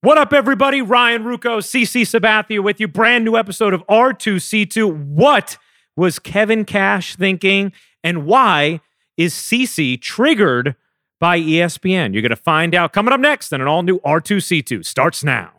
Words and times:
What 0.00 0.16
up, 0.16 0.32
everybody? 0.32 0.80
Ryan 0.80 1.24
Ruocco, 1.24 1.58
CC 1.58 2.02
Sabathia 2.02 2.62
with 2.62 2.78
you. 2.78 2.86
Brand 2.86 3.24
new 3.24 3.36
episode 3.36 3.74
of 3.74 3.84
R2C2. 3.88 5.08
What 5.08 5.58
was 5.96 6.20
Kevin 6.20 6.64
Cash 6.64 7.16
thinking, 7.16 7.72
and 8.04 8.24
why 8.24 8.80
is 9.16 9.34
CC 9.34 10.00
triggered 10.00 10.76
by 11.18 11.40
ESPN? 11.40 12.12
You're 12.12 12.22
going 12.22 12.30
to 12.30 12.36
find 12.36 12.76
out 12.76 12.92
coming 12.92 13.12
up 13.12 13.18
next 13.18 13.52
on 13.52 13.60
an 13.60 13.66
all 13.66 13.82
new 13.82 13.98
R2C2. 13.98 14.86
Starts 14.86 15.24
now. 15.24 15.50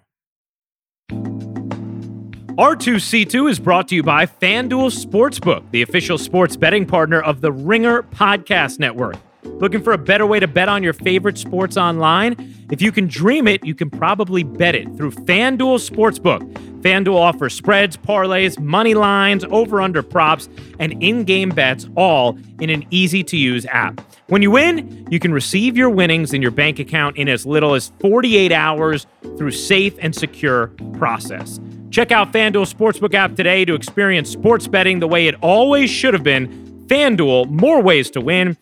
R2C2 1.12 3.50
is 3.50 3.60
brought 3.60 3.90
to 3.90 3.96
you 3.96 4.04
by 4.04 4.26
FanDuel 4.26 5.06
Sportsbook, 5.06 5.70
the 5.72 5.82
official 5.82 6.18
sports 6.18 6.56
betting 6.56 6.86
partner 6.86 7.20
of 7.20 7.42
the 7.42 7.52
Ringer 7.52 8.04
Podcast 8.04 8.80
Network. 8.80 9.18
Looking 9.44 9.82
for 9.82 9.94
a 9.94 9.98
better 9.98 10.26
way 10.26 10.40
to 10.40 10.48
bet 10.48 10.70
on 10.70 10.84
your 10.84 10.94
favorite 10.94 11.38
sports 11.38 11.78
online? 11.78 12.56
If 12.72 12.82
you 12.82 12.92
can 12.92 13.08
dream 13.08 13.48
it, 13.48 13.66
you 13.66 13.74
can 13.74 13.90
probably 13.90 14.44
bet 14.44 14.76
it 14.76 14.86
through 14.96 15.12
FanDuel 15.12 15.80
Sportsbook. 15.90 16.42
FanDuel 16.82 17.16
offers 17.16 17.54
spreads, 17.54 17.98
parlays, 17.98 18.58
money 18.60 18.94
lines, 18.94 19.44
over 19.46 19.82
under 19.82 20.02
props, 20.02 20.48
and 20.80 21.02
in 21.04 21.24
game 21.24 21.50
bets 21.50 21.88
all 21.96 22.38
in 22.60 22.70
an 22.70 22.86
easy 22.90 23.24
to 23.26 23.38
use 23.38 23.66
app. 23.66 24.02
When 24.28 24.42
you 24.42 24.52
win, 24.52 25.08
you 25.10 25.20
can 25.20 25.34
receive 25.34 25.76
your 25.76 25.90
winnings 25.90 26.34
in 26.34 26.42
your 26.42 26.52
bank 26.52 26.80
account 26.80 27.18
in 27.18 27.28
as 27.28 27.46
little 27.46 27.74
as 27.74 27.92
48 28.00 28.52
hours 28.52 29.08
through 29.38 29.52
safe 29.52 29.96
and 30.00 30.16
secure 30.16 30.68
process. 30.98 31.60
Check 31.92 32.12
out 32.12 32.32
FanDuel 32.32 32.72
Sportsbook 32.72 33.14
app 33.14 33.36
today 33.36 33.66
to 33.66 33.74
experience 33.74 34.30
sports 34.30 34.68
betting 34.68 35.00
the 35.00 35.08
way 35.08 35.28
it 35.28 35.36
always 35.42 35.90
should 35.90 36.14
have 36.14 36.24
been. 36.24 36.86
FanDuel, 36.88 37.50
more 37.50 37.82
ways 37.82 38.10
to 38.12 38.22
win. 38.22 38.56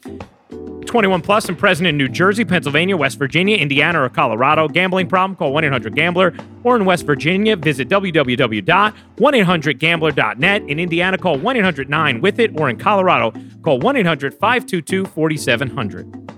21 0.87 1.21
plus 1.21 1.47
and 1.49 1.57
present 1.57 1.87
in 1.87 1.97
New 1.97 2.07
Jersey, 2.07 2.45
Pennsylvania, 2.45 2.95
West 2.97 3.19
Virginia, 3.19 3.57
Indiana, 3.57 4.01
or 4.01 4.09
Colorado. 4.09 4.67
Gambling 4.67 5.07
problem? 5.07 5.35
Call 5.35 5.53
1 5.53 5.65
800 5.65 5.95
Gambler. 5.95 6.33
Or 6.63 6.75
in 6.75 6.85
West 6.85 7.05
Virginia, 7.05 7.55
visit 7.55 7.87
www.1800Gambler.net. 7.89 10.61
In 10.63 10.79
Indiana, 10.79 11.15
call 11.17 11.37
1 11.37 11.57
800 11.57 11.89
9 11.89 12.21
with 12.21 12.39
it. 12.39 12.59
Or 12.59 12.69
in 12.69 12.77
Colorado, 12.77 13.33
call 13.61 13.79
1 13.79 13.97
800 13.97 14.33
522 14.33 15.05
4700. 15.05 16.36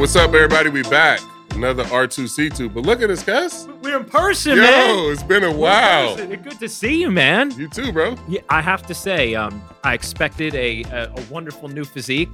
What's 0.00 0.16
up, 0.16 0.32
everybody? 0.34 0.70
We 0.70 0.82
back. 0.82 1.20
Another 1.52 1.84
R2C2. 1.84 2.72
But 2.72 2.84
look 2.84 3.02
at 3.02 3.10
us, 3.10 3.22
Gus. 3.22 3.66
We're 3.82 3.98
in 3.98 4.04
person, 4.04 4.56
Yo, 4.56 4.62
man. 4.62 5.12
it's 5.12 5.22
been 5.22 5.44
a 5.44 5.52
while. 5.52 6.16
Good 6.16 6.58
to 6.60 6.68
see 6.68 7.00
you, 7.00 7.10
man. 7.10 7.50
You 7.58 7.68
too, 7.68 7.92
bro. 7.92 8.16
Yeah, 8.28 8.40
I 8.48 8.60
have 8.62 8.86
to 8.86 8.94
say, 8.94 9.34
um, 9.34 9.62
I 9.84 9.94
expected 9.94 10.54
a, 10.54 10.84
a, 10.84 11.12
a 11.16 11.22
wonderful 11.30 11.68
new 11.68 11.84
physique. 11.84 12.32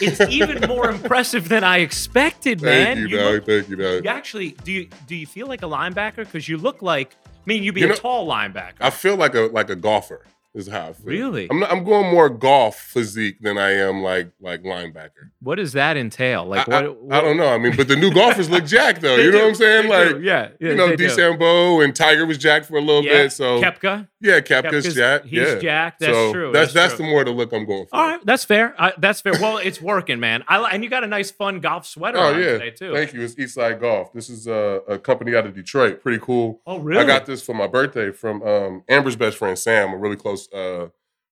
It's 0.00 0.20
even 0.30 0.68
more 0.68 0.90
impressive 0.90 1.48
than 1.48 1.64
I 1.64 1.78
expected, 1.78 2.60
man. 2.60 2.96
Thank 2.96 3.10
you, 3.10 3.16
dog. 3.16 3.32
look- 3.34 3.46
Thank 3.46 3.68
you, 3.68 3.76
dog. 3.76 4.04
you 4.04 4.10
actually 4.10 4.50
do 4.64 4.72
you 4.72 4.88
do 5.06 5.14
you 5.16 5.26
feel 5.26 5.46
like 5.46 5.62
a 5.62 5.66
linebacker? 5.66 6.16
Because 6.18 6.48
you 6.48 6.58
look 6.58 6.82
like 6.82 7.16
I 7.24 7.28
mean 7.46 7.62
you'd 7.62 7.74
be 7.74 7.80
You 7.80 7.86
a 7.86 7.90
know- 7.90 7.94
tall 7.94 8.28
linebacker. 8.28 8.74
I 8.80 8.90
feel 8.90 9.16
like 9.16 9.34
a 9.34 9.42
like 9.52 9.70
a 9.70 9.76
golfer. 9.76 10.26
Is 10.54 10.66
how 10.66 10.88
I 10.88 10.92
feel. 10.94 11.04
Really? 11.04 11.46
I'm 11.50 11.60
not, 11.60 11.70
I'm 11.70 11.84
going 11.84 12.10
more 12.10 12.30
golf 12.30 12.78
physique 12.80 13.36
than 13.42 13.58
I 13.58 13.72
am 13.72 14.02
like 14.02 14.30
like 14.40 14.62
linebacker. 14.62 15.30
what 15.40 15.56
does 15.56 15.74
that 15.74 15.96
entail? 15.96 16.46
Like 16.46 16.68
I, 16.68 16.84
I- 16.84 16.88
what, 16.88 17.14
I 17.14 17.20
don't 17.20 17.36
know. 17.36 17.48
I 17.48 17.58
mean, 17.58 17.76
but 17.76 17.86
the 17.86 17.96
new 17.96 18.10
golfers 18.12 18.48
look 18.48 18.64
jacked 18.64 19.00
though. 19.02 19.16
You 19.16 19.30
know 19.30 19.32
do. 19.32 19.38
what 19.38 19.48
I'm 19.48 19.54
saying? 19.54 19.88
Like 19.88 20.22
yeah, 20.22 20.48
yeah, 20.58 20.70
you 20.70 20.74
know. 20.74 20.96
DeChambeau 20.96 21.84
and 21.84 21.94
Tiger 21.94 22.24
was 22.24 22.38
jacked 22.38 22.66
for 22.66 22.76
a 22.76 22.80
little 22.80 23.04
yeah. 23.04 23.24
bit. 23.24 23.32
So 23.32 23.60
Koepka, 23.60 24.08
yeah, 24.20 24.40
Koepka's, 24.40 24.86
Koepka's- 24.86 24.94
jacked. 24.94 25.26
he's 25.26 25.38
yeah. 25.40 25.58
Jack. 25.58 25.98
That's 25.98 26.12
so 26.12 26.32
true. 26.32 26.52
That's 26.52 26.72
That's 26.72 26.94
true. 26.94 27.04
the 27.04 27.10
more 27.10 27.24
the 27.24 27.30
look 27.30 27.52
I'm 27.52 27.64
going 27.66 27.86
for. 27.86 27.96
All 27.96 28.06
right, 28.08 28.20
that's 28.26 28.44
fair. 28.44 28.74
I, 28.80 28.92
that's 28.98 29.20
fair. 29.20 29.32
Well, 29.40 29.58
it's 29.58 29.80
working, 29.80 30.18
man. 30.20 30.44
I 30.48 30.58
and 30.70 30.82
you 30.82 30.90
got 30.90 31.04
a 31.04 31.06
nice, 31.06 31.30
fun 31.30 31.60
golf 31.60 31.86
sweater 31.86 32.18
Oh 32.18 32.34
on 32.34 32.38
yeah, 32.40 32.52
today 32.58 32.70
too. 32.70 32.92
thank 32.94 33.12
you. 33.12 33.22
It's 33.22 33.34
Eastside 33.36 33.80
Golf. 33.80 34.12
This 34.12 34.28
is 34.30 34.46
a, 34.46 34.80
a 34.88 34.98
company 34.98 35.34
out 35.36 35.46
of 35.46 35.54
Detroit. 35.54 36.02
Pretty 36.02 36.18
cool. 36.20 36.60
Oh, 36.66 36.78
really? 36.78 37.02
I 37.02 37.06
got 37.06 37.26
this 37.26 37.42
for 37.42 37.54
my 37.54 37.66
birthday 37.66 38.10
from 38.10 38.42
um, 38.42 38.82
Amber's 38.88 39.16
best 39.16 39.36
friend 39.36 39.58
Sam, 39.58 39.92
a 39.92 39.96
really 39.96 40.16
close 40.16 40.52
uh, 40.52 40.88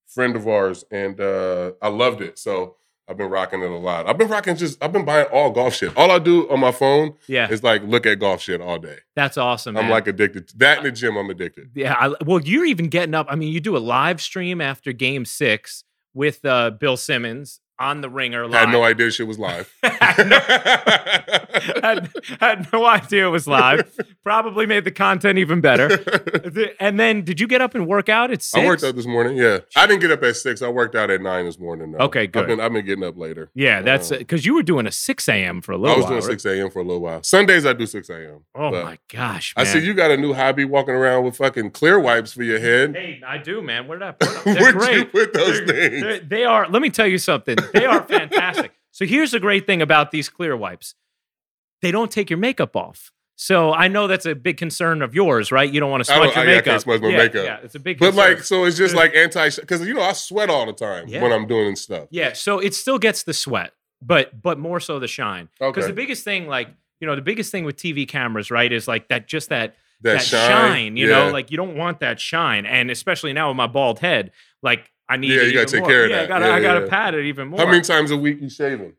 friend 0.07 0.37
of 0.37 0.47
ours, 0.47 0.85
and 0.91 1.21
uh, 1.21 1.73
I 1.83 1.89
loved 1.89 2.21
it. 2.23 2.39
So 2.39 2.77
I've 3.09 3.17
been 3.17 3.31
rocking 3.31 3.63
it 3.63 3.71
a 3.71 3.77
lot. 3.77 4.09
I've 4.09 4.19
been 4.19 4.29
rocking 4.29 4.57
just. 4.57 4.83
I've 4.83 4.93
been 4.93 5.05
buying 5.05 5.27
all 5.27 5.51
golf 5.51 5.75
shit. 5.75 5.97
All 5.97 6.11
I 6.11 6.19
do 6.19 6.51
on 6.51 6.59
my 6.59 6.73
phone 6.73 7.15
yeah, 7.29 7.49
is 7.49 7.63
like 7.63 7.83
look 7.85 8.05
at 8.05 8.19
golf 8.19 8.43
shit 8.43 8.61
all 8.61 8.79
day. 8.79 8.99
that's 9.15 9.37
awesome. 9.37 9.77
I'm 9.77 9.89
like 9.89 10.09
addicted. 10.09 10.49
To 10.49 10.59
that 10.59 10.79
in 10.79 10.85
the 10.85 10.91
gym, 10.91 11.17
I'm 11.17 11.31
addicted. 11.31 11.71
Yeah, 11.75 11.95
I, 11.95 12.15
well, 12.25 12.41
you're 12.41 12.65
even 12.65 12.89
getting 12.89 13.15
up. 13.15 13.27
I 13.31 13.37
mean, 13.37 13.53
you 13.53 13.61
do 13.61 13.77
a 13.77 13.79
live 13.79 14.21
stream 14.21 14.61
after 14.61 14.93
Game 14.93 15.25
Six 15.25 15.85
with 16.15 16.45
uh, 16.45 16.71
Bill 16.71 16.97
Simmons 16.97 17.61
on 17.79 18.01
the 18.01 18.09
Ringer. 18.11 18.47
Live. 18.47 18.55
I 18.55 18.59
had 18.61 18.71
no 18.71 18.83
idea 18.85 19.11
shit 19.11 19.27
was 19.27 19.39
live. 19.39 19.73
Had 19.83 20.29
no- 20.29 20.41
had, 21.83 22.11
had 22.41 22.73
no 22.73 22.85
idea 22.87 23.27
it 23.27 23.31
was 23.31 23.47
live. 23.47 23.91
Probably 24.23 24.67
made 24.67 24.85
the 24.85 24.91
content 24.91 25.39
even 25.39 25.61
better. 25.61 25.89
And 26.79 26.99
then, 27.01 27.23
did 27.23 27.41
you 27.41 27.47
get 27.47 27.61
up 27.61 27.75
and 27.75 27.87
work 27.87 28.09
out 28.09 28.31
at 28.31 28.43
six? 28.43 28.63
I 28.63 28.67
worked 28.67 28.85
out 28.85 28.95
this 28.95 29.07
morning. 29.07 29.37
Yeah, 29.37 29.61
I 29.75 29.87
didn't 29.87 30.01
get 30.01 30.11
up 30.11 30.23
at 30.23 30.37
six. 30.37 30.63
I 30.63 30.69
worked 30.69 30.95
out 30.95 31.11
at 31.11 31.21
nine 31.21 31.45
this 31.45 31.59
morning. 31.59 31.93
Though. 31.93 32.05
Okay, 32.05 32.27
good. 32.27 32.43
I've 32.43 32.49
been 32.49 32.61
I've 32.61 32.73
been 32.73 32.85
getting 32.85 33.05
up 33.05 33.17
later. 33.17 33.51
Yeah, 33.55 33.83
that's 33.83 34.11
Um, 34.13 34.19
because 34.19 34.45
you 34.47 34.55
were 34.55 34.63
doing 34.63 34.87
a 34.87 34.93
six 34.93 35.29
a.m. 35.29 35.61
for 35.63 35.73
a 35.73 35.77
little 35.79 35.89
while. 35.89 35.95
I 35.95 35.97
was 35.99 36.05
while. 36.05 36.11
doing 36.21 36.23
right? 36.31 36.41
six 36.41 36.45
a.m. 36.45 36.71
for 36.71 36.79
a 36.81 36.83
little 36.83 37.01
while. 37.03 37.23
Sundays 37.23 37.67
I 37.67 37.73
do 37.73 37.87
six 37.87 38.09
a.m. 38.11 38.45
Oh 38.55 38.71
my 38.71 38.99
gosh! 39.13 39.55
I 39.57 39.65
see 39.65 39.81
you 39.81 39.95
got 39.95 40.11
a 40.11 40.17
new 40.17 40.33
hobby 40.35 40.65
walking 40.65 40.95
around 40.95 41.25
with 41.25 41.37
fucking 41.37 41.71
clear 41.71 41.99
wipes 41.99 42.33
for 42.33 42.43
your 42.43 42.59
head. 42.61 42.95
Hey, 42.95 43.21
I 43.27 43.39
do, 43.39 43.61
man. 43.63 43.87
Where 43.89 43.99
did 43.99 44.09
I 44.09 44.13
put 44.13 44.45
them? 44.45 44.55
Where'd 44.57 44.95
you 44.97 45.05
put 45.07 45.33
those 45.33 45.65
They're- 45.67 45.91
things? 45.91 46.03
they're- 46.03 46.21
They 46.21 46.45
are. 46.45 46.69
Let 46.69 46.83
me 46.83 46.91
tell 46.91 47.07
you 47.07 47.19
something. 47.19 47.57
They 47.73 47.85
are 47.87 48.03
fantastic. 48.07 48.73
so 48.91 49.05
here's 49.07 49.31
the 49.33 49.41
great 49.41 49.67
thing 49.67 49.83
about 49.83 50.11
these 50.11 50.29
clear 50.29 50.57
wipes: 50.57 50.95
they 51.83 51.91
don't 51.91 52.11
take 52.11 52.31
your 52.31 52.39
makeup 52.39 52.77
off. 52.77 53.13
So 53.39 53.71
I 53.75 53.89
know 53.89 54.07
that's 54.07 54.25
a 54.25 54.35
big 54.35 54.57
concern 54.57 55.03
of 55.03 55.15
yours, 55.15 55.53
right? 55.53 55.71
You 55.71 55.79
don't 55.79 55.91
want 55.91 56.05
to 56.07 56.11
I 56.13 56.17
smudge 56.17 56.35
your 56.37 56.39
I- 56.39 56.43
I 56.43 56.47
makeup. 56.47 56.65
can't 56.65 56.83
smudge 56.83 57.01
my 57.03 57.09
yeah, 57.09 57.17
makeup. 57.19 57.45
Yeah, 57.45 57.59
it's 57.63 57.75
a 57.75 57.79
big. 57.79 57.99
But 57.99 58.13
concern. 58.13 58.31
like, 58.35 58.43
so 58.45 58.65
it's 58.65 58.79
just 58.79 58.95
like 58.95 59.15
anti 59.15 59.51
because 59.51 59.87
you 59.87 59.93
know 59.95 60.01
I 60.03 60.13
sweat 60.15 60.49
all 60.49 60.65
the 60.65 60.73
time 60.73 61.07
Yeah. 61.09 61.23
when 61.23 61.33
I'm 61.33 61.47
doing 61.47 61.77
stuff. 61.77 62.09
Yeah, 62.11 62.33
so 62.33 62.59
it 62.59 62.75
still 62.75 62.99
gets 62.99 63.25
the 63.25 63.35
sweat, 63.35 63.73
but 64.01 64.41
but 64.41 64.59
more 64.59 64.81
so 64.81 64.99
the 64.99 65.09
shine. 65.09 65.49
Because 65.59 65.85
Okay. 65.85 65.87
the 65.89 65.93
biggest 65.93 66.25
thing, 66.25 66.47
like 66.49 66.69
you 67.01 67.07
know, 67.07 67.15
the 67.15 67.21
biggest 67.21 67.53
thing 67.53 67.65
with 67.65 67.77
TV 67.77 68.09
cameras, 68.09 68.51
right, 68.51 68.73
is 68.73 68.89
like 68.89 69.09
that 69.09 69.29
just 69.29 69.51
that 69.51 69.75
That, 70.01 70.15
that, 70.15 70.23
shine, 70.23 70.49
shine. 70.49 70.97
You 70.97 71.09
know, 71.09 71.29
like 71.31 71.51
you 71.51 71.59
don't 71.59 71.77
want 71.77 72.01
that 72.01 72.19
shine, 72.19 72.65
and 72.65 72.91
especially 72.91 73.35
now 73.35 73.49
with 73.49 73.57
my 73.59 73.67
bald 73.67 73.99
head, 73.99 74.31
like 74.63 74.91
I 75.09 75.17
need. 75.17 75.31
Yeah, 75.31 75.43
it 75.43 75.47
you 75.49 75.53
gotta 75.55 75.67
take 75.67 75.81
more. 75.81 75.89
care 75.91 76.05
of 76.05 76.11
yeah, 76.11 76.17
I 76.17 76.21
that. 76.21 76.29
gotta, 76.29 76.47
Yeah, 76.47 76.55
I 76.55 76.61
gotta 76.61 76.81
yeah. 76.85 76.91
pat 76.91 77.15
it 77.15 77.27
even 77.27 77.49
more. 77.49 77.61
how 77.61 77.67
many 77.67 77.83
times 77.83 78.11
a 78.11 78.17
week 78.17 78.41
you 78.41 78.49
shaving? 78.51 78.95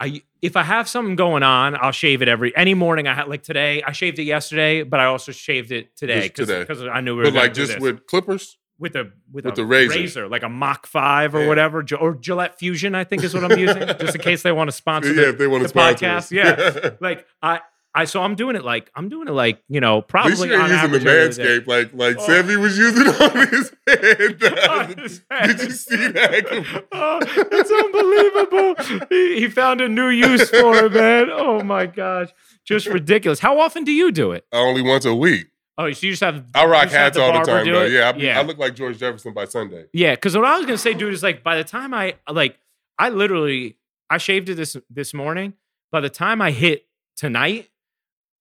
I 0.00 0.22
if 0.42 0.56
I 0.56 0.62
have 0.62 0.88
something 0.88 1.16
going 1.16 1.42
on, 1.42 1.74
I'll 1.74 1.90
shave 1.92 2.22
it 2.22 2.28
every 2.28 2.56
any 2.56 2.74
morning. 2.74 3.08
I 3.08 3.14
had 3.14 3.28
like 3.28 3.42
today, 3.42 3.82
I 3.82 3.92
shaved 3.92 4.18
it 4.18 4.24
yesterday, 4.24 4.82
but 4.84 5.00
I 5.00 5.06
also 5.06 5.32
shaved 5.32 5.72
it 5.72 5.96
today 5.96 6.28
because 6.28 6.82
I 6.84 7.00
knew 7.00 7.14
we 7.16 7.18
were 7.24 7.24
But 7.24 7.34
like 7.34 7.54
just 7.54 7.80
with 7.80 8.06
clippers? 8.06 8.56
with 8.78 8.94
a 8.94 9.10
with, 9.32 9.44
with 9.44 9.54
a 9.54 9.56
the 9.56 9.64
razor. 9.66 10.28
like 10.28 10.44
a 10.44 10.48
Mach 10.48 10.86
Five 10.86 11.34
or 11.34 11.40
Yeah. 11.42 11.48
whatever, 11.48 11.84
or 11.98 12.14
Gillette 12.14 12.58
Fusion, 12.60 12.94
I 12.94 13.02
think 13.02 13.24
is 13.24 13.34
what 13.34 13.42
I'm 13.50 13.58
using, 13.58 13.84
just 13.98 14.14
in 14.14 14.20
case 14.20 14.42
they 14.42 14.52
want 14.52 14.68
to 14.68 14.72
sponsor 14.76 15.08
Yeah, 15.12 15.22
the, 15.22 15.28
if 15.30 15.38
they 15.38 15.48
want 15.48 15.62
the 15.64 15.68
to 15.68 15.70
sponsor 15.70 16.06
podcast. 16.06 16.16
us. 16.16 16.32
Yeah, 16.32 16.90
like 17.00 17.26
I. 17.42 17.60
I 18.00 18.04
so 18.04 18.22
I'm 18.22 18.34
doing 18.36 18.54
it 18.54 18.64
like 18.64 18.90
I'm 18.94 19.08
doing 19.08 19.26
it 19.28 19.32
like 19.32 19.60
you 19.68 19.80
know 19.80 20.02
probably 20.02 20.48
you're 20.48 20.60
on 20.60 20.70
using 20.70 20.90
the 20.92 20.98
average 21.00 21.06
every 21.06 21.44
day. 21.44 21.60
manscape 21.60 21.66
like 21.66 21.92
like 21.94 22.16
Oh. 22.20 22.26
Sammy 22.26 22.56
was 22.56 22.78
using 22.78 23.06
on 23.08 23.48
his 23.48 23.72
head. 23.86 24.98
His. 24.98 25.20
Did 25.30 25.60
you 25.62 25.70
see 25.70 26.08
that? 26.08 26.84
Oh, 26.92 27.18
it's 27.22 27.70
unbelievable. 27.70 29.06
He, 29.08 29.40
he 29.40 29.48
found 29.48 29.80
a 29.80 29.88
new 29.88 30.08
use 30.08 30.48
for 30.50 30.76
it, 30.84 30.92
man. 30.92 31.28
Oh 31.30 31.62
my 31.62 31.86
gosh. 31.86 32.28
Just 32.64 32.86
ridiculous. 32.86 33.40
How 33.40 33.58
often 33.60 33.84
do 33.84 33.92
you 33.92 34.10
do 34.12 34.32
it? 34.32 34.46
Uh, 34.52 34.58
only 34.58 34.82
once 34.82 35.04
a 35.04 35.14
week. 35.14 35.48
Oh, 35.76 35.90
so 35.92 36.06
you 36.06 36.12
just 36.12 36.22
have 36.22 36.44
I 36.54 36.66
rock 36.66 36.88
hats 36.88 37.16
the 37.16 37.22
all 37.22 37.32
the 37.32 37.44
time 37.44 37.64
though. 37.66 37.84
Yeah, 37.84 38.10
I, 38.14 38.16
yeah. 38.18 38.38
I 38.38 38.42
look 38.42 38.58
like 38.58 38.74
George 38.74 38.98
Jefferson 38.98 39.32
by 39.32 39.44
Sunday. 39.46 39.86
Yeah, 39.92 40.14
because 40.14 40.36
what 40.36 40.44
I 40.44 40.56
was 40.56 40.66
gonna 40.66 40.78
say, 40.78 40.94
dude, 40.94 41.14
is 41.14 41.22
like 41.22 41.42
by 41.42 41.56
the 41.56 41.64
time 41.64 41.94
I 41.94 42.14
like 42.30 42.58
I 42.98 43.08
literally 43.10 43.76
I 44.10 44.18
shaved 44.18 44.48
it 44.48 44.54
this 44.54 44.76
this 44.90 45.14
morning. 45.14 45.54
By 45.92 46.00
the 46.00 46.10
time 46.10 46.42
I 46.42 46.50
hit 46.50 46.86
tonight, 47.16 47.68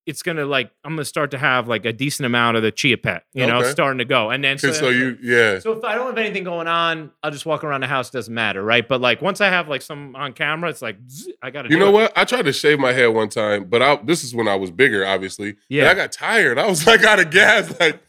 it's 0.07 0.23
gonna 0.23 0.45
like 0.45 0.71
I'm 0.83 0.93
gonna 0.93 1.05
start 1.05 1.29
to 1.31 1.37
have 1.37 1.67
like 1.67 1.85
a 1.85 1.93
decent 1.93 2.25
amount 2.25 2.57
of 2.57 2.63
the 2.63 2.71
chia 2.71 2.97
pet, 2.97 3.23
you 3.33 3.45
know, 3.45 3.57
Okay. 3.59 3.69
starting 3.69 3.99
to 3.99 4.05
go. 4.05 4.29
And 4.31 4.43
then 4.43 4.57
so, 4.57 4.71
So, 4.71 4.89
you 4.89 5.17
yeah. 5.21 5.59
so 5.59 5.73
if 5.73 5.83
I 5.83 5.93
don't 5.95 6.07
have 6.07 6.17
anything 6.17 6.43
going 6.43 6.67
on, 6.67 7.11
I'll 7.21 7.29
just 7.31 7.45
walk 7.45 7.63
around 7.63 7.81
the 7.81 7.87
house. 7.87 8.09
Doesn't 8.09 8.33
matter, 8.33 8.63
right? 8.63 8.87
But 8.87 9.01
like 9.01 9.21
once 9.21 9.41
I 9.41 9.49
have 9.49 9.67
like 9.69 9.81
some 9.83 10.15
on 10.15 10.33
camera, 10.33 10.69
it's 10.69 10.81
like 10.81 10.97
zzz, 11.09 11.29
I 11.43 11.51
gotta. 11.51 11.69
You 11.69 11.75
do 11.75 11.79
know 11.79 11.89
it. 11.89 11.93
what? 11.93 12.13
I 12.17 12.23
tried 12.25 12.45
to 12.45 12.53
shave 12.53 12.79
my 12.79 12.93
head 12.93 13.07
one 13.07 13.29
time, 13.29 13.65
but 13.65 13.81
I 13.83 13.97
this 14.03 14.23
is 14.23 14.33
when 14.33 14.47
I 14.47 14.55
was 14.55 14.71
bigger, 14.71 15.05
obviously. 15.05 15.57
Yeah. 15.69 15.83
And 15.83 15.91
I 15.91 15.93
got 16.01 16.11
tired. 16.13 16.57
I 16.57 16.67
was 16.67 16.87
like 16.87 17.03
out 17.03 17.19
of 17.19 17.29
gas. 17.29 17.77
Like, 17.79 18.01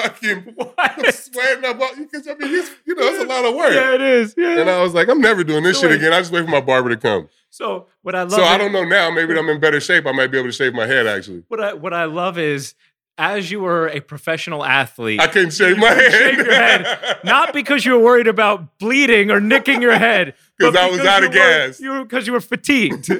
fucking 0.00 0.42
What? 0.56 1.14
sweating 1.14 1.64
up. 1.64 1.78
Because 1.96 2.26
I 2.28 2.34
mean, 2.34 2.48
he's, 2.48 2.70
you 2.84 2.94
know, 2.94 3.02
it's 3.08 3.22
a 3.22 3.26
lot 3.26 3.44
of 3.44 3.54
work. 3.54 3.72
Yeah, 3.74 3.94
it 3.94 4.00
is. 4.00 4.34
Yeah. 4.36 4.60
And 4.60 4.70
I 4.70 4.80
was 4.82 4.94
like, 4.94 5.08
I'm 5.08 5.20
never 5.20 5.44
doing 5.44 5.62
this 5.64 5.76
So 5.76 5.82
shit 5.82 5.90
wait. 5.90 5.96
again. 6.00 6.12
I 6.12 6.20
just 6.20 6.32
wait 6.32 6.44
for 6.44 6.50
my 6.50 6.60
barber 6.60 6.88
to 6.90 6.96
come. 6.96 7.28
so 7.50 7.86
what 8.02 8.14
I 8.14 8.22
love. 8.22 8.32
So 8.32 8.42
I 8.44 8.56
don't 8.58 8.72
know 8.72 8.84
now. 8.84 9.10
Maybe 9.10 9.36
I'm 9.38 9.48
in 9.48 9.60
better 9.60 9.80
shape. 9.80 10.06
I 10.06 10.12
might 10.12 10.28
be 10.28 10.38
able 10.38 10.48
to 10.48 10.52
shave 10.52 10.74
my 10.74 10.86
head. 10.86 11.06
Actually, 11.06 11.42
What 11.48 11.60
I 11.60 11.74
what 11.74 11.92
I 11.94 12.04
love 12.04 12.38
is 12.38 12.74
as 13.20 13.50
you 13.50 13.58
were 13.58 13.88
a 13.88 13.98
professional 14.00 14.64
athlete, 14.64 15.20
I 15.20 15.26
couldn't 15.26 15.50
shave 15.50 15.76
my 15.76 15.88
head. 15.88 16.12
shave 16.12 16.36
your 16.36 16.52
head. 16.54 17.18
not 17.24 17.52
because 17.52 17.84
you 17.84 17.92
were 17.94 17.98
worried 18.04 18.28
about 18.28 18.78
bleeding 18.78 19.32
or 19.32 19.40
nicking 19.40 19.82
your 19.82 19.98
head, 19.98 20.34
because 20.58 20.76
I 20.76 20.88
was 20.88 21.00
out 21.00 21.24
of 21.24 21.30
were- 21.30 21.34
gas. 21.34 21.80
You 21.80 22.04
because 22.04 22.26
you 22.28 22.32
were 22.32 22.40
fatigued. 22.40 23.10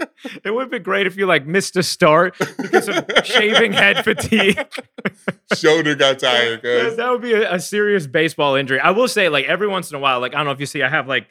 it 0.44 0.50
would 0.50 0.62
have 0.62 0.70
been 0.70 0.82
great 0.82 1.06
if 1.06 1.16
you 1.16 1.26
like 1.26 1.46
missed 1.46 1.76
a 1.76 1.82
start 1.82 2.36
because 2.38 2.88
of 2.88 3.04
shaving 3.24 3.72
head 3.72 4.04
fatigue. 4.04 4.66
Shoulder 5.54 5.94
got 5.94 6.18
tired. 6.18 6.62
that, 6.62 6.82
Cause 6.82 6.96
that 6.96 7.10
would 7.10 7.22
be 7.22 7.32
a, 7.32 7.54
a 7.54 7.60
serious 7.60 8.06
baseball 8.06 8.54
injury. 8.54 8.80
I 8.80 8.90
will 8.90 9.08
say, 9.08 9.28
like 9.28 9.46
every 9.46 9.68
once 9.68 9.90
in 9.90 9.96
a 9.96 10.00
while, 10.00 10.20
like 10.20 10.34
I 10.34 10.38
don't 10.38 10.46
know 10.46 10.52
if 10.52 10.60
you 10.60 10.66
see, 10.66 10.82
I 10.82 10.88
have 10.88 11.08
like 11.08 11.28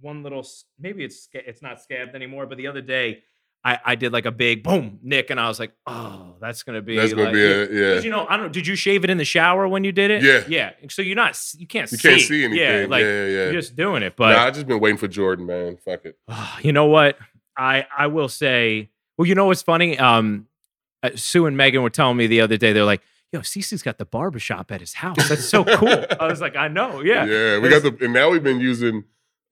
one 0.00 0.22
little, 0.22 0.46
maybe 0.78 1.04
it's 1.04 1.28
it's 1.32 1.62
not 1.62 1.82
scabbed 1.82 2.14
anymore, 2.14 2.46
but 2.46 2.58
the 2.58 2.66
other 2.66 2.82
day. 2.82 3.22
I, 3.62 3.78
I 3.84 3.94
did 3.94 4.10
like 4.10 4.24
a 4.24 4.30
big 4.30 4.62
boom 4.62 5.00
nick 5.02 5.28
and 5.28 5.38
I 5.38 5.46
was 5.46 5.60
like, 5.60 5.72
oh, 5.86 6.36
that's 6.40 6.62
gonna 6.62 6.80
be 6.80 6.96
that's 6.96 7.12
gonna 7.12 7.24
like, 7.24 7.34
be 7.34 7.44
a 7.44 7.70
yeah. 7.70 8.00
you 8.00 8.10
know, 8.10 8.26
I 8.26 8.38
don't. 8.38 8.54
Did 8.54 8.66
you 8.66 8.74
shave 8.74 9.04
it 9.04 9.10
in 9.10 9.18
the 9.18 9.24
shower 9.26 9.68
when 9.68 9.84
you 9.84 9.92
did 9.92 10.10
it? 10.10 10.22
Yeah. 10.22 10.44
yeah. 10.48 10.88
So 10.88 11.02
you're 11.02 11.14
not. 11.14 11.38
You 11.58 11.66
can't. 11.66 11.92
You 11.92 11.98
see. 11.98 12.08
can't 12.08 12.20
see 12.22 12.44
anything. 12.44 12.58
Yeah, 12.58 12.86
like 12.88 13.02
yeah, 13.02 13.26
yeah. 13.26 13.44
you're 13.44 13.52
just 13.52 13.76
doing 13.76 14.02
it. 14.02 14.16
But 14.16 14.32
nah, 14.32 14.46
I 14.46 14.50
just 14.50 14.66
been 14.66 14.80
waiting 14.80 14.96
for 14.96 15.08
Jordan, 15.08 15.44
man. 15.44 15.76
Fuck 15.76 16.06
it. 16.06 16.18
you 16.62 16.72
know 16.72 16.86
what? 16.86 17.18
I 17.60 17.86
I 17.96 18.06
will 18.06 18.28
say. 18.28 18.88
Well, 19.18 19.26
you 19.26 19.34
know 19.34 19.46
what's 19.46 19.62
funny? 19.62 19.98
Um, 19.98 20.46
uh, 21.02 21.10
Sue 21.14 21.44
and 21.44 21.56
Megan 21.56 21.82
were 21.82 21.90
telling 21.90 22.16
me 22.16 22.26
the 22.26 22.40
other 22.40 22.56
day. 22.56 22.72
They're 22.72 22.84
like, 22.84 23.02
"Yo, 23.32 23.40
Cece's 23.40 23.82
got 23.82 23.98
the 23.98 24.06
barbershop 24.06 24.72
at 24.72 24.80
his 24.80 24.94
house. 24.94 25.28
That's 25.28 25.44
so 25.44 25.64
cool." 25.64 26.04
I 26.18 26.26
was 26.26 26.40
like, 26.40 26.56
"I 26.56 26.68
know. 26.68 27.02
Yeah, 27.02 27.26
Yeah, 27.26 27.58
we 27.58 27.68
got 27.68 27.82
the 27.82 27.96
and 28.02 28.14
now 28.14 28.30
we've 28.30 28.42
been 28.42 28.60
using 28.60 29.04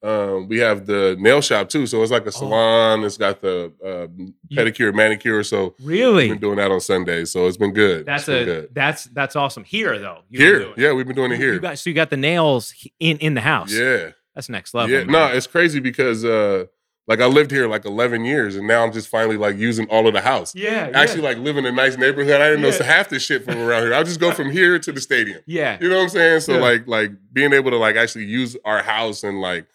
um 0.02 0.48
we 0.48 0.58
have 0.58 0.86
the 0.86 1.16
nail 1.18 1.42
shop 1.42 1.68
too. 1.68 1.86
So 1.86 2.02
it's 2.02 2.10
like 2.10 2.24
a 2.24 2.32
salon. 2.32 3.04
It's 3.04 3.18
got 3.18 3.42
the 3.42 3.72
uh, 3.84 4.54
pedicure, 4.54 4.94
manicure. 4.94 5.42
So 5.42 5.74
we've 5.78 5.88
really." 5.88 6.28
been 6.30 6.38
doing 6.38 6.56
that 6.56 6.70
on 6.70 6.80
Sundays. 6.80 7.30
So 7.30 7.46
it's 7.46 7.58
been 7.58 7.74
good. 7.74 8.06
That's 8.06 8.24
been 8.24 8.42
a 8.42 8.44
good. 8.46 8.74
that's 8.74 9.04
that's 9.04 9.36
awesome. 9.36 9.64
Here 9.64 9.98
though, 9.98 10.22
Here. 10.30 10.60
doing. 10.60 10.74
Yeah, 10.78 10.92
we've 10.94 11.06
been 11.06 11.16
doing 11.16 11.32
it 11.32 11.36
here. 11.36 11.52
You 11.52 11.60
got 11.60 11.78
so 11.78 11.90
you 11.90 11.94
got 11.94 12.08
the 12.08 12.16
nails 12.16 12.72
in 12.98 13.18
in 13.18 13.34
the 13.34 13.42
house. 13.42 13.70
yeah. 13.70 14.12
that's 14.34 14.48
next 14.48 14.72
level. 14.72 14.90
Yeah. 14.90 15.04
man. 15.04 15.12
No, 15.12 15.26
it's 15.26 15.46
crazy 15.46 15.80
because 15.80 16.24
uh 16.24 16.66
like 17.08 17.20
I 17.20 17.26
lived 17.26 17.50
here 17.50 17.66
like 17.66 17.84
11 17.86 18.24
years 18.24 18.54
and 18.54 18.68
now 18.68 18.84
I'm 18.84 18.92
just 18.92 19.08
finally 19.08 19.36
like 19.36 19.56
using 19.56 19.88
all 19.88 20.06
of 20.06 20.12
the 20.12 20.20
house. 20.20 20.54
yeah, 20.54 20.90
Actually, 20.94 21.22
like 21.22 21.38
living 21.38 21.64
in 21.64 21.72
a 21.72 21.76
nice 21.76 21.96
neighborhood. 21.96 22.40
I 22.40 22.50
didn't 22.50 22.62
know 22.62 22.68
Yeah. 22.68 22.82
half 22.84 23.08
this 23.08 23.22
shit 23.24 23.44
from 23.44 23.58
around 23.58 23.82
here. 23.82 23.94
I'll 23.94 24.04
just 24.04 24.20
go 24.20 24.30
from 24.38 24.50
here 24.50 24.78
to 24.78 24.92
the 24.92 25.00
stadium. 25.00 25.40
yeah, 25.46 25.78
You 25.80 25.88
know 25.88 25.96
what 25.96 26.02
I'm 26.02 26.08
saying? 26.10 26.40
So 26.40 26.54
Yeah. 26.54 26.60
like 26.60 26.86
like 26.86 27.10
being 27.32 27.52
able 27.54 27.70
to 27.70 27.78
like 27.78 27.96
actually 27.96 28.26
use 28.26 28.56
our 28.64 28.82
house 28.82 29.24
and 29.24 29.40
like 29.40 29.66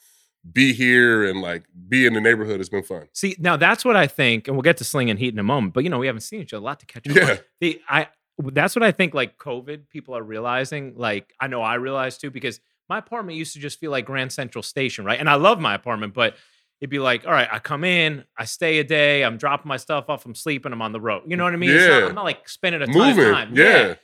be 0.52 0.74
here 0.74 1.24
and 1.24 1.42
like 1.42 1.64
be 1.88 2.06
in 2.06 2.14
the 2.14 2.22
neighborhood 2.22 2.60
has 2.60 2.70
been 2.70 2.84
fun. 2.84 3.08
See, 3.14 3.36
now 3.40 3.56
that's 3.58 3.84
what 3.86 3.96
I 3.96 4.08
think, 4.08 4.48
and 4.48 4.56
we'll 4.58 4.62
get 4.62 4.78
to 4.78 4.84
Slinging 4.84 5.18
Heat 5.18 5.34
in 5.34 5.40
a 5.40 5.44
moment. 5.44 5.74
But 5.74 5.84
you 5.86 5.90
know, 5.90 6.00
we 6.00 6.08
haven't 6.08 6.22
seen 6.22 6.42
each 6.42 6.54
other 6.54 6.62
a 6.62 6.66
lot 6.66 6.80
to 6.82 6.86
catch 6.86 7.10
up. 7.10 7.16
Yeah. 7.16 7.38
The 7.62 7.82
I 7.90 8.08
that's 8.40 8.76
what 8.76 8.84
I 8.84 8.92
think. 8.92 9.14
Like 9.14 9.38
COVID, 9.38 9.90
people 9.90 10.16
are 10.18 10.24
realizing. 10.24 10.94
Like 10.98 11.34
I 11.40 11.48
know 11.48 11.62
I 11.62 11.76
realized 11.76 12.20
too 12.22 12.30
because 12.30 12.60
my 12.90 12.98
apartment 12.98 13.38
used 13.38 13.54
to 13.54 13.60
just 13.60 13.80
feel 13.80 13.90
like 13.92 14.06
Grand 14.06 14.32
Central 14.34 14.62
Station, 14.64 15.06
right? 15.06 15.18
And 15.20 15.30
I 15.30 15.36
love 15.36 15.60
my 15.62 15.74
apartment, 15.74 16.14
but 16.14 16.36
it'd 16.82 16.90
be 16.90 17.00
like, 17.00 17.26
all 17.26 17.32
right, 17.32 17.48
I 17.52 17.60
come 17.60 17.84
in, 17.84 18.26
I 18.38 18.46
stay 18.46 18.80
a 18.80 18.84
day, 18.84 19.24
I'm 19.24 19.38
dropping 19.38 19.70
my 19.70 19.78
stuff 19.78 20.06
off, 20.10 20.26
I'm 20.26 20.36
sleeping, 20.36 20.74
I'm 20.74 20.82
on 20.82 20.92
the 20.92 21.00
road. 21.00 21.24
You 21.28 21.38
know 21.38 21.44
what 21.46 21.54
I 21.54 21.58
mean? 21.58 21.70
It's 21.70 21.88
not, 21.88 22.00
Yeah. 22.02 22.08
I'm 22.08 22.16
not 22.16 22.26
like 22.26 22.50
spending 22.50 22.82
a 22.82 22.88
ton 22.88 23.18
of 23.20 23.34
time. 23.34 23.56
Yeah. 23.56 23.96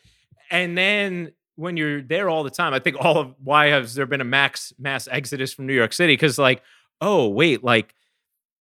And 0.49 0.77
then 0.77 1.33
when 1.55 1.75
you're 1.75 2.01
there 2.01 2.29
all 2.29 2.43
the 2.43 2.49
time, 2.49 2.73
I 2.73 2.79
think 2.79 2.95
all 2.99 3.17
of 3.17 3.35
why 3.43 3.67
has 3.67 3.95
there 3.95 4.05
been 4.05 4.21
a 4.21 4.25
max 4.25 4.71
mass 4.79 5.07
exodus 5.11 5.53
from 5.53 5.67
New 5.67 5.73
York 5.73 5.91
City? 5.93 6.13
Because 6.13 6.37
like, 6.39 6.63
oh 7.01 7.27
wait, 7.27 7.63
like 7.63 7.93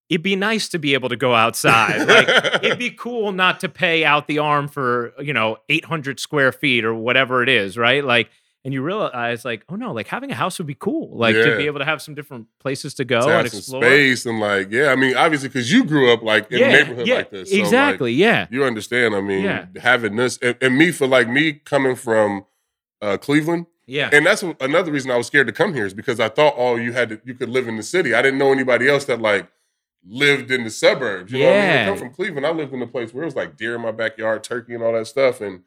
it'd 0.08 0.22
be 0.22 0.34
nice 0.37 0.69
to 0.70 0.78
be 0.78 0.94
able 0.94 1.10
to 1.10 1.16
go 1.16 1.34
outside. 1.34 2.08
Like 2.08 2.28
it'd 2.64 2.78
be 2.78 2.90
cool 2.99 3.31
not 3.31 3.60
to 3.60 3.69
pay 3.69 4.05
out 4.05 4.26
the 4.26 4.38
arm 4.38 4.66
for 4.66 5.12
you 5.20 5.32
know 5.32 5.58
800 5.69 6.19
square 6.19 6.50
feet 6.50 6.84
or 6.84 6.93
whatever 6.93 7.43
it 7.43 7.49
is, 7.49 7.76
right? 7.78 8.05
Like. 8.05 8.31
And 8.69 8.75
you 8.75 8.82
realize, 8.82 9.47
like, 9.47 9.65
oh 9.70 9.76
no, 9.76 9.94
like 9.94 10.09
having 10.09 10.31
a 10.31 10.35
house 10.35 10.59
would 10.59 10.67
be 10.67 10.75
cool, 10.75 11.17
like 11.17 11.35
to 11.35 11.56
be 11.56 11.65
able 11.65 11.79
to 11.79 11.87
have 11.87 12.03
some 12.03 12.15
different 12.15 12.49
places 12.61 12.93
to 12.97 13.05
go 13.06 13.23
to 13.23 13.38
and 13.38 13.47
explore. 13.47 13.81
space 13.82 14.26
and 14.26 14.41
like, 14.41 14.70
yeah, 14.70 14.88
I 14.88 14.94
mean, 14.94 15.17
obviously 15.17 15.49
because 15.49 15.73
you 15.73 15.85
grew 15.85 16.12
up 16.12 16.23
like 16.23 16.53
in 16.53 16.62
a 16.62 16.69
neighborhood 16.69 17.09
like 17.09 17.31
this. 17.31 17.49
So, 17.49 17.56
like, 17.56 17.65
exactly. 17.65 18.12
yeah, 18.12 18.47
you 18.50 18.65
understand. 18.65 19.15
I 19.15 19.23
mean, 19.23 19.43
Yeah. 19.43 19.65
having 19.81 20.17
this 20.17 20.37
and, 20.43 20.55
and 20.61 20.76
me 20.76 20.93
for 20.93 21.06
like 21.06 21.31
me 21.31 21.55
coming 21.55 21.97
from 21.97 22.44
uh, 23.00 23.17
Cleveland, 23.17 23.65
yeah, 23.87 24.11
and 24.12 24.26
that's 24.26 24.43
what- 24.43 24.61
another 24.61 24.93
reason 24.93 25.11
I 25.11 25.17
was 25.17 25.26
scared 25.29 25.47
to 25.47 25.53
come 25.55 25.73
here 25.73 25.87
is 25.87 25.94
because 25.94 26.20
I 26.20 26.29
thought, 26.29 26.53
oh, 26.59 26.76
you 26.76 26.93
had 26.93 27.09
to, 27.09 27.20
you 27.25 27.32
could 27.32 27.49
live 27.49 27.69
in 27.69 27.79
the 27.79 27.82
city. 27.82 28.12
I 28.12 28.20
didn't 28.20 28.38
know 28.38 28.53
anybody 28.53 28.87
else 28.87 29.06
that 29.06 29.19
like 29.23 29.49
lived 30.06 30.50
in 30.50 30.65
the 30.65 30.70
suburbs. 30.70 31.32
You 31.32 31.38
know 31.38 31.47
what 31.47 31.55
I 31.55 31.61
mean? 31.61 31.70
Yeah. 31.70 31.82
I 31.82 31.88
come 31.88 31.99
from 31.99 32.11
Cleveland. 32.11 32.47
I 32.47 32.50
lived 32.50 32.75
in 32.75 32.82
a 32.82 32.87
place 32.87 33.15
where 33.15 33.23
it 33.23 33.26
was 33.29 33.35
like 33.37 33.56
deer 33.56 33.76
in 33.76 33.81
my 33.81 33.93
backyard, 33.93 34.44
turkey, 34.44 34.75
and 34.75 34.82
all 34.82 34.93
that 34.93 35.06
stuff, 35.06 35.41
and 35.41 35.62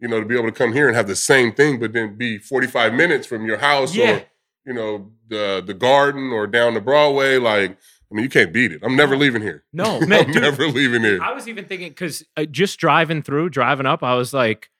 you 0.00 0.08
know 0.08 0.20
to 0.20 0.26
be 0.26 0.34
able 0.36 0.46
to 0.50 0.52
come 0.52 0.72
here 0.72 0.86
and 0.88 0.96
have 0.96 1.06
the 1.08 1.16
same 1.16 1.52
thing, 1.52 1.78
but 1.80 1.92
then 1.92 2.16
be 2.16 2.38
forty 2.38 2.66
five 2.66 2.92
minutes 2.94 3.26
from 3.26 3.46
your 3.46 3.58
house 3.58 3.94
Yeah. 3.94 4.10
or 4.16 4.22
you 4.66 4.72
know 4.74 5.12
the 5.28 5.62
the 5.64 5.74
garden 5.74 6.30
or 6.32 6.46
down 6.46 6.74
the 6.74 6.80
Broadway, 6.80 7.38
like. 7.38 7.76
I 8.12 8.16
mean, 8.16 8.22
you 8.24 8.30
can't 8.30 8.52
beat 8.52 8.70
it. 8.70 8.80
I'm 8.84 8.94
never 8.94 9.16
leaving 9.16 9.42
here. 9.42 9.64
no, 9.72 9.98
man, 10.06 10.26
I'm 10.26 10.32
dude, 10.32 10.42
never 10.42 10.68
leaving 10.68 11.02
here. 11.02 11.20
I 11.20 11.32
was 11.32 11.48
even 11.48 11.64
thinking 11.64 11.88
because 11.88 12.22
uh, 12.36 12.44
just 12.44 12.78
driving 12.78 13.22
through, 13.22 13.48
driving 13.50 13.86
up, 13.86 14.04
I 14.04 14.14
was 14.14 14.32
like, 14.32 14.70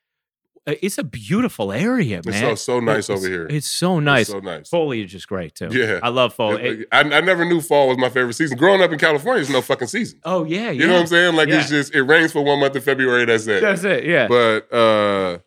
it's 0.66 0.96
a 0.99 1.05
beautiful 1.05 1.72
area, 1.72 2.19
It's 2.19 2.26
man. 2.26 2.40
so 2.43 2.55
so 2.55 2.81
nice 2.81 3.11
It's- 3.11 3.19
over 3.19 3.28
here. 3.28 3.46
It's 3.50 3.66
so 3.66 4.00
nice. 4.00 4.22
It's 4.22 4.31
so 4.31 4.40
nice. 4.40 4.69
Foliage 4.69 5.14
is 5.14 5.26
great 5.26 5.55
too. 5.55 5.69
Yeah. 5.70 6.00
I 6.02 6.08
love 6.08 6.34
It- 6.38 6.88
I, 6.90 7.00
I 7.00 7.20
never 7.20 7.44
knew 7.44 7.61
fall 7.61 7.88
was 7.88 7.99
my 7.99 8.08
favorite 8.08 8.32
season. 8.34 8.56
Growing 8.56 8.81
up 8.81 8.90
in 8.90 8.99
California, 8.99 9.40
there's 9.43 9.50
no 9.50 9.61
fucking 9.62 9.88
season. 9.88 10.20
oh 10.25 10.44
yeah, 10.44 10.66
yeah. 10.66 10.70
You 10.72 10.87
know 10.87 10.94
what 10.94 11.00
I'm 11.00 11.06
saying? 11.08 11.37
Like 11.37 11.49
it's 11.49 11.69
just 11.69 11.94
it 11.94 12.02
rains 12.02 12.32
for 12.32 12.43
one 12.43 12.61
month 12.61 12.76
in 12.76 12.82
February. 12.82 13.25
That's 13.26 13.46
it. 13.46 13.61
That's 13.61 13.84
it. 13.84 14.05
Yeah. 14.05 14.26
But 14.28 14.72
uh 14.72 15.38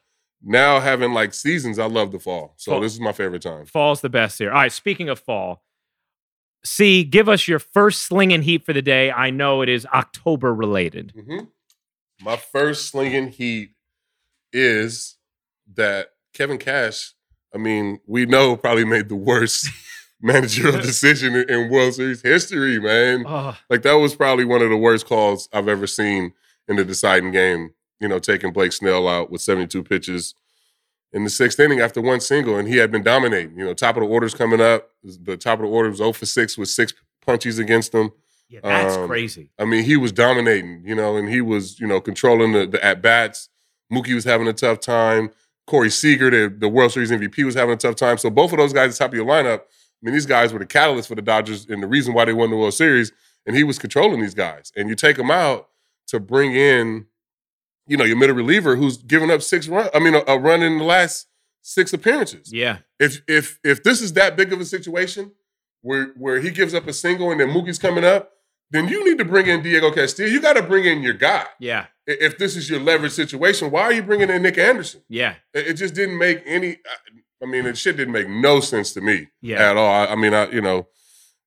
now 0.44 0.80
having 0.80 1.14
like 1.14 1.34
seasons, 1.34 1.80
I 1.80 1.86
love 1.88 2.12
the 2.12 2.20
fall. 2.20 2.54
So 2.58 2.74
Fall. 2.74 2.82
this 2.82 2.94
is 2.94 3.00
my 3.00 3.12
favorite 3.12 3.42
time. 3.42 3.66
Fall's 3.66 4.02
the 4.02 4.10
best 4.10 4.38
here. 4.38 4.50
All 4.52 4.56
right. 4.58 4.72
Speaking 4.72 5.10
of 5.10 5.20
fall, 5.20 5.64
see, 6.64 7.04
give 7.04 7.28
us 7.28 7.48
your 7.48 7.60
first 7.60 8.04
slinging 8.04 8.44
heat 8.44 8.64
for 8.66 8.72
the 8.74 8.82
day. 8.84 9.12
I 9.12 9.32
know 9.32 9.62
it 9.64 9.70
is 9.70 9.86
October 9.88 10.54
related. 10.54 11.12
hmm 11.16 11.46
My 12.22 12.36
first 12.38 12.86
slinging 12.90 13.30
heat 13.30 13.72
is 14.54 15.18
that 15.76 16.10
Kevin 16.34 16.58
Cash. 16.58 17.14
I 17.54 17.58
mean, 17.58 18.00
we 18.06 18.26
know 18.26 18.56
probably 18.58 18.86
made 18.86 19.10
the 19.10 19.16
worst 19.16 19.70
managerial 20.22 20.82
decision 20.82 21.36
in, 21.36 21.70
World 21.70 21.94
Series 21.94 22.22
history, 22.22 22.80
man. 22.80 23.24
Oh, 23.28 23.58
Like 23.70 23.82
that 23.84 23.94
was 23.94 24.16
probably 24.16 24.46
one 24.46 24.62
of 24.62 24.70
the 24.70 24.78
worst 24.78 25.06
calls 25.08 25.48
I've 25.54 25.68
ever 25.68 25.88
seen 25.88 26.34
in 26.68 26.76
the 26.76 26.86
deciding 26.86 27.32
game. 27.32 27.72
You 28.00 28.08
know, 28.08 28.20
taking 28.20 28.52
Blake 28.54 28.74
Snell 28.74 29.08
out 29.08 29.32
with 29.32 29.42
72 29.42 29.82
pitches 29.84 30.36
in 31.14 31.24
the 31.24 31.30
sixth 31.32 31.60
inning 31.60 31.80
after 31.80 32.00
one 32.02 32.20
single, 32.20 32.58
and 32.58 32.68
he 32.68 32.78
had 32.78 32.92
been 32.92 33.02
dominating. 33.02 33.58
You 33.58 33.66
know, 33.66 33.74
top 33.74 33.96
of 33.98 34.02
the 34.04 34.08
orders 34.10 34.34
coming 34.36 34.62
up. 34.62 34.90
The 35.04 35.38
top 35.38 35.60
of 35.60 35.64
the 35.64 35.72
order 35.72 35.90
was 35.90 35.98
0 36.00 36.12
for 36.14 36.26
6 36.28 36.58
with 36.58 36.70
six 36.70 36.94
punches 37.26 37.58
against 37.58 37.94
him. 37.96 38.12
yeah, 38.50 38.60
that's 38.62 38.98
Um, 38.98 39.08
crazy. 39.08 39.50
I 39.58 39.66
mean, 39.66 39.84
he 39.84 39.98
was 39.98 40.12
dominating, 40.12 40.84
you 40.86 40.94
know, 40.94 41.16
and 41.18 41.28
he 41.28 41.42
was, 41.42 41.80
you 41.80 41.88
know, 41.88 42.00
controlling 42.00 42.52
the, 42.52 42.68
the 42.68 42.84
at 42.86 43.02
bats. 43.02 43.50
Mookie 43.92 44.14
was 44.16 44.24
having 44.24 44.48
a 44.48 44.54
tough 44.54 44.80
time. 44.80 45.32
Corey 45.66 45.90
Seager, 45.90 46.30
the, 46.30 46.54
the 46.56 46.70
World 46.70 46.92
Series 46.94 47.12
MVP, 47.12 47.44
was 47.44 47.56
having 47.56 47.74
a 47.74 47.78
tough 47.78 47.96
time. 47.96 48.18
So 48.18 48.30
both 48.30 48.52
of 48.54 48.58
those 48.58 48.74
guys 48.74 48.90
at 48.90 48.92
the 48.94 48.98
top 49.00 49.12
of 49.12 49.16
your 49.16 49.26
lineup, 49.26 49.60
I 49.60 49.66
mean, 50.02 50.14
these 50.14 50.26
guys 50.26 50.54
were 50.54 50.60
the 50.60 50.66
catalyst 50.66 51.08
for 51.10 51.16
the 51.16 51.22
Dodgers 51.22 51.66
and 51.68 51.82
the 51.84 51.88
reason 51.88 52.14
why 52.14 52.26
they 52.26 52.34
won 52.34 52.50
the 52.50 52.56
World 52.58 52.74
Series. 52.74 53.12
And 53.46 53.56
he 53.56 53.64
was 53.64 53.78
controlling 53.80 54.22
these 54.22 54.34
guys. 54.34 54.72
And 54.76 54.88
you 54.90 54.96
take 54.96 55.18
them 55.18 55.32
out 55.32 55.70
to 56.08 56.20
bring 56.20 56.54
in, 56.56 57.06
you 57.88 57.98
know, 57.98 58.04
your 58.06 58.18
middle 58.18 58.36
reliever 58.36 58.76
who's 58.76 58.98
given 58.98 59.30
up 59.32 59.42
six 59.42 59.68
runs. 59.68 59.90
I 59.94 60.00
mean, 60.00 60.16
a, 60.16 60.24
a 60.28 60.38
run 60.38 60.62
in 60.62 60.78
the 60.78 60.84
last 60.84 61.28
six 61.62 61.92
appearances 61.92 62.54
Yeah. 62.54 62.78
if 62.98 63.22
if 63.28 63.60
if 63.62 63.84
this 63.84 64.02
is 64.02 64.14
that 64.14 64.38
big 64.38 64.54
of 64.54 64.62
a 64.62 64.66
situation 64.66 65.34
where 65.82 66.14
where 66.18 66.40
he 66.40 66.50
gives 66.50 66.74
up 66.74 66.88
a 66.88 66.94
single 66.94 67.30
and 67.32 67.42
then 67.42 67.50
Mookie's 67.50 67.78
coming 67.80 68.06
up, 68.06 68.32
then 68.72 68.88
you 68.88 69.04
need 69.04 69.18
to 69.18 69.26
bring 69.26 69.48
in 69.48 69.62
Diego 69.64 69.92
Castillo. 69.92 70.30
You 70.30 70.40
got 70.42 70.54
to 70.54 70.64
bring 70.64 70.86
in 70.86 71.02
your 71.02 71.14
guy. 71.14 71.46
Yeah. 71.60 71.88
If 72.08 72.38
this 72.38 72.56
is 72.56 72.70
your 72.70 72.80
leverage 72.80 73.12
situation, 73.12 73.70
why 73.70 73.82
are 73.84 73.92
you 73.94 74.02
bringing 74.02 74.30
in 74.30 74.42
Nick 74.42 74.58
Anderson? 74.58 75.02
Yeah. 75.10 75.36
It, 75.54 75.74
just 75.74 75.94
didn't 75.94 76.18
make 76.18 76.42
any. 76.46 76.78
I 77.44 77.46
mean, 77.46 77.66
it 77.66 77.78
shit 77.78 77.98
didn't 77.98 78.14
make 78.14 78.30
no 78.30 78.62
sense 78.62 78.94
to 78.94 79.02
me 79.02 79.28
Yeah. 79.42 79.70
at 79.72 79.78
all. 79.78 79.92
I, 79.92 80.06
I 80.14 80.16
mean, 80.16 80.34
I 80.34 80.50
you 80.50 80.62
know, 80.62 80.88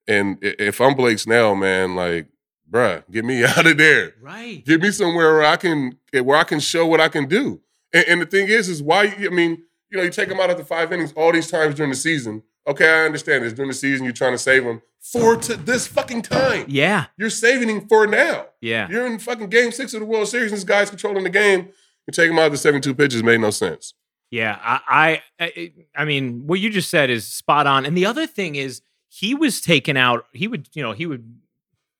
and 0.06 0.38
if 0.42 0.80
I'm 0.80 0.94
Blake 0.94 1.18
Snell, 1.18 1.54
man, 1.56 1.96
like, 1.96 2.26
bruh, 2.70 3.02
get 3.10 3.24
me 3.24 3.42
out 3.56 3.66
of 3.66 3.78
there. 3.78 4.14
Right. 4.20 4.64
Get 4.64 4.82
me 4.82 4.90
somewhere 4.90 5.34
where 5.34 5.44
I 5.46 5.56
can 5.56 5.96
where 6.12 6.36
I 6.36 6.44
can 6.44 6.60
show 6.60 6.86
what 6.86 7.00
I 7.00 7.08
can 7.08 7.26
do. 7.26 7.60
And, 7.92 8.04
and 8.08 8.22
the 8.22 8.26
thing 8.26 8.48
is, 8.48 8.68
is 8.68 8.82
why 8.82 9.04
I 9.18 9.28
mean, 9.30 9.62
you 9.90 9.96
know, 9.98 10.02
you 10.04 10.10
take 10.10 10.28
them 10.28 10.38
out 10.40 10.50
after 10.50 10.62
five 10.64 10.92
innings 10.92 11.12
all 11.16 11.32
these 11.32 11.50
times 11.50 11.74
during 11.74 11.90
the 11.90 11.96
season. 11.96 12.42
Okay, 12.66 12.88
I 12.88 13.04
understand 13.06 13.44
this. 13.44 13.52
During 13.52 13.68
the 13.70 13.74
season, 13.74 14.04
you're 14.04 14.12
trying 14.12 14.32
to 14.32 14.38
save 14.38 14.64
him 14.64 14.82
for 15.00 15.36
to 15.36 15.56
this 15.56 15.86
fucking 15.86 16.22
time. 16.22 16.66
Yeah. 16.68 17.06
You're 17.16 17.30
saving 17.30 17.68
him 17.68 17.88
for 17.88 18.06
now. 18.06 18.46
Yeah. 18.60 18.88
You're 18.88 19.06
in 19.06 19.18
fucking 19.18 19.48
game 19.48 19.72
six 19.72 19.94
of 19.94 20.00
the 20.00 20.06
World 20.06 20.28
Series, 20.28 20.52
and 20.52 20.58
this 20.58 20.64
guy's 20.64 20.90
controlling 20.90 21.24
the 21.24 21.30
game. 21.30 21.70
You 22.06 22.12
take 22.12 22.30
him 22.30 22.38
out 22.38 22.46
of 22.46 22.52
the 22.52 22.58
72 22.58 22.94
pitches, 22.94 23.22
made 23.22 23.40
no 23.40 23.50
sense. 23.50 23.94
Yeah, 24.30 24.58
I, 24.62 25.22
I, 25.40 25.72
I, 25.96 26.04
mean, 26.04 26.46
what 26.46 26.60
you 26.60 26.70
just 26.70 26.88
said 26.88 27.10
is 27.10 27.26
spot 27.26 27.66
on. 27.66 27.84
And 27.84 27.96
the 27.96 28.06
other 28.06 28.26
thing 28.28 28.54
is, 28.54 28.80
he 29.08 29.34
was 29.34 29.60
taken 29.60 29.96
out. 29.96 30.26
He 30.32 30.46
would, 30.46 30.68
you 30.72 30.84
know, 30.84 30.92
he 30.92 31.04
would 31.06 31.40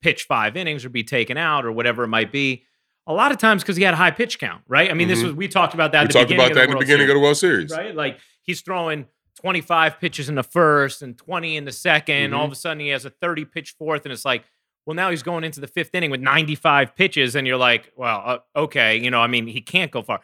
pitch 0.00 0.24
five 0.24 0.56
innings 0.56 0.84
or 0.84 0.90
be 0.90 1.02
taken 1.02 1.36
out 1.36 1.64
or 1.66 1.72
whatever 1.72 2.04
it 2.04 2.08
might 2.08 2.30
be. 2.30 2.62
A 3.08 3.12
lot 3.12 3.32
of 3.32 3.38
times 3.38 3.62
because 3.62 3.76
he 3.76 3.82
had 3.82 3.94
a 3.94 3.96
high 3.96 4.12
pitch 4.12 4.38
count, 4.38 4.62
right? 4.68 4.88
I 4.90 4.94
mean, 4.94 5.08
this 5.08 5.18
Mhm. 5.20 5.24
was 5.24 5.32
we 5.34 5.48
talked 5.48 5.74
about 5.74 5.90
that. 5.92 6.02
We 6.02 6.04
at 6.04 6.08
the 6.12 6.18
talked 6.20 6.30
about 6.30 6.54
that 6.54 6.64
in 6.66 6.70
the 6.70 6.76
beginning 6.76 7.06
Series, 7.06 7.10
of 7.10 7.14
the 7.16 7.20
World 7.20 7.36
Series. 7.36 7.70
right? 7.72 7.94
Like 7.94 8.20
he's 8.42 8.60
throwing 8.60 9.06
25 9.40 9.98
pitches 10.00 10.28
in 10.28 10.34
the 10.34 10.42
first 10.42 11.02
and 11.02 11.16
20 11.16 11.56
in 11.56 11.64
the 11.64 11.70
2nd 11.72 12.34
All 12.34 12.42
Mhm. 12.42 12.46
of 12.46 12.52
a 12.52 12.54
sudden, 12.56 12.80
he 12.80 12.88
has 12.88 13.04
a 13.04 13.10
30 13.10 13.44
pitch 13.44 13.74
fourth, 13.78 14.04
and 14.04 14.12
it's 14.12 14.24
like, 14.24 14.44
well, 14.86 14.94
now 14.94 15.10
he's 15.10 15.22
going 15.22 15.44
into 15.44 15.60
the 15.60 15.66
fifth 15.66 15.94
inning 15.94 16.10
with 16.10 16.20
95 16.20 16.94
pitches, 16.96 17.34
and 17.36 17.46
you're 17.46 17.56
like, 17.56 17.92
well, 17.96 18.22
uh, 18.24 18.38
okay, 18.64 18.96
you 18.98 19.10
know, 19.10 19.20
I 19.20 19.26
mean, 19.26 19.46
he 19.46 19.60
can't 19.60 19.90
go 19.90 20.02
far. 20.02 20.20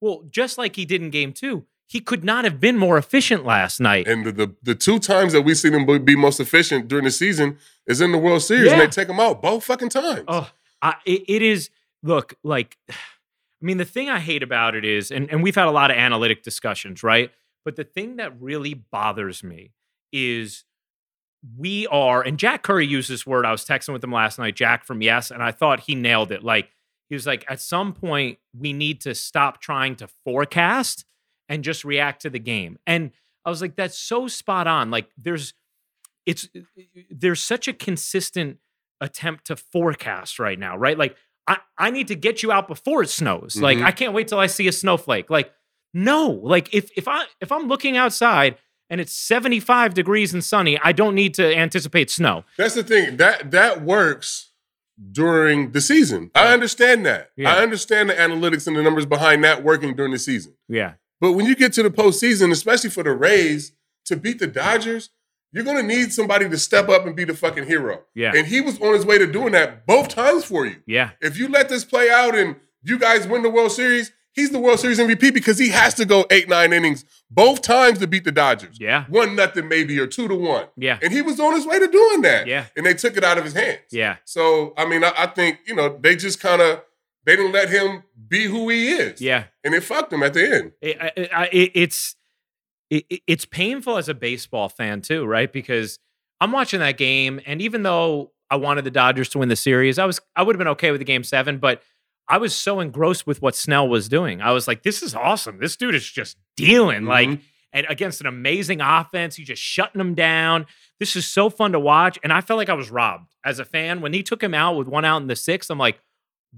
Well, 0.00 0.24
just 0.30 0.58
like 0.58 0.76
he 0.76 0.84
did 0.84 1.02
in 1.02 1.10
game 1.10 1.32
two, 1.32 1.66
he 1.86 2.00
could 2.00 2.22
not 2.24 2.44
have 2.44 2.60
been 2.60 2.76
more 2.78 2.96
efficient 2.98 3.44
last 3.44 3.80
night. 3.80 4.06
And 4.06 4.24
the, 4.24 4.32
the 4.32 4.54
the 4.62 4.74
two 4.74 4.98
times 5.00 5.32
that 5.32 5.42
we've 5.42 5.56
seen 5.58 5.74
him 5.74 6.04
be- 6.04 6.16
most 6.16 6.38
efficient 6.40 6.86
during 6.88 7.04
the 7.04 7.10
season 7.10 7.58
is 7.86 8.00
in 8.00 8.12
the 8.12 8.18
World 8.18 8.42
Series, 8.42 8.70
and 8.72 8.80
they 8.80 8.86
take 8.86 9.08
him 9.08 9.18
out 9.20 9.42
both 9.42 9.64
fucking 9.64 9.88
times. 9.88 10.24
Oh, 10.28 10.50
I, 10.82 10.94
it, 11.04 11.22
it 11.28 11.42
is. 11.42 11.70
Look, 12.02 12.34
like, 12.42 12.76
I 12.88 12.94
mean, 13.60 13.76
the 13.76 13.84
thing 13.84 14.08
I 14.08 14.20
hate 14.20 14.42
about 14.42 14.74
it 14.74 14.84
is, 14.86 15.10
and, 15.10 15.28
and 15.30 15.42
we've 15.42 15.54
had 15.54 15.66
a 15.66 15.70
lot 15.70 15.90
of 15.90 15.96
analytic 15.98 16.42
discussions, 16.42 17.02
right? 17.02 17.30
But 17.64 17.76
the 17.76 17.84
thing 17.84 18.16
that 18.16 18.40
really 18.40 18.74
bothers 18.74 19.42
me 19.44 19.72
is 20.12 20.64
we 21.58 21.86
are, 21.86 22.22
and 22.22 22.38
Jack 22.38 22.62
Curry 22.62 22.86
used 22.86 23.08
this 23.10 23.26
word. 23.26 23.44
I 23.46 23.50
was 23.52 23.64
texting 23.64 23.92
with 23.92 24.04
him 24.04 24.12
last 24.12 24.38
night, 24.38 24.56
Jack 24.56 24.84
from 24.84 25.00
Yes, 25.02 25.30
and 25.30 25.42
I 25.42 25.52
thought 25.52 25.80
he 25.80 25.94
nailed 25.94 26.32
it. 26.32 26.42
Like, 26.44 26.70
he 27.08 27.14
was 27.14 27.26
like, 27.26 27.44
at 27.48 27.60
some 27.60 27.92
point, 27.92 28.38
we 28.56 28.72
need 28.72 29.00
to 29.02 29.14
stop 29.14 29.60
trying 29.60 29.96
to 29.96 30.08
forecast 30.24 31.04
and 31.48 31.64
just 31.64 31.84
react 31.84 32.22
to 32.22 32.30
the 32.30 32.38
game. 32.38 32.78
And 32.86 33.10
I 33.44 33.50
was 33.50 33.60
like, 33.62 33.74
that's 33.74 33.98
so 33.98 34.28
spot 34.28 34.66
on. 34.66 34.90
Like, 34.90 35.10
there's, 35.18 35.54
it's, 36.26 36.48
there's 37.10 37.42
such 37.42 37.66
a 37.68 37.72
consistent 37.72 38.58
attempt 39.00 39.46
to 39.46 39.56
forecast 39.56 40.38
right 40.38 40.58
now, 40.58 40.76
right? 40.76 40.96
Like, 40.98 41.16
I, 41.48 41.58
I 41.78 41.90
need 41.90 42.08
to 42.08 42.14
get 42.14 42.42
you 42.42 42.52
out 42.52 42.68
before 42.68 43.02
it 43.02 43.08
snows. 43.08 43.56
Like, 43.56 43.78
Mhm. 43.78 43.84
I 43.84 43.92
can't 43.92 44.12
wait 44.12 44.28
till 44.28 44.38
I 44.38 44.46
see 44.46 44.68
a 44.68 44.72
snowflake. 44.72 45.30
Like, 45.30 45.52
no, 45.92 46.28
like 46.28 46.72
if 46.74 46.90
if 46.96 47.08
I 47.08 47.24
if 47.40 47.50
I'm 47.50 47.68
looking 47.68 47.96
outside 47.96 48.56
and 48.88 49.00
it's 49.00 49.12
75 49.12 49.94
degrees 49.94 50.32
and 50.32 50.42
sunny, 50.42 50.78
I 50.82 50.92
don't 50.92 51.14
need 51.14 51.34
to 51.34 51.56
anticipate 51.56 52.10
snow. 52.10 52.44
That's 52.56 52.74
the 52.74 52.82
thing. 52.84 53.16
That 53.16 53.50
that 53.50 53.82
works 53.82 54.50
during 55.12 55.72
the 55.72 55.80
season. 55.80 56.30
I 56.34 56.52
understand 56.52 57.06
that. 57.06 57.30
Yeah. 57.36 57.54
I 57.54 57.62
understand 57.62 58.10
the 58.10 58.14
analytics 58.14 58.66
and 58.66 58.76
the 58.76 58.82
numbers 58.82 59.06
behind 59.06 59.42
that 59.44 59.62
working 59.64 59.94
during 59.96 60.12
the 60.12 60.18
season. 60.18 60.54
Yeah. 60.68 60.94
But 61.20 61.32
when 61.32 61.46
you 61.46 61.54
get 61.54 61.72
to 61.74 61.82
the 61.82 61.90
postseason, 61.90 62.50
especially 62.50 62.90
for 62.90 63.02
the 63.02 63.12
Rays, 63.12 63.72
to 64.06 64.16
beat 64.16 64.38
the 64.38 64.46
Dodgers, 64.46 65.10
you're 65.52 65.64
gonna 65.64 65.82
need 65.82 66.12
somebody 66.12 66.48
to 66.48 66.58
step 66.58 66.88
up 66.88 67.06
and 67.06 67.16
be 67.16 67.24
the 67.24 67.34
fucking 67.34 67.66
hero. 67.66 68.02
Yeah. 68.14 68.32
And 68.34 68.46
he 68.46 68.60
was 68.60 68.78
on 68.80 68.94
his 68.94 69.06
way 69.06 69.18
to 69.18 69.26
doing 69.26 69.52
that 69.52 69.86
both 69.86 70.08
times 70.08 70.44
for 70.44 70.66
you. 70.66 70.76
Yeah. 70.86 71.10
If 71.20 71.38
you 71.38 71.48
let 71.48 71.68
this 71.68 71.84
play 71.84 72.10
out 72.10 72.36
and 72.36 72.56
you 72.82 72.98
guys 72.98 73.26
win 73.26 73.42
the 73.42 73.50
World 73.50 73.72
Series, 73.72 74.12
he's 74.32 74.50
the 74.50 74.58
World 74.58 74.80
Series 74.80 74.98
MVP 74.98 75.32
because 75.34 75.58
he 75.58 75.68
has 75.70 75.94
to 75.94 76.04
go 76.04 76.24
eight, 76.30 76.48
nine 76.48 76.72
innings 76.72 77.04
both 77.30 77.62
times 77.62 77.98
to 78.00 78.06
beat 78.06 78.24
the 78.24 78.32
Dodgers. 78.32 78.78
Yeah. 78.80 79.04
One 79.08 79.34
nothing 79.36 79.68
maybe 79.68 79.98
or 79.98 80.06
two 80.06 80.28
to 80.28 80.34
one. 80.34 80.66
Yeah. 80.76 80.98
And 81.02 81.12
he 81.12 81.22
was 81.22 81.38
on 81.40 81.54
his 81.54 81.66
way 81.66 81.78
to 81.78 81.86
doing 81.88 82.22
that. 82.22 82.46
Yeah. 82.46 82.66
And 82.76 82.84
they 82.86 82.94
took 82.94 83.16
it 83.16 83.24
out 83.24 83.38
of 83.38 83.44
his 83.44 83.54
hands. 83.54 83.80
Yeah. 83.90 84.16
So 84.24 84.72
I 84.76 84.86
mean, 84.86 85.04
I, 85.04 85.12
I 85.16 85.26
think, 85.26 85.58
you 85.66 85.74
know, 85.74 85.98
they 86.00 86.16
just 86.16 86.40
kind 86.40 86.60
of 86.62 86.82
they 87.26 87.36
didn't 87.36 87.52
let 87.52 87.68
him 87.68 88.02
be 88.28 88.44
who 88.46 88.68
he 88.70 88.90
is. 88.92 89.20
Yeah. 89.20 89.44
And 89.64 89.74
it 89.74 89.82
fucked 89.84 90.12
him 90.12 90.22
at 90.22 90.32
the 90.34 90.44
end. 90.54 90.72
It, 90.80 91.30
I- 91.32 91.48
it, 91.52 91.70
it's 91.74 92.16
it, 92.88 93.04
it- 93.10 93.22
it's 93.26 93.44
painful 93.44 93.96
as 93.98 94.08
a 94.08 94.14
baseball 94.14 94.68
fan 94.68 95.00
too, 95.02 95.24
right? 95.26 95.52
Because 95.52 95.98
I'm 96.40 96.52
watching 96.52 96.80
that 96.80 96.96
game, 96.96 97.40
and 97.46 97.60
even 97.60 97.82
though 97.82 98.32
I 98.50 98.56
wanted 98.56 98.84
the 98.84 98.90
Dodgers 98.90 99.28
to 99.30 99.38
win 99.38 99.48
the 99.50 99.56
series, 99.56 99.98
I 99.98 100.06
was 100.06 100.18
I 100.34 100.42
would 100.42 100.54
have 100.56 100.58
been 100.58 100.68
okay 100.68 100.90
with 100.90 101.00
the 101.00 101.04
game 101.04 101.22
seven, 101.22 101.58
but 101.58 101.82
I 102.30 102.38
was 102.38 102.54
so 102.54 102.80
engrossed 102.80 103.26
with 103.26 103.42
what 103.42 103.56
Snell 103.56 103.88
was 103.88 104.08
doing. 104.08 104.40
I 104.40 104.52
was 104.52 104.68
like, 104.68 104.82
this 104.84 105.02
is 105.02 105.14
awesome. 105.14 105.58
This 105.58 105.76
dude 105.76 105.94
is 105.94 106.08
just 106.08 106.36
dealing 106.56 107.04
like 107.04 107.28
Mhm. 107.28 107.40
and 107.72 107.86
against 107.88 108.20
an 108.20 108.26
amazing 108.26 108.80
offense. 108.80 109.36
He's 109.36 109.48
just 109.48 109.62
shutting 109.62 109.98
them 109.98 110.14
down. 110.14 110.66
This 110.98 111.16
is 111.16 111.26
so 111.26 111.50
fun 111.50 111.72
to 111.72 111.80
watch. 111.80 112.18
And 112.22 112.32
I 112.32 112.40
felt 112.40 112.58
like 112.58 112.68
I 112.68 112.74
was 112.74 112.90
robbed 112.90 113.34
as 113.44 113.58
a 113.58 113.64
fan. 113.64 114.00
When 114.00 114.12
he 114.12 114.22
took 114.22 114.42
him 114.42 114.54
out 114.54 114.76
with 114.76 114.86
one 114.88 115.04
out 115.04 115.20
in 115.22 115.26
the 115.26 115.36
sixth, 115.36 115.70
I'm 115.70 115.78
like, 115.78 115.98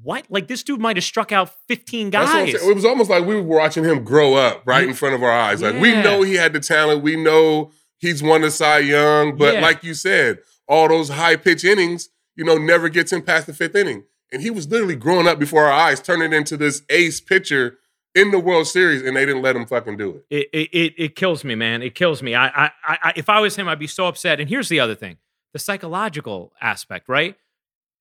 what? 0.03 0.25
Like 0.31 0.49
this 0.49 0.63
dude 0.63 0.81
might 0.81 0.97
have 0.97 1.05
struck 1.05 1.33
out 1.33 1.51
15 1.69 2.11
That's 2.11 2.31
what 2.31 2.39
I'm 2.41 2.47
guys. 2.47 2.55
It 2.67 2.75
was 2.75 2.85
almost 2.85 3.11
like 3.11 3.25
we 3.27 3.37
were 3.37 3.43
watching 3.43 3.85
him 3.85 4.05
grow 4.05 4.35
up 4.35 4.63
right 4.65 4.87
in 4.89 4.95
front 4.95 5.15
of 5.15 5.23
our 5.23 5.31
eyes. 5.31 5.61
Like 5.63 5.81
we 5.81 5.93
know 5.93 6.23
he 6.23 6.35
had 6.35 6.53
the 6.55 6.61
talent. 6.61 7.03
We 7.03 7.17
know 7.17 7.73
he's 7.99 8.23
won 8.23 8.41
the 8.41 8.51
Cy 8.51 8.79
Young. 8.79 9.37
But 9.37 9.55
Yeah. 9.55 9.61
like 9.61 9.85
you 9.85 9.95
said, 9.95 10.39
all 10.67 10.89
those 10.89 11.11
high 11.11 11.37
pitch 11.37 11.63
innings, 11.65 12.09
you 12.37 12.45
know, 12.45 12.57
never 12.57 12.89
gets 12.89 13.13
him 13.13 13.21
past 13.23 13.47
the 13.47 13.53
fifth 13.55 13.77
inning. 13.77 14.05
And 14.33 14.43
he 14.43 14.51
was 14.51 14.69
literally 14.69 14.97
growing 14.97 15.29
up 15.29 15.39
before 15.39 15.65
our 15.67 15.73
eyes, 15.73 16.01
turning 16.01 16.33
into 16.33 16.57
this 16.57 16.83
ace 16.89 17.21
pitcher 17.21 17.79
in 18.15 18.31
the 18.31 18.39
World 18.39 18.67
Series, 18.67 19.03
and 19.03 19.17
they 19.17 19.27
didn't 19.27 19.43
let 19.43 19.57
him 19.57 19.67
fucking 19.67 19.97
do 19.97 20.23
it. 20.31 20.49
it, 20.53 20.69
it 20.73 20.95
it 20.97 21.17
kills 21.17 21.45
me, 21.45 21.55
man. 21.55 21.83
It 21.83 21.95
kills 21.95 22.23
me. 22.23 22.35
I, 22.35 22.49
I 22.49 22.71
I 22.85 23.13
if 23.17 23.29
I 23.29 23.41
was 23.41 23.57
him, 23.57 23.69
I'd 23.69 23.79
be 23.79 23.87
so 23.87 24.07
upset. 24.07 24.41
And 24.41 24.49
here's 24.49 24.69
the 24.69 24.81
other 24.81 24.95
thing: 24.95 25.19
the 25.53 25.59
psychological 25.59 26.53
aspect, 26.61 27.09
right? 27.09 27.37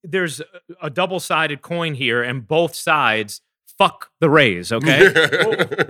There's 0.04 0.40
a, 0.40 0.46
a 0.84 0.90
double 0.90 1.20
sided 1.20 1.62
coin 1.62 1.94
here, 1.94 2.24
and 2.24 2.48
both 2.48 2.76
sides 2.76 3.42
fuck 3.78 4.12
the 4.20 4.30
Rays. 4.30 4.72
Okay, 4.72 5.12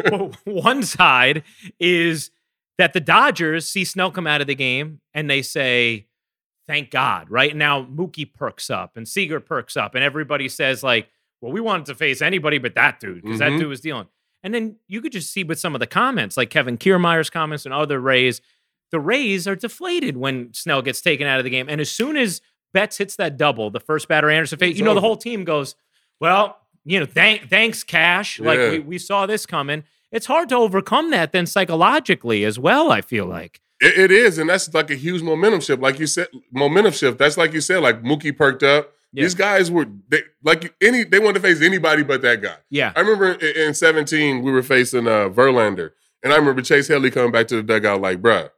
Well, 0.11 0.31
one 0.45 0.83
side 0.83 1.43
is 1.79 2.31
that 2.77 2.93
the 2.93 2.99
Dodgers 2.99 3.67
see 3.67 3.85
Snell 3.85 4.11
come 4.11 4.27
out 4.27 4.41
of 4.41 4.47
the 4.47 4.55
game 4.55 5.01
and 5.13 5.29
they 5.29 5.41
say, 5.41 6.07
"Thank 6.67 6.91
God!" 6.91 7.29
Right 7.29 7.55
now, 7.55 7.83
Mookie 7.83 8.31
perks 8.33 8.69
up 8.69 8.97
and 8.97 9.07
Seager 9.07 9.39
perks 9.39 9.75
up, 9.77 9.95
and 9.95 10.03
everybody 10.03 10.47
says 10.49 10.83
like, 10.83 11.09
"Well, 11.41 11.51
we 11.51 11.61
wanted 11.61 11.85
to 11.87 11.95
face 11.95 12.21
anybody 12.21 12.57
but 12.57 12.75
that 12.75 12.99
dude 12.99 13.21
because 13.23 13.39
that 13.39 13.51
Mhm. 13.51 13.59
dude 13.59 13.67
was 13.67 13.81
dealing." 13.81 14.07
And 14.43 14.53
then 14.53 14.77
you 14.87 15.01
could 15.01 15.11
just 15.11 15.31
see 15.31 15.43
with 15.43 15.59
some 15.59 15.75
of 15.75 15.79
the 15.79 15.87
comments, 15.87 16.35
like 16.37 16.49
Kevin 16.49 16.77
Kiermaier's 16.77 17.29
comments 17.29 17.65
and 17.65 17.73
other 17.73 17.99
Rays, 17.99 18.41
the 18.91 18.99
Rays 18.99 19.47
are 19.47 19.55
deflated 19.55 20.17
when 20.17 20.53
Snell 20.53 20.81
gets 20.81 20.99
taken 21.01 21.27
out 21.27 21.37
of 21.39 21.43
the 21.43 21.49
game. 21.51 21.67
And 21.69 21.79
as 21.79 21.91
soon 21.91 22.17
as 22.17 22.41
Betts 22.73 22.97
hits 22.97 23.15
that 23.17 23.37
double, 23.37 23.69
the 23.69 23.79
first 23.79 24.07
batter 24.07 24.29
Anderson 24.29 24.57
face, 24.57 24.77
you 24.77 24.83
know, 24.85 24.93
the 24.95 25.01
whole 25.01 25.17
team 25.17 25.43
goes, 25.43 25.75
"Well, 26.19 26.57
you 26.85 26.99
know, 26.99 27.05
thank, 27.05 27.49
thanks, 27.49 27.83
Cash. 27.83 28.39
Like 28.39 28.57
we, 28.71 28.79
we 28.79 28.97
saw 28.97 29.25
this 29.25 29.45
coming." 29.45 29.83
It's 30.11 30.25
hard 30.25 30.49
to 30.49 30.55
overcome 30.55 31.11
that 31.11 31.31
then 31.31 31.45
psychologically 31.45 32.43
as 32.43 32.57
well. 32.59 32.91
I 32.91 33.01
feel 33.01 33.25
like. 33.25 33.61
It, 33.81 33.97
it 33.97 34.11
is, 34.11 34.37
and 34.37 34.49
that's 34.49 34.73
like 34.73 34.89
a 34.91 34.95
huge 34.95 35.21
momentum 35.21 35.59
shift. 35.61 35.81
Like 35.81 35.99
you 35.99 36.07
said, 36.07 36.27
momentum 36.51 36.93
shift. 36.93 37.17
That's 37.17 37.37
like 37.37 37.51
you 37.53 37.61
said, 37.61 37.79
like 37.81 38.03
Mookie 38.03 38.35
perked 38.35 38.63
up. 38.63 38.91
Yeah. 39.13 39.23
These 39.23 39.35
guys 39.35 39.69
were 39.69 39.87
they, 40.07 40.21
like 40.43 40.73
any. 40.81 41.03
They 41.03 41.19
wanted 41.19 41.33
to 41.35 41.39
face 41.41 41.61
anybody 41.61 42.03
but 42.03 42.21
that 42.21 42.41
guy. 42.41 42.55
Yeah. 42.69 42.93
I 42.95 43.01
remember 43.01 43.33
in, 43.33 43.67
in 43.69 43.73
17, 43.73 44.41
we 44.41 44.51
were 44.51 44.63
facing 44.63 45.07
uh, 45.07 45.27
Verlander. 45.29 45.91
And 46.23 46.31
I 46.31 46.35
remember 46.37 46.61
Chase 46.61 46.87
Headley 46.87 47.09
coming 47.11 47.31
back 47.31 47.47
to 47.47 47.55
the 47.57 47.63
dugout 47.63 47.99
like, 47.99 48.21
bruh, 48.21 48.49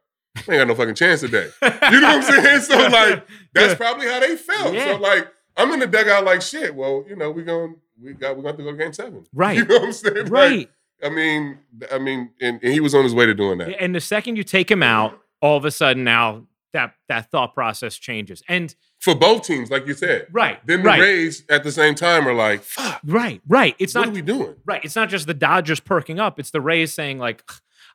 we 0.46 0.54
ain't 0.54 0.60
got 0.60 0.68
no 0.68 0.74
fucking 0.74 0.94
chance 0.96 1.20
today. 1.20 1.48
You 1.62 2.00
know 2.00 2.18
what 2.18 2.24
I'm 2.30 2.44
saying? 2.44 2.60
So, 2.60 2.76
like, 2.88 3.26
that's 3.54 3.72
Yeah. 3.72 3.74
probably 3.74 4.06
how 4.06 4.20
they 4.20 4.36
felt. 4.36 4.74
Yeah. 4.74 4.92
So, 4.92 5.00
like, 5.00 5.28
I'm 5.56 5.72
in 5.72 5.80
the 5.80 5.86
dugout 5.86 6.24
like, 6.24 6.42
shit, 6.42 6.74
well, 6.74 7.04
you 7.08 7.16
know, 7.16 7.30
we 7.30 7.42
going 7.42 7.76
we 8.02 8.12
got, 8.12 8.36
we're 8.36 8.42
going 8.42 8.56
to 8.56 8.62
go 8.64 8.70
to 8.72 8.76
game 8.76 8.92
seven. 8.92 9.24
Right. 9.32 9.56
You 9.58 9.64
know 9.64 9.76
what 9.76 9.84
I'm 9.86 9.92
saying? 9.92 10.16
Like, 10.16 10.30
right. 10.30 10.70
I 11.02 11.08
mean, 11.08 11.58
I 11.92 11.98
mean, 11.98 12.30
and, 12.40 12.62
and 12.62 12.72
he 12.72 12.80
was 12.80 12.94
on 12.94 13.04
his 13.04 13.14
way 13.14 13.26
to 13.26 13.34
doing 13.34 13.58
that. 13.58 13.80
And 13.80 13.94
the 13.94 14.00
second 14.00 14.36
you 14.36 14.44
take 14.44 14.70
him 14.70 14.82
out, 14.82 15.18
all 15.40 15.56
of 15.56 15.64
a 15.64 15.70
sudden 15.70 16.04
now 16.04 16.46
that 16.72 16.94
that 17.08 17.30
thought 17.30 17.54
process 17.54 17.96
changes. 17.96 18.42
And 18.48 18.74
For 19.00 19.14
both 19.14 19.44
teams, 19.44 19.70
like 19.70 19.86
you 19.86 19.94
said. 19.94 20.26
right, 20.32 20.64
Then 20.66 20.82
the 20.82 20.88
right, 20.88 21.00
Rays 21.00 21.44
at 21.48 21.62
the 21.62 21.70
same 21.72 21.94
time 21.94 22.26
are 22.26 22.34
like, 22.34 22.62
fuck, 22.62 23.00
right, 23.04 23.40
right. 23.46 23.76
It's 23.78 23.94
not 23.94 24.06
what 24.06 24.08
are 24.08 24.12
we 24.12 24.22
doing? 24.22 24.56
right. 24.64 24.84
It's 24.84 24.96
not 24.96 25.08
just 25.08 25.26
the 25.26 25.34
Dodgers 25.34 25.80
perking 25.80 26.18
up. 26.18 26.38
It's 26.40 26.50
the 26.50 26.60
Rays 26.60 26.92
saying 26.92 27.18
like, 27.18 27.42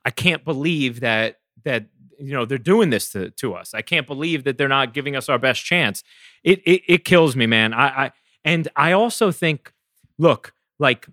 I 0.06 0.12
can't 0.12 0.46
believe 0.46 1.02
that 1.02 1.40
that 1.66 1.86
you 2.20 2.32
know 2.34 2.46
they're 2.46 2.58
doing 2.58 2.90
this 2.90 3.10
to 3.12 3.32
to 3.32 3.54
us. 3.54 3.74
I 3.74 3.82
can't 3.82 4.08
believe 4.08 4.44
that 4.46 4.58
they're 4.58 4.68
not 4.68 4.94
giving 4.94 5.16
us 5.16 5.28
our 5.30 5.40
best 5.40 5.64
chance. 5.66 6.04
It 6.44 6.60
it, 6.66 6.82
it 6.88 7.06
kills 7.06 7.36
me, 7.36 7.48
man. 7.48 7.74
I, 7.74 7.88
I 7.88 8.12
and 8.46 8.68
I 8.76 8.94
also 8.94 9.32
think, 9.32 9.74
look, 10.18 10.54
like 10.80 11.08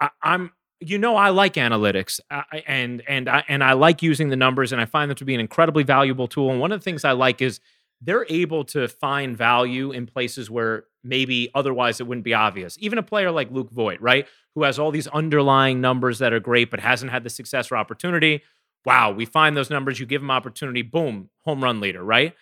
I, 0.00 0.10
I'm. 0.22 0.52
You 0.82 0.96
know, 0.98 1.14
I 1.16 1.28
like 1.28 1.54
analytics, 1.54 2.20
uh, 2.30 2.42
and 2.66 3.02
and 3.06 3.28
I 3.28 3.44
and 3.48 3.62
I 3.62 3.74
like 3.74 4.02
using 4.02 4.30
the 4.30 4.36
numbers, 4.36 4.72
and 4.72 4.80
I 4.80 4.86
find 4.86 5.10
them 5.10 5.16
to 5.16 5.24
be 5.26 5.34
an 5.34 5.40
incredibly 5.40 5.82
valuable 5.82 6.26
tool. 6.26 6.50
And 6.50 6.58
one 6.58 6.72
of 6.72 6.80
the 6.80 6.84
things 6.84 7.04
I 7.04 7.12
like 7.12 7.42
is 7.42 7.60
they're 8.00 8.24
able 8.30 8.64
to 8.64 8.88
find 8.88 9.36
value 9.36 9.92
in 9.92 10.06
places 10.06 10.50
where 10.50 10.84
maybe 11.04 11.50
otherwise 11.54 12.00
it 12.00 12.06
wouldn't 12.06 12.24
be 12.24 12.32
obvious. 12.32 12.76
Even 12.80 12.96
a 12.98 13.02
player 13.02 13.30
like 13.30 13.50
Luke 13.50 13.70
Voit, 13.70 14.00
right, 14.00 14.26
who 14.54 14.62
has 14.62 14.78
all 14.78 14.90
these 14.90 15.06
underlying 15.08 15.82
numbers 15.82 16.18
that 16.18 16.32
are 16.32 16.40
great, 16.40 16.70
but 16.70 16.80
hasn't 16.80 17.12
had 17.12 17.24
the 17.24 17.30
success 17.30 17.70
or 17.70 17.76
opportunity. 17.76 18.42
Wow, 18.86 19.12
we 19.12 19.26
find 19.26 19.54
those 19.54 19.68
numbers, 19.68 20.00
you 20.00 20.06
give 20.06 20.22
him 20.22 20.30
opportunity, 20.30 20.80
boom, 20.80 21.28
home 21.44 21.62
run 21.62 21.80
leader, 21.80 22.02
right? 22.02 22.34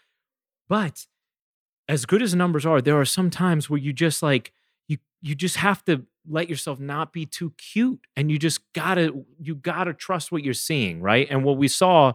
But 0.69 1.07
as 1.89 2.07
good 2.07 2.23
as 2.23 2.33
the 2.33 2.37
numbers 2.37 2.67
are, 2.67 2.81
there 2.81 2.99
are 3.01 3.05
some 3.05 3.31
times 3.31 3.69
where 3.69 3.81
you 3.81 3.93
just 3.93 4.23
like 4.23 4.53
you 4.87 4.99
you 5.21 5.35
just 5.35 5.57
have 5.57 5.85
to 5.87 6.05
let 6.29 6.49
yourself 6.49 6.79
not 6.79 7.13
be 7.13 7.27
too 7.27 7.53
cute 7.57 8.01
and 8.17 8.31
you 8.31 8.39
just 8.39 8.61
gotta 8.73 9.13
you 9.41 9.55
gotta 9.55 9.95
trust 9.95 10.31
what 10.31 10.45
you're 10.45 10.55
seeing 10.55 11.01
right 11.01 11.27
and 11.31 11.45
what 11.45 11.57
we 11.57 11.69
saw 11.69 12.13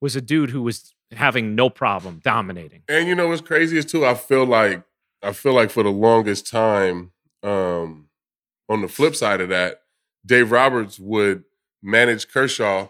was 0.00 0.16
a 0.16 0.20
dude 0.20 0.50
who 0.50 0.62
was 0.62 0.94
having 1.12 1.54
no 1.54 1.70
problem 1.70 2.20
dominating 2.24 2.82
And 2.88 3.08
you 3.08 3.14
know 3.14 3.28
what's 3.28 3.40
crazy 3.40 3.78
is 3.78 3.84
too. 3.84 4.04
I 4.04 4.14
feel 4.14 4.44
like 4.44 4.82
I 5.22 5.32
feel 5.32 5.54
like 5.54 5.70
for 5.70 5.82
the 5.82 5.90
longest 5.90 6.46
time, 6.48 7.12
um, 7.42 8.08
on 8.68 8.82
the 8.82 8.88
flip 8.88 9.16
side 9.16 9.40
of 9.40 9.48
that, 9.48 9.82
Dave 10.24 10.50
Roberts 10.50 10.98
would 10.98 11.44
manage 11.82 12.28
Kershaw 12.28 12.88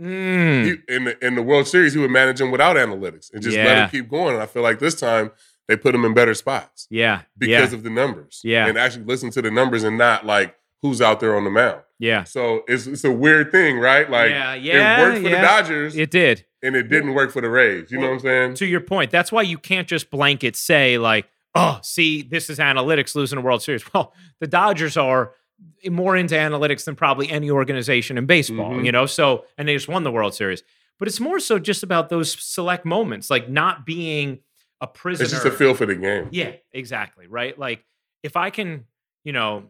Mm, 0.00 0.64
he, 0.64 0.94
in 0.94 1.04
the 1.04 1.24
in 1.24 1.34
the 1.36 1.42
World 1.42 1.68
Series. 1.68 1.92
He 1.92 2.00
would 2.00 2.10
manage 2.10 2.40
him 2.40 2.50
without 2.50 2.74
analytics 2.74 3.32
and 3.32 3.40
just 3.40 3.56
let 3.56 3.78
him 3.78 3.88
keep 3.90 4.10
going. 4.10 4.34
And 4.34 4.42
I 4.42 4.46
feel 4.46 4.62
like 4.62 4.80
this 4.80 4.96
time 4.96 5.30
they 5.68 5.76
put 5.76 5.92
them 5.92 6.04
in 6.04 6.12
better 6.14 6.34
spots 6.34 6.86
yeah 6.90 7.22
because 7.38 7.70
yeah 7.72 7.76
of 7.76 7.82
the 7.82 7.90
numbers. 7.90 8.40
Yeah. 8.44 8.66
and 8.66 8.76
actually 8.78 9.04
listen 9.04 9.30
to 9.30 9.42
the 9.42 9.50
numbers 9.50 9.84
and 9.84 9.96
not 9.98 10.26
like 10.26 10.56
who's 10.82 11.00
out 11.00 11.20
there 11.20 11.36
on 11.36 11.44
the 11.44 11.50
mound. 11.50 11.82
yeah 11.98 12.24
So 12.24 12.64
it's 12.66 12.86
it's 12.86 13.04
a 13.04 13.12
weird 13.12 13.52
thing, 13.52 13.78
right? 13.78 14.10
Like 14.10 14.30
yeah 14.30 14.54
yeah 14.54 15.00
it 15.00 15.02
worked 15.02 15.22
for 15.22 15.28
yeah. 15.28 15.40
the 15.40 15.46
Dodgers 15.46 15.96
it 15.96 16.10
did 16.10 16.44
and 16.62 16.74
it 16.76 16.88
didn't 16.88 17.14
work 17.14 17.30
for 17.32 17.40
the 17.40 17.48
Rays. 17.50 17.90
You 17.90 17.98
know 17.98 18.06
what 18.08 18.12
I'm 18.14 18.20
saying? 18.20 18.54
to 18.54 18.66
your 18.66 18.80
point, 18.80 19.10
that's 19.10 19.30
why 19.32 19.42
you 19.42 19.58
can't 19.58 19.88
just 19.88 20.10
blanket 20.10 20.54
say 20.56 20.96
like, 20.98 21.26
"Oh, 21.56 21.80
see, 21.82 22.22
this 22.22 22.48
is 22.50 22.58
analytics 22.58 23.14
losing 23.16 23.38
a 23.38 23.42
World 23.42 23.62
Series." 23.62 23.84
Well, 23.94 24.12
the 24.40 24.46
Dodgers 24.46 24.96
are 24.96 25.32
more 25.90 26.16
into 26.16 26.34
analytics 26.36 26.84
than 26.84 26.94
probably 26.96 27.28
any 27.30 27.50
organization 27.50 28.16
in 28.18 28.26
baseball, 28.26 28.72
Mhm. 28.74 28.84
you 28.84 28.92
know. 28.92 29.06
So, 29.06 29.44
and 29.58 29.66
they 29.68 29.74
just 29.74 29.88
won 29.88 30.02
the 30.04 30.10
World 30.12 30.34
Series, 30.34 30.62
but 31.00 31.08
it's 31.08 31.20
more 31.20 31.38
so 31.40 31.58
just 31.58 31.82
about 31.82 32.08
those 32.08 32.32
select 32.40 32.84
moments, 32.84 33.28
like 33.30 33.48
not 33.48 33.84
being 33.86 34.38
a 34.82 34.86
prisoner. 34.86 35.24
It's 35.24 35.32
just 35.32 35.46
a 35.46 35.50
feel 35.50 35.72
for 35.74 35.86
the 35.86 35.94
game. 35.94 36.28
Yeah, 36.32 36.52
exactly. 36.72 37.26
Right. 37.26 37.58
Like 37.58 37.84
if 38.22 38.36
I 38.36 38.50
can, 38.50 38.84
you 39.24 39.32
know, 39.32 39.64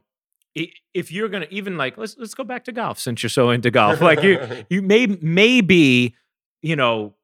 if 0.95 1.13
you're 1.13 1.29
gonna 1.29 1.47
even 1.51 1.77
like 1.77 1.97
let's 1.97 2.17
let's 2.19 2.35
go 2.35 2.43
back 2.45 2.65
to 2.65 2.73
golf 2.73 2.99
since 2.99 3.23
you're 3.23 3.31
so 3.31 3.51
into 3.51 3.71
golf. 3.71 4.01
Like 4.01 4.23
you 4.25 4.41
you 4.71 4.83
may 4.83 5.07
maybe 5.07 6.17
you 6.63 6.75
know 6.77 7.15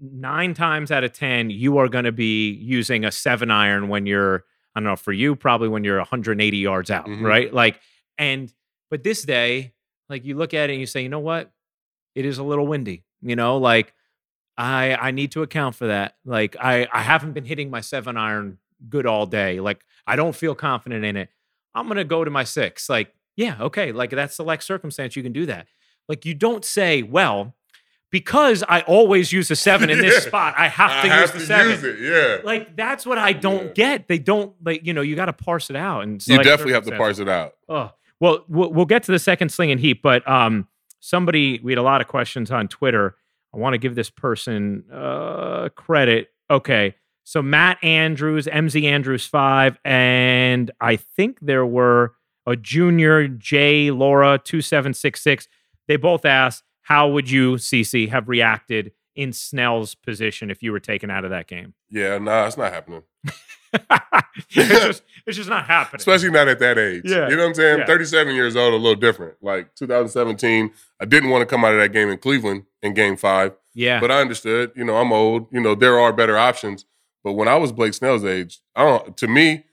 nine 0.00 0.54
times 0.54 0.90
out 0.92 1.02
of 1.04 1.12
ten 1.12 1.50
you 1.50 1.78
are 1.78 1.88
going 1.88 2.04
to 2.04 2.12
be 2.12 2.50
using 2.52 3.04
a 3.04 3.10
seven 3.10 3.50
iron 3.50 3.88
when 3.88 4.06
you're 4.06 4.44
I 4.74 4.80
don't 4.80 4.84
know 4.84 4.96
for 4.96 5.12
you 5.12 5.34
probably 5.34 5.68
when 5.68 5.82
you're 5.84 5.98
180 5.98 6.56
yards 6.58 6.90
out, 6.90 7.06
Mhm. 7.06 7.22
right? 7.22 7.52
Like 7.52 7.80
and 8.18 8.52
but 8.90 9.02
this 9.02 9.22
day, 9.24 9.72
like 10.08 10.24
you 10.24 10.36
look 10.36 10.54
at 10.54 10.70
it 10.70 10.74
and 10.74 10.80
you 10.80 10.86
say, 10.86 11.02
you 11.02 11.08
know 11.08 11.18
what, 11.20 11.50
it 12.14 12.24
is 12.24 12.38
a 12.38 12.42
little 12.44 12.66
windy, 12.66 13.04
you 13.22 13.34
know, 13.36 13.56
like. 13.58 13.94
I 14.60 14.94
I 14.94 15.10
need 15.10 15.32
to 15.32 15.42
account 15.42 15.74
for 15.74 15.86
that. 15.86 16.16
Like 16.24 16.54
I 16.60 16.86
I 16.92 17.00
haven't 17.02 17.32
been 17.32 17.44
hitting 17.46 17.70
my 17.70 17.80
seven 17.80 18.16
iron 18.16 18.58
good 18.88 19.06
all 19.06 19.24
day. 19.26 19.58
Like 19.60 19.84
I 20.06 20.16
don't 20.16 20.34
feel 20.36 20.54
confident 20.54 21.04
in 21.04 21.16
it. 21.16 21.30
I'm 21.74 21.88
gonna 21.88 22.04
go 22.04 22.24
to 22.24 22.30
my 22.30 22.44
six. 22.44 22.88
Like 22.88 23.14
yeah, 23.36 23.56
okay. 23.60 23.92
Like 23.92 24.10
that's 24.10 24.32
the 24.36 24.42
select 24.42 24.62
circumstance. 24.64 25.16
You 25.16 25.22
can 25.22 25.32
do 25.32 25.46
that. 25.46 25.66
Like 26.08 26.26
you 26.26 26.34
don't 26.34 26.64
say, 26.64 27.02
well, 27.02 27.54
because 28.10 28.62
I 28.68 28.80
always 28.82 29.32
use 29.32 29.50
a 29.50 29.56
seven 29.56 29.88
in 29.88 29.98
this 30.00 30.14
Yeah. 30.14 30.20
spot, 30.28 30.54
I 30.58 30.68
have 30.68 30.90
I 30.90 31.02
to 31.02 31.08
have 31.08 31.20
use 31.22 31.30
to 31.32 31.40
seven. 31.40 31.70
use 31.70 31.84
it. 31.84 31.98
Yeah, 32.00 32.38
Like 32.44 32.76
that's 32.76 33.06
what 33.06 33.16
I 33.18 33.32
don't 33.32 33.66
Yeah. 33.68 33.72
get. 33.96 34.08
They 34.08 34.18
don't 34.18 34.52
like 34.64 34.84
you 34.84 34.92
know 34.92 35.00
you 35.00 35.16
got 35.16 35.26
to 35.26 35.32
parse 35.32 35.70
it 35.70 35.76
out 35.76 36.02
and 36.02 36.26
you 36.26 36.36
definitely 36.42 36.74
have 36.74 36.84
to 36.84 36.96
parse 36.96 37.18
it 37.18 37.28
out. 37.28 37.54
Oh, 37.68 37.92
well, 38.18 38.44
we'll 38.48 38.70
we'll 38.72 38.84
get 38.84 39.04
to 39.04 39.12
the 39.12 39.18
second 39.18 39.48
slinging 39.50 39.78
heat, 39.78 40.02
but 40.02 40.28
um, 40.28 40.68
somebody 40.98 41.60
we 41.62 41.72
had 41.72 41.78
a 41.78 41.82
lot 41.82 42.00
of 42.00 42.08
questions 42.08 42.50
on 42.50 42.68
Twitter. 42.68 43.16
I 43.54 43.58
want 43.58 43.74
to 43.74 43.78
give 43.78 43.94
this 43.94 44.10
person 44.10 44.84
uh 44.92 45.68
credit. 45.74 46.28
Okay, 46.50 46.94
so 47.24 47.42
Matt 47.42 47.82
Andrews, 47.82 48.46
MZ 48.46 48.84
Andrews 48.84 49.26
five, 49.26 49.78
and 49.84 50.70
I 50.80 50.96
think 50.96 51.38
there 51.40 51.66
were 51.66 52.14
a 52.46 52.56
junior 52.56 53.28
J 53.28 53.90
Laura 53.90 54.38
two 54.42 54.60
seven 54.60 54.94
six 54.94 55.22
six. 55.22 55.48
They 55.88 55.96
both 55.96 56.24
asked, 56.24 56.64
"How 56.82 57.08
would 57.08 57.30
you, 57.30 57.54
CC, 57.54 58.08
have 58.08 58.28
reacted 58.28 58.92
in 59.20 59.32
Snell's 59.32 59.94
position 59.94 60.50
if 60.50 60.62
you 60.62 60.72
were 60.72 60.80
taken 60.80 61.10
out 61.10 61.24
of 61.24 61.30
that 61.30 61.46
game?" 61.46 61.74
Yeah, 61.90 62.18
nah, 62.18 62.46
it's 62.46 62.56
not 62.56 62.72
happening. 62.72 63.02
it's 63.72 64.48
just 64.48 65.02
it's 65.26 65.36
just 65.36 65.48
not 65.48 65.66
happening. 65.66 65.98
Especially 66.00 66.30
not 66.30 66.48
at 66.48 66.58
that 66.60 66.78
age. 66.78 67.02
Yeah. 67.04 67.28
You 67.28 67.36
know 67.36 67.42
what 67.42 67.48
I'm 67.50 67.54
saying? 67.54 67.78
Yeah. 67.80 67.86
37 67.86 68.34
years 68.34 68.56
old, 68.56 68.72
a 68.74 68.76
little 68.76 68.94
different. 68.94 69.34
Like 69.42 69.74
2017, 69.74 70.70
I 71.00 71.04
didn't 71.04 71.30
want 71.30 71.42
to 71.42 71.46
come 71.46 71.64
out 71.64 71.72
of 71.74 71.80
that 71.80 71.92
game 71.92 72.08
in 72.08 72.18
Cleveland 72.18 72.64
in 72.82 72.94
game 72.94 73.16
five, 73.16 73.52
yeah, 73.74 74.00
but 74.00 74.10
I 74.10 74.20
understood, 74.20 74.72
you 74.74 74.84
know, 74.84 74.96
I'm 74.96 75.12
old. 75.12 75.46
You 75.52 75.60
know, 75.60 75.74
there 75.74 75.98
are 75.98 76.12
better 76.12 76.36
options. 76.38 76.84
But 77.22 77.34
when 77.34 77.48
I 77.48 77.56
was 77.56 77.70
Blake 77.70 77.92
Snell's 77.94 78.24
age, 78.24 78.60
I 78.74 78.82
don't, 78.84 79.16
to 79.18 79.28
me, 79.28 79.64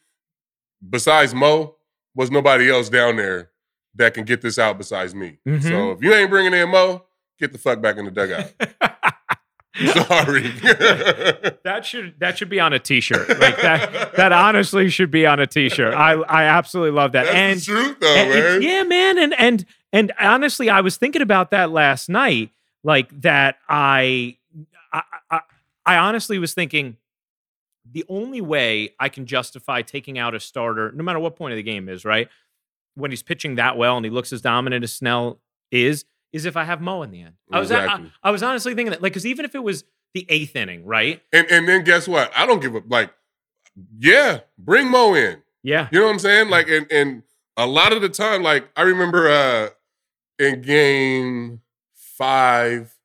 besides 0.87 1.33
Mo, 1.33 1.75
was 2.13 2.29
nobody 2.29 2.69
else 2.69 2.89
down 2.89 3.15
there 3.15 3.51
that 3.95 4.13
can 4.13 4.25
get 4.25 4.41
this 4.41 4.59
out 4.59 4.77
besides 4.77 5.15
me. 5.15 5.37
Mhm. 5.47 5.63
So 5.63 5.91
if 5.91 6.03
you 6.03 6.13
ain't 6.13 6.29
bringing 6.29 6.53
in 6.53 6.69
Mo, 6.69 7.05
get 7.39 7.53
the 7.53 7.57
fuck 7.57 7.81
back 7.81 7.97
in 7.97 8.05
the 8.05 8.11
dugout. 8.11 8.51
Sorry. 10.07 10.51
That 11.63 11.85
should 11.85 12.15
that 12.19 12.37
should 12.37 12.49
be 12.49 12.61
on 12.61 12.71
a 12.71 12.79
t-shirt. 12.79 13.27
Like 13.27 13.57
that 13.61 14.15
that 14.15 14.31
honestly 14.31 14.89
should 14.89 15.11
be 15.11 15.25
on 15.25 15.41
a 15.41 15.45
t-shirt. 15.45 15.93
I 15.93 16.13
I 16.13 16.43
absolutely 16.43 16.91
love 16.91 17.11
that. 17.11 17.25
That's 17.25 17.35
and 17.35 17.61
truth, 17.61 17.99
though, 17.99 18.15
and 18.15 18.29
man. 18.29 18.61
yeah, 18.61 18.83
man, 18.83 19.17
and 19.17 19.33
and 19.37 19.65
and 19.91 20.13
honestly, 20.17 20.69
I 20.69 20.79
was 20.79 20.95
thinking 20.95 21.21
about 21.21 21.51
that 21.51 21.71
last 21.71 22.07
night. 22.07 22.51
Like 22.83 23.09
that, 23.21 23.57
I 23.67 24.37
I 24.93 25.01
I, 25.29 25.39
I 25.85 25.97
honestly 25.97 26.39
was 26.39 26.53
thinking 26.53 26.95
the 27.91 28.05
only 28.07 28.41
way 28.41 28.93
I 28.99 29.09
can 29.09 29.25
justify 29.25 29.81
taking 29.81 30.17
out 30.17 30.33
a 30.33 30.39
starter, 30.39 30.91
no 30.93 31.03
matter 31.03 31.19
what 31.19 31.35
point 31.35 31.51
of 31.51 31.57
the 31.57 31.63
game 31.63 31.89
is, 31.89 32.05
right? 32.05 32.29
When 32.95 33.11
he's 33.11 33.23
pitching 33.23 33.55
that 33.55 33.77
well 33.77 33.97
and 33.97 34.05
he 34.05 34.09
looks 34.09 34.31
as 34.31 34.41
dominant 34.41 34.83
as 34.85 34.93
Snell 34.93 35.39
is, 35.69 36.05
is 36.33 36.45
if 36.45 36.57
I 36.57 36.63
have 36.65 36.81
Mo 36.81 37.01
in 37.03 37.11
the 37.11 37.21
end. 37.21 37.33
I 37.51 37.59
was 37.59 37.71
I, 37.71 37.83
Exactly. 37.83 38.11
I 38.23 38.31
was 38.31 38.43
honestly 38.43 38.75
thinking 38.75 38.91
that, 38.91 39.01
like, 39.01 39.11
because 39.13 39.25
even 39.25 39.45
if 39.45 39.55
it 39.55 39.63
was 39.63 39.83
the 40.13 40.25
eighth 40.29 40.55
inning, 40.55 40.85
right? 40.85 41.21
And 41.33 41.47
and 41.49 41.67
then 41.67 41.83
guess 41.83 42.07
what? 42.07 42.31
I 42.35 42.45
don't 42.45 42.61
give 42.61 42.75
up. 42.75 42.83
like. 42.87 43.11
Yeah, 43.99 44.39
bring 44.57 44.89
Mo 44.89 45.13
in. 45.13 45.43
Yeah, 45.63 45.87
You 45.91 45.99
know 45.99 46.05
what 46.07 46.13
I'm 46.13 46.19
saying? 46.19 46.49
Like, 46.49 46.67
and 46.69 46.91
and 46.91 47.23
a 47.57 47.67
lot 47.67 47.93
of 47.93 48.01
the 48.01 48.09
time, 48.09 48.41
like 48.41 48.67
I 48.75 48.81
remember 48.83 49.29
uh 49.29 49.69
in 50.39 50.61
game 50.61 51.61
five, 51.95 52.95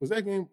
was 0.00 0.10
that 0.10 0.24
game 0.24 0.48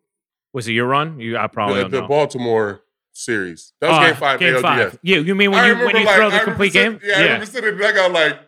was 0.53 0.67
it 0.67 0.73
your 0.73 0.85
run? 0.87 1.19
You, 1.19 1.37
I 1.37 1.47
probably 1.47 1.83
the, 1.83 1.89
the. 1.89 2.01
Baltimore 2.03 2.81
series? 3.13 3.73
That 3.81 3.89
was 3.89 3.97
Uh, 3.97 4.05
game 4.07 4.15
five. 4.15 4.39
Game 4.39 4.53
ALDS. 4.55 4.61
five. 4.61 4.99
Yeah, 5.01 5.17
you 5.17 5.33
mean 5.35 5.51
when 5.51 5.59
I 5.63 5.67
you 5.69 5.85
when 5.85 5.95
you 5.97 6.05
like, 6.05 6.15
throw 6.15 6.27
I 6.27 6.29
the 6.29 6.35
remember 6.37 6.51
complete 6.51 6.73
sitting- 6.73 6.91
game? 6.97 7.01
Yeah, 7.03 7.15
I 7.17 7.21
remember 7.23 7.45
sitting 7.47 7.69
in 7.69 7.77
the 7.77 7.83
dugout 7.83 8.11
like, 8.11 8.39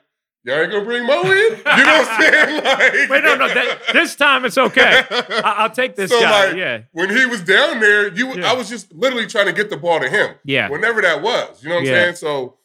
y'all 0.46 0.56
ain't 0.62 0.72
gonna 0.72 0.86
bring 0.86 1.06
Mo 1.06 1.22
in. 1.24 1.28
You 1.28 1.34
know 1.34 1.58
what 1.64 2.08
I'm 2.10 2.22
saying? 2.22 2.64
Like, 2.64 3.10
Wait, 3.10 3.24
no, 3.24 3.36
no. 3.36 3.48
That, 3.54 3.80
this 3.94 4.16
time 4.16 4.46
it's 4.46 4.58
okay. 4.58 5.04
I, 5.10 5.42
I'll 5.58 5.70
take 5.70 5.96
this 5.96 6.12
So, 6.12 6.20
guy. 6.22 6.48
like, 6.48 6.56
yeah, 6.58 6.82
when 6.94 7.10
he 7.10 7.26
was 7.26 7.42
down 7.42 7.80
there, 7.80 8.08
you 8.14 8.36
Yeah. 8.36 8.52
I 8.52 8.54
was 8.56 8.70
just 8.70 8.94
literally 8.94 9.28
trying 9.28 9.48
to 9.48 9.54
get 9.54 9.70
the 9.70 9.78
ball 9.78 10.00
to 10.00 10.10
him. 10.10 10.36
yeah, 10.46 10.70
Whenever 10.70 11.02
that 11.02 11.22
was. 11.22 11.62
You 11.62 11.70
know 11.70 11.76
what 11.76 11.82
I'm 11.82 11.86
saying? 11.88 12.16
So 12.16 12.56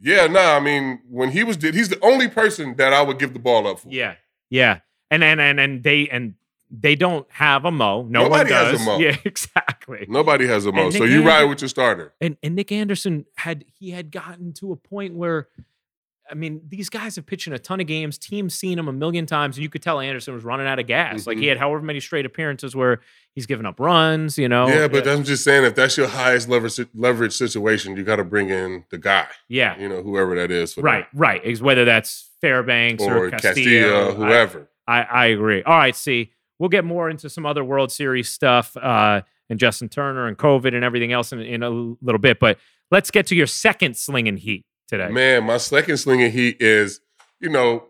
yeah, 0.00 0.26
nah, 0.26 0.56
I 0.56 0.60
mean, 0.60 1.00
when 1.08 1.30
he 1.30 1.44
was 1.44 1.56
did 1.56 1.74
he's 1.74 1.88
the 1.88 2.02
only 2.04 2.28
person 2.28 2.74
that 2.76 2.92
I 2.92 3.02
would 3.02 3.18
give 3.18 3.32
the 3.32 3.38
ball 3.38 3.66
up 3.66 3.78
for. 3.80 3.88
yeah, 3.90 4.14
yeah. 4.50 4.80
And 5.10 5.22
and 5.22 5.40
and 5.40 5.60
and 5.60 5.82
they 5.84 6.08
and 6.08 6.34
they 6.68 6.96
don't 6.96 7.26
have 7.30 7.64
a 7.64 7.70
Mo. 7.70 8.02
No 8.02 8.24
Nobody 8.24 8.52
one 8.52 8.64
has 8.64 8.72
does. 8.72 8.82
a 8.82 8.84
Mo. 8.84 8.98
Yeah, 8.98 9.16
exactly. 9.24 10.04
Nobody 10.08 10.48
has 10.48 10.66
a 10.66 10.72
Mo. 10.72 10.86
And 10.86 10.92
So 10.92 10.98
Nick 11.04 11.10
you 11.10 11.22
ride 11.24 11.44
with 11.44 11.62
your 11.62 11.68
starter. 11.68 12.12
And 12.20 12.36
and 12.42 12.56
Nick 12.56 12.72
Anderson 12.72 13.24
had 13.36 13.64
he 13.78 13.90
had 13.92 14.10
gotten 14.10 14.52
to 14.54 14.72
a 14.72 14.76
point 14.76 15.14
where. 15.14 15.48
I 16.30 16.34
mean, 16.34 16.60
these 16.66 16.88
guys 16.88 17.14
have 17.16 17.24
pitched 17.26 17.46
in 17.46 17.52
a 17.52 17.58
ton 17.58 17.80
of 17.80 17.86
games. 17.86 18.18
Teams 18.18 18.54
seen 18.54 18.78
him 18.78 18.88
a 18.88 18.92
million 18.92 19.26
times, 19.26 19.56
and 19.56 19.62
you 19.62 19.68
could 19.68 19.82
tell 19.82 20.00
Anderson 20.00 20.34
was 20.34 20.42
running 20.44 20.66
out 20.66 20.78
of 20.78 20.86
gas. 20.86 21.26
Like 21.26 21.38
he 21.38 21.44
Mhm. 21.44 21.48
had 21.50 21.58
however 21.58 21.82
many 21.82 22.00
straight 22.00 22.26
appearances 22.26 22.74
where 22.74 23.00
he's 23.34 23.46
giving 23.46 23.64
up 23.66 23.78
runs. 23.78 24.36
You 24.36 24.48
know, 24.48 24.66
yeah, 24.66 24.88
but 24.88 25.06
I'm 25.06 25.22
just 25.24 25.44
saying 25.44 25.64
if 25.64 25.74
that's 25.76 25.96
your 25.96 26.08
highest 26.08 26.48
leverage 26.48 26.80
leverage 26.94 27.32
situation, 27.32 27.96
you 27.96 28.02
got 28.02 28.16
to 28.16 28.24
bring 28.24 28.48
in 28.50 28.84
the 28.90 28.98
guy. 28.98 29.26
yeah, 29.48 29.78
You 29.78 29.88
know, 29.88 30.02
whoever 30.02 30.34
that 30.36 30.50
is. 30.50 30.76
Right, 30.76 31.06
right. 31.14 31.40
Ex- 31.44 31.60
Whether 31.60 31.84
that's 31.84 32.30
Fairbanks 32.40 33.02
or, 33.04 33.26
Or 33.26 33.30
Castillo, 33.30 33.54
Castillo, 33.54 34.08
I- 34.10 34.14
whoever. 34.14 34.70
I, 34.88 35.02
I 35.02 35.26
agree. 35.26 35.62
All 35.64 35.76
right, 35.78 35.94
see, 35.96 36.32
we'll 36.58 36.68
get 36.68 36.84
more 36.84 37.08
into 37.10 37.28
some 37.30 37.44
other 37.46 37.64
World 37.64 37.90
Series 37.92 38.28
stuff 38.28 38.76
uh, 38.76 39.22
and 39.50 39.58
Justin 39.58 39.88
Turner 39.88 40.26
and 40.26 40.36
COVID 40.36 40.74
and 40.74 40.84
everything 40.84 41.12
else 41.12 41.32
in, 41.32 41.40
in 41.40 41.62
a 41.62 41.70
little 41.70 42.18
bit. 42.20 42.38
But 42.40 42.58
let's 42.90 43.10
get 43.10 43.26
to 43.28 43.34
your 43.36 43.46
second 43.46 43.96
slinging 43.96 44.36
heat 44.36 44.64
today. 44.88 45.08
Man, 45.08 45.44
my 45.44 45.56
second 45.58 45.96
slinging 45.98 46.30
heat 46.30 46.56
is, 46.60 47.00
you 47.40 47.48
know, 47.48 47.84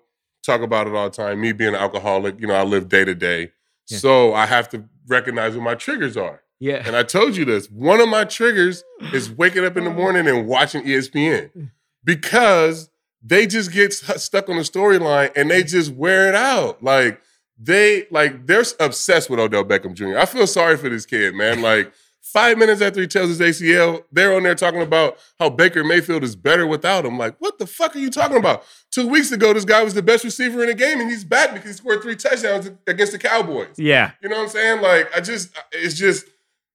talk 0.45 0.61
about 0.61 0.87
it 0.87 0.95
all 0.95 1.11
the 1.11 1.17
time. 1.17 1.41
Me 1.41 1.53
being 1.53 1.75
an 1.75 1.81
alcoholic, 1.81 2.41
you 2.41 2.47
know, 2.47 2.55
I 2.55 2.63
live 2.63 2.89
day 2.89 3.05
to 3.05 3.15
day. 3.15 3.53
Yeah. 3.89 3.99
So 3.99 4.35
I 4.35 4.47
have 4.47 4.69
to 4.71 4.85
recognize 5.07 5.55
what 5.55 5.63
my 5.63 5.75
triggers 5.75 6.17
are. 6.17 6.43
Yeah, 6.59 6.83
And 6.87 6.97
I 6.97 7.03
told 7.03 7.37
you 7.37 7.45
this. 7.45 7.71
One 7.71 8.01
of 8.01 8.09
my 8.09 8.25
triggers 8.25 8.83
is 9.13 9.31
waking 9.31 9.67
up 9.67 9.77
in 9.77 9.85
the 9.85 9.91
morning 9.91 10.27
and 10.27 10.47
watching 10.47 10.85
ESPN 10.85 11.71
because 12.03 12.89
they 13.23 13.47
just 13.47 13.73
get 13.73 13.93
stuck 13.93 14.49
on 14.49 14.57
the 14.57 14.63
storyline 14.63 15.33
and 15.37 15.51
they 15.51 15.63
just 15.63 15.93
wear 15.93 16.29
it 16.29 16.35
out. 16.35 16.83
Like 16.83 17.21
they 17.59 18.07
like 18.11 18.47
they're 18.47 18.65
obsessed 18.81 19.29
with 19.29 19.39
Odell 19.39 19.65
Beckham 19.65 19.93
Jr. 19.95 20.19
I 20.19 20.25
feel 20.25 20.47
sorry 20.47 20.79
for 20.79 20.89
this 20.89 21.05
kid, 21.05 21.35
man. 21.35 21.61
Like 21.61 21.93
Five 22.33 22.59
minutes 22.59 22.83
after 22.83 23.01
he 23.01 23.07
tells 23.07 23.29
his 23.29 23.41
ACL, 23.41 24.03
they're 24.11 24.35
on 24.35 24.43
there 24.43 24.55
talking 24.57 24.83
about 24.83 25.17
how 25.39 25.49
Baker 25.49 25.85
Mayfield 25.85 26.25
is 26.25 26.35
better 26.35 26.67
without 26.67 27.07
him. 27.07 27.17
Like, 27.17 27.37
what 27.39 27.59
the 27.59 27.67
fuck 27.67 27.95
are 27.95 28.01
you 28.01 28.11
talking 28.11 28.37
about? 28.37 28.65
Two 28.91 29.07
weeks 29.07 29.31
ago, 29.31 29.53
this 29.53 29.65
guy 29.65 29.83
was 29.83 29.95
the 29.95 30.03
best 30.03 30.25
receiver 30.25 30.61
in 30.63 30.69
the 30.69 30.75
game, 30.75 31.01
and 31.01 31.09
he's 31.09 31.25
back 31.25 31.53
because 31.55 31.71
he 31.71 31.77
scored 31.77 32.03
three 32.03 32.17
touchdowns 32.17 32.71
against 32.87 33.13
the 33.13 33.19
Cowboys. 33.19 33.79
Yeah. 33.79 34.11
You 34.21 34.29
know 34.29 34.37
what 34.39 34.43
I'm 34.43 34.49
saying? 34.49 34.83
Like, 34.83 35.09
I 35.17 35.21
just, 35.21 35.51
it's 35.73 35.95
just, 35.95 36.27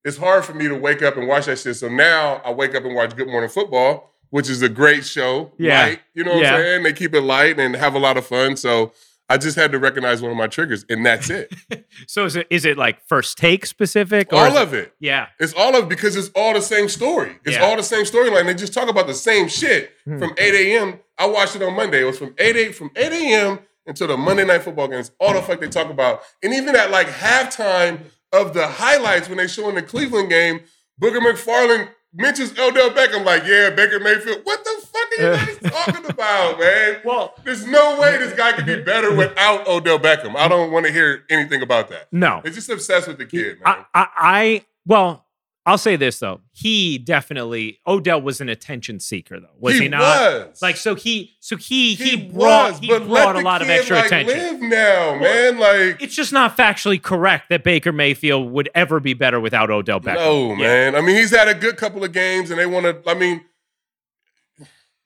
it's 0.06 0.18
hard 0.18 0.46
for 0.46 0.54
me 0.54 0.68
to 0.70 0.76
wake 0.76 1.02
up 1.04 1.18
and 1.18 1.28
watch 1.28 1.46
that 1.48 1.60
shit. 1.60 1.76
So 1.76 1.90
now 1.90 2.42
I 2.46 2.52
wake 2.52 2.74
up 2.74 2.86
and 2.86 2.96
watch 2.96 3.16
Good 3.16 3.28
Morning 3.28 3.50
Football, 3.50 4.10
which 4.30 4.50
is 4.50 4.62
a 4.62 4.70
great 4.70 5.06
show. 5.06 5.52
Yeah. 5.60 5.82
Light, 5.84 6.00
you 6.14 6.24
know 6.24 6.34
what 6.34 6.42
Yeah. 6.44 6.56
I'm 6.56 6.62
saying? 6.62 6.84
They 6.84 6.94
keep 6.94 7.14
it 7.14 7.22
light 7.22 7.60
and 7.60 7.76
have 7.76 7.94
a 7.94 8.00
lot 8.00 8.16
of 8.18 8.26
fun. 8.26 8.56
So 8.56 8.94
I 9.32 9.38
just 9.38 9.56
had 9.56 9.72
to 9.72 9.80
recognize 9.80 10.22
one 10.22 10.30
of 10.32 10.38
my 10.38 10.48
triggers, 10.48 10.86
and 10.90 11.06
that's 11.06 11.30
it. 11.30 11.54
So 12.08 12.26
is 12.26 12.36
it 12.36 12.48
is 12.50 12.66
it 12.66 12.78
like 12.78 13.02
first 13.08 13.38
take 13.38 13.66
specific? 13.66 14.32
Or 14.34 14.38
all 14.40 14.48
is 14.48 14.56
it- 14.56 14.62
of 14.62 14.74
it. 14.74 14.94
Yeah. 15.00 15.28
It's 15.40 15.54
all 15.54 15.76
of 15.76 15.88
because 15.90 16.16
it's 16.16 16.30
all 16.36 16.54
the 16.54 16.62
same 16.62 16.88
story. 16.90 17.38
It's 17.46 17.56
Yeah. 17.58 17.64
all 17.64 17.76
the 17.78 17.84
same 17.84 18.06
storyline. 18.06 18.46
They 18.46 18.54
just 18.54 18.74
talk 18.74 18.90
about 18.90 19.08
the 19.08 19.14
same 19.14 19.48
shit 19.48 19.92
Hmm. 20.06 20.20
from 20.20 20.34
8 20.38 20.54
a.m. 20.56 21.00
I 21.18 21.26
watched 21.28 21.56
it 21.56 21.62
on 21.62 21.74
Monday. 21.76 22.02
It 22.02 22.06
was 22.06 22.18
from 22.18 22.34
8 22.38 22.56
8 22.56 22.76
from 22.76 22.92
8 22.96 23.12
a.m. 23.12 23.60
until 23.86 24.08
the 24.08 24.18
Monday 24.18 24.46
night 24.46 24.64
football 24.64 24.88
games. 24.88 25.12
All 25.20 25.34
the 25.34 25.42
fuck 25.42 25.60
they 25.60 25.68
talk 25.68 25.90
about. 25.90 26.22
And 26.44 26.54
even 26.54 26.76
at 26.76 26.90
like 26.92 27.08
halftime 27.08 28.00
of 28.34 28.54
the 28.54 28.68
highlights 28.68 29.28
when 29.30 29.38
they 29.38 29.48
show 29.48 29.68
in 29.70 29.76
the 29.76 29.82
Cleveland 29.82 30.30
game, 30.30 30.62
Booger 31.02 31.20
McFarland 31.20 31.90
mentions 32.14 32.52
Odell 32.58 32.90
Beckham, 32.92 33.24
like, 33.26 33.44
yeah, 33.46 33.70
Baker 33.70 34.00
Mayfield. 34.00 34.42
What 34.44 34.64
the 34.64 34.86
fuck 34.88 35.20
are 35.20 35.24
you 35.40 35.56
guys 35.62 35.72
talking 35.72 36.06
about, 36.10 36.60
man? 36.60 36.98
Well, 37.06 37.34
There's 37.44 37.66
no 37.66 38.00
way 38.00 38.18
this 38.18 38.34
guy 38.34 38.54
could 38.54 38.66
be 38.66 38.82
better 38.84 39.16
without 39.16 39.68
Odell 39.68 40.00
Beckham. 40.00 40.36
I 40.36 40.48
don't 40.48 40.72
want 40.72 40.86
to 40.86 40.92
hear 40.92 41.24
anything 41.30 41.62
about 41.62 41.90
that. 41.90 42.08
no. 42.12 42.42
They're 42.44 42.52
just 42.54 42.70
obsessed 42.70 43.08
with 43.08 43.18
the 43.18 43.26
kid, 43.26 43.60
man. 43.64 43.86
I, 43.94 44.02
I, 44.02 44.08
I 44.18 44.66
well, 44.86 45.26
I'll 45.66 45.78
say 45.78 45.96
this 45.96 46.18
though. 46.20 46.42
He 46.52 46.98
definitely 46.98 47.80
Odell 47.86 48.22
was 48.22 48.42
an 48.42 48.50
attention 48.50 49.00
seeker 49.00 49.40
though, 49.40 49.56
was 49.60 49.78
he, 49.78 49.88
not? 49.88 50.02
Was. 50.48 50.62
Like 50.62 50.76
so 50.76 50.96
he 50.96 51.36
so 51.40 51.56
he 51.56 51.94
he, 51.94 52.18
he, 52.18 52.30
brought 52.30 52.72
was, 52.72 52.80
he 52.80 52.88
brought 52.88 53.36
a 53.36 53.42
lot 53.42 53.62
of 53.62 53.70
extra 53.70 53.98
like, 53.98 54.08
attention. 54.08 54.38
Live 54.38 54.62
now, 54.62 55.20
man. 55.20 55.60
Like 55.60 56.02
It's 56.02 56.16
just 56.16 56.34
not 56.34 56.58
factually 56.58 57.02
correct 57.02 57.50
that 57.50 57.64
Baker 57.64 57.92
Mayfield 57.92 58.52
would 58.52 58.70
ever 58.74 59.00
be 59.00 59.14
better 59.14 59.40
without 59.40 59.70
Odell 59.70 60.00
Beckham. 60.00 60.16
no, 60.16 60.48
Yeah. 60.50 60.56
man. 60.56 60.96
I 60.96 61.02
mean, 61.02 61.16
he's 61.16 61.36
had 61.36 61.48
a 61.48 61.54
good 61.54 61.78
couple 61.78 62.04
of 62.04 62.12
games, 62.12 62.50
and 62.50 62.60
they 62.60 62.66
want 62.66 62.86
to. 62.86 63.10
I 63.10 63.14
mean, 63.14 63.42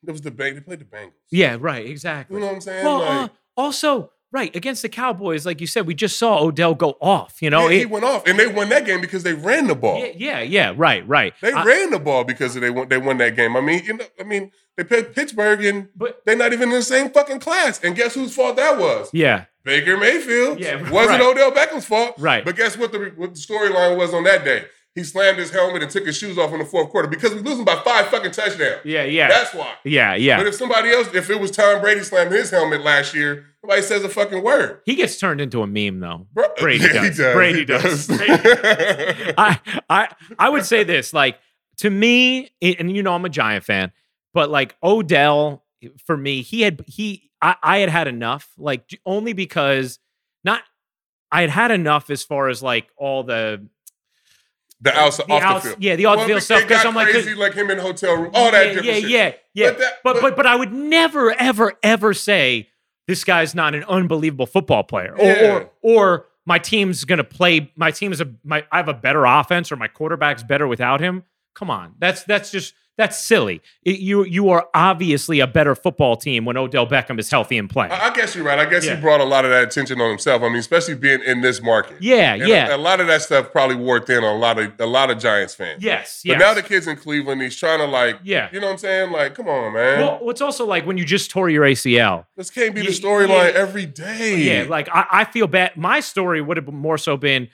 it 0.08 0.12
was 0.12 0.22
the 0.22 0.32
Bang. 0.32 0.54
They 0.56 0.62
played 0.62 0.80
the 0.80 0.86
Bengals. 0.86 1.12
Yeah, 1.32 1.58
right, 1.60 1.86
exactly. 1.86 2.36
You 2.36 2.40
know 2.42 2.48
what 2.48 2.56
I'm 2.56 2.62
saying? 2.62 2.86
well, 2.86 3.00
like, 3.00 3.30
uh, 3.30 3.34
also, 3.58 4.12
right, 4.36 4.56
against 4.56 4.82
the 4.82 4.90
Cowboys, 4.90 5.46
like 5.46 5.62
you 5.62 5.68
said, 5.68 5.88
we 5.88 5.96
just 5.96 6.18
saw 6.18 6.40
Odell 6.44 6.76
go 6.76 6.98
off, 7.00 7.42
you 7.42 7.50
know? 7.50 7.64
yeah, 7.68 7.76
he 7.76 7.82
It- 7.82 7.90
went 7.90 8.06
off, 8.06 8.28
and 8.28 8.38
they 8.38 8.48
won 8.48 8.70
that 8.70 8.86
game 8.86 9.02
because 9.02 9.24
they 9.24 9.34
ran 9.34 9.68
the 9.68 9.76
ball. 9.76 9.98
yeah, 10.00 10.12
yeah, 10.16 10.42
yeah, 10.42 10.74
right, 10.76 11.08
right. 11.08 11.34
They 11.42 11.52
I- 11.52 11.64
ran 11.64 11.90
the 11.92 12.00
ball 12.00 12.24
because 12.26 12.54
they 12.54 12.70
won. 12.70 12.90
They 12.90 12.98
won 12.98 13.18
that 13.20 13.36
game. 13.36 13.56
I 13.56 13.62
mean, 13.62 13.84
you 13.86 13.94
know, 13.98 14.06
I 14.20 14.24
mean, 14.24 14.52
they 14.78 14.84
played 14.84 15.16
Pittsburgh, 15.16 15.64
and 15.64 15.88
but 15.96 16.22
they're 16.26 16.36
not 16.36 16.54
even 16.54 16.70
in 16.70 16.76
the 16.76 16.82
same 16.84 17.10
fucking 17.10 17.40
class. 17.40 17.80
And 17.84 17.96
guess 17.96 18.14
whose 18.14 18.36
fault 18.36 18.58
that 18.58 18.78
was? 18.78 19.10
yeah, 19.14 19.46
Baker 19.64 19.98
Mayfield. 19.98 20.60
Yeah, 20.60 20.76
wasn't 20.92 21.20
right. 21.20 21.22
Odell 21.22 21.52
Beckham's 21.52 21.86
fault. 21.86 22.16
Right. 22.20 22.44
But 22.44 22.56
guess 22.58 22.78
what 22.78 22.92
the 22.92 23.14
what 23.16 23.34
the 23.34 23.40
storyline 23.40 23.98
was 23.98 24.14
on 24.14 24.24
that 24.26 24.44
day? 24.44 24.66
He 24.96 25.04
slammed 25.04 25.38
his 25.38 25.52
helmet 25.52 25.82
and 25.84 25.92
took 25.92 26.06
his 26.06 26.18
shoes 26.18 26.38
off 26.38 26.54
in 26.54 26.60
the 26.60 26.66
fourth 26.66 26.90
quarter 26.90 27.10
because 27.10 27.34
we're 27.36 27.42
losing 27.42 27.66
by 27.66 27.76
five 27.84 28.08
fucking 28.08 28.32
touchdowns. 28.32 28.80
yeah, 28.86 29.04
yeah. 29.04 29.28
That's 29.28 29.54
why. 29.54 29.74
yeah, 29.84 30.16
yeah. 30.16 30.38
But 30.38 30.48
if 30.48 30.56
somebody 30.56 30.90
else, 30.90 31.10
if 31.14 31.30
it 31.30 31.38
was 31.38 31.52
Tom 31.52 31.82
Brady 31.82 32.02
slamming 32.02 32.32
his 32.32 32.50
helmet 32.50 32.80
last 32.82 33.14
year, 33.14 33.46
nobody 33.68 33.82
says 33.82 34.04
a 34.04 34.10
fucking 34.10 34.44
word. 34.44 34.82
He 34.86 34.96
gets 34.96 35.18
turned 35.20 35.42
into 35.42 35.62
a 35.62 35.68
meme 35.68 36.00
though. 36.00 36.28
Bro, 36.34 36.46
Brady 36.60 36.86
Yeah, 36.94 37.04
he 37.04 37.10
does. 37.10 37.34
Brady 37.36 37.60
he 37.60 37.66
does. 37.66 38.08
I, 38.12 39.60
I, 39.90 40.08
I 40.40 40.50
would 40.50 40.66
say 40.66 40.84
this, 40.84 41.14
like 41.14 41.40
to 41.78 41.90
me, 41.90 42.52
and 42.62 42.96
you 42.96 43.04
know 43.04 43.14
I'm 43.14 43.26
a 43.26 43.30
Giant 43.30 43.64
fan, 43.66 43.92
but 44.34 44.50
like 44.50 44.76
Odell, 44.84 45.64
for 46.06 46.16
me, 46.16 46.42
he 46.42 46.62
had 46.62 46.82
he, 46.88 47.30
I, 47.42 47.56
I 47.62 47.78
had 47.80 47.90
had 47.90 48.08
enough, 48.08 48.50
like 48.58 49.00
only 49.06 49.34
because 49.34 50.00
not, 50.44 50.62
I 51.32 51.42
had 51.42 51.50
had 51.50 51.72
enough 51.72 52.10
as 52.10 52.24
far 52.24 52.50
as 52.50 52.64
like 52.64 52.88
all 52.98 53.24
the 53.24 53.68
the 54.82 54.94
outside, 54.98 55.28
the 55.28 55.34
off 55.34 55.44
outs- 55.44 55.64
the 55.64 55.70
field. 55.72 55.84
yeah, 55.84 55.96
the 55.96 56.06
off 56.06 56.16
the 56.16 56.18
Well, 56.20 56.28
field 56.28 56.44
stuff. 56.44 56.62
Because 56.62 56.86
I'm 56.86 56.94
like, 56.96 57.10
crazy, 57.10 57.34
like 57.34 57.54
him 57.54 57.72
in 57.72 57.80
hotel 57.80 58.16
room, 58.16 58.32
all 58.34 58.52
that 58.52 58.84
yeah, 58.84 58.94
yeah, 58.94 59.08
yeah, 59.08 59.34
yeah. 59.54 59.70
But 59.72 59.78
that- 59.80 59.94
but- 60.04 60.22
but 60.22 60.36
but 60.36 60.46
I 60.48 60.56
would 60.56 60.72
never, 60.74 61.32
ever, 61.34 61.74
ever 61.84 62.14
say 62.14 62.70
this 63.08 63.24
guy's 63.24 63.54
not 63.56 63.76
an 63.76 63.84
unbelievable 63.86 64.46
football 64.46 64.84
player, 64.84 65.16
or 65.18 65.26
Yeah. 65.26 65.52
or, 65.54 65.72
or 65.82 66.26
my 66.46 66.60
team's 66.60 67.04
gonna 67.06 67.24
play. 67.24 67.72
My 67.76 67.92
team 67.92 68.12
is 68.12 68.22
a 68.22 68.32
my. 68.44 68.66
I 68.72 68.78
have 68.78 68.88
a 68.88 68.94
better 68.94 69.26
offense, 69.26 69.72
or 69.72 69.76
my 69.76 69.88
quarterback's 69.88 70.44
better 70.44 70.68
without 70.68 71.00
him. 71.02 71.24
Come 71.54 71.70
on, 71.70 71.96
that's 72.00 72.24
that's 72.24 72.52
just 72.52 72.74
that's 72.98 73.18
silly. 73.24 73.62
It- 73.84 74.00
you 74.00 74.24
you 74.26 74.50
are 74.50 74.68
obviously 74.74 75.40
a 75.40 75.48
better 75.48 75.76
football 75.76 76.16
team 76.16 76.46
when 76.46 76.58
Odell 76.58 76.88
Beckham 76.88 77.20
is 77.20 77.30
healthy 77.30 77.58
and 77.58 77.70
playing. 77.70 77.92
I, 77.92 78.08
I 78.10 78.14
guess 78.16 78.36
you're 78.36 78.44
right. 78.46 78.58
I 78.60 78.66
guess 78.66 78.86
Yeah. 78.86 78.96
he 78.96 79.02
brought 79.02 79.20
a 79.22 79.26
lot 79.26 79.44
of 79.46 79.52
that 79.52 79.64
attention 79.64 80.00
on 80.02 80.10
himself. 80.10 80.42
I 80.44 80.48
mean, 80.48 80.58
especially 80.58 80.96
being 80.96 81.22
in 81.24 81.42
this 81.42 81.62
market. 81.62 81.98
yeah, 82.02 82.34
And 82.36 82.48
yeah, 82.48 82.76
A, 82.76 82.78
lot 82.78 83.00
of 83.02 83.08
that 83.08 83.22
stuff 83.22 83.52
probably 83.52 83.76
wore 83.76 84.00
thin 84.00 84.24
on 84.24 84.36
a 84.36 84.38
lot 84.38 84.60
of 84.60 84.72
a 84.80 84.86
lot 84.86 85.10
of 85.12 85.20
Giants 85.20 85.56
fans. 85.56 85.84
yes, 85.84 86.22
But 86.26 86.32
yes. 86.34 86.40
now 86.40 86.54
the 86.54 86.62
kid's 86.64 86.88
in 86.88 86.96
Cleveland. 86.96 87.42
He's 87.42 87.56
trying 87.56 87.80
to 87.80 87.86
like, 87.86 88.20
Yeah. 88.24 88.50
you 88.54 88.60
know 88.60 88.68
what 88.68 88.74
I'm 88.74 88.78
saying? 88.80 89.12
Like, 89.12 89.36
come 89.36 89.48
on, 89.48 89.74
man. 89.74 90.00
well, 90.00 90.30
it's 90.30 90.42
also 90.42 90.66
like 90.66 90.86
when 90.86 90.98
you 90.98 91.06
just 91.06 91.32
tore 91.32 91.50
your 91.50 91.64
ACL. 91.66 92.26
this 92.38 92.50
can't 92.50 92.74
be 92.74 92.82
the 92.82 92.88
storyline 92.92 93.54
yeah. 93.54 93.60
every 93.60 93.86
day. 93.86 94.38
Yeah, 94.38 94.66
like 94.70 94.88
I, 94.94 95.06
I 95.12 95.24
feel 95.26 95.48
bad. 95.48 95.76
My 95.76 96.00
story 96.00 96.42
would 96.42 96.58
have 96.58 96.68
more 96.72 96.98
so 96.98 97.18
been: 97.18 97.50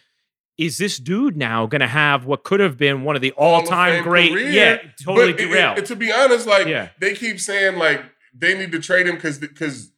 Is 0.62 0.78
this 0.78 0.98
dude 0.98 1.36
now 1.38 1.66
going 1.66 1.82
to 1.82 1.88
have 1.88 2.26
what 2.26 2.44
could 2.44 2.60
have 2.60 2.78
been 2.78 3.04
one 3.04 3.16
of 3.16 3.22
the 3.22 3.32
all-time 3.32 4.04
great? 4.04 4.32
career. 4.32 4.50
Yeah, 4.50 4.78
totally 5.04 5.32
But 5.34 5.42
it- 5.42 5.48
derailed. 5.48 5.78
it- 5.80 5.86
to 5.88 5.96
be 5.96 6.12
honest, 6.12 6.46
like 6.48 6.68
Yeah. 6.68 6.90
they 7.00 7.14
keep 7.16 7.40
saying 7.40 7.78
like 7.78 8.02
they 8.34 8.58
need 8.58 8.72
to 8.72 8.80
trade 8.80 9.08
him 9.08 9.16
because 9.16 9.38
because. 9.40 9.92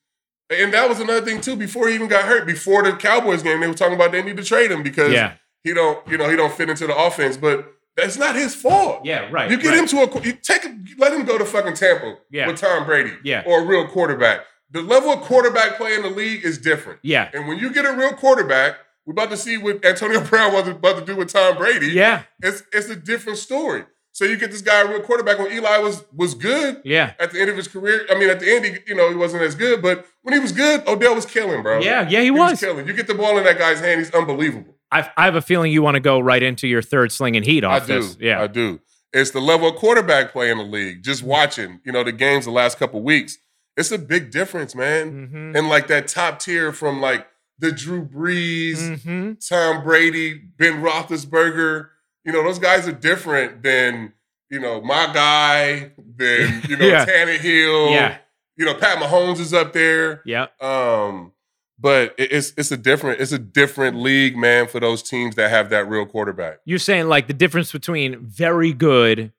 And 0.49 0.73
that 0.73 0.87
was 0.87 0.99
another 0.99 1.21
thing 1.25 1.41
too. 1.41 1.55
Before 1.55 1.87
he 1.87 1.95
even 1.95 2.07
got 2.07 2.25
hurt, 2.25 2.45
before 2.45 2.83
the 2.83 2.93
Cowboys 2.93 3.41
game, 3.41 3.59
they 3.61 3.67
were 3.67 3.73
talking 3.73 3.95
about 3.95 4.11
they 4.11 4.21
need 4.21 4.37
to 4.37 4.43
trade 4.43 4.69
him 4.71 4.83
because 4.83 5.11
yeah, 5.11 5.33
he 5.63 5.73
don't, 5.73 6.05
you 6.07 6.17
know, 6.17 6.29
he 6.29 6.35
don't 6.35 6.53
fit 6.53 6.69
into 6.69 6.85
the 6.85 6.95
offense. 6.95 7.37
But 7.37 7.65
that's 7.97 8.17
not 8.17 8.35
his 8.35 8.53
fault. 8.53 9.01
yeah, 9.03 9.27
right. 9.31 9.49
You 9.49 9.57
get 9.57 9.69
right. 9.69 9.79
him 9.79 9.87
to 9.87 9.97
a, 10.03 10.21
you 10.21 10.33
take, 10.33 10.63
let 10.97 11.11
him 11.13 11.25
go 11.25 11.37
to 11.37 11.45
fucking 11.45 11.73
Tampa 11.75 12.17
Yeah. 12.29 12.47
with 12.47 12.57
Tom 12.59 12.85
Brady, 12.85 13.13
Yeah. 13.23 13.43
or 13.45 13.61
a 13.61 13.65
real 13.65 13.87
quarterback. 13.87 14.41
The 14.71 14.81
level 14.81 15.11
of 15.13 15.21
quarterback 15.21 15.77
play 15.77 15.95
in 15.95 16.01
the 16.03 16.09
league 16.09 16.43
is 16.43 16.57
different. 16.57 16.99
Yeah, 17.03 17.29
And 17.33 17.47
when 17.47 17.57
you 17.59 17.71
get 17.71 17.85
a 17.85 17.93
real 17.93 18.13
quarterback, 18.13 18.75
we're 19.05 19.11
about 19.13 19.29
to 19.31 19.37
see 19.37 19.57
what 19.57 19.83
Antonio 19.85 20.21
Brown 20.29 20.53
was 20.53 20.67
about 20.67 20.97
to 20.99 21.05
do 21.05 21.15
with 21.15 21.31
Tom 21.31 21.57
Brady. 21.57 21.87
yeah, 21.87 22.23
It's 22.41 22.63
it's 22.71 22.89
a 22.89 22.95
different 22.95 23.39
story. 23.39 23.85
So 24.15 24.25
you 24.25 24.37
get 24.37 24.51
this 24.51 24.61
guy 24.61 24.81
a 24.81 24.87
real 24.87 25.01
quarterback 25.01 25.39
when 25.39 25.51
Eli 25.51 25.77
was 25.79 26.03
was 26.13 26.35
good 26.35 26.81
yeah, 26.85 27.13
at 27.19 27.31
the 27.31 27.41
end 27.41 27.49
of 27.49 27.57
his 27.57 27.67
career. 27.67 28.05
I 28.11 28.15
mean, 28.15 28.29
at 28.29 28.39
the 28.39 28.47
end, 28.53 28.63
he, 28.65 28.73
you 28.87 28.93
know, 28.95 29.09
he 29.09 29.15
wasn't 29.15 29.41
as 29.41 29.55
good, 29.55 29.81
but 29.81 30.05
when 30.21 30.33
he 30.33 30.39
was 30.39 30.51
good, 30.51 30.87
Odell 30.87 31.15
was 31.15 31.25
killing, 31.25 31.63
bro. 31.63 31.79
yeah, 31.79 32.07
yeah. 32.07 32.19
He, 32.19 32.25
he 32.25 32.31
was. 32.31 32.51
was 32.51 32.59
killing. 32.59 32.85
You 32.87 32.93
get 32.93 33.07
the 33.07 33.15
ball 33.15 33.37
in 33.39 33.43
that 33.45 33.57
guy's 33.57 33.79
hand, 33.79 33.99
he's 33.99 34.11
unbelievable. 34.11 34.75
I, 34.91 35.09
I 35.17 35.25
have 35.25 35.33
a 35.33 35.41
feeling 35.41 35.71
you 35.71 35.81
want 35.81 35.95
to 35.95 35.99
go 35.99 36.19
right 36.19 36.43
into 36.43 36.67
your 36.67 36.83
third 36.83 37.11
slinging 37.11 37.41
heat 37.41 37.63
I 37.63 37.77
off 37.77 37.87
do. 37.87 37.99
this. 38.01 38.15
Yeah, 38.19 38.39
I 38.43 38.45
do. 38.45 38.79
It's 39.11 39.31
the 39.31 39.39
level 39.41 39.67
of 39.69 39.75
quarterback 39.77 40.31
play 40.31 40.51
in 40.51 40.59
the 40.59 40.63
league. 40.63 41.01
Just 41.03 41.23
watching, 41.23 41.79
you 41.83 41.91
know, 41.91 42.03
the 42.03 42.11
games 42.11 42.45
the 42.45 42.51
last 42.51 42.77
couple 42.77 43.01
weeks. 43.01 43.39
It's 43.75 43.91
a 43.91 43.97
big 43.97 44.29
difference, 44.29 44.75
man. 44.75 45.29
Mhm. 45.33 45.57
And 45.57 45.67
like 45.69 45.87
that 45.87 46.07
top 46.07 46.37
tier 46.39 46.71
from 46.71 47.01
like 47.01 47.25
the 47.63 47.71
Drew 47.71 48.05
Brees, 48.05 48.99
Mhm. 48.99 49.47
Tom 49.47 49.83
Brady, 49.83 50.33
Ben 50.57 50.81
Roethlisberger. 50.83 51.87
You 52.25 52.31
know, 52.33 52.43
those 52.43 52.59
guys 52.59 52.87
are 52.87 52.91
different 52.93 53.63
than 53.63 54.13
you 54.49 54.59
know 54.59 54.81
my 54.81 55.11
guy, 55.13 55.91
than 55.97 56.61
you 56.69 56.77
know 56.77 56.85
Yeah. 56.87 57.05
Tannehill. 57.05 57.91
Yeah, 57.91 58.17
You 58.57 58.65
know, 58.65 58.73
Pat 58.75 58.97
Mahomes 58.99 59.39
is 59.39 59.53
up 59.53 59.73
there. 59.73 60.21
yeah, 60.25 60.47
Um, 60.61 61.31
but 61.79 62.13
it's 62.17 62.53
it's 62.57 62.71
a 62.71 62.77
different 62.77 63.19
it's 63.21 63.31
a 63.31 63.39
different 63.39 63.97
league, 63.97 64.37
man, 64.37 64.67
for 64.67 64.79
those 64.79 65.01
teams 65.01 65.35
that 65.35 65.49
have 65.49 65.69
that 65.71 65.87
real 65.89 66.05
quarterback. 66.05 66.59
you're 66.65 66.79
saying 66.79 67.07
like 67.07 67.27
the 67.27 67.33
difference 67.33 67.71
between 67.71 68.19
very 68.25 68.73
good 68.73 69.31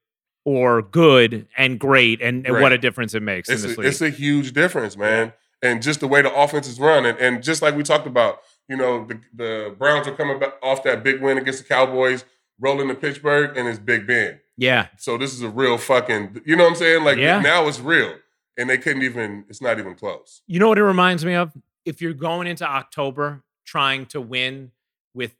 or 0.47 0.81
good 0.83 1.47
and 1.57 1.79
great, 1.79 2.21
and, 2.21 2.45
and 2.45 2.61
what 2.61 2.71
a 2.71 2.77
difference 2.77 3.13
it 3.15 3.23
makes 3.23 3.49
It's 3.49 3.63
in 3.63 3.69
this 3.69 3.77
a, 3.77 3.81
league. 3.81 3.87
it's 3.89 4.01
a 4.01 4.09
huge 4.09 4.53
difference, 4.53 4.95
man. 4.97 5.33
And 5.61 5.81
just 5.81 5.99
the 5.99 6.07
way 6.07 6.21
the 6.21 6.33
offense 6.33 6.67
is 6.67 6.79
run, 6.79 7.05
and, 7.05 7.17
and 7.17 7.41
just 7.43 7.61
like 7.61 7.75
we 7.75 7.83
talked 7.83 8.05
about, 8.07 8.39
you 8.67 8.75
know, 8.75 9.05
the, 9.05 9.19
the 9.33 9.75
Browns 9.77 10.07
are 10.07 10.11
coming 10.15 10.37
back 10.39 10.53
off 10.61 10.83
that 10.83 11.03
big 11.03 11.21
win 11.21 11.37
against 11.37 11.63
the 11.63 11.67
Cowboys, 11.67 12.23
rolling 12.59 12.87
to 12.89 12.95
Pittsburgh, 12.95 13.57
and 13.57 13.67
it's 13.67 13.79
Big 13.79 14.05
Ben. 14.05 14.39
yeah, 14.57 14.87
So 14.97 15.17
this 15.17 15.33
is 15.33 15.41
a 15.41 15.49
real 15.49 15.77
fucking, 15.77 16.41
you 16.45 16.55
know 16.55 16.63
what 16.65 16.71
I'm 16.71 16.75
saying? 16.75 17.03
Like 17.03 17.17
Yeah. 17.17 17.39
now 17.39 17.67
it's 17.67 17.79
real, 17.79 18.15
and 18.57 18.69
they 18.69 18.77
couldn't 18.77 19.01
even. 19.03 19.45
It's 19.49 19.61
not 19.61 19.79
even 19.79 19.95
close. 19.95 20.41
You 20.47 20.59
know 20.59 20.69
what 20.69 20.77
it 20.77 20.83
reminds 20.83 21.25
me 21.25 21.33
of? 21.33 21.51
If 21.85 22.01
you're 22.01 22.13
going 22.13 22.47
into 22.47 22.65
October 22.67 23.43
trying 23.65 24.05
to 24.07 24.21
win 24.21 24.71
with 25.13 25.35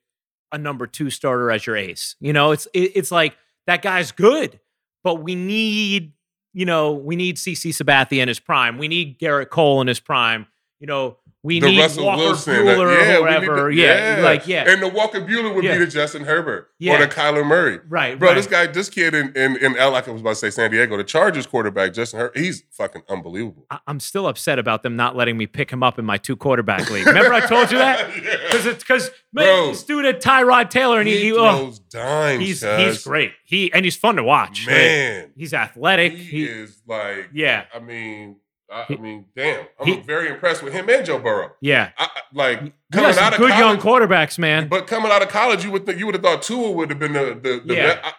a 0.51 0.57
number 0.57 0.87
two 0.87 1.09
starter 1.09 1.51
as 1.51 1.65
your 1.67 1.75
ace, 1.75 2.15
you 2.19 2.33
know, 2.33 2.51
it's 2.51 2.67
it, 2.73 2.91
it's 2.95 3.11
like 3.11 3.35
that 3.67 3.81
guy's 3.81 4.11
good, 4.11 4.59
but 5.03 5.15
we 5.15 5.35
need, 5.35 6.13
you 6.55 6.65
know, 6.65 6.93
we 6.93 7.17
need 7.17 7.35
CC 7.35 7.71
Sabathia 7.71 8.21
in 8.21 8.29
his 8.29 8.39
prime. 8.39 8.77
We 8.77 8.87
need 8.87 9.19
Gerrit 9.19 9.49
Cole 9.49 9.81
in 9.81 9.87
his 9.87 9.99
prime. 9.99 10.47
You 10.79 10.87
know, 10.87 11.17
we 11.45 11.59
the 11.59 11.67
need 11.67 11.79
Russell 11.79 12.05
Walker 12.05 12.21
Wilson. 12.23 12.53
uh, 12.55 12.71
Buehler 12.71 12.93
yeah, 12.95 13.11
need 13.13 13.19
whoever. 13.45 13.69
the- 13.69 13.75
yeah, 13.75 14.19
like 14.23 14.47
yeah, 14.47 14.69
And 14.69 14.81
the 14.81 14.87
Walker 14.89 15.21
Buehler 15.21 15.53
would 15.53 15.63
Yeah. 15.63 15.73
be 15.77 15.85
the 15.85 15.91
Justin 15.91 16.25
Herbert 16.25 16.69
Yeah. 16.79 16.95
or 16.95 16.99
the 16.99 17.07
Kyler 17.07 17.45
Murray. 17.45 17.79
right, 17.87 18.17
Bro, 18.17 18.29
right. 18.29 18.35
this 18.35 18.47
guy, 18.47 18.65
this 18.67 18.89
kid 18.89 19.13
in, 19.13 19.31
in, 19.35 19.55
in 19.57 19.77
L, 19.77 19.91
like 19.91 20.07
I 20.07 20.11
was 20.11 20.21
about 20.21 20.31
to 20.31 20.35
say 20.37 20.49
San 20.49 20.71
Diego, 20.71 20.97
the 20.97 21.03
Chargers 21.03 21.45
quarterback, 21.45 21.93
Justin 21.93 22.19
Herbert, 22.19 22.37
he's 22.37 22.63
fucking 22.71 23.03
unbelievable. 23.09 23.65
I- 23.69 23.79
I'm 23.87 23.99
still 23.99 24.27
upset 24.27 24.57
about 24.59 24.81
them 24.83 24.95
not 24.95 25.15
letting 25.15 25.37
me 25.37 25.45
pick 25.47 25.71
him 25.71 25.83
up 25.83 25.99
in 25.99 26.05
my 26.05 26.17
two 26.17 26.35
quarterback 26.35 26.89
league. 26.89 27.05
Remember 27.05 27.33
I 27.33 27.41
told 27.41 27.71
you 27.71 27.77
that? 27.77 28.09
Yeah. 28.25 28.37
Because 28.45 28.65
it's 28.65 28.83
because 28.83 29.11
man, 29.33 29.67
this 29.71 29.83
dude 29.83 30.05
had 30.05 30.21
Tyrod 30.21 30.69
Taylor 30.69 30.99
and 30.99 31.07
he, 31.07 31.17
he 31.17 31.23
he- 31.25 31.33
oh, 31.37 31.73
dimes. 31.91 32.41
he's 32.41 32.63
cuz. 32.63 32.79
he's 32.79 33.03
great. 33.03 33.33
He 33.45 33.71
and 33.73 33.85
he's 33.85 33.95
fun 33.95 34.15
to 34.15 34.23
watch. 34.23 34.65
Man, 34.65 35.31
he's 35.37 35.53
athletic. 35.53 36.13
he, 36.13 36.23
He, 36.23 36.43
is 36.45 36.81
like, 36.87 37.29
yeah, 37.33 37.65
I 37.73 37.79
mean, 37.79 38.37
I, 38.71 38.85
I 38.89 38.95
mean, 38.97 39.25
damn, 39.35 39.65
I'm 39.79 39.85
he- 39.87 39.99
very 40.01 40.29
impressed 40.29 40.63
with 40.63 40.73
him 40.73 40.89
and 40.89 41.05
Joe 41.05 41.19
Burrow. 41.19 41.51
yeah. 41.61 41.91
I, 41.97 42.09
like 42.33 42.61
You 42.61 42.71
coming 42.91 43.17
out 43.17 43.33
of 43.33 43.39
good 43.39 43.49
young 43.57 43.77
quarterbacks, 43.77 44.37
man. 44.39 44.67
but 44.67 44.87
coming 44.87 45.11
out 45.11 45.21
of 45.21 45.29
college, 45.29 45.63
you 45.63 45.71
would 45.71 45.85
think 45.85 45.99
you 45.99 46.05
would 46.07 46.15
have 46.15 46.23
thought 46.23 46.41
Tua 46.41 46.71
would 46.71 46.89
have 46.89 46.99
been 46.99 47.13
the 47.13 47.39
the, 47.41 47.61
the 47.65 47.75
Yeah. 47.75 47.93
best. 47.95 48.05
I, 48.05 48.13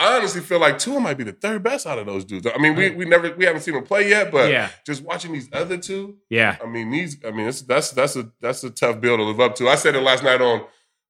I 0.00 0.16
honestly 0.16 0.40
feel 0.40 0.60
like 0.60 0.78
Tua 0.78 1.00
might 1.00 1.18
be 1.18 1.24
the 1.24 1.32
third 1.32 1.64
best 1.64 1.84
out 1.84 1.98
of 1.98 2.06
those 2.06 2.24
dudes. 2.24 2.46
I 2.46 2.56
mean, 2.58 2.76
we 2.76 2.90
we 2.92 3.04
never 3.04 3.34
we 3.34 3.44
haven't 3.44 3.62
seen 3.62 3.74
him 3.74 3.82
play 3.82 4.08
yet, 4.08 4.30
but 4.30 4.48
Yeah. 4.50 4.70
just 4.86 5.02
watching 5.02 5.32
these 5.32 5.48
other 5.52 5.76
two, 5.76 6.18
Yeah, 6.30 6.56
I 6.62 6.66
mean, 6.66 6.90
these. 6.92 7.16
I 7.26 7.32
mean, 7.32 7.48
it's, 7.48 7.62
that's 7.62 7.90
that's 7.90 8.14
a 8.14 8.30
that's 8.40 8.62
a 8.62 8.70
tough 8.70 9.00
bill 9.00 9.16
to 9.16 9.24
live 9.24 9.40
up 9.40 9.56
to. 9.56 9.68
I 9.68 9.74
said 9.74 9.96
it 9.96 10.00
last 10.00 10.22
night 10.22 10.40
on 10.40 10.64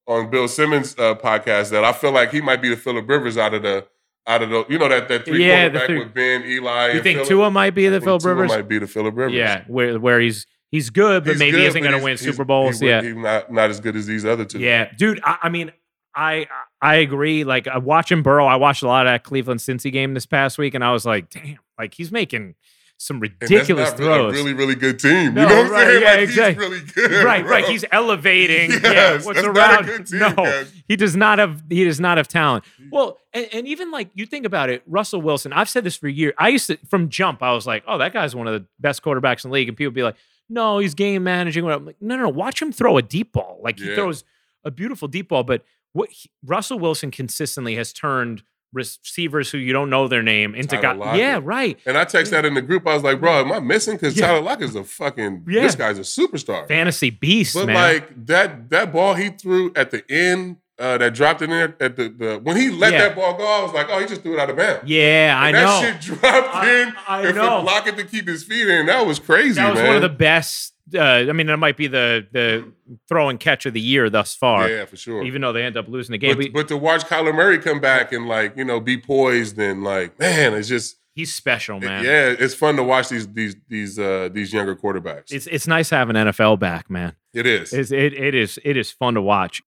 on 0.06 0.30
Bill 0.30 0.48
Simmons' 0.48 0.94
uh, 0.98 1.14
podcast 1.16 1.68
that 1.70 1.84
I 1.84 1.92
feel 1.92 2.12
like 2.12 2.30
he 2.32 2.40
might 2.40 2.62
be 2.62 2.70
the 2.70 2.76
Philip 2.78 3.06
Rivers 3.06 3.36
out 3.36 3.52
of 3.52 3.62
the 3.62 3.86
out 4.28 4.42
of 4.42 4.50
the 4.50 4.64
you 4.68 4.78
know 4.78 4.88
that 4.88 5.08
that 5.08 5.24
three 5.24 5.44
Yeah, 5.46 5.68
the 5.68 5.78
quarterback 5.78 5.86
three- 5.86 5.98
with 5.98 6.14
Ben, 6.14 6.42
Eli. 6.44 6.92
you 6.92 7.02
think 7.02 7.16
Phillip? 7.18 7.28
Tua 7.28 7.50
might 7.50 7.70
be 7.74 7.88
the 7.88 8.00
Philip 8.00 8.24
Rivers? 8.24 8.48
might 8.50 8.68
be 8.68 8.78
the 8.78 8.86
Philip 8.86 9.16
Rivers. 9.16 9.34
Yeah, 9.34 9.64
where 9.66 9.98
where 9.98 10.20
he's 10.20 10.46
he's 10.70 10.90
good, 10.90 11.24
but 11.24 11.30
He's 11.30 11.38
maybe 11.38 11.56
good, 11.58 11.66
isn't 11.68 11.82
going 11.82 11.96
to 11.98 12.04
win 12.04 12.16
Super 12.18 12.44
Bowls. 12.44 12.78
he- 12.80 12.88
yeah, 12.88 13.02
he's 13.02 13.16
not 13.16 13.50
not 13.52 13.70
as 13.70 13.80
good 13.80 13.96
as 13.96 14.06
these 14.06 14.24
other 14.24 14.44
two. 14.44 14.58
Yeah, 14.58 14.92
dude. 14.96 15.20
I, 15.24 15.38
I 15.44 15.48
mean, 15.48 15.72
I 16.14 16.46
I 16.82 16.96
agree. 16.96 17.44
Like 17.44 17.66
uh, 17.66 17.80
watching 17.82 18.22
Burrow, 18.22 18.46
I 18.46 18.56
watched 18.56 18.82
a 18.82 18.86
lot 18.86 19.06
of 19.06 19.10
that 19.10 19.24
Cleveland 19.24 19.60
Cincy 19.60 19.90
game 19.92 20.14
this 20.14 20.26
past 20.26 20.58
week, 20.58 20.74
and 20.74 20.84
I 20.84 20.92
was 20.92 21.04
like, 21.06 21.30
damn, 21.30 21.58
like 21.78 21.94
he's 21.94 22.12
making 22.12 22.54
some 23.00 23.20
ridiculous 23.20 23.90
that's 23.90 24.00
not 24.00 24.06
really 24.08 24.18
throws. 24.18 24.34
really, 24.34 24.52
really 24.54 24.74
good 24.74 24.98
team. 24.98 25.34
No, 25.34 25.42
you 25.42 25.48
know 25.48 25.62
what 25.70 25.72
I'm 25.72 25.86
saying? 25.88 26.02
yeah, 26.02 26.10
like, 26.10 26.18
exactly. 26.20 26.64
He's 26.80 26.96
really 26.96 27.08
good. 27.08 27.24
right, 27.24 27.46
right. 27.46 27.64
He's 27.64 27.84
elevating. 27.92 28.70
yeah, 28.72 28.78
Yes, 28.82 29.24
what's 29.24 29.40
that's 29.40 29.54
not 29.56 29.56
a 29.56 29.74
around? 29.76 29.86
good 29.86 30.06
team, 30.06 30.18
no, 30.18 30.32
guys. 30.34 30.72
he 30.88 30.96
does 30.96 31.14
not 31.16 31.38
have. 31.38 31.62
He 31.68 31.84
does 31.84 32.00
not 32.00 32.16
have 32.18 32.26
talent. 32.28 32.64
Well, 32.90 33.18
and, 33.32 33.48
and 33.52 33.68
even 33.68 33.90
like 33.90 34.10
you 34.14 34.26
think 34.26 34.44
about 34.44 34.68
it, 34.70 34.82
Russell 34.86 35.22
Wilson. 35.22 35.52
I've 35.52 35.68
said 35.68 35.84
this 35.84 35.96
for 35.96 36.08
years. 36.08 36.34
I 36.38 36.48
used 36.48 36.66
to 36.68 36.76
from 36.88 37.08
jump. 37.08 37.42
I 37.42 37.52
was 37.52 37.66
like, 37.66 37.84
oh, 37.86 37.98
that 37.98 38.12
guy's 38.12 38.34
one 38.34 38.46
of 38.48 38.52
the 38.54 38.66
best 38.80 39.02
quarterbacks 39.02 39.44
in 39.44 39.50
the 39.50 39.54
league, 39.54 39.68
and 39.68 39.76
people 39.76 39.92
be 39.92 40.02
like, 40.02 40.16
no, 40.48 40.78
he's 40.78 40.94
game 40.94 41.22
managing. 41.22 41.64
I'm 41.70 41.86
like, 41.86 41.96
no, 42.00 42.16
no, 42.16 42.22
no. 42.24 42.28
Watch 42.30 42.60
him 42.60 42.72
throw 42.72 42.96
a 42.98 43.02
deep 43.02 43.32
ball. 43.32 43.60
Like 43.62 43.78
he 43.78 43.88
Yeah. 43.88 43.94
throws 43.94 44.24
a 44.64 44.70
beautiful 44.72 45.06
deep 45.06 45.28
ball. 45.28 45.44
But 45.44 45.62
what 45.92 46.10
he, 46.10 46.30
Russell 46.44 46.78
Wilson 46.80 47.10
consistently 47.12 47.76
has 47.76 47.92
turned 47.92 48.42
receivers 48.72 49.50
who 49.50 49.58
you 49.58 49.72
don't 49.72 49.90
know 49.90 50.08
their 50.08 50.22
name 50.22 50.54
into 50.54 50.76
guys. 50.76 50.98
Yeah, 51.18 51.40
right. 51.42 51.78
And 51.86 51.96
I 51.96 52.04
text 52.04 52.32
that 52.32 52.44
in 52.44 52.54
the 52.54 52.62
group. 52.62 52.86
I 52.86 52.94
was 52.94 53.02
like, 53.02 53.20
bro, 53.20 53.40
am 53.40 53.52
I 53.52 53.60
missing? 53.60 53.94
Because 53.96 54.16
Yeah. 54.16 54.26
Tyler 54.28 54.40
Lockett's 54.42 54.74
a 54.74 54.84
fucking. 54.84 55.44
Yeah. 55.48 55.62
This 55.62 55.74
guy's 55.74 55.98
a 55.98 56.02
superstar. 56.02 56.66
Fantasy 56.68 57.10
beast, 57.10 57.54
but 57.54 57.66
man. 57.66 57.74
like 57.76 58.26
that 58.26 58.68
that 58.70 58.92
ball 58.92 59.14
he 59.14 59.30
threw 59.30 59.72
at 59.74 59.90
the 59.90 60.04
end, 60.10 60.56
uh, 60.78 60.96
that 60.98 61.14
dropped 61.14 61.42
in 61.42 61.50
there 61.50 61.74
at 61.80 61.96
the, 61.96 62.08
the 62.08 62.40
when 62.42 62.56
he 62.56 62.70
let 62.70 62.92
Yeah. 62.92 63.08
that 63.08 63.16
ball 63.16 63.36
go, 63.36 63.44
I 63.44 63.62
was 63.62 63.72
like, 63.72 63.86
oh, 63.90 63.98
he 63.98 64.06
just 64.06 64.22
threw 64.22 64.34
it 64.34 64.40
out 64.40 64.50
of 64.50 64.56
bounds. 64.56 64.82
yeah, 64.88 65.36
I 65.40 65.48
And 65.48 65.56
know. 65.56 65.80
that 65.80 66.02
shit 66.04 66.18
dropped 66.18 66.54
I- 66.54 66.82
in. 66.82 66.94
I 67.08 67.26
and 67.26 67.36
know. 67.36 67.58
for 67.60 67.64
Lockett 67.64 67.96
to 67.96 68.04
keep 68.04 68.28
his 68.28 68.44
feet 68.44 68.68
in, 68.68 68.86
that 68.86 69.04
was 69.06 69.18
crazy, 69.18 69.54
that 69.54 69.70
was 69.70 69.78
man. 69.78 69.86
one 69.88 69.96
of 69.96 70.02
the 70.02 70.08
best. 70.08 70.74
Uh, 70.94 71.00
I 71.00 71.32
mean, 71.32 71.46
that 71.48 71.58
might 71.58 71.76
be 71.76 71.86
the 71.86 72.26
the 72.32 72.72
throw 73.08 73.28
and 73.28 73.38
catch 73.38 73.66
of 73.66 73.74
the 73.74 73.80
year 73.80 74.08
thus 74.08 74.34
far. 74.34 74.68
yeah, 74.68 74.84
for 74.84 74.96
sure. 74.96 75.22
Even 75.24 75.42
though 75.42 75.52
they 75.52 75.62
end 75.62 75.76
up 75.76 75.88
losing 75.88 76.12
the 76.12 76.18
game, 76.18 76.36
but, 76.36 76.46
but 76.46 76.52
but 76.52 76.68
to 76.68 76.76
watch 76.76 77.04
Kyler 77.04 77.34
Murray 77.34 77.58
come 77.58 77.80
back 77.80 78.12
and 78.12 78.28
like 78.28 78.56
you 78.56 78.64
know 78.64 78.80
be 78.80 78.98
poised 78.98 79.58
and 79.58 79.84
like 79.84 80.18
man, 80.18 80.54
it's 80.54 80.68
just 80.68 80.96
he's 81.14 81.34
special, 81.34 81.80
man. 81.80 82.04
yeah, 82.04 82.34
it's 82.38 82.54
fun 82.54 82.76
to 82.76 82.82
watch 82.82 83.08
these 83.08 83.28
these 83.28 83.56
these 83.68 83.98
uh 83.98 84.28
these 84.32 84.52
younger 84.52 84.76
quarterbacks. 84.76 85.30
It's 85.30 85.46
it's 85.46 85.66
nice 85.66 85.90
having 85.90 86.16
NFL 86.16 86.58
back, 86.58 86.88
man. 86.88 87.14
it 87.34 87.46
is. 87.46 87.72
It's, 87.72 87.90
it 87.90 88.14
it 88.14 88.34
is 88.34 88.58
it 88.64 88.76
is 88.76 88.90
fun 88.90 89.14
to 89.14 89.22
watch. 89.22 89.62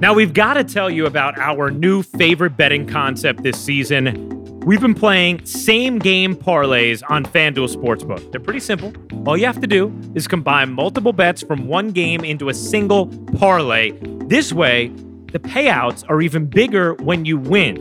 Now 0.00 0.14
we've 0.14 0.32
got 0.32 0.54
to 0.54 0.62
tell 0.62 0.88
you 0.88 1.06
about 1.06 1.36
our 1.40 1.72
new 1.72 2.04
favorite 2.04 2.56
betting 2.56 2.86
concept 2.86 3.42
this 3.42 3.58
season. 3.60 4.37
We've 4.68 4.82
been 4.82 4.92
playing 4.92 5.46
same 5.46 5.98
game 5.98 6.36
parlays 6.36 7.02
on 7.08 7.24
FanDuel 7.24 7.74
Sportsbook. 7.74 8.30
They're 8.30 8.38
pretty 8.38 8.60
simple. 8.60 8.92
All 9.26 9.34
you 9.34 9.46
have 9.46 9.62
to 9.62 9.66
do 9.66 9.98
is 10.14 10.28
combine 10.28 10.74
multiple 10.74 11.14
bets 11.14 11.42
from 11.42 11.68
one 11.68 11.90
game 11.90 12.22
into 12.22 12.50
a 12.50 12.52
single 12.52 13.06
parlay. 13.38 13.92
This 14.26 14.52
way, 14.52 14.88
the 15.32 15.38
payouts 15.38 16.04
are 16.10 16.20
even 16.20 16.44
bigger 16.44 16.92
when 16.96 17.24
you 17.24 17.38
win. 17.38 17.78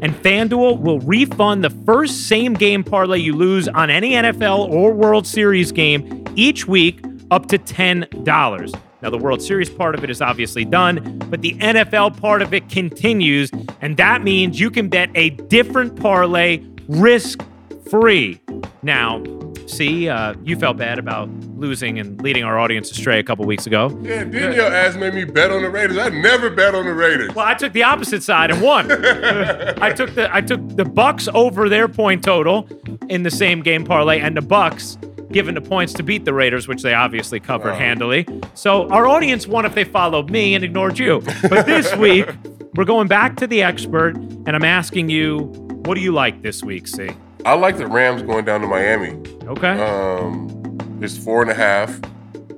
And 0.00 0.14
FanDuel 0.14 0.78
will 0.80 1.00
refund 1.00 1.64
the 1.64 1.70
first 1.84 2.28
same 2.28 2.54
game 2.54 2.84
parlay 2.84 3.18
you 3.18 3.34
lose 3.34 3.66
on 3.66 3.90
any 3.90 4.12
NFL 4.12 4.68
or 4.68 4.92
World 4.92 5.26
Series 5.26 5.72
game 5.72 6.24
each 6.36 6.68
week 6.68 7.04
up 7.32 7.46
to 7.46 7.58
$10. 7.58 8.80
Now, 9.00 9.10
the 9.10 9.18
World 9.18 9.40
Series 9.40 9.70
part 9.70 9.94
of 9.94 10.02
it 10.02 10.10
is 10.10 10.20
obviously 10.20 10.64
done, 10.64 11.18
but 11.30 11.40
the 11.40 11.54
NFL 11.54 12.20
part 12.20 12.42
of 12.42 12.52
it 12.52 12.68
continues. 12.68 13.50
And 13.80 13.96
that 13.96 14.22
means 14.22 14.58
you 14.58 14.70
can 14.70 14.88
bet 14.88 15.10
a 15.14 15.30
different 15.30 16.00
parlay 16.00 16.64
risk 16.88 17.40
free. 17.88 18.40
Now, 18.82 19.22
see, 19.66 20.08
uh, 20.08 20.34
you 20.42 20.56
felt 20.56 20.78
bad 20.78 20.98
about 20.98 21.28
losing 21.56 21.98
and 22.00 22.20
leading 22.22 22.42
our 22.42 22.58
audience 22.58 22.90
astray 22.90 23.20
a 23.20 23.22
couple 23.22 23.44
weeks 23.44 23.66
ago. 23.68 23.96
yeah, 24.02 24.24
didn't 24.24 24.54
your 24.54 24.66
ass 24.66 24.96
make 24.96 25.14
me 25.14 25.24
bet 25.24 25.52
on 25.52 25.62
the 25.62 25.70
Raiders? 25.70 25.96
I 25.98 26.08
never 26.08 26.50
bet 26.50 26.74
on 26.74 26.84
the 26.84 26.94
Raiders. 26.94 27.34
Well, 27.34 27.46
I 27.46 27.54
took 27.54 27.72
the 27.72 27.84
opposite 27.84 28.22
side 28.24 28.50
and 28.50 28.60
won. 28.60 28.90
I 29.80 29.92
took 29.92 30.14
the 30.14 30.28
I 30.34 30.40
took 30.40 30.60
the 30.76 30.84
Bucs 30.84 31.32
over 31.34 31.68
their 31.68 31.86
point 31.88 32.24
total 32.24 32.68
in 33.08 33.22
the 33.22 33.30
same 33.30 33.62
game 33.62 33.84
parlay, 33.84 34.18
and 34.20 34.36
the 34.36 34.40
Bucs 34.40 34.96
given 35.30 35.54
the 35.54 35.60
points 35.60 35.92
to 35.94 36.02
beat 36.02 36.24
the 36.24 36.32
Raiders, 36.34 36.66
which 36.68 36.82
they 36.82 36.94
obviously 36.94 37.40
covered 37.40 37.72
Wow. 37.72 37.78
handily. 37.78 38.26
So 38.54 38.88
our 38.90 39.06
audience 39.06 39.46
won 39.46 39.64
if 39.66 39.74
they 39.74 39.84
followed 39.84 40.30
me 40.30 40.54
and 40.54 40.64
ignored 40.64 40.98
you. 40.98 41.22
But 41.48 41.66
this 41.66 41.94
week 42.06 42.26
we're 42.74 42.84
going 42.84 43.08
back 43.08 43.36
to 43.36 43.46
the 43.46 43.62
expert, 43.62 44.14
and 44.16 44.50
I'm 44.50 44.64
asking 44.64 45.08
you, 45.10 45.40
what 45.84 45.94
do 45.94 46.00
you 46.00 46.12
like 46.12 46.42
this 46.42 46.62
week? 46.62 46.86
See, 46.88 47.10
I 47.44 47.54
like 47.54 47.76
the 47.76 47.86
Rams 47.86 48.22
going 48.22 48.44
down 48.44 48.60
to 48.62 48.66
Miami. 48.66 49.18
okay, 49.46 49.80
Um, 49.80 50.78
it's 51.00 51.16
four 51.16 51.42
and 51.42 51.50
a 51.50 51.54
half, 51.54 51.98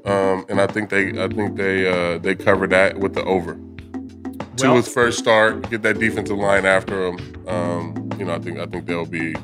um, 0.04 0.44
and 0.48 0.60
I 0.60 0.66
think 0.66 0.90
they 0.90 1.10
I 1.22 1.28
think 1.28 1.56
they 1.56 1.86
uh, 1.86 2.18
they 2.18 2.34
cover 2.34 2.66
that 2.68 2.98
with 2.98 3.14
the 3.14 3.24
over. 3.24 3.54
To 4.56 4.66
Well- 4.66 4.76
his 4.76 4.88
first 4.88 5.18
start, 5.18 5.70
get 5.70 5.82
that 5.82 5.98
defensive 5.98 6.36
line 6.36 6.66
after 6.66 7.06
him. 7.06 7.18
Um, 7.48 8.10
you 8.18 8.24
know, 8.26 8.34
I 8.34 8.38
think 8.40 8.58
I 8.58 8.66
think 8.66 8.86
they'll 8.86 9.06
be 9.06 9.34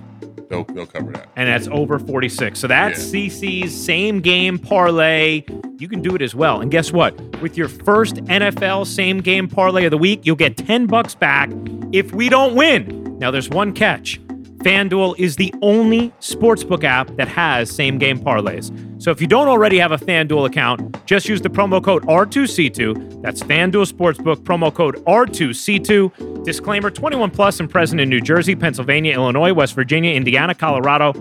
they'll 0.48 0.64
they'll 0.64 0.86
cover 0.86 1.12
that. 1.12 1.28
and 1.36 1.48
that's 1.48 1.68
over 1.68 1.98
46. 1.98 2.58
So 2.58 2.66
that's 2.66 2.98
CC's 3.04 3.74
same 3.74 4.20
game 4.20 4.58
parlay. 4.58 5.44
You 5.78 5.88
can 5.88 6.00
do 6.02 6.14
it 6.14 6.22
as 6.22 6.34
well. 6.34 6.60
And 6.60 6.70
guess 6.70 6.92
what? 6.92 7.18
With 7.40 7.56
your 7.56 7.68
first 7.68 8.16
NFL 8.16 8.86
same 8.86 9.20
game 9.20 9.48
parlay 9.48 9.84
of 9.84 9.90
the 9.90 9.98
week, 9.98 10.24
you'll 10.24 10.36
get 10.36 10.56
10 10.56 10.86
bucks 10.86 11.14
back 11.14 11.50
if 11.92 12.12
we 12.12 12.28
don't 12.28 12.54
win. 12.54 13.18
Now 13.18 13.30
there's 13.30 13.48
one 13.50 13.72
catch. 13.72 14.20
FanDuel 14.58 15.14
is 15.18 15.36
the 15.36 15.54
only 15.62 16.10
sportsbook 16.20 16.82
app 16.82 17.14
that 17.16 17.28
has 17.28 17.70
same 17.70 17.98
game 17.98 18.18
parlays. 18.18 18.72
So 19.06 19.12
if 19.12 19.20
you 19.20 19.28
don't 19.28 19.46
already 19.46 19.78
have 19.78 19.92
a 19.92 19.98
FanDuel 19.98 20.46
account, 20.48 21.06
just 21.06 21.28
use 21.28 21.40
the 21.40 21.48
promo 21.48 21.80
code 21.80 22.02
R2C2. 22.06 23.22
That's 23.22 23.40
FanDuel 23.40 23.88
Sportsbook, 23.88 24.38
promo 24.38 24.74
code 24.74 24.96
R2C2. 25.04 26.42
Disclaimer 26.44 26.90
21 26.90 27.30
plus 27.30 27.60
and 27.60 27.70
present 27.70 28.00
in 28.00 28.08
New 28.08 28.20
Jersey, 28.20 28.56
Pennsylvania, 28.56 29.14
Illinois, 29.14 29.52
West 29.52 29.76
Virginia, 29.76 30.12
Indiana, 30.12 30.56
Colorado, 30.56 31.12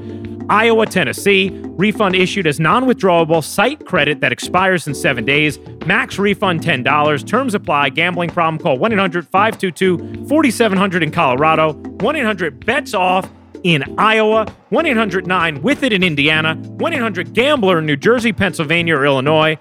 Iowa, 0.49 0.87
Tennessee. 0.87 1.51
Refund 1.77 2.15
issued 2.15 2.47
as 2.47 2.59
non 2.59 2.85
withdrawable 2.85 3.43
site 3.43 3.85
credit 3.85 4.19
that 4.19 4.31
expires 4.31 4.87
in 4.87 4.95
seven 4.95 5.23
days. 5.23 5.59
Max 5.85 6.17
refund 6.17 6.61
$10. 6.61 7.27
Terms 7.27 7.53
apply. 7.53 7.89
Gambling 7.89 8.31
problem? 8.31 8.59
Call 8.59 8.79
1 8.79 8.93
800 8.93 9.27
522 9.27 10.25
4700 10.27 11.03
in 11.03 11.11
Colorado, 11.11 11.73
1 11.73 12.15
800 12.15 12.65
bets 12.65 12.95
off 12.95 13.29
in 13.65 13.83
Iowa, 13.97 14.45
1 14.69 14.85
800 14.85 15.25
9 15.25 15.61
with 15.63 15.81
it 15.81 15.91
in 15.91 16.03
Indiana, 16.03 16.53
1 16.55 16.93
800 16.93 17.33
Gambler 17.33 17.79
in 17.79 17.87
New 17.87 17.95
Jersey, 17.95 18.31
Pennsylvania, 18.31 18.95
or 18.95 19.05
Illinois, 19.05 19.57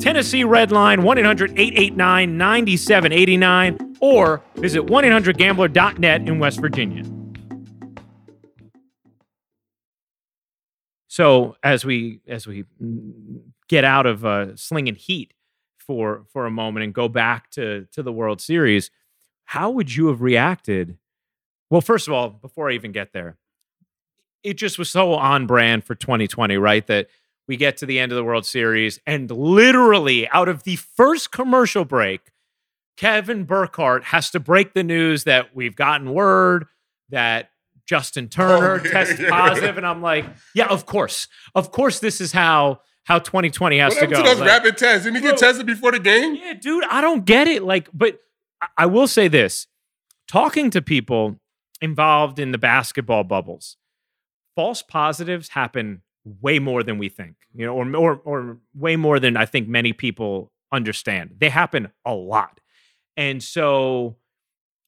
Tennessee 0.00 0.42
Red 0.42 0.72
Line, 0.72 1.04
1 1.04 1.18
800 1.18 1.52
889 1.52 2.36
9789, 2.36 3.96
or 4.00 4.42
visit 4.56 4.90
1 4.90 5.04
800 5.04 5.38
Gambler.net 5.38 6.28
in 6.28 6.40
West 6.40 6.60
Virginia. 6.60 7.04
So 11.06 11.54
as 11.62 11.84
we 11.84 12.18
as 12.26 12.48
we 12.48 12.64
get 13.68 13.84
out 13.84 14.04
of 14.04 14.24
uh, 14.26 14.56
slinging 14.56 14.96
heat 14.96 15.32
for 15.78 16.24
for 16.32 16.44
a 16.44 16.50
moment 16.50 16.82
and 16.82 16.92
go 16.92 17.06
back 17.06 17.52
to 17.52 17.86
to 17.92 18.02
the 18.02 18.12
World 18.12 18.40
Series, 18.40 18.90
how 19.44 19.70
would 19.70 19.94
you 19.94 20.08
have 20.08 20.22
reacted? 20.22 20.98
Well, 21.70 21.80
first 21.80 22.08
of 22.08 22.14
all, 22.14 22.30
before 22.30 22.68
I 22.68 22.74
even 22.74 22.90
get 22.90 23.12
there, 23.12 23.36
it 24.44 24.54
just 24.54 24.78
was 24.78 24.90
so 24.90 25.14
on 25.14 25.46
brand 25.46 25.84
for 25.84 25.94
2020, 25.94 26.56
right? 26.58 26.86
That 26.86 27.08
we 27.48 27.56
get 27.56 27.76
to 27.78 27.86
the 27.86 27.98
end 27.98 28.12
of 28.12 28.16
the 28.16 28.24
World 28.24 28.46
Series 28.46 29.00
and 29.06 29.30
literally 29.30 30.28
out 30.28 30.48
of 30.48 30.62
the 30.62 30.76
first 30.76 31.30
commercial 31.32 31.84
break, 31.84 32.20
Kevin 32.96 33.44
Burkhardt 33.44 34.04
has 34.04 34.30
to 34.30 34.40
break 34.40 34.72
the 34.74 34.84
news 34.84 35.24
that 35.24 35.54
we've 35.56 35.74
gotten 35.74 36.12
word 36.14 36.66
that 37.10 37.50
Justin 37.86 38.28
Turner 38.28 38.80
Oh, 38.80 38.82
yeah, 38.84 38.90
tested 38.90 39.18
yeah. 39.20 39.30
positive, 39.30 39.76
and 39.76 39.86
I'm 39.86 40.00
like, 40.00 40.24
yeah, 40.54 40.66
of 40.68 40.86
course, 40.86 41.28
of 41.54 41.70
course, 41.72 41.98
this 41.98 42.20
is 42.20 42.32
how 42.32 42.80
how 43.04 43.18
2020 43.18 43.78
has 43.78 43.94
What 43.94 44.00
to 44.00 44.06
go. 44.06 44.16
to 44.16 44.22
those 44.22 44.38
Like, 44.38 44.48
rapid 44.48 44.78
tests? 44.78 45.04
Didn't 45.04 45.16
he 45.16 45.20
get 45.22 45.38
Bro. 45.38 45.48
tested 45.48 45.66
before 45.66 45.92
the 45.92 45.98
game? 45.98 46.34
yeah, 46.36 46.54
dude, 46.54 46.84
I 46.90 47.00
don't 47.02 47.24
get 47.26 47.46
it. 47.48 47.62
Like, 47.62 47.88
but 47.92 48.20
I 48.78 48.86
will 48.86 49.06
say 49.08 49.28
this: 49.28 49.66
talking 50.28 50.70
to 50.70 50.80
people 50.80 51.38
involved 51.82 52.38
in 52.38 52.52
the 52.52 52.58
basketball 52.58 53.24
bubbles, 53.24 53.76
false 54.56 54.82
positives 54.82 55.48
happen 55.48 56.02
way 56.40 56.58
more 56.58 56.82
than 56.82 56.98
we 56.98 57.08
think. 57.08 57.36
You 57.54 57.66
know, 57.66 57.74
or 57.74 57.96
or 57.96 58.20
or 58.24 58.58
way 58.74 58.96
more 58.96 59.20
than 59.20 59.36
I 59.36 59.46
think 59.46 59.68
many 59.68 59.92
people 59.92 60.52
understand. 60.72 61.36
They 61.38 61.50
happen 61.50 61.90
a 62.04 62.14
lot, 62.14 62.60
and 63.16 63.42
so 63.42 64.16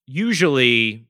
usually, 0.07 1.07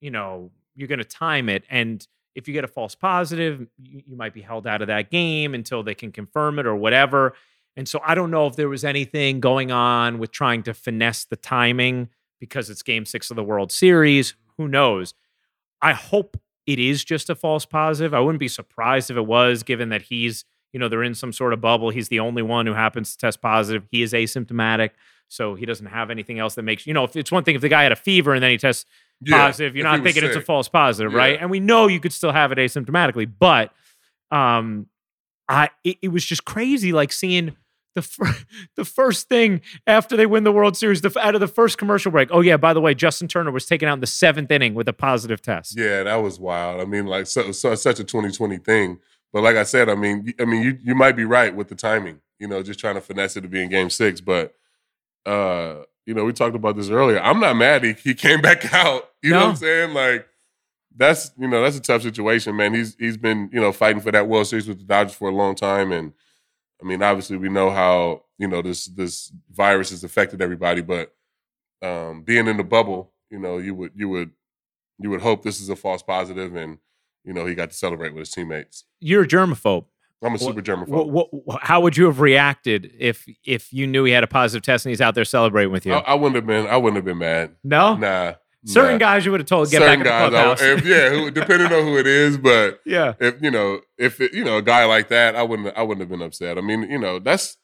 you 0.00 0.10
know, 0.10 0.50
you're 0.74 0.88
going 0.88 0.98
to 0.98 1.04
time 1.04 1.48
it 1.48 1.64
and. 1.68 2.06
If 2.36 2.48
you 2.48 2.52
get 2.52 2.64
a 2.64 2.66
false 2.66 2.96
positive, 2.96 3.60
you, 3.80 4.02
you 4.08 4.16
might 4.16 4.34
be 4.34 4.40
held 4.40 4.66
out 4.66 4.82
of 4.82 4.88
that 4.88 5.08
game 5.08 5.54
until 5.54 5.84
they 5.84 5.94
can 5.94 6.10
confirm 6.10 6.58
it 6.58 6.66
or 6.66 6.74
whatever. 6.74 7.34
And 7.76 7.88
so 7.88 8.00
I 8.04 8.16
don't 8.16 8.32
know 8.32 8.48
if 8.48 8.56
there 8.56 8.68
was 8.68 8.84
anything 8.84 9.38
going 9.38 9.70
on 9.70 10.18
with 10.18 10.32
trying 10.32 10.64
to 10.64 10.74
finesse 10.74 11.24
the 11.26 11.36
timing 11.36 12.08
because 12.40 12.70
it's 12.70 12.82
game 12.82 13.04
six 13.04 13.30
of 13.30 13.36
the 13.36 13.44
World 13.44 13.70
Series. 13.70 14.34
Who 14.58 14.66
knows? 14.66 15.14
I 15.80 15.92
hope 15.92 16.36
it 16.66 16.78
is 16.78 17.04
just 17.04 17.28
a 17.30 17.34
false 17.34 17.64
positive. 17.66 18.14
I 18.14 18.20
wouldn't 18.20 18.40
be 18.40 18.48
surprised 18.48 19.10
if 19.10 19.16
it 19.16 19.26
was, 19.26 19.62
given 19.62 19.90
that 19.90 20.02
he's, 20.02 20.44
you 20.72 20.80
know, 20.80 20.88
they're 20.88 21.02
in 21.02 21.14
some 21.14 21.32
sort 21.32 21.52
of 21.52 21.60
bubble. 21.60 21.90
He's 21.90 22.08
the 22.08 22.20
only 22.20 22.42
one 22.42 22.66
who 22.66 22.72
happens 22.72 23.12
to 23.12 23.18
test 23.18 23.40
positive. 23.40 23.86
He 23.90 24.02
is 24.02 24.12
asymptomatic. 24.12 24.90
So 25.28 25.54
he 25.54 25.66
doesn't 25.66 25.86
have 25.86 26.10
anything 26.10 26.38
else 26.38 26.54
that 26.54 26.62
makes, 26.62 26.86
you 26.86 26.94
know, 26.94 27.04
if 27.04 27.16
it's 27.16 27.32
one 27.32 27.44
thing 27.44 27.54
if 27.54 27.60
the 27.60 27.68
guy 27.68 27.82
had 27.82 27.92
a 27.92 27.96
fever 27.96 28.34
and 28.34 28.42
then 28.42 28.50
he 28.50 28.58
tests 28.58 28.84
Yeah, 29.20 29.46
positive, 29.46 29.74
you're 29.74 29.84
not 29.84 30.02
thinking 30.02 30.24
it's 30.24 30.36
a 30.36 30.40
false 30.40 30.68
positive, 30.68 31.12
Yeah. 31.12 31.18
right? 31.18 31.38
And 31.40 31.50
we 31.50 31.60
know 31.60 31.86
you 31.86 31.98
could 32.00 32.12
still 32.12 32.32
have 32.32 32.52
it 32.52 32.58
asymptomatically, 32.58 33.30
but 33.38 33.72
um 34.30 34.86
I 35.48 35.70
it, 35.82 35.96
it 36.02 36.08
was 36.08 36.24
just 36.24 36.44
crazy 36.44 36.92
like 36.92 37.12
seeing 37.12 37.56
the 37.94 38.02
fir- 38.02 38.36
the 38.76 38.84
first 38.84 39.28
thing 39.28 39.60
after 39.86 40.16
they 40.16 40.26
win 40.26 40.44
the 40.44 40.52
World 40.52 40.76
Series, 40.76 41.00
the, 41.00 41.12
out 41.20 41.34
of 41.34 41.40
the 41.40 41.48
first 41.48 41.78
commercial 41.78 42.10
break. 42.10 42.28
Oh 42.32 42.40
yeah, 42.40 42.56
by 42.56 42.72
the 42.72 42.80
way, 42.80 42.94
Justin 42.94 43.28
Turner 43.28 43.50
was 43.50 43.66
taken 43.66 43.88
out 43.88 43.94
in 43.94 44.00
the 44.00 44.06
seventh 44.06 44.50
inning 44.50 44.74
with 44.74 44.88
a 44.88 44.92
positive 44.92 45.40
test. 45.40 45.78
Yeah, 45.78 46.02
that 46.02 46.16
was 46.16 46.38
wild. 46.38 46.80
I 46.80 46.84
mean, 46.84 47.06
like 47.06 47.26
so, 47.26 47.52
so 47.52 47.74
such 47.74 48.00
a 48.00 48.04
2020 48.04 48.58
thing. 48.58 48.98
But 49.32 49.42
like 49.42 49.56
I 49.56 49.64
said, 49.64 49.88
I 49.88 49.94
mean, 49.94 50.32
I 50.38 50.44
mean, 50.44 50.62
you 50.62 50.78
you 50.82 50.94
might 50.94 51.16
be 51.16 51.24
right 51.24 51.54
with 51.54 51.68
the 51.68 51.74
timing. 51.74 52.20
You 52.38 52.48
know, 52.48 52.62
just 52.62 52.78
trying 52.78 52.94
to 52.96 53.00
finesse 53.00 53.36
it 53.36 53.40
to 53.42 53.48
be 53.48 53.62
in 53.62 53.68
Game 53.68 53.90
Six. 53.90 54.20
But 54.20 54.54
uh, 55.26 55.82
you 56.06 56.14
know, 56.14 56.24
we 56.24 56.32
talked 56.32 56.54
about 56.54 56.76
this 56.76 56.88
earlier. 56.88 57.20
I'm 57.20 57.40
not 57.40 57.56
mad. 57.56 57.82
He, 57.82 57.92
he 57.94 58.14
came 58.14 58.40
back 58.42 58.72
out. 58.72 59.10
You 59.22 59.30
know 59.30 59.40
what 59.40 59.48
I'm 59.50 59.56
saying? 59.56 59.94
Like 59.94 60.26
that's 60.96 61.32
you 61.38 61.48
know 61.48 61.62
that's 61.62 61.76
a 61.76 61.80
tough 61.80 62.02
situation, 62.02 62.56
man. 62.56 62.74
He's 62.74 62.94
he's 62.98 63.16
been 63.16 63.50
you 63.52 63.60
know 63.60 63.72
fighting 63.72 64.00
for 64.00 64.12
that 64.12 64.28
World 64.28 64.46
Series 64.46 64.68
with 64.68 64.78
the 64.78 64.84
Dodgers 64.84 65.16
for 65.16 65.28
a 65.28 65.34
long 65.34 65.54
time, 65.54 65.92
and 65.92 66.12
I 66.84 66.86
mean, 66.86 67.02
obviously 67.02 67.38
we 67.38 67.48
know 67.48 67.70
how 67.70 68.24
you 68.38 68.46
know 68.46 68.60
this 68.60 68.86
this 68.86 69.32
virus 69.50 69.90
has 69.90 70.04
affected 70.04 70.42
everybody, 70.42 70.82
but 70.82 71.14
um, 71.82 72.22
being 72.22 72.46
in 72.46 72.58
the 72.58 72.64
bubble, 72.64 73.12
you 73.30 73.38
know, 73.38 73.58
you 73.58 73.74
would 73.74 73.92
you 73.94 74.08
would 74.10 74.32
you 74.98 75.10
would 75.10 75.22
hope 75.22 75.42
this 75.42 75.60
is 75.60 75.70
a 75.70 75.76
false 75.76 76.02
positive, 76.02 76.54
and 76.54 76.78
you 77.24 77.32
know 77.32 77.46
he 77.46 77.54
got 77.54 77.70
to 77.70 77.76
celebrate 77.76 78.10
with 78.12 78.20
his 78.20 78.30
teammates. 78.30 78.84
You're 79.00 79.22
a 79.22 79.28
germaphobe. 79.28 79.86
I'm 80.22 80.34
a 80.34 80.38
super 80.38 80.62
germaphobe. 80.62 81.08
What, 81.08 81.28
what, 81.32 81.62
how 81.62 81.80
would 81.80 81.96
you 81.96 82.06
have 82.06 82.20
reacted 82.20 82.92
if 82.98 83.26
if 83.44 83.72
you 83.72 83.86
knew 83.86 84.04
he 84.04 84.12
had 84.12 84.24
a 84.24 84.26
positive 84.26 84.62
test 84.62 84.86
and 84.86 84.90
he's 84.90 85.00
out 85.00 85.14
there 85.14 85.24
celebrating 85.24 85.72
with 85.72 85.84
you? 85.86 85.94
I, 85.94 85.98
I 86.00 86.14
wouldn't 86.14 86.36
have 86.36 86.46
been. 86.46 86.66
I 86.66 86.76
wouldn't 86.76 86.96
have 86.96 87.04
been 87.04 87.18
mad. 87.18 87.56
no, 87.62 87.96
Nah. 87.96 88.34
Certain 88.64 88.92
nah. 88.92 88.98
guys 88.98 89.24
you 89.24 89.30
would 89.30 89.40
have 89.40 89.48
told 89.48 89.70
get 89.70 89.80
Certain 89.82 90.02
back 90.02 90.26
in 90.26 90.32
the 90.32 90.38
clubhouse. 90.38 90.62
if- 90.62 90.84
yeah, 90.86 91.10
who, 91.10 91.30
depending 91.40 91.72
on 91.72 91.82
who 91.84 91.98
it 91.98 92.06
is, 92.06 92.38
but 92.38 92.80
yeah, 92.86 93.14
if 93.20 93.40
you 93.42 93.50
know, 93.50 93.80
if 93.98 94.20
it, 94.20 94.32
you 94.32 94.44
know, 94.44 94.56
a 94.58 94.62
guy 94.62 94.84
like 94.84 95.08
that, 95.08 95.36
I 95.36 95.42
wouldn't. 95.42 95.76
I 95.76 95.82
wouldn't 95.82 96.00
have 96.00 96.08
been 96.10 96.22
upset. 96.26 96.58
I 96.58 96.60
mean, 96.60 96.82
you 96.90 96.98
know, 96.98 97.18
that's, 97.18 97.56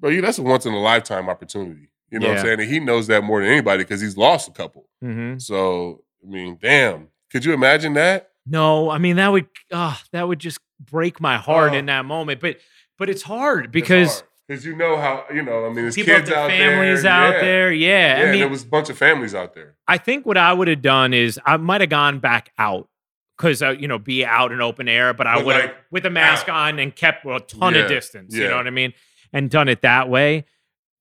bro, 0.00 0.10
you 0.10 0.20
that's 0.20 0.38
a 0.38 0.42
once 0.42 0.66
in 0.66 0.72
a 0.72 0.78
lifetime 0.80 1.28
opportunity. 1.28 1.88
You 2.10 2.20
know 2.20 2.28
what 2.28 2.38
I'm 2.38 2.44
saying? 2.44 2.60
And 2.60 2.70
he 2.70 2.78
knows 2.78 3.08
that 3.08 3.24
more 3.24 3.40
than 3.40 3.50
anybody 3.50 3.82
because 3.82 4.00
he's 4.00 4.16
lost 4.16 4.48
a 4.48 4.52
couple. 4.52 4.88
hmm 5.00 5.38
So 5.38 6.02
I 6.24 6.30
mean, 6.30 6.58
damn, 6.62 7.08
could 7.32 7.44
you 7.44 7.52
imagine 7.52 7.94
that? 7.94 8.28
No, 8.46 8.90
I 8.90 8.98
mean 8.98 9.16
that 9.16 9.28
would 9.32 9.46
ah 9.72 10.00
that 10.12 10.28
would 10.28 10.38
just 10.38 10.58
break 10.78 11.20
my 11.20 11.36
heart 11.38 11.72
Oh. 11.72 11.76
in 11.76 11.86
that 11.86 12.04
moment. 12.04 12.40
But 12.40 12.58
but 12.98 13.08
it's 13.10 13.22
hard 13.22 13.72
because 13.72 14.22
because 14.46 14.64
you 14.64 14.76
know 14.76 14.96
how 14.96 15.24
you 15.32 15.42
know. 15.42 15.64
I 15.64 15.68
mean, 15.68 15.76
there's 15.76 15.94
people 15.94 16.14
kids 16.14 16.30
out 16.30 16.50
families 16.50 17.02
there, 17.02 17.12
out 17.12 17.34
yeah. 17.34 17.40
there. 17.40 17.72
Yeah, 17.72 18.18
Yeah, 18.18 18.28
I 18.28 18.30
mean, 18.30 18.40
there 18.40 18.48
was 18.48 18.62
a 18.62 18.66
bunch 18.66 18.90
of 18.90 18.98
families 18.98 19.34
out 19.34 19.54
there. 19.54 19.76
I 19.88 19.98
think 19.98 20.26
what 20.26 20.36
I 20.36 20.52
would 20.52 20.68
have 20.68 20.82
done 20.82 21.14
is 21.14 21.38
I 21.44 21.56
might 21.56 21.80
have 21.80 21.90
gone 21.90 22.18
back 22.18 22.52
out 22.58 22.88
because 23.36 23.62
uh, 23.62 23.70
you 23.70 23.88
know 23.88 23.98
be 23.98 24.24
out 24.24 24.52
in 24.52 24.60
open 24.60 24.88
air, 24.88 25.14
but 25.14 25.26
I 25.26 25.42
would 25.42 25.54
have 25.54 25.64
like, 25.64 25.76
with 25.90 26.06
a 26.06 26.10
mask 26.10 26.48
on 26.48 26.78
and 26.78 26.94
kept 26.94 27.24
a 27.26 27.40
ton 27.40 27.74
Yeah, 27.74 27.80
of 27.80 27.88
distance. 27.88 28.34
You 28.34 28.48
know 28.48 28.56
what 28.56 28.66
I 28.66 28.70
mean? 28.70 28.92
And 29.32 29.50
done 29.50 29.68
it 29.68 29.82
that 29.82 30.08
way. 30.08 30.44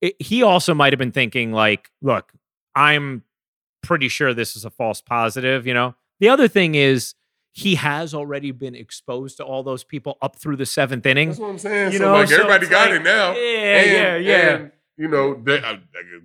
It, 0.02 0.16
he 0.22 0.44
also 0.44 0.74
might 0.74 0.92
have 0.94 0.98
been 1.00 1.12
thinking 1.12 1.52
like, 1.52 1.90
look, 2.02 2.32
I'm 2.76 3.24
pretty 3.84 4.08
sure 4.08 4.34
this 4.34 4.56
is 4.56 4.66
a 4.66 4.70
false 4.70 5.02
positive. 5.02 5.68
You 5.68 5.74
know, 5.74 5.96
the 6.20 6.30
other 6.30 6.48
thing 6.48 6.76
is 6.76 7.14
he 7.54 7.76
has 7.76 8.14
already 8.14 8.52
been 8.52 8.76
exposed 8.76 9.38
to 9.38 9.44
all 9.46 9.64
those 9.64 9.84
people 9.84 10.18
up 10.22 10.36
through 10.36 10.58
the 10.58 10.66
seventh 10.66 11.06
inning. 11.06 11.30
That's 11.30 11.40
what 11.40 11.50
I'm 11.52 11.58
saying. 11.60 11.94
You 11.94 12.00
so 12.00 12.06
know, 12.06 12.14
like 12.14 12.28
so 12.28 12.36
everybody 12.36 12.68
got 12.68 12.90
like- 12.90 13.00
it 13.00 13.04
now. 13.04 13.32
Yeah, 13.34 13.42
yeah, 13.84 14.16
And- 14.16 14.26
yeah. 14.26 14.50
and, 14.56 14.72
you 14.98 15.08
know, 15.08 15.42
they, 15.44 15.60
I- 15.60 15.80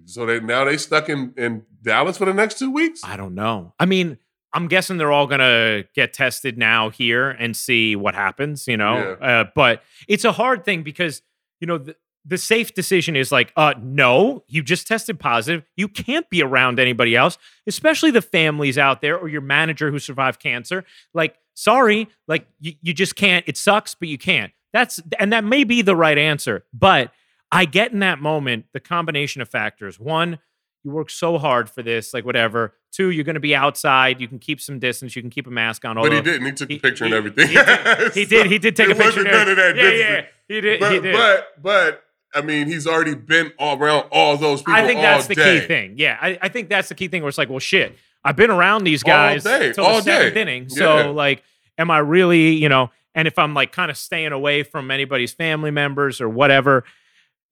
so 0.06 0.26
they 0.26 0.40
now 0.40 0.64
they 0.64 0.76
stuck 0.76 1.08
in 1.08 1.32
in 1.36 1.64
Dallas 1.82 2.18
for 2.18 2.24
the 2.24 2.34
next 2.34 2.58
two 2.58 2.70
weeks. 2.70 3.02
I 3.04 3.16
don't 3.16 3.34
know. 3.34 3.74
I 3.78 3.86
mean, 3.86 4.18
I'm 4.54 4.66
guessing 4.68 4.96
they're 4.96 5.12
all 5.12 5.26
gonna 5.26 5.84
get 5.94 6.12
tested 6.14 6.56
now 6.58 6.88
here 6.88 7.28
and 7.30 7.54
see 7.56 7.94
what 7.96 8.14
happens. 8.14 8.66
You 8.66 8.78
know, 8.78 8.96
uh, 9.20 9.44
but 9.54 9.82
it's 10.08 10.24
a 10.24 10.32
hard 10.32 10.64
thing 10.64 10.82
because 10.82 11.20
you 11.60 11.66
know 11.66 11.78
the, 11.78 11.94
the 12.28 12.36
safe 12.38 12.74
decision 12.74 13.16
is 13.16 13.32
like, 13.32 13.52
uh, 13.56 13.72
no, 13.80 14.44
you 14.48 14.62
just 14.62 14.86
tested 14.86 15.18
positive. 15.18 15.64
You 15.76 15.88
can't 15.88 16.28
be 16.28 16.42
around 16.42 16.78
anybody 16.78 17.16
else, 17.16 17.38
especially 17.66 18.10
the 18.10 18.20
families 18.22 18.76
out 18.76 19.00
there 19.00 19.16
or 19.16 19.28
your 19.28 19.40
manager 19.40 19.90
who 19.90 19.98
survived 19.98 20.38
cancer. 20.40 20.84
Like, 21.14 21.36
sorry, 21.54 22.08
like 22.26 22.46
you, 22.60 22.74
you 22.82 22.92
just 22.92 23.16
can't. 23.16 23.44
It 23.48 23.56
sucks, 23.56 23.94
but 23.94 24.08
you 24.08 24.18
can't. 24.18 24.52
That's 24.74 25.00
and 25.18 25.32
that 25.32 25.42
may 25.44 25.64
be 25.64 25.80
the 25.80 25.96
right 25.96 26.18
answer, 26.18 26.64
but 26.74 27.10
I 27.50 27.64
get 27.64 27.92
in 27.92 28.00
that 28.00 28.20
moment 28.20 28.66
the 28.74 28.80
combination 28.80 29.40
of 29.40 29.48
factors. 29.48 29.98
One, 29.98 30.38
you 30.84 30.90
work 30.90 31.08
so 31.08 31.38
hard 31.38 31.70
for 31.70 31.82
this, 31.82 32.12
like 32.12 32.26
whatever. 32.26 32.74
Two, 32.92 33.10
you're 33.10 33.24
going 33.24 33.34
to 33.34 33.40
be 33.40 33.54
outside. 33.54 34.20
You 34.20 34.28
can 34.28 34.38
keep 34.38 34.60
some 34.60 34.78
distance. 34.78 35.16
You 35.16 35.22
can 35.22 35.30
keep 35.30 35.46
a 35.46 35.50
mask 35.50 35.84
on. 35.86 35.96
but 35.96 36.12
he 36.12 36.20
didn't. 36.20 36.44
He 36.46 36.52
took 36.52 36.70
he- 36.70 36.76
a 36.76 36.80
picture 36.80 37.04
and 37.06 37.14
everything. 37.14 37.48
He 37.48 37.54
did. 37.54 38.12
He 38.12 38.24
did. 38.26 38.46
He 38.48 38.58
did 38.66 38.76
take 38.76 38.88
It 38.90 38.92
a 38.92 38.94
picture. 38.94 39.22
wasn't 39.24 39.30
none 39.32 39.48
of 39.48 39.56
that 39.56 39.76
Yeah, 39.76 39.82
yeah, 39.82 39.88
distance. 39.88 40.26
He 40.48 40.60
did. 40.60 40.80
but, 40.80 40.92
he 40.92 41.00
did. 41.00 41.12
but 41.14 41.46
but 41.62 42.02
I 42.34 42.42
mean, 42.42 42.66
he's 42.66 42.86
already 42.86 43.14
been 43.14 43.52
all 43.58 43.78
around 43.78 44.06
all 44.12 44.36
those 44.36 44.60
people. 44.60 44.74
I 44.74 44.86
think 44.86 45.00
that's 45.00 45.26
the 45.26 45.34
day. 45.34 45.60
key 45.60 45.66
thing. 45.66 45.94
Yeah, 45.96 46.18
I, 46.20 46.38
I 46.42 46.48
think 46.48 46.68
that's 46.68 46.88
the 46.88 46.94
key 46.94 47.08
thing. 47.08 47.22
Where 47.22 47.28
it's 47.28 47.38
like, 47.38 47.48
well, 47.48 47.58
shit, 47.58 47.96
I've 48.24 48.36
been 48.36 48.50
around 48.50 48.84
these 48.84 49.02
guys 49.02 49.46
All 49.46 49.58
day, 49.58 49.72
till 49.72 49.84
all 49.84 49.96
the 49.96 50.02
seventh 50.02 50.34
day. 50.34 50.42
inning. 50.42 50.68
So, 50.68 50.96
Yeah. 50.98 51.06
like, 51.06 51.42
am 51.78 51.90
I 51.90 51.98
really, 51.98 52.50
you 52.50 52.68
know? 52.68 52.90
And 53.14 53.26
if 53.26 53.38
I'm 53.38 53.54
like 53.54 53.72
kind 53.72 53.90
of 53.90 53.96
staying 53.96 54.32
away 54.32 54.62
from 54.62 54.90
anybody's 54.90 55.32
family 55.32 55.70
members 55.70 56.20
or 56.20 56.28
whatever, 56.28 56.84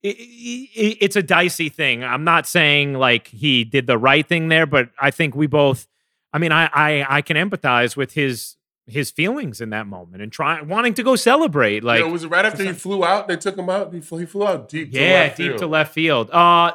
i 0.05 0.09
i 0.09 0.97
it's 1.01 1.15
a 1.15 1.23
dicey 1.23 1.69
thing. 1.69 2.03
I'm 2.03 2.23
not 2.23 2.45
saying 2.45 2.93
like 2.93 3.27
he 3.27 3.63
did 3.63 3.87
the 3.87 3.97
right 3.97 4.25
thing 4.27 4.47
there, 4.49 4.65
but 4.67 4.89
I 5.01 5.09
think 5.11 5.35
we 5.35 5.47
both. 5.47 5.87
I 6.31 6.37
mean, 6.37 6.51
I 6.51 6.69
I, 6.71 7.17
I 7.17 7.21
can 7.23 7.35
empathize 7.35 7.97
with 7.97 8.13
his 8.13 8.55
his 8.87 9.11
feelings 9.11 9.59
in 9.59 9.69
that 9.71 9.85
moment 9.85 10.23
and 10.23 10.31
trying 10.31 10.67
wanting 10.67 10.93
to 10.95 11.03
go 11.03 11.15
celebrate. 11.15 11.83
Like, 11.83 11.99
you 11.99 12.05
know, 12.05 12.11
was 12.11 12.23
it 12.23 12.29
right 12.29 12.45
after 12.45 12.63
he 12.63 12.71
flew 12.71 13.03
out? 13.03 13.27
They 13.27 13.35
took 13.35 13.57
him 13.57 13.69
out. 13.69 13.93
He 13.93 13.99
flew, 13.99 14.19
he 14.19 14.25
flew 14.25 14.47
out 14.47 14.69
deep. 14.69 14.93
to 14.93 14.99
yeah, 14.99 15.11
left 15.11 15.37
deep 15.37 15.47
field. 15.47 15.59
to 15.59 15.67
left 15.67 15.93
field. 15.93 16.29
Uh 16.31 16.71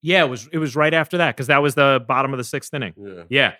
yeah, 0.00 0.24
it 0.24 0.28
was 0.28 0.48
it 0.52 0.58
was 0.58 0.74
right 0.74 0.94
after 0.94 1.18
that 1.18 1.36
because 1.36 1.48
that 1.48 1.62
was 1.62 1.74
the 1.74 2.04
bottom 2.06 2.32
of 2.32 2.38
the 2.38 2.44
sixth 2.44 2.72
inning. 2.72 2.94
Yeah. 2.96 3.22
Yeah. 3.28 3.52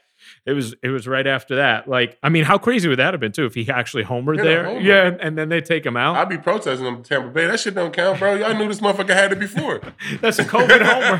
It 0.47 0.53
was 0.53 0.75
it 0.83 0.89
was 0.89 1.07
right 1.07 1.27
after 1.27 1.57
that. 1.57 1.89
Like, 1.89 2.19
I 2.23 2.29
mean, 2.29 2.45
how 2.45 2.59
crazy 2.59 2.89
would 2.89 2.99
that 2.99 3.13
have 3.15 3.21
been 3.21 3.33
too 3.33 3.45
if 3.47 3.55
he 3.55 3.69
actually 3.71 4.05
homered 4.05 4.37
Hit 4.37 4.45
there? 4.45 4.65
homer. 4.65 4.81
Yeah, 4.81 5.17
and 5.21 5.37
then 5.37 5.49
they 5.49 5.61
take 5.61 5.85
him 5.85 5.97
out. 5.97 6.17
I'd 6.17 6.29
be 6.29 6.39
protesting 6.39 6.87
him 6.87 7.03
Tampa 7.03 7.29
Bay. 7.29 7.47
That 7.47 7.61
shit 7.61 7.75
don't 7.75 7.93
count, 7.93 8.19
bro. 8.19 8.35
Y'all 8.35 8.55
knew 8.55 8.69
this 8.69 8.81
motherfucker 8.81 9.15
had 9.15 9.33
it 9.33 9.39
before. 9.39 9.81
That's 10.21 10.39
a 10.39 10.45
COVID 10.45 10.81
homer. 10.83 11.19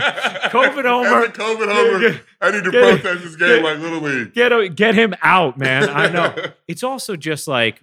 COVID 0.51 0.85
homer. 0.85 1.27
That's 1.27 1.39
a 1.39 1.41
COVID 1.43 1.73
homer. 1.73 2.01
Get- 2.13 2.23
I 2.41 2.51
need 2.51 2.65
to 2.65 2.71
get- 2.71 3.01
protest 3.03 3.25
this 3.25 3.37
game 3.37 3.49
get- 3.49 3.65
like 3.65 3.79
Little 3.79 4.01
League. 4.01 4.35
Get 4.35 4.77
get 4.77 4.95
him 4.95 5.15
out, 5.23 5.59
man. 5.59 5.89
I 5.89 6.09
know. 6.09 6.35
it's 6.69 6.83
also 6.83 7.17
just 7.17 7.49
like 7.49 7.83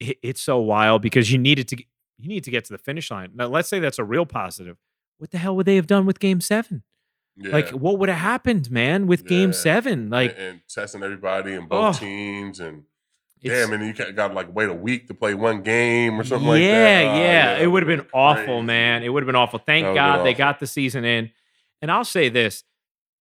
it- 0.00 0.18
it's 0.22 0.40
so 0.40 0.58
wild 0.58 1.02
because 1.02 1.32
you 1.32 1.38
needed 1.38 1.68
to 1.68 1.76
get- 1.76 1.86
you 2.18 2.28
need 2.28 2.42
to 2.44 2.50
get 2.50 2.64
to 2.64 2.72
the 2.72 2.78
finish 2.78 3.10
line. 3.10 3.30
Now, 3.34 3.46
let's 3.46 3.68
say 3.68 3.78
that's 3.78 3.98
a 3.98 4.04
real 4.04 4.26
positive. 4.26 4.76
What 5.18 5.30
the 5.30 5.38
hell 5.38 5.54
would 5.56 5.66
they 5.66 5.76
have 5.76 5.86
done 5.86 6.04
with 6.06 6.18
Game 6.20 6.40
Seven? 6.40 6.82
Yeah. 7.40 7.52
Like, 7.52 7.70
what 7.70 7.98
would 7.98 8.08
have 8.08 8.18
happened, 8.18 8.70
man, 8.70 9.06
with 9.06 9.24
Game 9.26 9.52
Seven? 9.52 10.10
Like, 10.10 10.32
and, 10.36 10.38
and 10.46 10.60
testing 10.68 11.02
everybody 11.04 11.54
and 11.54 11.68
both 11.68 11.96
Oh. 11.96 11.98
teams 12.00 12.58
and 12.60 12.82
Damn, 13.40 13.72
and 13.72 13.86
you 13.86 13.92
got 14.12 14.28
to 14.28 14.34
like 14.34 14.52
wait 14.52 14.68
a 14.68 14.74
week 14.74 15.06
to 15.06 15.14
play 15.14 15.32
one 15.34 15.62
game 15.62 16.18
or 16.20 16.24
something 16.24 16.48
like 16.48 16.60
that. 16.60 17.04
yeah, 17.04 17.10
Ah, 17.12 17.16
yeah. 17.18 17.58
It 17.58 17.68
would 17.68 17.84
have 17.84 17.86
been 17.98 18.06
awful, 18.12 18.44
crazy. 18.44 18.62
man. 18.62 19.04
It 19.04 19.10
would 19.10 19.22
have 19.22 19.26
been 19.28 19.36
awful. 19.36 19.60
Thank 19.60 19.94
God 19.94 20.16
been 20.16 20.24
they 20.24 20.34
got 20.34 20.58
the 20.58 20.66
season 20.66 21.04
in. 21.04 21.30
And 21.80 21.92
I'll 21.92 22.04
say 22.04 22.28
this 22.28 22.64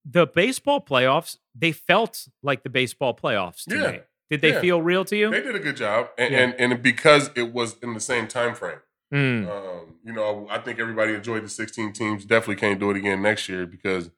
the 0.09 0.25
baseball 0.25 0.81
playoffs, 0.81 1.37
they 1.53 1.71
felt 1.71 2.27
like 2.41 2.63
the 2.63 2.69
baseball 2.71 3.13
playoffs 3.15 3.65
to 3.69 3.75
Yeah. 3.77 3.97
Did 4.31 4.41
they 4.41 4.53
Yeah. 4.53 4.61
feel 4.61 4.81
real 4.81 5.05
to 5.05 5.15
you? 5.15 5.29
They 5.29 5.41
did 5.41 5.55
a 5.55 5.59
good 5.59 5.77
job, 5.77 6.09
and, 6.17 6.31
Yeah. 6.33 6.39
and 6.39 6.55
and 6.73 6.81
because 6.81 7.29
it 7.35 7.53
was 7.53 7.75
in 7.83 7.93
the 7.93 7.99
same 7.99 8.27
time 8.27 8.55
frame. 8.55 8.79
Mm, 9.13 9.47
Um, 9.49 9.95
you 10.03 10.11
know, 10.13 10.47
I 10.49 10.57
think 10.59 10.79
everybody 10.79 11.13
enjoyed 11.13 11.43
the 11.43 11.49
16 11.49 11.93
teams. 11.93 12.25
Definitely 12.25 12.57
can't 12.57 12.79
do 12.79 12.89
it 12.91 12.97
again 12.97 13.21
next 13.21 13.47
year 13.47 13.65
because 13.65 14.09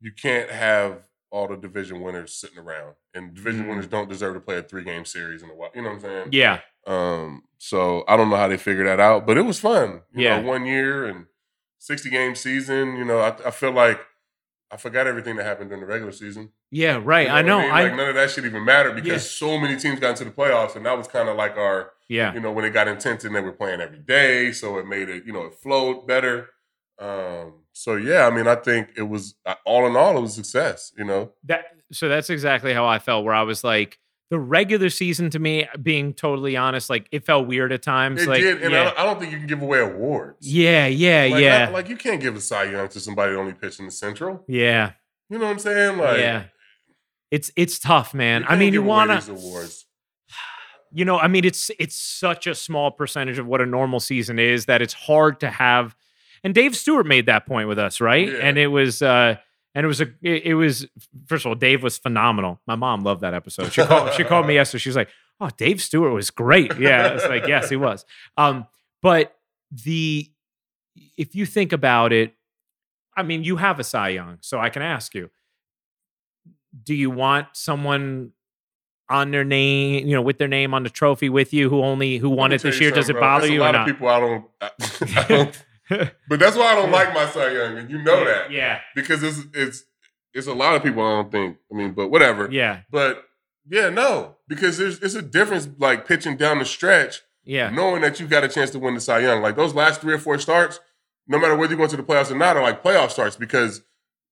you 0.00 0.12
can't 0.12 0.50
have 0.50 1.02
all 1.30 1.48
the 1.48 1.56
division 1.56 2.00
winners 2.00 2.32
sitting 2.32 2.58
around, 2.58 2.94
and 3.12 3.34
division 3.34 3.64
Mm. 3.66 3.68
winners 3.70 3.86
don't 3.88 4.08
deserve 4.08 4.34
to 4.34 4.40
play 4.40 4.56
a 4.56 4.62
three 4.62 4.84
game 4.84 5.04
series 5.04 5.42
in 5.42 5.50
a 5.50 5.54
while. 5.54 5.70
You 5.74 5.82
know 5.82 5.88
what 5.90 5.94
I'm 5.96 6.00
saying? 6.00 6.28
yeah. 6.32 6.60
Um, 6.86 7.42
so 7.58 8.04
I 8.06 8.16
don't 8.16 8.30
know 8.30 8.36
how 8.36 8.46
they 8.48 8.56
figured 8.56 8.86
that 8.86 9.00
out, 9.00 9.26
but 9.26 9.36
it 9.36 9.42
was 9.42 9.58
fun. 9.58 10.02
You 10.14 10.22
Yeah. 10.24 10.40
know, 10.40 10.46
one 10.48 10.64
year 10.66 11.04
and 11.04 11.26
60 11.78 12.08
game 12.10 12.34
season. 12.36 12.96
You 12.96 13.04
know, 13.04 13.18
I, 13.18 13.48
I 13.48 13.50
feel 13.50 13.72
like 13.72 14.00
I 14.70 14.76
forgot 14.76 15.06
everything 15.06 15.36
that 15.36 15.44
happened 15.46 15.70
during 15.70 15.80
the 15.80 15.86
regular 15.86 16.12
season. 16.12 16.50
Yeah, 16.70 17.00
right. 17.02 17.26
You 17.28 17.32
I 17.32 17.36
what 17.36 17.46
know. 17.46 17.60
mean? 17.60 17.70
I, 17.70 17.82
like 17.84 17.94
none 17.96 18.08
of 18.08 18.14
that 18.16 18.30
shit 18.30 18.44
even 18.44 18.64
mattered 18.64 18.94
because 18.96 19.06
Yeah. 19.24 19.48
so 19.48 19.58
many 19.58 19.76
teams 19.76 20.00
got 20.00 20.10
into 20.10 20.24
the 20.24 20.30
playoffs, 20.32 20.74
and 20.76 20.84
that 20.86 20.96
was 20.98 21.06
kind 21.06 21.28
of 21.28 21.36
like 21.36 21.56
our 21.56 21.92
yeah. 22.08 22.32
you 22.34 22.40
know, 22.40 22.52
when 22.52 22.64
it 22.64 22.70
got 22.70 22.88
intense 22.88 23.24
and 23.24 23.34
they 23.34 23.40
were 23.40 23.52
playing 23.52 23.80
every 23.80 23.98
day, 23.98 24.52
so 24.52 24.78
it 24.78 24.86
made 24.86 25.08
it, 25.08 25.24
you 25.26 25.32
know, 25.32 25.42
it 25.46 25.54
flowed 25.54 26.06
better. 26.06 26.48
Um, 26.98 27.62
so 27.72 27.96
yeah, 27.96 28.26
I 28.26 28.30
mean, 28.34 28.46
I 28.46 28.54
think 28.56 28.88
it 28.96 29.02
was 29.02 29.34
uh, 29.44 29.54
all 29.64 29.86
in 29.86 29.96
all, 29.96 30.16
it 30.16 30.20
was 30.20 30.32
a 30.32 30.44
success. 30.44 30.92
You 30.96 31.04
know, 31.04 31.32
That 31.44 31.66
so 31.92 32.08
that's 32.08 32.30
exactly 32.30 32.72
how 32.72 32.86
I 32.86 32.98
felt 32.98 33.24
where 33.24 33.34
I 33.34 33.42
was 33.42 33.62
like 33.62 33.98
the 34.30 34.38
regular 34.38 34.90
season 34.90 35.30
to 35.30 35.38
me, 35.38 35.68
being 35.80 36.12
totally 36.12 36.56
honest, 36.56 36.90
like 36.90 37.08
it 37.12 37.24
felt 37.24 37.46
weird 37.46 37.72
at 37.72 37.82
times. 37.82 38.22
it 38.22 38.28
like 38.28 38.40
did, 38.40 38.62
and 38.62 38.74
I, 38.74 38.78
yeah. 38.78 38.84
don't, 38.84 38.98
I 38.98 39.04
don't 39.04 39.20
think 39.20 39.32
you 39.32 39.38
can 39.38 39.46
give 39.46 39.62
away 39.62 39.80
awards. 39.80 40.46
yeah, 40.46 40.86
yeah, 40.86 41.28
like, 41.30 41.42
yeah. 41.42 41.66
I- 41.68 41.72
like 41.72 41.88
you 41.88 41.96
can't 41.96 42.20
give 42.20 42.34
a 42.36 42.40
Cy 42.40 42.64
Young 42.64 42.88
to 42.88 43.00
somebody 43.00 43.32
that 43.32 43.38
only 43.38 43.52
pitched 43.54 43.78
in 43.78 43.86
the 43.86 43.92
Central. 43.92 44.44
yeah. 44.48 44.92
You 45.28 45.38
know 45.38 45.46
what 45.46 45.50
I'm 45.52 45.58
saying? 45.58 45.98
Like, 45.98 46.18
yeah. 46.18 46.44
It's 47.32 47.50
it's 47.56 47.80
tough, 47.80 48.14
man. 48.14 48.44
I 48.48 48.54
mean, 48.54 48.72
you 48.72 48.82
want 48.82 49.10
to 49.10 49.32
awards. 49.32 49.84
you 50.92 51.04
know, 51.04 51.18
I 51.18 51.26
mean, 51.26 51.44
it's 51.44 51.70
it's 51.80 51.96
such 51.96 52.46
a 52.46 52.54
small 52.54 52.92
percentage 52.92 53.38
of 53.38 53.46
what 53.46 53.60
a 53.60 53.66
normal 53.66 53.98
season 53.98 54.38
is 54.38 54.66
that 54.66 54.82
it's 54.82 54.94
hard 54.94 55.40
to 55.40 55.50
have. 55.50 55.96
And 56.44 56.54
Dave 56.54 56.76
Stewart 56.76 57.06
made 57.06 57.26
that 57.26 57.44
point 57.44 57.66
with 57.66 57.78
us, 57.78 58.00
right? 58.00 58.28
Yeah. 58.28 58.38
And 58.38 58.56
it 58.56 58.68
was 58.68 59.02
uh 59.02 59.36
and 59.76 59.84
it 59.84 59.88
was 59.88 60.00
a 60.00 60.08
it, 60.22 60.54
was 60.54 60.86
first 61.26 61.44
of 61.44 61.50
all, 61.50 61.54
Dave 61.54 61.82
was 61.82 61.98
phenomenal. 61.98 62.58
My 62.66 62.76
mom 62.76 63.04
loved 63.04 63.20
that 63.20 63.34
episode. 63.34 63.70
She 63.74 63.84
called 63.84 64.14
she 64.14 64.24
called 64.24 64.46
me 64.46 64.54
yesterday. 64.60 64.80
She's 64.80 64.96
like, 64.96 65.10
"Oh, 65.38 65.50
Dave 65.58 65.82
Stewart 65.82 66.14
was 66.14 66.30
great." 66.30 66.78
Yeah, 66.78 67.08
it's 67.08 67.26
like, 67.26 67.46
yes, 67.46 67.68
he 67.68 67.76
was. 67.76 68.06
Um, 68.38 68.66
but 69.02 69.36
the 69.70 70.30
if 71.18 71.34
you 71.34 71.44
think 71.44 71.74
about 71.74 72.14
it, 72.14 72.32
I 73.14 73.22
mean, 73.22 73.44
you 73.44 73.56
have 73.56 73.78
a 73.78 73.84
Cy 73.84 74.08
Young, 74.08 74.38
so 74.40 74.58
I 74.58 74.70
can 74.70 74.80
ask 74.80 75.14
you: 75.14 75.28
Do 76.82 76.94
you 76.94 77.10
want 77.10 77.48
someone 77.52 78.32
on 79.10 79.30
their 79.30 79.44
name, 79.44 80.06
you 80.06 80.14
know, 80.14 80.22
with 80.22 80.38
their 80.38 80.48
name 80.48 80.72
on 80.72 80.84
the 80.84 80.90
trophy 80.90 81.28
with 81.28 81.52
you 81.52 81.68
who 81.68 81.82
only 81.82 82.16
who 82.16 82.30
won 82.30 82.50
it 82.50 82.62
this 82.62 82.80
year? 82.80 82.90
Does 82.90 83.10
it 83.10 83.12
bro. 83.12 83.20
bother 83.20 83.46
you 83.46 83.62
A 83.62 83.68
or 83.68 83.72
lot 83.72 83.72
not? 83.72 83.90
of 83.90 83.94
people 83.94 84.08
I 84.08 84.20
don't, 84.20 84.44
I 84.62 85.24
don't 85.28 85.64
but 86.28 86.40
that's 86.40 86.56
why 86.56 86.72
I 86.72 86.74
don't 86.74 86.90
like 86.90 87.12
my 87.14 87.26
Cy 87.26 87.52
Young, 87.52 87.78
and 87.78 87.90
you 87.90 88.02
know 88.02 88.24
that 88.24 88.50
Yeah, 88.50 88.80
because 88.94 89.22
it's 89.22 89.40
it's 89.54 89.84
it's 90.34 90.46
a 90.46 90.54
lot 90.54 90.74
of 90.76 90.82
people 90.82 91.02
I 91.02 91.10
don't 91.22 91.30
think. 91.32 91.56
I 91.72 91.76
mean, 91.76 91.92
but 91.92 92.08
whatever. 92.08 92.48
yeah, 92.50 92.80
But 92.90 93.24
yeah, 93.68 93.88
no, 93.88 94.36
because 94.48 94.78
there's 94.78 94.98
it's 95.00 95.14
a 95.14 95.22
difference 95.22 95.68
like 95.78 96.06
pitching 96.06 96.36
down 96.36 96.58
the 96.58 96.64
stretch, 96.64 97.22
yeah, 97.44 97.70
knowing 97.70 98.02
that 98.02 98.20
you 98.20 98.26
got 98.26 98.44
a 98.44 98.48
chance 98.48 98.70
to 98.70 98.78
win 98.78 98.94
the 98.94 99.00
Cy 99.00 99.20
Young. 99.20 99.42
Like 99.42 99.56
those 99.56 99.74
last 99.74 100.00
three 100.00 100.14
or 100.14 100.18
four 100.18 100.38
starts, 100.38 100.80
no 101.26 101.38
matter 101.38 101.56
whether 101.56 101.72
you 101.72 101.78
go 101.78 101.86
to 101.86 101.96
the 101.96 102.02
playoffs 102.02 102.30
or 102.30 102.36
not, 102.36 102.56
are 102.56 102.62
like 102.62 102.82
playoff 102.82 103.10
starts 103.10 103.36
because 103.36 103.82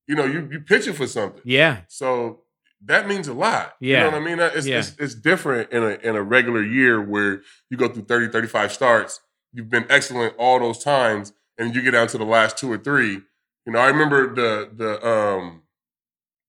you 0.07 0.15
know 0.15 0.25
you 0.25 0.47
you 0.51 0.59
pitching 0.61 0.93
for 0.93 1.07
something. 1.07 1.41
yeah, 1.45 1.81
So 1.87 2.41
that 2.83 3.07
means 3.07 3.27
a 3.27 3.33
lot. 3.33 3.73
Yeah. 3.79 4.05
You 4.05 4.11
know 4.11 4.19
what 4.19 4.21
I 4.21 4.25
mean? 4.35 4.39
It's, 4.39 4.67
Yeah. 4.67 4.77
it's, 4.79 4.95
it's 4.99 5.15
different 5.15 5.71
in 5.71 5.81
a 5.81 5.97
in 6.07 6.15
a 6.15 6.21
regular 6.21 6.61
year 6.61 7.01
where 7.01 7.41
you 7.71 7.77
go 7.77 7.87
through 7.87 8.03
30, 8.03 8.27
35 8.31 8.71
starts. 8.71 9.21
You've 9.53 9.69
been 9.71 9.87
excellent 9.89 10.35
all 10.37 10.59
those 10.59 10.83
times, 10.83 11.33
and 11.57 11.73
you 11.75 11.81
get 11.81 11.91
down 11.91 12.07
to 12.07 12.17
the 12.17 12.25
last 12.25 12.57
two 12.57 12.71
or 12.71 12.77
three. 12.77 13.21
You 13.65 13.73
know, 13.73 13.79
I 13.79 13.87
remember 13.87 14.33
the 14.33 14.69
the 14.75 15.07
um 15.07 15.61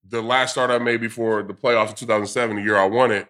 the 0.09 0.23
last 0.23 0.53
start 0.53 0.71
I 0.71 0.79
made 0.79 1.01
before 1.01 1.43
the 1.43 1.55
playoffs 1.55 1.89
in 1.91 1.95
2007, 1.97 2.57
the 2.57 2.63
year 2.63 2.77
I 2.77 2.85
won 2.87 3.11
it. 3.11 3.29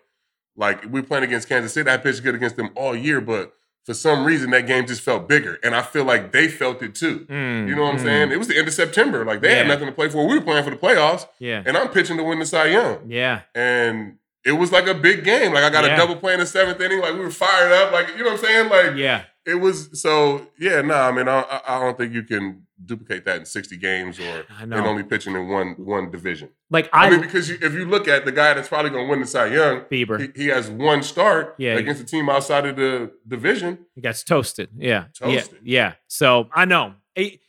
Like 0.57 0.85
we 0.91 1.03
playing 1.03 1.25
against 1.25 1.49
Kansas 1.49 1.73
City, 1.73 1.89
I 1.91 1.97
pitched 1.97 2.23
good 2.23 2.35
against 2.35 2.57
them 2.57 2.71
all 2.75 2.95
year, 2.97 3.21
but 3.21 3.53
for 3.85 3.95
some 3.95 4.25
reason 4.25 4.51
that 4.51 4.67
game 4.67 4.87
just 4.87 5.01
felt 5.03 5.29
bigger, 5.29 5.59
and 5.63 5.75
I 5.75 5.83
feel 5.83 6.05
like 6.05 6.33
they 6.33 6.49
felt 6.49 6.83
it 6.83 6.95
too. 6.95 7.21
Mm, 7.31 7.69
You 7.69 7.77
know 7.77 7.83
what 7.83 7.93
I'm 7.95 7.99
mm, 7.99 8.03
saying? 8.03 8.33
It 8.33 8.39
was 8.39 8.49
the 8.49 8.59
end 8.59 8.67
of 8.67 8.75
September. 8.75 9.25
Like 9.25 9.41
they 9.43 9.55
had 9.55 9.69
nothing 9.69 9.87
to 9.87 9.93
play 9.93 10.09
for. 10.09 10.27
We 10.27 10.35
were 10.39 10.45
playing 10.45 10.65
for 10.65 10.71
the 10.71 10.77
playoffs, 10.77 11.27
Yeah, 11.39 11.63
and 11.65 11.77
I'm 11.77 11.89
pitching 11.89 12.17
to 12.17 12.25
win 12.25 12.39
the 12.41 12.47
Cy 12.47 12.67
Young. 12.67 12.99
yeah, 13.09 13.43
And 13.55 14.17
it 14.45 14.53
was 14.53 14.73
like 14.73 14.87
a 14.89 14.95
big 14.95 15.25
game. 15.25 15.53
Like 15.53 15.63
I 15.65 15.71
got 15.71 15.85
Yeah. 15.85 15.95
a 15.95 15.97
double 15.97 16.17
play 16.17 16.35
in 16.35 16.41
the 16.41 16.47
seventh 16.47 16.81
inning. 16.81 17.01
Like 17.01 17.13
we 17.15 17.21
were 17.21 17.31
fired 17.31 17.71
up. 17.73 17.93
Like 17.93 18.09
you 18.17 18.25
know 18.25 18.31
what 18.33 18.41
I'm 18.41 18.45
saying? 18.45 18.69
Like 18.71 18.97
yeah. 18.97 19.23
It 19.47 19.55
was. 19.57 20.01
So 20.01 20.49
yeah, 20.59 20.81
no. 20.83 20.95
I 20.95 21.13
mean, 21.13 21.29
I, 21.29 21.61
I- 21.67 21.79
don't 21.81 21.97
think 21.97 22.13
you 22.13 22.23
can 22.23 22.67
duplicate 22.85 23.25
that 23.25 23.37
in 23.39 23.45
60 23.47 23.77
games 23.79 24.21
or 24.21 24.45
and 24.61 24.75
only 24.75 25.03
pitching 25.03 25.35
in 25.35 25.49
one 25.49 25.69
one 25.79 26.11
division. 26.11 26.51
Like 26.69 26.91
I, 26.93 27.07
I, 27.07 27.11
mean, 27.11 27.21
because 27.23 27.49
you, 27.49 27.57
if 27.63 27.73
you 27.73 27.87
look 27.87 28.07
at 28.09 28.25
the 28.25 28.33
guy 28.33 28.53
that's 28.55 28.69
probably 28.69 28.91
going 28.91 29.07
to 29.07 29.11
win 29.11 29.21
the 29.21 29.27
Cy 29.27 29.47
Young, 29.47 29.81
Bieber, 29.91 30.21
he, 30.21 30.43
he 30.43 30.49
has 30.49 30.69
one 30.69 31.03
start 31.03 31.55
Yeah. 31.59 31.75
against 31.75 32.03
a 32.03 32.05
team 32.05 32.29
outside 32.29 32.67
of 32.67 32.77
the 32.77 33.13
division. 33.27 33.87
He 33.95 34.03
gets 34.03 34.23
toasted. 34.23 34.71
Yeah. 34.77 35.07
Toasted. 35.15 35.61
Yeah. 35.63 35.89
yeah. 35.89 35.93
So 36.09 36.49
I 36.53 36.67
know 36.67 36.95
it, 37.15 37.41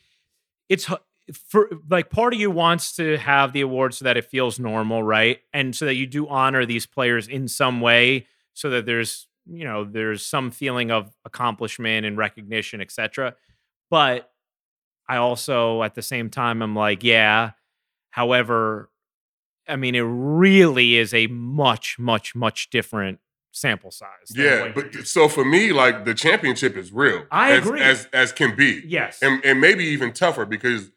it's 0.68 0.88
for 1.48 1.68
like 1.90 2.08
part 2.08 2.32
of 2.32 2.40
you 2.40 2.50
wants 2.50 2.96
to 2.96 3.18
have 3.18 3.52
the 3.52 3.60
award 3.60 3.92
so 3.94 4.04
that 4.06 4.16
it 4.16 4.24
feels 4.24 4.58
normal, 4.58 5.02
right? 5.02 5.40
And 5.52 5.76
so 5.76 5.84
that 5.84 5.94
you 5.94 6.06
do 6.06 6.26
honor 6.26 6.64
these 6.64 6.86
players 6.86 7.28
in 7.28 7.48
some 7.48 7.80
way 7.82 8.26
so 8.54 8.70
that 8.70 8.86
there's, 8.86 9.27
you 9.50 9.64
know, 9.64 9.84
there's 9.84 10.24
some 10.24 10.50
feeling 10.50 10.90
of 10.90 11.14
accomplishment 11.24 12.06
and 12.06 12.16
recognition, 12.16 12.80
etc. 12.80 13.34
But 13.90 14.30
I 15.08 15.16
also 15.16 15.82
at 15.82 15.94
the 15.94 16.02
same 16.02 16.30
time 16.30 16.62
I'm 16.62 16.76
like, 16.76 17.02
yeah. 17.02 17.52
However, 18.10 18.90
I 19.68 19.76
mean, 19.76 19.94
it 19.94 20.04
really 20.06 20.96
is 20.96 21.12
a 21.14 21.26
much, 21.28 21.98
much, 21.98 22.34
much 22.34 22.70
different 22.70 23.20
sample 23.52 23.90
size. 23.90 24.08
Yeah, 24.34 24.72
but 24.74 24.94
so 25.06 25.28
for 25.28 25.44
me, 25.44 25.72
like 25.72 26.04
the 26.04 26.14
championship 26.14 26.76
is 26.76 26.92
real. 26.92 27.24
I 27.30 27.52
as, 27.52 27.66
agree. 27.66 27.80
as 27.80 28.08
as 28.12 28.32
can 28.32 28.56
be. 28.56 28.82
Yes. 28.86 29.18
and, 29.22 29.44
and 29.44 29.60
maybe 29.60 29.84
even 29.84 30.12
tougher 30.12 30.44
because 30.44 30.90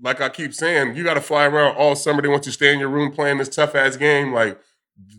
like 0.00 0.20
I 0.20 0.28
keep 0.28 0.54
saying, 0.54 0.94
you 0.96 1.04
got 1.04 1.14
to 1.14 1.20
fly 1.20 1.46
around 1.46 1.76
all 1.76 1.96
summer. 1.96 2.22
They 2.22 2.28
want 2.28 2.46
you 2.46 2.52
to 2.52 2.54
stay 2.54 2.72
in 2.72 2.78
your 2.78 2.88
room 2.88 3.12
playing 3.12 3.38
this 3.38 3.48
tough 3.48 3.74
ass 3.74 3.96
game. 3.96 4.32
Like 4.32 4.60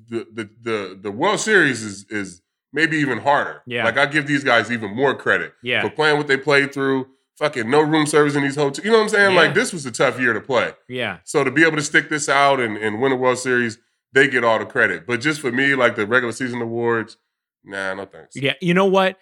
the 0.09 0.27
the 0.31 0.49
the 0.61 0.99
the 1.01 1.11
World 1.11 1.39
Series 1.39 1.83
is 1.83 2.05
is 2.09 2.41
maybe 2.73 2.97
even 2.97 3.19
harder. 3.19 3.61
Yeah. 3.65 3.85
like 3.85 3.97
I 3.97 4.05
give 4.05 4.27
these 4.27 4.43
guys 4.43 4.71
even 4.71 4.95
more 4.95 5.15
credit 5.15 5.53
yeah. 5.63 5.81
for 5.81 5.89
playing 5.89 6.17
what 6.17 6.27
they 6.27 6.37
played 6.37 6.73
through. 6.73 7.07
Fucking 7.37 7.69
no 7.69 7.81
room 7.81 8.05
service 8.05 8.35
in 8.35 8.43
these 8.43 8.57
hotels. 8.57 8.83
You 8.83 8.91
know 8.91 8.97
what 8.97 9.03
I'm 9.03 9.09
saying? 9.09 9.33
Yeah. 9.33 9.41
Like 9.41 9.53
this 9.53 9.71
was 9.71 9.85
a 9.85 9.91
tough 9.91 10.19
year 10.19 10.33
to 10.33 10.41
play. 10.41 10.73
Yeah. 10.89 11.19
So 11.23 11.43
to 11.45 11.51
be 11.51 11.63
able 11.63 11.77
to 11.77 11.83
stick 11.83 12.09
this 12.09 12.27
out 12.27 12.59
and, 12.59 12.75
and 12.75 13.01
win 13.01 13.13
a 13.13 13.15
World 13.15 13.37
Series, 13.37 13.77
they 14.11 14.27
get 14.27 14.43
all 14.43 14.59
the 14.59 14.65
credit. 14.65 15.07
But 15.07 15.21
just 15.21 15.39
for 15.39 15.49
me, 15.49 15.73
like 15.73 15.95
the 15.95 16.05
regular 16.05 16.33
season 16.33 16.61
awards, 16.61 17.15
nah, 17.63 17.93
no 17.93 18.05
thanks. 18.05 18.35
Yeah. 18.35 18.55
You 18.59 18.73
know 18.73 18.87
what? 18.87 19.17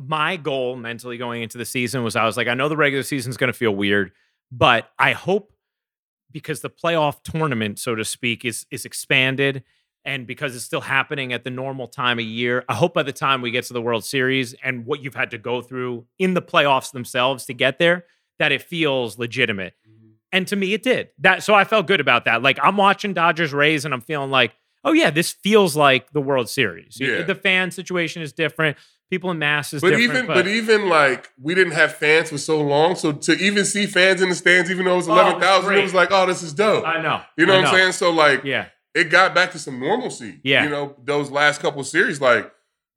My 0.00 0.36
goal 0.36 0.76
mentally 0.76 1.18
going 1.18 1.42
into 1.42 1.58
the 1.58 1.64
season 1.64 2.04
was 2.04 2.14
I 2.14 2.24
was 2.24 2.36
like, 2.36 2.46
I 2.46 2.54
know 2.54 2.68
the 2.68 2.76
regular 2.76 3.02
season's 3.02 3.36
going 3.36 3.52
to 3.52 3.58
feel 3.58 3.74
weird, 3.74 4.12
but 4.52 4.88
I 4.96 5.12
hope 5.12 5.52
because 6.30 6.60
the 6.60 6.70
playoff 6.70 7.22
tournament, 7.24 7.80
so 7.80 7.96
to 7.96 8.04
speak, 8.04 8.44
is 8.44 8.64
is 8.70 8.84
expanded 8.84 9.64
and 10.04 10.26
because 10.26 10.56
it's 10.56 10.64
still 10.64 10.80
happening 10.80 11.32
at 11.32 11.44
the 11.44 11.50
normal 11.50 11.86
time 11.86 12.18
of 12.18 12.24
year, 12.24 12.64
I 12.68 12.74
hope 12.74 12.94
by 12.94 13.02
the 13.02 13.12
time 13.12 13.42
we 13.42 13.50
get 13.50 13.64
to 13.64 13.72
the 13.72 13.82
World 13.82 14.04
Series 14.04 14.54
and 14.62 14.86
what 14.86 15.02
you've 15.02 15.14
had 15.14 15.30
to 15.32 15.38
go 15.38 15.60
through 15.60 16.06
in 16.18 16.34
the 16.34 16.42
playoffs 16.42 16.92
themselves 16.92 17.44
to 17.46 17.54
get 17.54 17.78
there, 17.78 18.04
that 18.38 18.52
it 18.52 18.62
feels 18.62 19.18
legitimate. 19.18 19.74
Mm-hmm. 19.88 20.08
And 20.32 20.48
to 20.48 20.56
me, 20.56 20.72
it 20.72 20.82
did. 20.82 21.08
That 21.18 21.42
so 21.42 21.54
I 21.54 21.64
felt 21.64 21.86
good 21.86 22.00
about 22.00 22.24
that. 22.24 22.42
Like 22.42 22.58
I'm 22.62 22.76
watching 22.76 23.12
Dodgers 23.12 23.52
Rays 23.52 23.84
and 23.84 23.92
I'm 23.92 24.00
feeling 24.00 24.30
like, 24.30 24.54
oh 24.84 24.92
yeah, 24.92 25.10
this 25.10 25.30
feels 25.32 25.76
like 25.76 26.10
the 26.12 26.20
World 26.22 26.48
Series. 26.48 26.96
Yeah. 26.98 27.22
The 27.22 27.34
fan 27.34 27.70
situation 27.70 28.22
is 28.22 28.32
different. 28.32 28.78
People 29.10 29.30
in 29.32 29.40
mass 29.40 29.72
is 29.74 29.82
But 29.82 29.90
different. 29.90 30.12
even 30.12 30.26
but, 30.26 30.46
even 30.46 30.88
like 30.88 31.30
we 31.38 31.54
didn't 31.54 31.72
have 31.72 31.94
fans 31.96 32.30
for 32.30 32.38
so 32.38 32.60
long, 32.62 32.94
so 32.94 33.10
to 33.12 33.32
even 33.32 33.64
see 33.64 33.84
fans 33.86 34.22
in 34.22 34.28
the 34.28 34.34
stands, 34.36 34.70
even 34.70 34.84
though 34.84 34.94
it 34.94 34.96
was 34.98 35.08
Oh, 35.08 35.16
it 35.16 35.20
eleven 35.20 35.40
thousand, 35.40 35.74
it 35.74 35.82
was 35.82 35.92
like, 35.94 36.10
oh, 36.12 36.26
this 36.26 36.42
is 36.44 36.54
dope. 36.54 36.86
I 36.86 37.02
know. 37.02 37.20
you 37.36 37.44
know 37.44 37.54
I 37.54 37.56
what 37.58 37.66
I'm 37.66 37.74
saying? 37.74 37.92
So 37.92 38.12
like, 38.12 38.44
Yeah. 38.44 38.66
It 38.94 39.10
got 39.10 39.34
back 39.34 39.52
to 39.52 39.58
some 39.58 39.78
normalcy. 39.78 40.40
Yeah. 40.42 40.64
you 40.64 40.70
know 40.70 40.96
those 41.02 41.30
last 41.30 41.60
couple 41.60 41.82
series, 41.84 42.20
like 42.20 42.50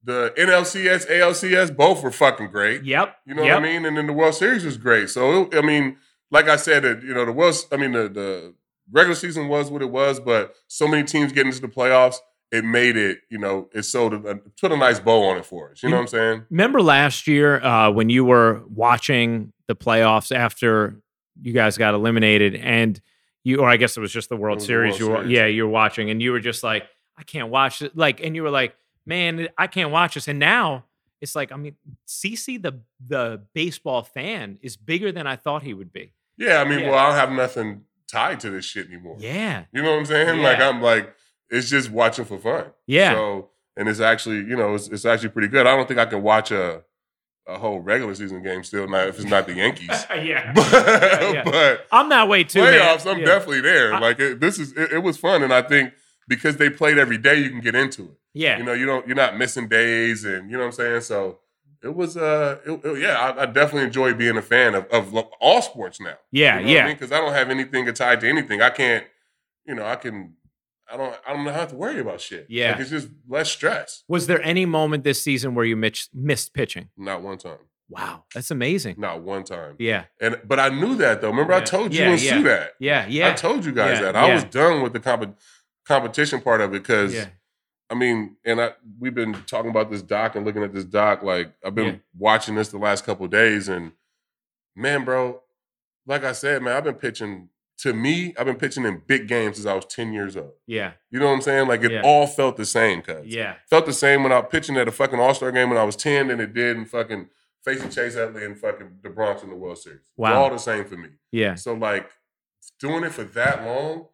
the 0.03 0.33
NLCS, 0.37 1.09
ALCS, 1.09 1.75
both 1.75 2.03
were 2.03 2.11
fucking 2.11 2.47
great. 2.47 2.83
Yep. 2.83 3.15
You 3.25 3.35
know 3.35 3.43
yep. 3.43 3.55
what 3.55 3.69
I 3.69 3.71
mean? 3.71 3.85
And 3.85 3.97
then 3.97 4.07
the 4.07 4.13
World 4.13 4.35
Series 4.35 4.65
was 4.65 4.77
great. 4.77 5.09
So 5.09 5.49
I 5.53 5.61
mean, 5.61 5.97
like 6.31 6.49
I 6.49 6.55
said, 6.55 6.83
it, 6.83 7.03
you 7.03 7.13
know, 7.13 7.25
the 7.25 7.31
World, 7.31 7.55
I 7.71 7.77
mean, 7.77 7.91
the 7.91 8.09
the 8.09 8.53
regular 8.91 9.15
season 9.15 9.47
was 9.47 9.71
what 9.71 9.81
it 9.81 9.89
was, 9.89 10.19
but 10.19 10.55
so 10.67 10.87
many 10.87 11.03
teams 11.03 11.31
getting 11.31 11.51
into 11.51 11.61
the 11.61 11.67
playoffs, 11.67 12.17
it 12.51 12.65
made 12.65 12.97
it, 12.97 13.19
you 13.31 13.37
know, 13.37 13.69
it 13.73 13.83
sold 13.83 14.13
a, 14.13 14.35
put 14.59 14.71
a 14.71 14.77
nice 14.77 14.99
bow 14.99 15.23
on 15.29 15.37
it 15.37 15.45
for 15.45 15.71
us. 15.71 15.81
You 15.81 15.89
know 15.89 15.95
what 15.95 16.01
I'm 16.01 16.07
saying? 16.07 16.45
Remember 16.49 16.81
last 16.81 17.27
year 17.27 17.63
uh, 17.63 17.89
when 17.91 18.09
you 18.09 18.25
were 18.25 18.63
watching 18.67 19.53
the 19.67 19.75
playoffs 19.75 20.35
after 20.35 20.99
you 21.41 21.53
guys 21.53 21.77
got 21.77 21.93
eliminated, 21.93 22.55
and 22.55 23.01
you, 23.43 23.59
or 23.59 23.69
I 23.69 23.77
guess 23.77 23.97
it 23.97 23.99
was 24.01 24.11
just 24.11 24.29
the 24.29 24.37
World 24.37 24.55
was 24.57 24.63
the 24.63 24.67
Series. 24.67 24.91
World 24.93 24.99
you 24.99 25.09
were, 25.09 25.15
Series. 25.23 25.31
yeah, 25.31 25.45
you 25.47 25.63
were 25.65 25.69
watching, 25.71 26.09
and 26.09 26.21
you 26.21 26.31
were 26.31 26.39
just 26.39 26.63
like, 26.63 26.83
I 27.17 27.23
can't 27.23 27.49
watch 27.49 27.81
it. 27.81 27.95
Like, 27.95 28.21
and 28.23 28.35
you 28.35 28.43
were 28.43 28.49
like, 28.49 28.75
man, 29.05 29.47
I 29.57 29.67
can't 29.67 29.91
watch 29.91 30.15
this. 30.15 30.27
And 30.27 30.39
now 30.39 30.85
it's 31.21 31.35
like, 31.35 31.51
I 31.51 31.57
mean, 31.57 31.75
CC 32.07 32.61
the 32.61 32.79
the 33.05 33.41
baseball 33.53 34.03
fan 34.03 34.57
is 34.61 34.77
bigger 34.77 35.11
than 35.11 35.27
I 35.27 35.35
thought 35.35 35.63
he 35.63 35.73
would 35.73 35.91
be. 35.93 36.13
Yeah, 36.37 36.61
I 36.61 36.63
mean, 36.65 36.79
Yeah. 36.79 36.89
well, 36.91 36.99
I 36.99 37.07
don't 37.09 37.15
have 37.19 37.31
nothing 37.31 37.81
tied 38.07 38.39
to 38.41 38.49
this 38.49 38.65
shit 38.65 38.87
anymore. 38.87 39.17
Yeah, 39.19 39.65
You 39.71 39.81
know 39.83 39.91
what 39.91 39.99
I'm 39.99 40.05
saying? 40.05 40.41
Like 40.41 40.59
I'm 40.59 40.81
like, 40.81 41.13
it's 41.49 41.69
just 41.69 41.91
watching 41.91 42.25
for 42.25 42.39
fun. 42.39 42.65
yeah, 42.87 43.13
So 43.13 43.49
and 43.77 43.87
it's 43.89 43.99
actually, 43.99 44.37
you 44.37 44.55
know, 44.55 44.75
it's, 44.75 44.87
it's 44.87 45.05
actually 45.05 45.29
pretty 45.29 45.47
good. 45.47 45.65
I 45.67 45.75
don't 45.75 45.87
think 45.87 45.99
I 45.99 46.05
can 46.05 46.21
watch 46.23 46.51
a 46.51 46.83
a 47.47 47.57
whole 47.57 47.79
regular 47.79 48.15
season 48.15 48.41
game 48.41 48.63
still 48.63 48.87
not 48.87 49.07
if 49.07 49.15
it's 49.19 49.27
not 49.29 49.45
the 49.47 49.53
Yankees. 49.53 49.89
yeah. 50.15 50.53
but, 50.55 50.71
yeah. 50.73 51.43
but 51.43 51.85
I'm 51.91 52.09
that 52.09 52.27
way 52.29 52.43
too. 52.43 52.61
man. 52.61 52.73
playoffs, 52.73 53.09
I'm 53.09 53.19
Yeah. 53.19 53.25
definitely 53.25 53.61
there. 53.61 53.93
I- 53.93 53.99
like 53.99 54.19
it, 54.19 54.39
this 54.39 54.59
is 54.59 54.71
it, 54.73 54.93
it 54.93 54.99
was 54.99 55.17
fun, 55.17 55.43
and 55.43 55.53
I 55.53 55.61
think 55.61 55.93
because 56.27 56.55
they 56.57 56.69
played 56.69 56.97
every 56.97 57.17
day, 57.17 57.39
you 57.39 57.49
can 57.49 57.59
get 57.59 57.75
into 57.75 58.03
it. 58.03 58.11
Yeah, 58.35 58.57
You 58.57 58.63
know, 58.63 58.73
you 58.73 58.85
don't 58.85 59.05
you're 59.05 59.15
not 59.15 59.37
missing 59.37 59.67
days, 59.67 60.23
and 60.25 60.49
you 60.49 60.53
know 60.57 60.63
what 60.63 60.67
I'm 60.67 60.71
saying. 60.71 61.01
So 61.01 61.39
it 61.83 61.93
was 61.93 62.15
uh, 62.15 62.59
it, 62.65 62.83
it- 62.85 62.99
yeah, 63.01 63.17
I, 63.19 63.43
I 63.43 63.45
definitely 63.45 63.83
enjoy 63.83 64.13
being 64.13 64.37
a 64.37 64.41
fan 64.41 64.73
of, 64.73 64.85
of 64.87 65.13
all 65.41 65.61
sports 65.61 65.99
now. 65.99 66.15
yeah, 66.31 66.59
You 66.59 66.65
know 66.65 66.71
yeah. 66.71 66.87
Because 66.93 67.11
I, 67.11 67.19
don't 67.19 67.33
have 67.33 67.49
anything 67.49 67.93
tied 67.93 68.21
to 68.21 68.29
anything. 68.29 68.61
I 68.61 68.69
can't, 68.69 69.05
you 69.67 69.75
know, 69.75 69.85
I 69.85 69.97
can, 69.97 70.33
I 70.93 70.97
don't, 70.97 71.15
I 71.27 71.33
don't 71.33 71.45
have 71.47 71.69
to 71.69 71.75
worry 71.75 71.99
about 71.99 72.21
shit. 72.21 72.45
Yeah. 72.49 72.71
like, 72.71 72.81
it's 72.81 72.89
just 72.91 73.09
less 73.27 73.49
stress. 73.49 74.03
Was 74.07 74.27
there 74.27 74.41
any 74.43 74.65
moment 74.65 75.03
this 75.03 75.21
season 75.21 75.55
where 75.55 75.65
you 75.65 75.75
mitch- 75.75 76.09
missed 76.13 76.53
pitching? 76.53 76.89
Not 76.95 77.21
one 77.23 77.37
time. 77.37 77.57
Wow, 77.89 78.23
that's 78.33 78.49
amazing. 78.51 78.95
Not 78.97 79.21
one 79.21 79.43
time. 79.43 79.75
Yeah, 79.77 80.05
And 80.21 80.39
but 80.45 80.59
I 80.59 80.69
knew 80.69 80.95
that 80.95 81.21
though. 81.21 81.29
Remember, 81.29 81.53
I 81.53 81.61
told 81.61 81.93
you 81.93 81.99
Yeah, 82.01 82.11
and 82.11 82.21
yeah. 82.21 82.37
Sue 82.37 82.43
that. 82.43 82.71
yeah, 82.79 83.05
yeah. 83.07 83.29
I 83.29 83.33
told 83.33 83.65
you 83.65 83.71
guys 83.71 83.97
Yeah, 83.99 84.05
that. 84.05 84.15
I 84.15 84.27
yeah. 84.27 84.33
was 84.35 84.43
done 84.45 84.81
with 84.81 84.93
the 84.93 84.99
comp- 84.99 85.37
competition 85.85 86.41
part 86.41 86.61
of 86.61 86.69
it 86.73 86.81
because 86.81 87.13
yeah, 87.13 87.27
I 87.89 87.95
mean, 87.95 88.37
and 88.45 88.61
I 88.61 88.71
we've 88.99 89.13
been 89.13 89.33
talking 89.47 89.69
about 89.69 89.91
this 89.91 90.01
doc 90.01 90.35
and 90.35 90.45
looking 90.45 90.63
at 90.63 90.73
this 90.73 90.85
doc. 90.85 91.21
Like 91.23 91.53
I've 91.63 91.75
been 91.75 91.85
Yeah. 91.87 91.95
watching 92.17 92.55
this 92.55 92.69
the 92.69 92.77
last 92.79 93.05
couple 93.05 93.25
of 93.25 93.31
days, 93.31 93.67
and 93.67 93.91
man, 94.75 95.03
bro, 95.03 95.41
like 96.07 96.23
I 96.23 96.31
said, 96.31 96.63
man, 96.63 96.75
I've 96.77 96.83
been 96.85 96.95
pitching. 96.95 97.49
To 97.79 97.93
me, 97.93 98.33
I've 98.37 98.45
been 98.45 98.55
pitching 98.55 98.85
in 98.85 99.01
big 99.07 99.27
games 99.27 99.57
since 99.57 99.65
I 99.67 99.73
was 99.73 99.85
ten 99.85 100.13
years 100.13 100.37
old. 100.37 100.53
yeah, 100.67 100.93
You 101.09 101.19
know 101.19 101.25
what 101.27 101.33
I'm 101.33 101.41
saying? 101.41 101.67
Like 101.67 101.83
it 101.83 101.91
Yeah. 101.91 102.01
all 102.03 102.27
felt 102.27 102.55
the 102.55 102.65
same, 102.65 103.01
cuz. 103.01 103.25
yeah, 103.25 103.55
Felt 103.69 103.85
the 103.85 103.93
same 103.93 104.23
when 104.23 104.31
I 104.31 104.37
was 104.39 104.47
pitching 104.51 104.77
at 104.77 104.87
a 104.87 104.91
fucking 104.91 105.19
All 105.19 105.33
Star 105.33 105.51
game 105.51 105.69
when 105.69 105.77
I 105.77 105.83
was 105.83 105.95
ten 105.95 106.27
than 106.27 106.39
it 106.39 106.53
did 106.53 106.77
in 106.77 106.85
fucking 106.85 107.29
facing 107.65 107.89
Chase 107.89 108.15
Utley 108.15 108.45
and 108.45 108.57
fucking 108.57 108.99
the 109.01 109.09
Bronx 109.09 109.41
in 109.43 109.49
the 109.49 109.55
World 109.55 109.77
Series. 109.79 110.11
Wow. 110.17 110.43
all 110.43 110.49
the 110.49 110.57
same 110.59 110.85
for 110.85 110.95
me. 110.97 111.09
yeah. 111.31 111.55
So 111.55 111.73
like 111.73 112.09
doing 112.79 113.03
it 113.03 113.11
for 113.11 113.23
that 113.23 113.63
long, 113.65 114.07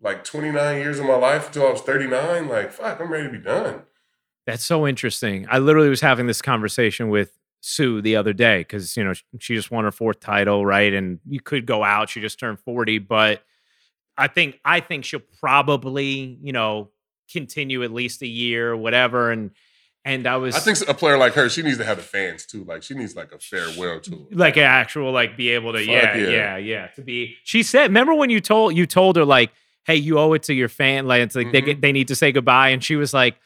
like 0.00 0.24
29 0.24 0.78
years 0.78 0.98
of 0.98 1.06
my 1.06 1.14
life 1.16 1.48
until 1.48 1.66
I 1.68 1.70
was 1.72 1.80
39, 1.82 2.48
like 2.48 2.72
fuck, 2.72 3.00
I'm 3.00 3.12
ready 3.12 3.24
to 3.26 3.30
be 3.32 3.38
done. 3.38 3.82
That's 4.46 4.64
so 4.64 4.86
interesting. 4.88 5.46
I 5.50 5.58
literally 5.58 5.88
was 5.90 6.00
having 6.00 6.26
this 6.26 6.42
conversation 6.42 7.08
with 7.08 7.38
Sue 7.64 8.02
the 8.02 8.16
other 8.16 8.32
day 8.32 8.58
because 8.58 8.96
you 8.96 9.04
know 9.04 9.12
she 9.38 9.54
just 9.54 9.70
won 9.70 9.84
her 9.84 9.92
fourth 9.92 10.18
title, 10.20 10.66
right? 10.66 10.92
And 10.92 11.20
you 11.28 11.40
could 11.40 11.64
go 11.64 11.84
out. 11.84 12.10
She 12.10 12.20
just 12.20 12.38
turned 12.40 12.58
forty, 12.58 12.98
but 12.98 13.42
I 14.18 14.26
think 14.26 14.58
I 14.64 14.80
think 14.80 15.04
she'll 15.04 15.22
probably 15.40 16.38
you 16.42 16.52
know 16.52 16.90
continue 17.32 17.82
at 17.84 17.92
least 17.92 18.20
a 18.22 18.26
year, 18.26 18.76
whatever. 18.76 19.30
And 19.30 19.52
and 20.04 20.26
I 20.26 20.36
was 20.38 20.56
I 20.56 20.58
think 20.58 20.78
a 20.88 20.92
player 20.94 21.16
like 21.16 21.34
her, 21.34 21.48
she 21.48 21.62
needs 21.62 21.78
to 21.78 21.84
have 21.84 21.98
the 21.98 22.02
fans 22.02 22.44
too. 22.46 22.64
Like 22.64 22.82
she 22.82 22.94
needs 22.94 23.14
like 23.14 23.30
a 23.30 23.38
farewell 23.38 24.00
tour. 24.00 24.26
like 24.32 24.56
an 24.56 24.64
actual 24.64 25.12
like 25.12 25.36
be 25.36 25.50
able 25.50 25.72
to 25.72 25.78
Fuck 25.78 25.86
yeah, 25.88 26.16
yeah. 26.16 26.28
yeah 26.30 26.56
yeah 26.56 26.86
to 26.96 27.02
be 27.02 27.36
she 27.44 27.62
said 27.62 27.84
remember 27.84 28.12
when 28.14 28.28
you 28.28 28.40
told 28.40 28.76
you 28.76 28.86
told 28.86 29.14
her 29.16 29.24
like 29.24 29.52
hey 29.86 29.94
you 29.96 30.18
owe 30.18 30.32
it 30.32 30.42
to 30.44 30.54
your 30.54 30.68
fan 30.68 31.06
like 31.06 31.20
it's 31.22 31.36
like 31.36 31.52
they 31.52 31.62
Mhm. 31.62 31.66
get 31.66 31.80
they 31.80 31.92
need 31.92 32.08
to 32.08 32.16
say 32.16 32.32
goodbye 32.32 32.70
and 32.70 32.82
she 32.82 32.96
was 32.96 33.14
like 33.14 33.34
"Ah, 33.36 33.44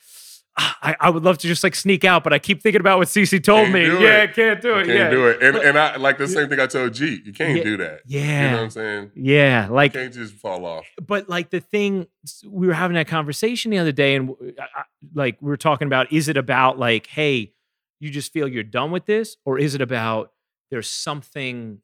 I, 0.59 0.97
I 1.01 1.11
would 1.11 1.23
love 1.23 1.37
to 1.39 1.47
just 1.49 1.63
like 1.63 1.75
sneak 1.75 2.05
out 2.05 2.25
but 2.25 2.33
I 2.33 2.39
keep 2.39 2.63
thinking 2.63 2.81
about 2.81 2.99
what 2.99 3.09
CC 3.09 3.43
told 3.43 3.71
me 3.71 3.83
yeah 3.87 4.23
it. 4.23 4.35
can't 4.35 4.61
do 4.63 4.69
You 4.69 4.75
it 4.79 4.87
can't 4.87 4.99
yeah 4.99 5.11
do 5.11 5.29
it. 5.29 5.43
And 5.43 5.57
and 5.57 5.79
I 5.79 5.97
like 5.97 6.17
the 6.17 6.27
same 6.27 6.49
thing 6.49 6.59
I 6.61 6.67
told 6.67 6.95
G. 6.95 7.21
You 7.25 7.33
can't 7.33 7.59
Yeah. 7.59 7.63
do 7.65 7.77
that. 7.77 8.01
yeah 8.07 8.45
You 8.45 8.51
know 8.51 8.57
what 8.57 8.63
I'm 8.65 8.71
saying? 8.71 9.11
yeah 9.15 9.67
You 9.67 9.73
like 9.75 9.93
can't 9.93 10.15
just 10.15 10.35
fall 10.35 10.65
off. 10.65 10.87
but 11.07 11.29
like 11.29 11.51
the 11.51 11.61
thing 11.61 12.07
we 12.49 12.67
were 12.67 12.73
having 12.75 12.95
that 12.95 13.07
conversation 13.09 13.71
the 13.71 13.79
other 13.79 13.93
day 13.93 14.15
and 14.15 14.31
I- 14.59 14.63
I- 14.81 14.85
like 15.15 15.37
we 15.43 15.49
were 15.49 15.57
talking 15.59 15.87
about 15.87 16.11
is 16.13 16.29
it 16.29 16.37
about 16.39 16.79
like 16.79 17.07
hey 17.09 17.53
you 18.01 18.11
just 18.11 18.33
feel 18.33 18.49
you're 18.49 18.63
done 18.63 18.91
with 18.91 19.05
this 19.07 19.37
or 19.45 19.59
is 19.59 19.75
it 19.75 19.81
about 19.83 20.33
there's 20.71 20.89
something 20.89 21.79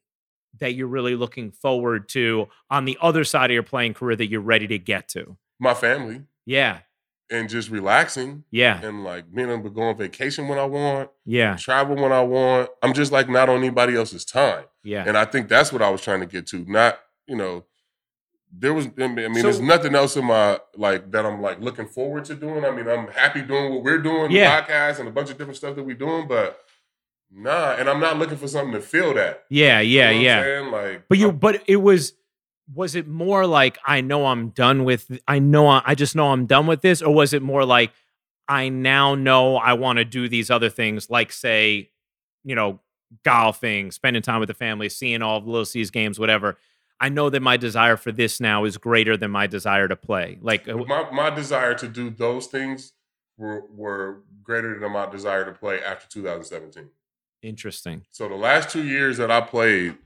that 0.59 0.73
you're 0.75 0.87
really 0.87 1.15
looking 1.15 1.51
forward 1.51 2.07
to 2.09 2.47
on 2.69 2.85
the 2.85 2.97
other 3.01 3.23
side 3.23 3.49
of 3.49 3.53
your 3.53 3.63
playing 3.63 3.93
career 3.93 4.15
that 4.15 4.27
you're 4.27 4.41
ready 4.41 4.67
to 4.67 4.79
get 4.79 5.07
to 5.09 5.37
My 5.59 5.73
family 5.75 6.23
yeah 6.45 6.79
and 7.33 7.49
just 7.49 7.69
relaxing 7.69 8.43
yeah 8.51 8.79
and 8.81 9.03
like 9.03 9.23
being 9.33 9.49
able 9.49 9.63
to 9.63 9.69
go 9.69 9.81
on 9.81 9.97
vacation 9.97 10.47
when 10.47 10.57
I 10.59 10.65
want, 10.65 11.09
yeah 11.25 11.55
travel 11.57 11.95
when 11.95 12.11
I 12.13 12.21
want. 12.21 12.69
I'm 12.81 12.93
just 12.93 13.11
like 13.11 13.27
not 13.27 13.49
on 13.49 13.57
anybody 13.57 13.95
else's 13.97 14.23
time. 14.23 14.63
yeah 14.83 15.03
And 15.07 15.17
I 15.17 15.25
think 15.25 15.49
that's 15.49 15.73
what 15.73 15.81
I 15.81 15.89
was 15.89 16.01
trying 16.01 16.19
to 16.21 16.25
get 16.25 16.47
to. 16.47 16.63
Not, 16.67 16.99
you 17.27 17.35
know, 17.35 17.65
there 18.55 18.73
was, 18.73 18.85
I 18.99 19.07
mean, 19.07 19.33
there's 19.33 19.59
nothing 19.59 19.95
else 19.95 20.15
in 20.15 20.25
my, 20.25 20.59
like, 20.75 21.09
that 21.11 21.25
I'm 21.25 21.41
like 21.41 21.59
looking 21.59 21.87
forward 21.87 22.25
to 22.25 22.35
doing. 22.35 22.63
I 22.63 22.69
mean, 22.71 22.87
I'm 22.87 23.07
happy 23.07 23.41
doing 23.41 23.73
what 23.73 23.81
we're 23.83 23.97
doing, 23.97 24.29
Yeah. 24.31 24.61
the 24.61 24.67
podcast 24.67 24.99
and 24.99 25.07
a 25.07 25.11
bunch 25.11 25.31
of 25.31 25.37
different 25.39 25.57
stuff 25.57 25.75
that 25.75 25.83
we're 25.83 25.95
doing, 25.95 26.27
but 26.27 26.59
nah. 27.31 27.71
And 27.73 27.89
I'm 27.89 27.99
not 27.99 28.19
looking 28.19 28.37
for 28.37 28.47
something 28.47 28.73
to 28.73 28.81
fill 28.81 29.15
that. 29.15 29.45
yeah 29.49 29.79
yeah 29.79 30.11
You 30.11 30.27
know 30.27 30.45
yeah? 30.61 30.69
Like, 30.69 31.05
But 31.09 31.17
you, 31.17 31.27
I'm- 31.29 31.37
but 31.37 31.63
it 31.67 31.77
was, 31.77 32.13
was 32.71 32.95
it 32.95 33.07
more 33.07 33.45
like 33.45 33.77
I 33.85 34.01
know 34.01 34.25
I'm 34.27 34.49
done 34.49 34.83
with, 34.83 35.19
I 35.27 35.39
know 35.39 35.67
I, 35.67 35.81
I 35.85 35.95
just 35.95 36.15
know 36.15 36.31
I'm 36.31 36.45
done 36.45 36.67
with 36.67 36.81
this, 36.81 37.01
or 37.01 37.13
was 37.13 37.33
it 37.33 37.41
more 37.41 37.65
like 37.65 37.91
I 38.47 38.69
now 38.69 39.15
know 39.15 39.57
I 39.57 39.73
want 39.73 39.97
to 39.97 40.05
do 40.05 40.27
these 40.29 40.49
other 40.49 40.69
things, 40.69 41.09
like 41.09 41.31
say, 41.31 41.89
you 42.43 42.55
know, 42.55 42.79
golfing, 43.23 43.91
spending 43.91 44.21
time 44.21 44.39
with 44.39 44.47
the 44.47 44.53
family, 44.53 44.89
seeing 44.89 45.21
all 45.21 45.37
of 45.37 45.47
Little 45.47 45.65
C's 45.65 45.91
games, 45.91 46.19
whatever. 46.19 46.57
I 46.99 47.09
know 47.09 47.29
that 47.29 47.41
my 47.41 47.57
desire 47.57 47.97
for 47.97 48.11
this 48.11 48.39
now 48.39 48.63
is 48.63 48.77
greater 48.77 49.17
than 49.17 49.31
my 49.31 49.47
desire 49.47 49.87
to 49.87 49.95
play. 49.95 50.37
Like, 50.41 50.67
uh, 50.67 50.77
my, 50.77 51.09
my 51.11 51.29
desire 51.29 51.73
to 51.75 51.87
do 51.87 52.09
those 52.09 52.47
things 52.47 52.93
were, 53.37 53.65
were 53.75 54.21
greater 54.41 54.79
than 54.79 54.91
my 54.91 55.09
desire 55.09 55.45
to 55.45 55.51
play 55.51 55.81
after 55.81 56.07
2017. 56.07 56.89
interesting. 57.41 58.05
So 58.11 58.29
the 58.29 58.35
last 58.35 58.69
two 58.69 58.83
years 58.83 59.17
that 59.17 59.31
I 59.31 59.41
played 59.41 59.97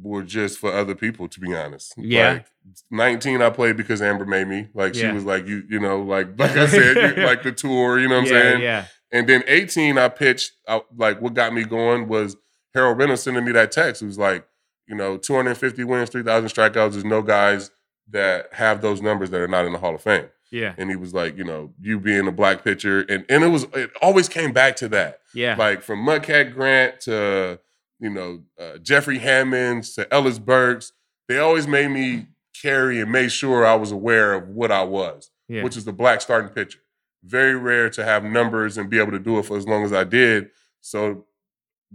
were 0.00 0.22
just 0.22 0.58
for 0.58 0.72
other 0.72 0.94
people, 0.94 1.28
to 1.28 1.40
be 1.40 1.54
honest. 1.54 1.94
Yeah. 1.96 2.32
Like 2.32 2.46
19, 2.90 3.42
I 3.42 3.50
played 3.50 3.76
because 3.76 4.00
Amber 4.02 4.24
made 4.24 4.48
me. 4.48 4.68
Like 4.74 4.94
she 4.94 5.02
Yeah. 5.02 5.12
was 5.12 5.24
like, 5.24 5.46
you, 5.46 5.64
you 5.68 5.80
know, 5.80 6.00
like 6.02 6.28
like 6.38 6.52
I 6.56 6.66
said, 6.66 7.18
like 7.18 7.42
the 7.42 7.52
tour, 7.52 7.98
you 7.98 8.08
know 8.08 8.16
what 8.16 8.22
I'm 8.22 8.28
saying? 8.28 8.62
yeah, 8.62 8.86
And 9.10 9.28
then 9.28 9.42
18, 9.46 9.98
I 9.98 10.08
pitched. 10.08 10.52
I, 10.68 10.80
like 10.96 11.20
what 11.20 11.34
got 11.34 11.52
me 11.52 11.64
going 11.64 12.08
was 12.08 12.36
Harold 12.74 12.98
Reynolds 12.98 13.22
sending 13.22 13.44
me 13.44 13.52
that 13.52 13.72
text. 13.72 14.02
It 14.02 14.06
was 14.06 14.18
like, 14.18 14.46
you 14.88 14.94
know, 14.96 15.16
250 15.16 15.84
wins, 15.84 16.10
3,000 16.10 16.48
strikeouts. 16.48 16.92
There's 16.92 17.04
no 17.04 17.22
guys 17.22 17.70
that 18.10 18.52
have 18.52 18.80
those 18.82 19.00
numbers 19.00 19.30
that 19.30 19.40
are 19.40 19.48
not 19.48 19.64
in 19.66 19.72
the 19.72 19.78
Hall 19.78 19.94
of 19.94 20.02
Fame. 20.02 20.26
yeah, 20.50 20.74
And 20.76 20.90
he 20.90 20.96
was 20.96 21.14
like, 21.14 21.36
you 21.38 21.44
know, 21.44 21.72
you 21.80 21.98
being 22.00 22.26
a 22.26 22.32
black 22.32 22.62
pitcher, 22.64 23.00
and 23.08 23.24
and 23.28 23.42
it 23.44 23.48
was 23.48 23.64
it 23.74 23.90
always 24.02 24.28
came 24.28 24.52
back 24.52 24.76
to 24.76 24.88
that 24.88 25.20
yeah, 25.34 25.54
like 25.56 25.80
from 25.82 26.04
Mudcat 26.04 26.52
Grant 26.54 27.00
to 27.02 27.58
you 28.02 28.10
know 28.10 28.42
uh, 28.60 28.78
Jeffrey 28.78 29.18
Hammonds 29.18 29.94
to 29.94 30.12
Ellis 30.12 30.38
Burks, 30.38 30.92
they 31.28 31.38
always 31.38 31.66
made 31.66 31.88
me 31.88 32.26
carry 32.60 33.00
and 33.00 33.10
make 33.10 33.30
sure 33.30 33.64
I 33.64 33.76
was 33.76 33.92
aware 33.92 34.34
of 34.34 34.48
what 34.48 34.70
I 34.70 34.82
was, 34.82 35.30
yeah. 35.48 35.62
which 35.62 35.76
is 35.76 35.84
the 35.84 35.92
black 35.92 36.20
starting 36.20 36.50
pitcher. 36.50 36.80
Very 37.24 37.54
rare 37.54 37.88
to 37.90 38.04
have 38.04 38.24
numbers 38.24 38.76
and 38.76 38.90
be 38.90 38.98
able 38.98 39.12
to 39.12 39.20
do 39.20 39.38
it 39.38 39.46
for 39.46 39.56
as 39.56 39.66
long 39.66 39.84
as 39.84 39.92
I 39.92 40.04
did. 40.04 40.50
So 40.80 41.26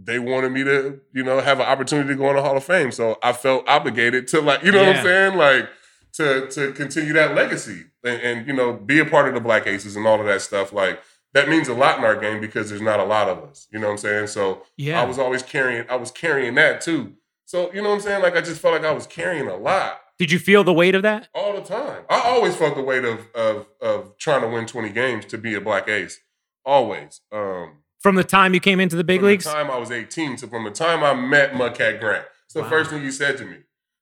they 0.02 0.18
wanted 0.18 0.54
me 0.54 0.64
to, 0.64 1.02
you 1.14 1.24
know, 1.24 1.42
have 1.42 1.60
an 1.60 1.66
opportunity 1.66 2.10
to 2.10 2.16
go 2.16 2.30
in 2.30 2.38
the 2.38 2.42
Hall 2.42 2.56
of 2.56 2.64
Fame. 2.64 2.92
So 2.92 3.18
I 3.22 3.34
felt 3.34 3.68
obligated 3.68 4.28
to 4.30 4.42
like, 4.42 4.64
you 4.64 4.72
know 4.72 4.86
what 4.86 4.96
I'm 4.96 5.04
saying? 5.04 5.38
Like 5.38 5.70
to 6.14 6.48
to 6.48 6.72
continue 6.72 7.14
that 7.14 7.36
legacy 7.36 7.86
and, 8.04 8.22
and 8.22 8.48
you 8.48 8.54
know, 8.54 8.74
be 8.74 9.00
a 9.00 9.06
part 9.06 9.28
of 9.28 9.34
the 9.34 9.42
Black 9.42 9.68
Aces 9.68 9.98
and 9.98 10.08
all 10.08 10.20
of 10.20 10.26
that 10.28 10.42
stuff. 10.42 10.72
Like 10.72 11.02
that 11.38 11.48
means 11.50 11.68
a 11.68 11.74
lot 11.74 11.98
in 12.00 12.04
our 12.04 12.16
game 12.20 12.42
because 12.42 12.70
there's 12.70 12.82
not 12.82 13.00
a 13.00 13.04
lot 13.04 13.30
of 13.30 13.38
us. 13.44 13.68
You 13.72 13.80
know 13.80 13.88
what 13.88 13.92
I'm 13.94 13.98
saying? 14.00 14.28
So 14.28 14.64
yeah. 14.76 15.02
I 15.02 15.06
was 15.06 15.20
always 15.20 15.44
carrying, 15.44 15.86
I 15.90 15.96
was 15.96 16.10
carrying 16.12 16.56
that 16.56 16.82
too. 16.82 17.14
So 17.46 17.72
you 17.74 17.82
know 17.82 17.90
what 17.90 17.96
I'm 17.96 18.02
saying? 18.02 18.22
Like 18.24 18.36
I 18.36 18.42
just 18.42 18.60
felt 18.62 18.74
like 18.74 18.84
I 18.84 18.92
was 18.92 19.08
carrying 19.08 19.48
a 19.48 19.56
lot 19.56 20.02
Did 20.20 20.32
you 20.32 20.40
feel 20.40 20.64
the 20.64 20.74
weight 20.74 20.96
of 20.96 21.04
that? 21.04 21.30
all 21.34 21.54
the 21.54 21.62
time. 21.62 22.04
I 22.10 22.20
always 22.22 22.56
felt 22.56 22.76
the 22.76 22.82
weight 22.82 23.06
of 23.06 23.20
of 23.36 23.68
of 23.82 24.18
trying 24.18 24.42
to 24.42 24.48
win 24.48 24.66
20 24.66 24.90
games 24.90 25.26
to 25.28 25.38
be 25.38 25.54
a 25.56 25.62
black 25.62 25.88
ace. 25.88 26.20
Always. 26.66 27.22
Um 27.32 27.84
From 28.00 28.16
the 28.16 28.24
time 28.24 28.54
you 28.54 28.60
came 28.60 28.80
into 28.80 28.96
the 28.96 29.04
big 29.04 29.22
leagues? 29.24 29.46
from 29.46 29.54
the 29.54 29.64
time 29.64 29.72
I 29.72 29.78
was 29.78 29.92
18 29.92 30.36
to 30.38 30.48
from 30.48 30.64
the 30.66 30.72
time 30.72 31.04
I 31.04 31.14
met 31.14 31.54
Mudcat 31.54 32.00
Grant. 32.00 32.26
It's 32.46 32.54
the 32.54 32.62
Wow. 32.64 32.70
first 32.70 32.90
thing 32.90 33.02
he 33.04 33.12
said 33.12 33.38
to 33.38 33.46
me. 33.46 33.58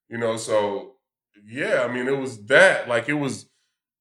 You 0.09 0.17
know, 0.17 0.37
so 0.37 0.93
yeah, 1.47 1.83
I 1.87 1.93
mean, 1.93 2.07
it 2.07 2.17
was 2.17 2.45
that. 2.45 2.87
Like 2.87 3.07
it 3.09 3.13
was 3.25 3.47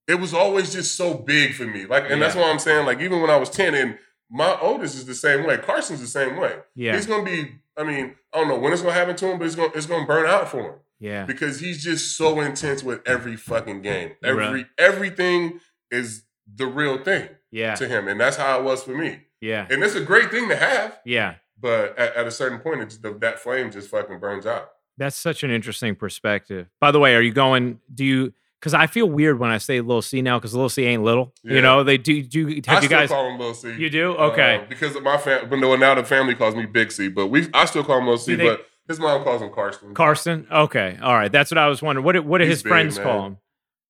it 0.08 0.16
was 0.16 0.34
always 0.34 0.72
just 0.72 0.96
so 0.96 1.14
big 1.14 1.54
for 1.54 1.64
me. 1.66 1.86
Like, 1.86 2.04
and 2.10 2.20
that's 2.20 2.34
why 2.34 2.50
I'm 2.50 2.58
saying, 2.58 2.86
like, 2.86 3.00
even 3.00 3.20
when 3.20 3.30
I 3.30 3.36
was 3.36 3.50
10, 3.50 3.74
and 3.74 3.98
my 4.30 4.58
oldest 4.60 4.94
is 4.96 5.06
the 5.06 5.14
same 5.14 5.46
way. 5.46 5.56
Carsten's 5.58 6.00
the 6.00 6.06
same 6.06 6.36
way. 6.36 6.56
Yeah. 6.74 6.94
He's 6.96 7.06
gonna 7.06 7.24
be, 7.24 7.52
I 7.76 7.84
mean, 7.84 8.14
I 8.32 8.38
don't 8.38 8.48
know 8.48 8.58
when 8.58 8.72
it's 8.72 8.82
gonna 8.82 8.94
happen 8.94 9.16
to 9.16 9.30
him, 9.30 9.38
but 9.38 9.46
it's 9.46 9.54
gonna 9.56 9.70
it's 9.74 9.86
gonna 9.86 10.06
burn 10.06 10.26
out 10.26 10.48
for 10.48 10.60
him. 10.62 10.74
Yeah. 10.98 11.24
Because 11.24 11.60
he's 11.60 11.82
just 11.84 12.16
so 12.16 12.40
intense 12.40 12.82
with 12.82 13.00
every 13.06 13.36
fucking 13.36 13.82
game. 13.82 14.12
Every 14.22 14.44
Right. 14.46 14.66
everything 14.78 15.60
is 15.90 16.24
the 16.52 16.66
real 16.66 16.98
thing 17.02 17.28
Yeah. 17.50 17.74
to 17.74 17.86
him. 17.88 18.08
And 18.08 18.20
that's 18.20 18.36
how 18.36 18.58
it 18.58 18.64
was 18.64 18.82
for 18.82 18.96
me. 18.96 19.20
Yeah. 19.40 19.66
And 19.70 19.82
it's 19.82 19.94
a 19.94 20.00
great 20.00 20.30
thing 20.30 20.48
to 20.48 20.56
have, 20.56 20.98
Yeah. 21.04 21.34
but 21.60 21.96
at, 21.98 22.14
at 22.16 22.26
a 22.26 22.30
certain 22.30 22.58
point, 22.60 22.80
it's 22.80 22.96
the, 22.96 23.12
that 23.20 23.38
flame 23.38 23.70
just 23.70 23.90
fucking 23.90 24.18
burns 24.20 24.46
out. 24.46 24.70
That's 24.96 25.16
such 25.16 25.42
an 25.42 25.50
interesting 25.50 25.94
perspective. 25.96 26.68
By 26.80 26.90
the 26.92 27.00
way, 27.00 27.14
are 27.14 27.20
you 27.20 27.32
going? 27.32 27.80
Do 27.92 28.04
you? 28.04 28.32
Because 28.64 28.72
I 28.72 28.86
feel 28.86 29.06
weird 29.10 29.38
when 29.38 29.50
I 29.50 29.58
say 29.58 29.82
little 29.82 30.00
C 30.00 30.22
now, 30.22 30.38
because 30.38 30.54
little 30.54 30.70
C 30.70 30.84
ain't 30.86 31.02
little. 31.04 31.34
Yeah. 31.44 31.56
You 31.56 31.60
know, 31.60 31.84
they 31.84 31.98
do. 31.98 32.22
Do 32.22 32.46
have 32.46 32.78
I 32.78 32.80
you 32.80 32.86
still 32.86 32.88
guys? 32.88 33.10
call 33.10 33.28
him 33.30 33.38
Lil 33.38 33.52
C. 33.52 33.74
You 33.76 33.90
do? 33.90 34.14
Okay. 34.16 34.62
Uh, 34.62 34.64
because 34.70 34.96
of 34.96 35.02
my 35.02 35.18
family, 35.18 35.46
but 35.48 35.58
no, 35.58 35.76
now 35.76 35.94
the 35.94 36.02
family 36.02 36.34
calls 36.34 36.54
me 36.56 36.64
Big 36.64 36.90
C, 36.90 37.08
but 37.08 37.26
we 37.26 37.46
I 37.52 37.66
still 37.66 37.84
call 37.84 37.98
him 37.98 38.06
Lil 38.06 38.16
C, 38.16 38.36
they- 38.36 38.46
but 38.48 38.66
his 38.88 38.98
mom 38.98 39.22
calls 39.22 39.42
him 39.42 39.50
Carsten. 39.52 39.92
Carsten. 39.92 40.46
Okay. 40.50 40.98
All 41.02 41.14
right. 41.14 41.30
That's 41.30 41.50
what 41.50 41.58
I 41.58 41.66
was 41.68 41.82
wondering. 41.82 42.06
What 42.06 42.12
do- 42.12 42.22
What 42.22 42.38
do 42.38 42.44
He's 42.44 42.54
his 42.54 42.62
big, 42.62 42.70
friends 42.70 42.96
man. 42.96 43.06
call 43.06 43.26
him? 43.26 43.36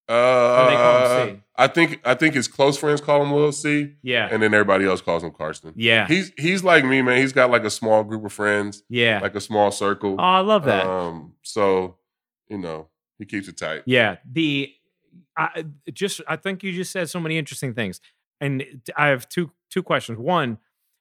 uh, 0.09 0.69
they 0.71 0.77
call 0.77 1.21
him 1.29 1.37
C? 1.37 1.41
I 1.57 1.67
think 1.69 2.01
I 2.05 2.15
think 2.15 2.35
his 2.35 2.49
close 2.49 2.77
friends 2.77 3.01
call 3.01 3.23
him 3.23 3.31
Lil 3.33 3.53
C, 3.53 3.93
Yeah. 4.03 4.29
and 4.31 4.43
then 4.43 4.53
everybody 4.55 4.87
else 4.87 5.01
calls 5.01 5.23
him 5.23 5.31
Carsten. 5.31 5.73
Yeah. 5.77 6.09
He's 6.09 6.33
he's 6.37 6.65
like 6.65 6.85
me, 6.85 7.01
man. 7.01 7.19
He's 7.19 7.33
got 7.33 7.49
like 7.51 7.63
a 7.63 7.71
small 7.71 8.03
group 8.03 8.25
of 8.25 8.33
friends, 8.33 8.83
Yeah. 8.89 9.21
like 9.23 9.37
a 9.37 9.41
small 9.41 9.71
circle. 9.71 10.17
oh, 10.19 10.23
I 10.23 10.41
love 10.41 10.65
that. 10.65 10.85
Um, 10.87 11.35
so 11.43 11.97
you 12.49 12.59
know, 12.59 12.89
he 13.19 13.25
keeps 13.25 13.49
it 13.49 13.57
tight. 13.57 13.83
Yeah, 13.87 14.17
the 14.31 14.73
I 15.37 15.65
just 15.93 16.21
I 16.29 16.37
think 16.37 16.63
you 16.63 16.73
just 16.73 16.93
said 16.93 17.09
so 17.11 17.21
many 17.21 17.39
interesting 17.39 17.75
things, 17.75 18.01
and 18.41 18.65
I 18.97 19.09
have 19.09 19.29
two 19.29 19.51
two 19.71 19.83
questions. 19.83 20.19
One, 20.19 20.59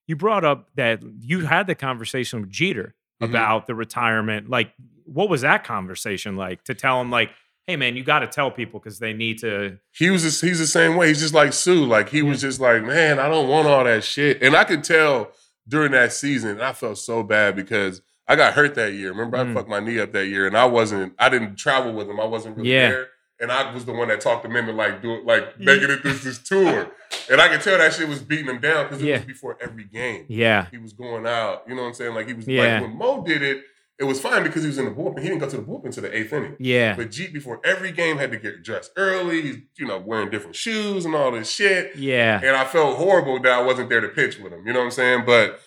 you 0.07 0.15
brought 0.15 0.43
up 0.45 0.69
that 0.75 1.01
you 1.19 1.45
had 1.45 1.67
the 1.67 1.75
conversation 1.75 2.41
with 2.41 2.49
Jeter 2.49 2.95
Mhm. 3.21 3.29
about 3.29 3.67
the 3.67 3.75
retirement. 3.75 4.49
Like, 4.49 4.73
what 5.05 5.29
was 5.29 5.41
that 5.41 5.63
conversation 5.63 6.35
like? 6.35 6.63
To 6.65 6.73
tell 6.73 6.99
him 6.99 7.09
like, 7.11 7.29
hey 7.67 7.75
man, 7.77 7.95
you 7.95 8.03
got 8.03 8.19
to 8.19 8.27
tell 8.27 8.51
people 8.51 8.79
because 8.79 8.99
they 8.99 9.13
need 9.13 9.37
to. 9.39 9.77
He 9.91 10.09
was 10.09 10.23
just, 10.23 10.41
he's 10.41 10.59
the 10.59 10.67
same 10.67 10.95
way. 10.95 11.07
He's 11.07 11.21
just 11.21 11.33
like 11.33 11.53
Sue. 11.53 11.85
Like 11.85 12.09
he 12.09 12.21
was 12.21 12.41
just 12.41 12.59
like, 12.59 12.83
man, 12.83 13.19
I 13.19 13.29
don't 13.29 13.47
want 13.47 13.67
all 13.67 13.83
that 13.85 14.03
shit. 14.03 14.41
And 14.43 14.55
I 14.55 14.63
could 14.65 14.83
tell 14.83 15.31
during 15.67 15.91
that 15.93 16.11
season, 16.11 16.59
I 16.59 16.73
felt 16.73 16.97
so 16.97 17.23
bad 17.23 17.55
because 17.55 18.01
I 18.27 18.35
got 18.35 18.53
hurt 18.53 18.75
that 18.75 18.93
year. 18.93 19.09
Remember, 19.09 19.37
Mm. 19.37 19.51
I 19.51 19.53
fucked 19.53 19.69
my 19.69 19.79
knee 19.79 19.99
up 19.99 20.11
that 20.13 20.27
year, 20.27 20.47
and 20.47 20.57
I 20.57 20.65
wasn't. 20.65 21.13
I 21.19 21.29
didn't 21.29 21.57
travel 21.57 21.93
with 21.93 22.09
him. 22.09 22.19
I 22.19 22.25
wasn't 22.25 22.57
really 22.57 22.71
Yeah. 22.71 22.89
there. 22.89 23.07
And 23.39 23.51
I 23.51 23.73
was 23.73 23.83
the 23.83 23.91
one 23.91 24.07
that 24.07 24.21
talked 24.21 24.45
him 24.45 24.55
into 24.55 24.71
like 24.71 25.01
doing 25.01 25.25
like 25.25 25.59
making 25.59 25.89
it 25.89 26.03
this 26.03 26.23
this 26.23 26.37
tour. 26.39 26.91
And 27.29 27.41
I 27.41 27.49
could 27.49 27.61
tell 27.61 27.77
that 27.77 27.93
shit 27.93 28.07
was 28.07 28.21
beating 28.21 28.45
him 28.47 28.59
down 28.61 28.85
because 28.85 29.01
it 29.01 29.07
Yeah. 29.07 29.17
was 29.17 29.25
before 29.25 29.57
every 29.61 29.83
game. 29.83 30.25
Yeah, 30.29 30.67
He 30.71 30.77
was 30.77 30.93
going 30.93 31.25
out. 31.27 31.63
You 31.67 31.75
know 31.75 31.81
what 31.81 31.89
I'm 31.89 31.93
saying? 31.95 32.13
Like 32.13 32.27
he 32.27 32.33
was 32.33 32.47
Yeah. 32.47 32.75
like 32.75 32.81
when 32.83 32.97
Mo 32.97 33.23
did 33.25 33.41
it, 33.41 33.63
it 33.99 34.05
was 34.05 34.21
fine 34.21 34.43
because 34.43 34.61
he 34.63 34.67
was 34.67 34.77
in 34.77 34.85
the 34.85 34.91
bullpen. 34.91 35.19
He 35.19 35.27
didn't 35.27 35.39
go 35.39 35.49
to 35.49 35.57
the 35.57 35.61
bullpen 35.63 35.85
until 35.87 36.03
the 36.03 36.15
eighth 36.17 36.31
inning. 36.31 36.55
yeah, 36.59 36.95
But 36.95 37.09
Jeet 37.09 37.33
before 37.33 37.59
every 37.65 37.91
game 37.91 38.17
had 38.17 38.31
to 38.31 38.37
get 38.37 38.63
dressed 38.63 38.91
early. 38.95 39.41
He's, 39.41 39.57
you 39.77 39.85
know, 39.87 39.97
wearing 39.97 40.29
different 40.29 40.55
shoes 40.55 41.03
and 41.05 41.13
all 41.13 41.31
this 41.31 41.49
shit. 41.51 41.95
yeah, 41.97 42.39
And 42.41 42.55
I 42.55 42.63
felt 42.65 42.97
horrible 42.97 43.39
that 43.41 43.51
I 43.51 43.61
wasn't 43.61 43.89
there 43.89 44.01
to 44.01 44.07
pitch 44.09 44.39
with 44.39 44.53
him. 44.53 44.65
You 44.65 44.71
know 44.73 44.79
what 44.79 44.85
I'm 44.85 44.91
saying? 44.91 45.23
But 45.25 45.59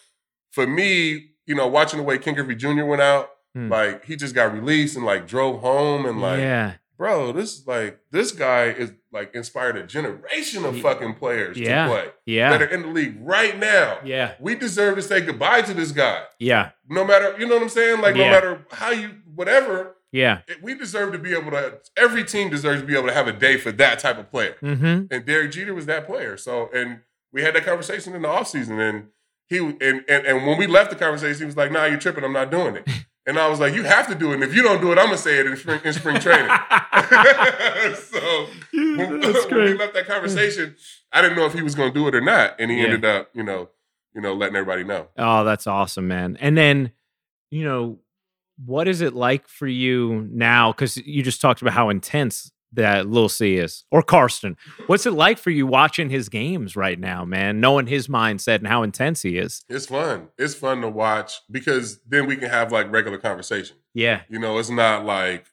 for 0.53 0.67
me, 0.67 1.33
you 1.47 1.55
know, 1.55 1.67
watching 1.67 1.99
the 1.99 2.05
way 2.05 2.19
Ken 2.19 2.35
Griffey 2.35 2.55
Jr. 2.55 2.85
went 2.85 3.03
out, 3.03 3.31
Hmm. 3.55 3.71
like 3.71 4.05
he 4.05 4.17
just 4.17 4.35
got 4.35 4.53
released 4.53 4.97
and 4.97 5.07
like 5.07 5.27
drove 5.27 5.61
home 5.63 6.05
and 6.05 6.21
like, 6.21 6.41
yeah, 6.41 6.75
bro, 6.99 7.33
this 7.33 7.59
is 7.61 7.67
like 7.67 7.99
this 8.11 8.33
guy 8.33 8.65
is 8.65 8.93
like 9.13 9.35
inspired 9.35 9.77
a 9.79 9.83
generation 9.87 10.65
of 10.67 10.79
fucking 10.81 11.15
players 11.15 11.57
Yeah. 11.57 11.87
to 11.87 11.91
play 11.91 12.37
that 12.37 12.61
are 12.61 12.67
in 12.67 12.83
the 12.83 12.89
league 12.89 13.17
right 13.23 13.59
now. 13.59 13.99
yeah, 14.05 14.33
We 14.41 14.57
deserve 14.57 14.97
to 14.97 15.03
say 15.03 15.23
goodbye 15.23 15.63
to 15.63 15.73
this 15.73 15.91
guy. 15.93 16.25
yeah, 16.39 16.73
No 16.87 17.03
matter, 17.03 17.35
you 17.39 17.47
know 17.47 17.55
what 17.55 17.63
I'm 17.63 17.69
saying? 17.71 18.03
Like 18.03 18.15
Yeah. 18.17 18.27
no 18.27 18.31
matter 18.33 18.67
how 18.73 18.91
you 18.91 19.13
whatever, 19.35 19.97
yeah. 20.13 20.41
we 20.61 20.75
deserve 20.75 21.13
to 21.13 21.19
be 21.19 21.33
able 21.35 21.51
to 21.53 21.79
every 21.97 22.25
team 22.25 22.51
deserves 22.51 22.83
to 22.83 22.87
be 22.87 22.95
able 22.95 23.09
to 23.09 23.15
have 23.15 23.27
a 23.29 23.33
day 23.33 23.57
for 23.57 23.73
that 23.73 23.99
type 23.99 24.19
of 24.19 24.31
player 24.31 24.57
Mm-hmm. 24.63 25.07
and 25.11 25.25
derek 25.27 25.53
jeter 25.53 25.73
was 25.75 25.87
that 25.87 26.07
player 26.07 26.37
so 26.37 26.69
and 26.75 27.01
we 27.33 27.43
had 27.43 27.55
that 27.55 27.65
conversation 27.65 28.15
in 28.15 28.21
the 28.23 28.29
offseason 28.29 28.79
and 28.79 29.09
he 29.49 29.59
and, 29.59 29.81
and 29.81 30.27
and 30.27 30.47
when 30.47 30.59
we 30.59 30.67
left 30.67 30.91
the 30.91 30.97
conversation 30.97 31.39
he 31.41 31.45
was 31.47 31.57
like 31.57 31.71
nah 31.73 31.85
you're 31.85 31.99
tripping 31.99 32.25
i'm 32.25 32.33
not 32.33 32.51
doing 32.51 32.77
it 32.77 32.89
and 33.27 33.39
i 33.39 33.49
was 33.49 33.61
like 33.61 33.75
you 33.75 33.83
have 33.85 34.07
to 34.09 34.15
do 34.15 34.31
it 34.33 34.35
and 34.35 34.43
if 34.45 34.55
you 34.55 34.63
don't 34.63 34.81
do 34.81 34.93
it 34.93 34.99
i'm 34.99 35.07
gonna 35.07 35.17
say 35.19 35.39
it 35.39 35.47
in 35.47 35.57
spring, 35.57 35.81
in 35.85 35.93
spring 35.93 36.19
training 36.21 36.51
so 37.95 38.47
when, 38.73 39.21
when 39.21 39.65
we 39.65 39.75
left 39.75 39.95
that 39.95 40.05
conversation 40.07 40.75
i 41.13 41.21
didn't 41.23 41.37
know 41.37 41.47
if 41.47 41.53
he 41.53 41.63
was 41.63 41.75
gonna 41.75 41.93
do 41.93 42.09
it 42.09 42.15
or 42.15 42.21
not 42.21 42.55
and 42.59 42.71
he 42.71 42.79
Yeah. 42.79 42.85
ended 42.85 43.05
up 43.05 43.31
you 43.35 43.43
know 43.43 43.69
you 44.15 44.21
know 44.21 44.35
letting 44.35 44.57
everybody 44.57 44.85
know 44.85 45.09
Oh, 45.19 45.45
that's 45.45 45.67
awesome, 45.67 46.09
man. 46.09 46.37
And 46.41 46.57
then, 46.59 46.93
you 47.51 47.65
know, 47.65 47.99
what 48.65 48.87
is 48.89 49.01
it 49.03 49.15
like 49.15 49.49
for 49.49 49.67
you 49.67 50.27
now? 50.31 50.73
Because 50.73 50.97
you 50.99 51.23
just 51.23 51.41
talked 51.41 51.61
about 51.63 51.75
how 51.75 51.89
intense 51.91 52.51
that 52.77 53.09
Lil 53.09 53.29
C 53.29 53.57
is, 53.57 53.85
or 53.91 54.03
Carsten. 54.03 54.57
What's 54.87 55.05
it 55.07 55.12
like 55.12 55.39
for 55.39 55.51
you 55.51 55.66
watching 55.66 56.09
his 56.09 56.29
games 56.29 56.77
right 56.77 56.99
now, 56.99 57.24
man? 57.24 57.61
Knowing 57.61 57.87
his 57.89 58.09
mindset 58.09 58.57
and 58.57 58.66
how 58.68 58.83
intense 58.83 59.22
he 59.22 59.37
is. 59.39 59.64
it's 59.68 59.87
fun 59.87 60.29
it's 60.39 60.55
fun 60.55 60.81
to 60.83 60.89
watch 60.89 61.41
because 61.51 62.01
then 62.07 62.27
we 62.27 62.37
can 62.37 62.49
have 62.51 62.72
like 62.72 62.91
regular 62.93 63.18
conversation 63.18 63.77
Yeah, 63.95 64.22
You 64.29 64.39
know, 64.39 64.59
it's 64.59 64.70
not 64.70 65.05
like, 65.05 65.47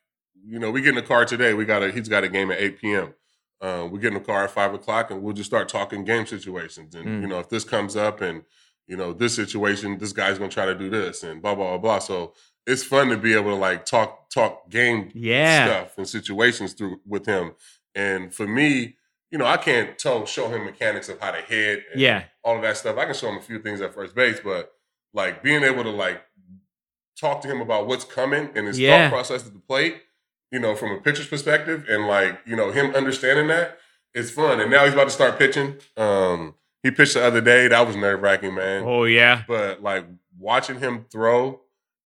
you 0.46 0.60
know, 0.60 0.72
we 0.72 0.82
get 0.82 0.90
in 0.90 0.96
the 0.96 1.02
car 1.02 1.26
today. 1.26 1.54
We 1.54 1.66
got 1.66 1.82
a 1.84 1.92
he's 1.92 2.08
got 2.10 2.24
a 2.24 2.30
game 2.30 2.52
at 2.52 2.60
8 2.60 2.80
p.m. 2.80 3.14
Um, 3.62 3.92
we 3.92 4.00
get 4.00 4.10
in 4.10 4.16
the 4.16 4.20
car 4.20 4.44
at 4.44 4.52
five 4.52 4.74
o'clock 4.74 5.10
and 5.10 5.22
we'll 5.24 5.34
just 5.34 5.50
start 5.50 5.70
talking 5.70 6.04
game 6.04 6.26
situations. 6.26 6.96
And, 6.96 7.06
Mm. 7.08 7.22
you 7.22 7.28
know, 7.28 7.40
if 7.40 7.48
this 7.50 7.64
comes 7.64 7.96
up 7.96 8.20
and, 8.22 8.44
you 8.88 8.98
know, 8.98 9.14
this 9.14 9.34
situation, 9.36 9.98
this 9.98 10.12
guy's 10.12 10.38
gonna 10.38 10.52
try 10.52 10.66
to 10.66 10.76
do 10.76 10.90
this 10.90 11.24
and 11.24 11.42
blah, 11.42 11.56
blah, 11.56 11.70
blah, 11.70 11.78
blah. 11.78 12.00
So 12.00 12.34
it's 12.68 12.84
fun 12.84 13.10
to 13.10 13.18
be 13.18 13.34
able 13.34 13.50
to 13.52 13.56
like 13.56 13.86
talk, 13.86 14.30
talk 14.30 14.70
game 14.70 15.12
yeah, 15.14 15.66
stuff 15.66 15.98
and 15.98 16.08
situations 16.08 16.74
through 16.74 17.00
with 17.06 17.26
him. 17.26 17.54
And 17.96 18.34
for 18.34 18.48
me, 18.48 18.96
you 19.32 19.38
know, 19.38 19.46
I 19.46 19.58
can't 19.58 19.98
tell 19.98 20.26
show 20.26 20.48
him 20.50 20.66
mechanics 20.66 21.10
of 21.10 21.20
how 21.20 21.32
to 21.32 21.42
hit 21.42 21.84
and 21.92 22.00
yeah, 22.02 22.24
all 22.44 22.56
of 22.56 22.62
that 22.62 22.78
stuff. 22.78 22.98
I 22.98 23.06
can 23.06 23.14
show 23.14 23.30
him 23.30 23.38
a 23.38 23.42
few 23.42 23.60
things 23.60 23.82
at 23.82 23.94
first 23.94 24.16
base, 24.16 24.40
but 24.44 24.72
like 25.14 25.44
being 25.44 25.64
able 25.64 25.84
to 25.84 25.90
like 25.90 26.22
talk 27.20 27.42
to 27.42 27.48
him 27.48 27.62
about 27.62 27.88
what's 27.88 28.06
coming 28.06 28.50
and 28.56 28.68
his 28.68 28.80
Yeah. 28.80 29.10
thought 29.10 29.14
process 29.16 29.46
at 29.46 29.54
the 29.54 29.60
plate, 29.60 30.02
you 30.52 30.60
know, 30.60 30.76
from 30.76 30.92
a 30.92 30.98
pitcher's 31.02 31.28
perspective, 31.28 31.86
and 31.90 32.08
like 32.08 32.40
you 32.46 32.56
know 32.56 32.72
him 32.72 32.94
understanding 32.96 33.48
that, 33.48 33.78
it's 34.14 34.30
fun. 34.32 34.60
And 34.60 34.72
now 34.72 34.84
he's 34.86 34.94
about 34.94 35.06
to 35.06 35.10
start 35.12 35.38
pitching. 35.38 35.76
Um, 35.98 36.56
he 36.84 36.92
pitched 36.92 37.14
the 37.16 37.24
other 37.26 37.42
day. 37.42 37.68
That 37.68 37.88
was 37.88 37.96
nerve 37.96 38.22
wracking, 38.22 38.54
man. 38.56 38.84
oh 38.86 39.04
yeah, 39.06 39.44
But 39.48 39.82
like 39.82 40.06
watching 40.38 40.80
him 40.80 41.06
throw, 41.12 41.62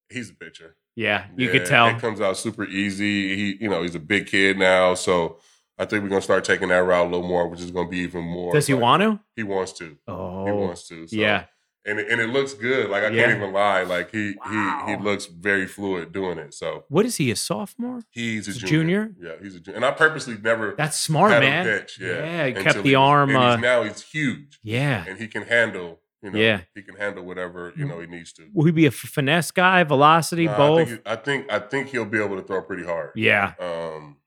he's 0.10 0.30
a 0.30 0.34
pitcher. 0.34 0.76
yeah. 0.96 1.26
You 1.36 1.48
Yeah, 1.48 1.52
could 1.54 1.66
tell. 1.66 1.88
it 1.88 2.00
comes 2.00 2.22
out 2.22 2.38
super 2.38 2.66
easy. 2.66 3.36
He, 3.36 3.58
you 3.62 3.70
know, 3.70 3.82
he's 3.84 3.96
a 3.96 4.00
big 4.00 4.28
kid 4.28 4.58
now, 4.58 4.94
so. 4.96 5.40
I 5.80 5.86
think 5.86 6.02
we're 6.02 6.10
gonna 6.10 6.24
start 6.24 6.44
taking 6.44 6.70
that 6.70 6.78
route 6.78 7.06
a 7.06 7.10
little 7.12 7.28
more, 7.28 7.48
which 7.48 7.60
is 7.62 7.70
gonna 7.70 7.88
be 7.88 8.00
even 8.00 8.24
more. 8.24 8.52
Does 8.52 8.66
he 8.66 8.74
like- 8.74 8.82
want 8.82 9.04
to? 9.04 9.20
He 9.36 9.44
wants 9.44 9.74
to. 9.74 9.96
Oh, 10.08 10.44
He 10.48 10.52
wants 10.52 10.88
to. 10.88 11.06
So 11.08 11.16
yeah, 11.16 11.44
and 11.86 12.00
it, 12.00 12.10
and 12.10 12.20
it 12.20 12.30
looks 12.32 12.56
good. 12.56 12.90
Like 12.90 13.04
I 13.04 13.10
Yeah. 13.10 13.26
can't 13.28 13.38
even 13.38 13.54
lie. 13.54 13.84
Like 13.84 14.10
he 14.10 14.34
Wow. 14.44 14.86
he 14.88 14.94
he 14.96 14.98
looks 15.04 15.28
very 15.28 15.68
fluid 15.68 16.12
doing 16.12 16.40
it. 16.40 16.56
So 16.56 16.86
What 16.90 17.06
is 17.06 17.18
he? 17.18 17.30
A 17.30 17.36
sophomore? 17.36 18.02
he's 18.10 18.48
a 18.48 18.54
He's 18.54 18.64
a 18.64 18.66
junior. 18.66 19.06
junior? 19.14 19.16
Yeah, 19.22 19.44
he's 19.44 19.54
a 19.56 19.60
junior. 19.60 19.76
And 19.76 19.86
I 19.86 19.92
purposely 19.92 20.36
never 20.42 20.74
That's 20.76 21.00
smart, 21.00 21.32
had 21.32 21.42
man. 21.44 21.68
him 21.68 21.80
pitch. 21.80 22.00
Yeah, 22.02 22.08
Yeah, 22.26 22.46
he 22.48 22.54
kept 22.54 22.78
the 22.78 22.82
he 22.82 22.96
arm, 22.96 23.30
And 23.30 23.38
he's, 23.38 23.46
uh, 23.46 23.58
now 23.58 23.84
he's 23.84 24.02
huge, 24.02 24.58
Yeah. 24.64 25.06
and 25.08 25.20
he 25.20 25.28
can 25.28 25.44
handle. 25.44 26.02
You 26.28 26.34
know, 26.34 26.40
Yeah. 26.40 26.62
he 26.76 26.82
can 26.82 26.96
handle 26.96 27.24
whatever 27.24 27.72
you 27.78 27.86
know 27.86 28.00
he 28.00 28.08
needs 28.08 28.34
to. 28.34 28.44
Will 28.54 28.66
he 28.66 28.72
be 28.72 28.86
a 28.86 28.92
finesse 28.92 29.52
guy, 29.52 29.84
velocity, 29.84 30.46
Nah, 30.46 30.54
I 30.54 30.58
both? 30.58 30.88
think, 30.90 31.02
I 31.06 31.16
think 31.16 31.52
I 31.52 31.60
think 31.60 31.88
he'll 31.88 32.06
be 32.06 32.22
able 32.22 32.36
to 32.36 32.42
throw 32.42 32.62
pretty 32.62 32.84
hard. 32.84 33.12
yeah. 33.16 33.54
Um, 33.60 34.18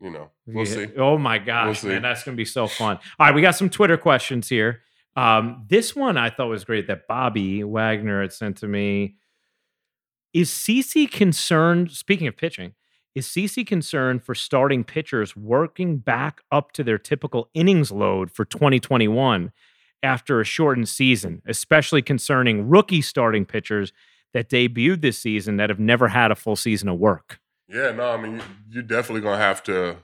you 0.00 0.10
know, 0.10 0.30
we'll 0.46 0.66
Yeah. 0.66 0.74
see. 0.86 0.88
Oh 0.98 1.16
my 1.16 1.38
gosh, 1.38 1.80
see. 1.80 1.88
man, 1.88 2.02
that's 2.02 2.22
gonna 2.24 2.36
be 2.36 2.44
so 2.44 2.66
fun. 2.66 2.98
All 3.18 3.26
right, 3.26 3.34
we 3.34 3.40
got 3.40 3.52
some 3.56 3.70
Twitter 3.70 3.96
questions 3.96 4.48
here. 4.48 4.82
Um, 5.16 5.64
this 5.68 5.96
one 5.96 6.18
I 6.18 6.28
thought 6.28 6.48
was 6.48 6.64
great 6.64 6.86
that 6.88 7.06
Bobby 7.08 7.64
Wagner 7.64 8.20
had 8.20 8.32
sent 8.34 8.58
to 8.58 8.68
me. 8.68 9.16
Is 10.34 10.50
CC 10.50 11.06
concerned? 11.10 11.90
Speaking 11.92 12.26
of 12.26 12.36
pitching, 12.36 12.74
is 13.14 13.26
CC 13.26 13.64
concerned 13.66 14.22
for 14.22 14.34
starting 14.34 14.84
pitchers 14.84 15.34
working 15.34 15.96
back 15.96 16.42
up 16.52 16.72
to 16.72 16.84
their 16.84 16.98
typical 16.98 17.48
innings 17.54 17.90
load 17.90 18.30
for 18.30 18.44
2021 18.44 19.52
after 20.02 20.40
a 20.40 20.44
shortened 20.44 20.88
season, 20.88 21.42
especially 21.46 22.02
concerning 22.02 22.68
rookie 22.68 23.02
starting 23.02 23.44
pitchers 23.44 23.92
that 24.34 24.48
debuted 24.48 25.00
this 25.00 25.18
season 25.18 25.56
that 25.56 25.70
have 25.70 25.80
never 25.80 26.08
had 26.08 26.30
a 26.30 26.34
full 26.34 26.56
season 26.56 26.88
of 26.88 26.98
work? 26.98 27.40
Yeah, 27.68 27.92
no, 27.92 28.10
I 28.10 28.16
mean 28.16 28.36
you, 28.36 28.42
you're 28.70 28.82
definitely 28.82 29.22
gonna 29.22 29.38
have 29.38 29.62
to, 29.64 29.96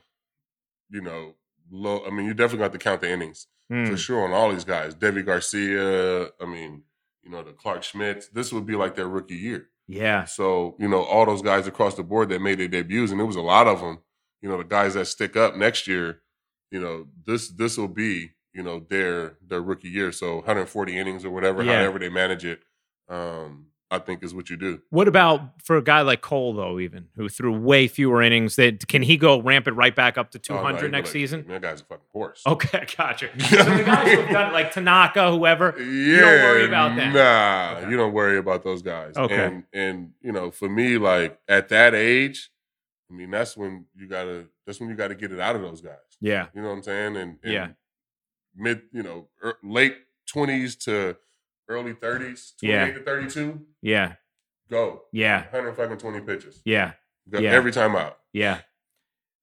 you 0.91 1.01
know, 1.01 1.35
low. 1.71 2.05
I 2.07 2.11
mean 2.11 2.27
you 2.27 2.35
definitely 2.35 2.65
got 2.65 2.73
to 2.73 2.79
count 2.79 3.01
the 3.01 3.11
innings. 3.11 3.47
Hmm, 3.71 3.87
for 3.87 3.97
sure 3.97 4.25
on 4.25 4.33
all 4.33 4.51
these 4.51 4.65
guys. 4.65 4.95
Deivi 4.95 5.25
Garcia, 5.25 6.25
I 6.41 6.47
mean, 6.47 6.83
you 7.23 7.31
know, 7.31 7.43
the 7.43 7.53
Clarke 7.53 7.83
Schmidts. 7.83 8.31
This 8.33 8.53
would 8.53 8.67
be 8.67 8.75
like 8.75 8.97
their 8.97 9.09
rookie 9.09 9.37
year. 9.37 9.69
Yeah. 9.89 10.25
So, 10.25 10.77
you 10.79 10.89
know, 10.89 11.03
all 11.03 11.27
those 11.27 11.43
guys 11.43 11.67
across 11.67 11.95
the 11.95 12.03
board 12.03 12.29
that 12.31 12.41
made 12.41 12.59
their 12.59 12.69
debuts, 12.69 13.11
and 13.11 13.21
there 13.21 13.27
was 13.27 13.37
a 13.37 13.43
lot 13.43 13.67
of 13.67 13.81
them, 13.81 14.01
you 14.41 14.49
know, 14.49 14.59
the 14.59 14.65
guys 14.65 14.95
that 14.95 15.07
stick 15.07 15.37
up 15.37 15.57
next 15.57 15.87
year, 15.87 16.23
you 16.71 16.81
know, 16.81 17.07
this 17.27 17.49
this 17.51 17.77
will 17.77 17.89
be 17.89 18.33
you 18.55 18.63
know 18.63 18.81
their 18.89 19.37
their 19.47 19.63
rookie 19.63 19.89
year. 19.89 20.13
So 20.13 20.37
140 20.37 20.97
innings 20.99 21.25
or 21.25 21.31
whatever, 21.31 21.63
Yeah. 21.63 21.79
however 21.81 21.99
they 21.99 22.09
manage 22.09 22.45
it, 22.45 22.63
um, 23.09 23.67
I 23.91 23.99
think 23.99 24.23
is 24.23 24.35
what 24.35 24.49
you 24.49 24.57
do. 24.57 24.81
What 24.89 25.07
about 25.07 25.63
for 25.63 25.77
a 25.77 25.83
guy 25.83 26.01
like 26.01 26.23
Cole 26.23 26.55
though, 26.55 26.79
even 26.79 27.09
who 27.15 27.29
threw 27.29 27.53
way 27.53 27.89
fewer 27.89 28.23
innings? 28.23 28.57
That 28.57 28.89
can 28.89 29.03
he 29.03 29.19
go 29.19 29.39
ramp 29.41 29.69
it 29.69 29.73
right 29.73 29.95
back 29.95 30.17
up 30.17 30.31
to 30.31 30.41
Oh, 30.49 30.55
no, 30.55 30.61
200 30.63 30.91
next 30.91 31.09
like, 31.09 31.13
season? 31.13 31.45
That 31.49 31.61
guy's 31.61 31.83
a 31.83 31.85
fucking 31.85 32.07
horse. 32.11 32.43
Okay, 32.47 32.87
gotcha. 32.97 33.29
So 33.39 33.57
the 33.65 33.85
guys 33.85 34.11
who've 34.13 34.31
done 34.31 34.53
like 34.55 34.73
Tanaka, 34.73 35.31
whoever, 35.31 35.75
Yeah, 35.79 35.85
you 35.85 36.21
don't 36.21 36.43
worry 36.43 36.65
about 36.65 36.97
that. 36.97 37.13
Nah, 37.13 37.79
Okay. 37.81 37.91
you 37.91 37.97
don't 37.99 38.15
worry 38.15 38.39
about 38.39 38.65
those 38.65 38.81
guys. 38.81 39.15
Okay. 39.17 39.35
And 39.45 39.65
and 39.75 40.13
you 40.23 40.33
know, 40.33 40.51
for 40.51 40.71
me, 40.71 40.97
like 40.97 41.39
at 41.47 41.69
that 41.69 41.95
age, 41.95 42.51
I 43.11 43.15
mean, 43.15 43.31
that's 43.31 43.59
when 43.59 43.85
you 43.95 44.09
gotta 44.09 44.47
that's 44.67 44.81
when 44.81 44.89
you 44.89 44.95
gotta 44.97 45.15
get 45.15 45.33
it 45.33 45.41
out 45.41 45.55
of 45.55 45.61
those 45.61 45.83
guys. 45.83 45.97
Yeah, 46.19 46.47
You 46.55 46.63
know 46.63 46.69
what 46.69 46.77
I'm 46.77 46.83
saying? 46.83 47.17
And, 47.19 47.39
and 47.43 47.53
Yeah. 47.53 47.69
Mid, 48.57 48.83
you 48.93 49.03
know, 49.03 49.29
er, 49.45 49.57
late 49.63 49.97
twenties 50.27 50.77
to 50.77 51.17
early 51.69 51.93
thirties, 51.95 52.55
28 52.61 52.73
Yeah. 52.75 52.93
to 52.93 53.01
thirty 53.05 53.29
two, 53.31 53.61
yeah, 53.81 54.15
go. 54.71 55.03
yeah, 55.13 55.45
Hundred 55.51 55.75
fucking 55.77 55.99
twenty 55.99 56.21
pitches. 56.21 56.61
yeah, 56.65 56.93
Go 57.31 57.39
Yeah. 57.41 57.51
every 57.53 57.73
time 57.73 57.95
out. 57.97 58.19
yeah. 58.33 58.61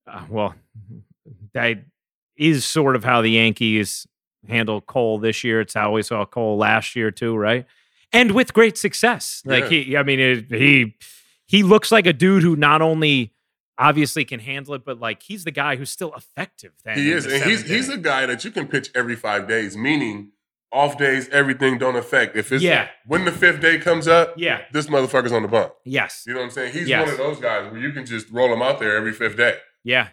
Uh, 0.06 0.24
well, 0.28 0.54
that 1.54 1.84
is 2.36 2.64
sort 2.64 2.96
of 2.96 3.04
how 3.04 3.20
the 3.22 3.30
Yankees 3.30 4.06
handle 4.48 4.80
Cole 4.80 5.18
this 5.18 5.44
year. 5.44 5.60
It's 5.60 5.74
how 5.74 5.92
we 5.92 6.02
saw 6.02 6.24
Cole 6.24 6.56
last 6.56 6.96
year 6.96 7.10
too, 7.10 7.36
right? 7.36 7.66
And 8.12 8.32
with 8.32 8.52
great 8.52 8.76
success. 8.78 9.42
Like 9.44 9.66
he, 9.68 9.96
I 9.96 10.02
mean, 10.02 10.18
it, 10.18 10.46
he 10.50 10.96
he 11.46 11.62
looks 11.62 11.92
like 11.92 12.06
a 12.06 12.12
dude 12.12 12.42
who 12.42 12.56
not 12.56 12.82
only 12.82 13.32
obviously 13.80 14.24
can 14.24 14.38
handle 14.38 14.74
it, 14.74 14.84
but 14.84 15.00
like 15.00 15.22
he's 15.22 15.42
the 15.44 15.50
guy 15.50 15.74
who's 15.76 15.90
still 15.90 16.12
effective. 16.14 16.72
Then 16.84 16.96
He 16.98 17.10
is, 17.10 17.24
and 17.24 17.42
he's 17.42 17.60
seventh 17.62 17.66
he's 17.68 17.88
a 17.88 17.96
guy 17.98 18.26
that 18.26 18.44
you 18.44 18.50
can 18.52 18.68
pitch 18.68 18.90
every 18.94 19.16
five 19.16 19.48
days, 19.48 19.76
meaning 19.76 20.30
off 20.72 20.96
days, 20.96 21.28
everything 21.30 21.78
don't 21.78 21.96
affect. 21.96 22.36
If 22.36 22.52
it's 22.52 22.62
Yeah. 22.62 22.88
when 23.06 23.24
the 23.24 23.32
fifth 23.32 23.60
day 23.60 23.78
comes 23.78 24.06
up, 24.06 24.34
yeah, 24.36 24.60
this 24.70 24.86
motherfucker's 24.86 25.32
on 25.32 25.42
the 25.42 25.48
bump. 25.48 25.72
yes, 25.84 26.22
You 26.28 26.34
know 26.34 26.40
what 26.40 26.44
I'm 26.44 26.50
saying? 26.52 26.72
He's 26.74 26.88
Yes. 26.88 27.00
one 27.02 27.10
of 27.10 27.18
those 27.18 27.40
guys 27.40 27.72
where 27.72 27.80
you 27.80 27.90
can 27.92 28.06
just 28.06 28.30
roll 28.30 28.52
him 28.52 28.62
out 28.62 28.78
there 28.78 28.96
every 28.96 29.12
fifth 29.12 29.36
day. 29.36 29.56
yeah, 29.82 30.08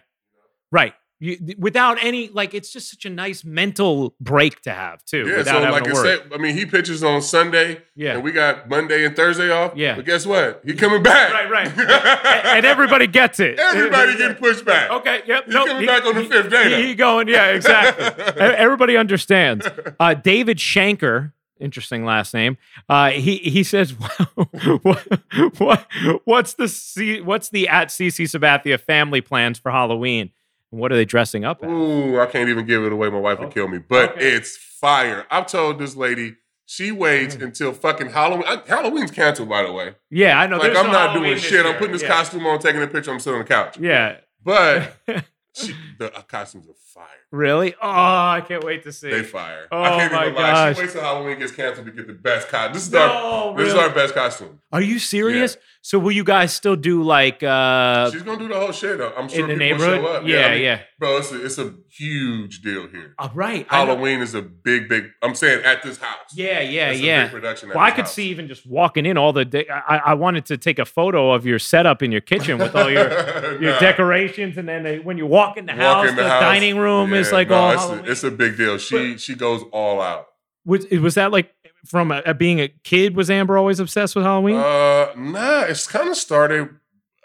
right. 0.72 0.94
You, 1.20 1.56
without 1.58 1.98
any 2.00 2.28
like, 2.28 2.54
it's 2.54 2.72
just 2.72 2.90
such 2.90 3.04
a 3.04 3.10
nice 3.10 3.44
mental 3.44 4.14
break 4.20 4.60
to 4.62 4.72
have 4.72 5.04
too. 5.04 5.26
Yeah, 5.26 5.38
without 5.38 5.64
so 5.64 5.70
like 5.70 5.88
I 5.88 5.92
said, 5.94 6.30
I 6.32 6.38
mean, 6.38 6.56
he 6.56 6.64
pitches 6.64 7.02
on 7.02 7.22
Sunday, 7.22 7.82
yeah, 7.96 8.14
and 8.14 8.22
we 8.22 8.30
got 8.30 8.68
Monday 8.68 9.04
and 9.04 9.16
Thursday 9.16 9.50
off. 9.50 9.72
Yeah. 9.74 9.96
but 9.96 10.04
guess 10.04 10.24
what? 10.24 10.62
He 10.64 10.74
coming 10.74 11.02
back. 11.02 11.32
right, 11.32 11.50
right, 11.50 11.66
and, 11.78 12.58
and 12.58 12.66
everybody 12.66 13.08
gets 13.08 13.40
it. 13.40 13.58
everybody 13.58 14.16
getting 14.16 14.36
pushed 14.36 14.64
back. 14.64 14.90
Okay. 14.90 15.22
Yep. 15.26 15.44
He's 15.46 15.54
nope, 15.54 15.66
coming 15.66 15.80
he- 15.82 15.86
back 15.86 16.04
on 16.06 16.14
the 16.14 16.22
he- 16.22 16.28
fifth 16.28 16.50
day 16.50 16.82
He, 16.82 16.88
he 16.88 16.94
going. 16.94 17.26
Yeah. 17.26 17.48
Exactly. 17.48 18.04
Everybody 18.38 18.96
understands. 18.96 19.66
Uh, 19.98 20.14
David 20.14 20.58
Shanker. 20.58 21.32
Interesting 21.60 22.04
last 22.04 22.32
name. 22.32 22.56
Uh, 22.88 23.10
he 23.10 23.38
he 23.38 23.64
says, 23.64 23.90
what, 24.82 25.04
what 25.58 25.86
what's 26.24 26.54
the 26.54 26.68
C, 26.68 27.20
what's 27.20 27.48
the 27.48 27.66
at 27.68 27.88
CC 27.88 28.26
Sabathia 28.26 28.78
family 28.78 29.20
plans 29.20 29.58
for 29.58 29.72
Halloween? 29.72 30.30
What 30.70 30.92
are 30.92 30.96
they 30.96 31.04
dressing 31.04 31.44
up 31.44 31.62
as? 31.64 31.70
Ooh, 31.70 32.20
I 32.20 32.26
can't 32.26 32.48
even 32.48 32.66
give 32.66 32.84
it 32.84 32.92
away. 32.92 33.08
My 33.10 33.18
wife 33.18 33.38
would 33.40 33.52
kill 33.52 33.68
me, 33.68 33.78
but 33.78 34.12
Okay. 34.12 34.32
it's 34.34 34.56
fire. 34.56 35.26
I've 35.30 35.46
told 35.46 35.78
this 35.78 35.96
lady 35.96 36.36
she 36.66 36.92
waits 36.92 37.36
Mm. 37.36 37.42
until 37.44 37.72
fucking 37.72 38.10
Halloween. 38.10 38.44
I, 38.46 38.60
Halloween's 38.66 39.10
canceled, 39.10 39.48
by 39.48 39.62
the 39.62 39.72
way. 39.72 39.94
Yeah, 40.10 40.38
I 40.38 40.46
know. 40.46 40.58
Like 40.58 40.66
there's 40.72 40.78
I'm 40.78 40.86
no 40.86 40.92
not 40.92 41.10
Halloween 41.12 41.30
doing 41.32 41.42
shit. 41.42 41.64
I'm 41.64 41.74
putting 41.76 41.92
this 41.92 42.02
yeah. 42.02 42.08
costume 42.08 42.46
on, 42.46 42.58
taking 42.58 42.82
a 42.82 42.86
picture. 42.86 43.10
I'm 43.10 43.18
sitting 43.20 43.38
on 43.40 43.44
the 43.44 43.48
couch. 43.48 43.78
Yeah. 43.78 44.18
But 44.44 44.92
she, 45.54 45.74
the 45.98 46.14
uh, 46.14 46.20
costumes 46.22 46.68
are 46.68 46.74
fire. 46.74 47.06
Really? 47.30 47.74
Oh, 47.74 47.78
I 47.90 48.42
can't 48.46 48.62
wait 48.64 48.82
to 48.84 48.92
see. 48.92 49.10
They 49.10 49.22
fire. 49.22 49.66
Oh 49.72 49.82
I 49.82 49.88
can't 49.98 50.12
my 50.12 50.22
even 50.24 50.34
lie. 50.34 50.40
gosh. 50.42 50.76
She 50.76 50.82
waits 50.82 50.92
till 50.92 51.02
Halloween 51.02 51.38
gets 51.38 51.52
canceled 51.52 51.86
to 51.86 51.92
get 51.92 52.06
the 52.06 52.12
best 52.12 52.48
costume. 52.48 52.72
This 52.74 52.86
is 52.88 52.94
our 52.94 53.08
no, 53.08 53.54
this 53.56 53.68
is 53.68 53.74
our 53.74 53.90
best 53.90 54.14
costume. 54.14 54.60
Are 54.72 54.80
you 54.82 54.98
serious? 54.98 55.56
So 55.88 55.98
will 55.98 56.12
you 56.12 56.22
guys 56.22 56.52
still 56.52 56.76
do 56.76 57.02
like 57.02 57.42
uh 57.42 58.10
She's 58.10 58.20
gonna 58.22 58.38
do 58.38 58.48
the 58.48 58.60
whole 58.60 58.72
shit. 58.72 58.98
though. 58.98 59.10
I'm 59.16 59.26
sure 59.26 59.40
in 59.44 59.48
the 59.48 59.56
neighborhood? 59.56 60.02
show 60.02 60.06
up. 60.06 60.26
Yeah, 60.26 60.46
I 60.48 60.50
mean, 60.50 60.62
yeah. 60.62 60.80
Bro, 60.98 61.16
it's 61.16 61.32
a, 61.32 61.42
it's 61.46 61.56
a 61.56 61.72
huge 61.88 62.60
deal 62.60 62.88
here. 62.88 63.14
Oh, 63.18 63.30
right. 63.34 63.66
Halloween 63.70 64.20
is 64.20 64.34
a 64.34 64.42
big, 64.42 64.90
big. 64.90 65.04
I'm 65.22 65.34
saying 65.34 65.64
at 65.64 65.82
this 65.82 65.96
house. 65.96 66.18
Yeah, 66.34 66.60
yeah, 66.60 66.90
It's 66.90 67.00
a 67.00 67.04
yeah. 67.04 67.28
production. 67.30 67.70
Well, 67.70 67.78
I 67.78 67.90
could 67.92 68.04
house. 68.04 68.12
see 68.12 68.28
even 68.28 68.48
just 68.48 68.66
walking 68.66 69.06
in 69.06 69.16
all 69.16 69.32
the. 69.32 69.46
De- 69.46 69.70
I, 69.70 69.96
I 70.08 70.14
wanted 70.14 70.44
to 70.46 70.58
take 70.58 70.78
a 70.78 70.84
photo 70.84 71.32
of 71.32 71.46
your 71.46 71.58
setup 71.58 72.02
in 72.02 72.12
your 72.12 72.20
kitchen 72.20 72.58
with 72.58 72.76
all 72.76 72.90
your 72.90 73.08
your 73.62 73.72
Nah. 73.72 73.78
decorations, 73.80 74.58
and 74.58 74.68
then 74.68 74.82
they, 74.82 74.98
when 74.98 75.16
you 75.16 75.24
walk 75.24 75.56
in 75.56 75.64
the 75.64 75.72
Walk 75.72 75.80
house, 75.80 76.10
in 76.10 76.16
the 76.16 76.22
the, 76.24 76.28
house. 76.28 76.42
dining 76.42 76.76
room 76.76 77.14
is 77.14 77.32
like 77.32 77.48
no, 77.48 77.54
all. 77.56 77.72
It's 77.72 77.84
a, 78.08 78.10
it's 78.10 78.24
a 78.24 78.30
big 78.30 78.58
deal. 78.58 78.76
She 78.76 79.16
she 79.16 79.34
goes 79.34 79.62
all 79.72 80.02
out. 80.02 80.26
was, 80.66 80.84
was 80.90 81.14
that 81.14 81.32
like 81.32 81.50
from 81.86 82.10
a, 82.12 82.34
being 82.34 82.60
a 82.60 82.68
kid? 82.84 83.16
Was 83.16 83.30
Amber 83.30 83.56
always 83.58 83.80
obsessed 83.80 84.14
with 84.16 84.24
Halloween? 84.24 84.56
Uh, 84.56 85.08
nah, 85.16 85.62
it's 85.62 85.86
kind 85.86 86.08
of 86.08 86.16
started 86.16 86.68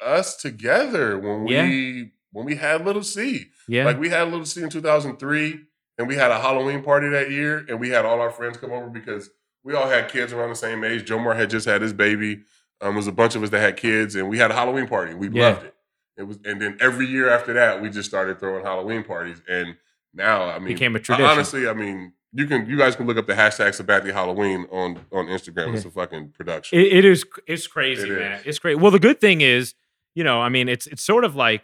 us 0.02 0.36
together 0.36 1.18
when 1.18 1.44
we 1.46 1.54
Yeah. 1.56 2.04
when 2.32 2.46
we 2.46 2.56
had 2.56 2.86
Little 2.86 3.04
C. 3.04 3.48
yeah, 3.68 3.86
Like 3.86 4.00
we 4.00 4.10
had 4.10 4.24
Little 4.30 4.46
C 4.46 4.62
in 4.64 4.70
2003, 4.70 5.60
and 5.98 6.08
we 6.08 6.16
had 6.16 6.32
a 6.32 6.40
Halloween 6.40 6.82
party 6.84 7.10
that 7.10 7.30
year, 7.32 7.66
and 7.70 7.80
we 7.80 7.90
had 7.90 8.06
all 8.06 8.20
our 8.20 8.32
friends 8.32 8.58
come 8.58 8.72
over 8.72 8.88
because 8.90 9.30
we 9.64 9.74
all 9.74 9.88
had 9.88 10.10
kids 10.10 10.34
around 10.34 10.50
the 10.50 10.56
same 10.56 10.84
age. 10.84 11.06
Jomar 11.08 11.36
had 11.36 11.50
just 11.50 11.66
had 11.66 11.82
his 11.82 11.94
baby. 11.94 12.42
Um, 12.82 12.90
there 12.90 12.92
was 12.94 13.08
a 13.08 13.12
bunch 13.14 13.36
of 13.36 13.44
us 13.44 13.50
that 13.52 13.60
had 13.62 13.78
kids, 13.78 14.16
and 14.16 14.28
we 14.30 14.38
had 14.40 14.52
a 14.52 14.54
Halloween 14.54 14.88
party. 14.88 15.14
We 15.14 15.30
Yeah. 15.30 15.50
loved 15.50 15.64
it. 15.66 15.76
It 16.18 16.24
was, 16.24 16.38
and 16.44 16.62
then 16.62 16.78
every 16.82 17.06
year 17.08 17.30
after 17.30 17.54
that, 17.54 17.82
we 17.82 17.90
just 17.90 18.10
started 18.10 18.40
throwing 18.40 18.64
Halloween 18.66 19.04
parties, 19.04 19.42
and 19.48 19.78
now 20.14 20.44
I 20.50 20.60
mean, 20.60 20.74
Became 20.74 20.96
a 20.96 21.00
tradition. 21.00 21.30
Honestly, 21.30 21.68
I 21.68 21.74
mean, 21.74 22.14
you 22.34 22.48
can 22.48 22.68
you 22.68 22.78
guys 22.78 22.96
can 22.96 23.06
look 23.08 23.18
up 23.18 23.28
the 23.28 23.34
hashtag 23.34 23.70
Sabathia 23.80 24.12
Halloween 24.14 24.66
on 24.72 25.00
on 25.12 25.28
Instagram. 25.28 25.74
It's 25.76 25.86
a 25.86 25.92
fucking 25.92 26.30
production. 26.30 26.80
It, 26.80 26.88
it 26.94 27.06
is. 27.06 27.26
It's 27.48 27.68
crazy, 27.68 28.10
It 28.10 28.20
man. 28.20 28.32
is. 28.40 28.46
It's 28.46 28.60
great. 28.60 28.80
Well, 28.80 28.92
the 28.92 29.00
good 29.00 29.20
thing 29.22 29.42
is, 29.42 29.76
you 30.16 30.24
know, 30.24 30.42
I 30.42 30.50
mean, 30.50 30.68
it's 30.70 30.88
it's 30.88 31.04
sort 31.04 31.24
of 31.26 31.36
like 31.36 31.64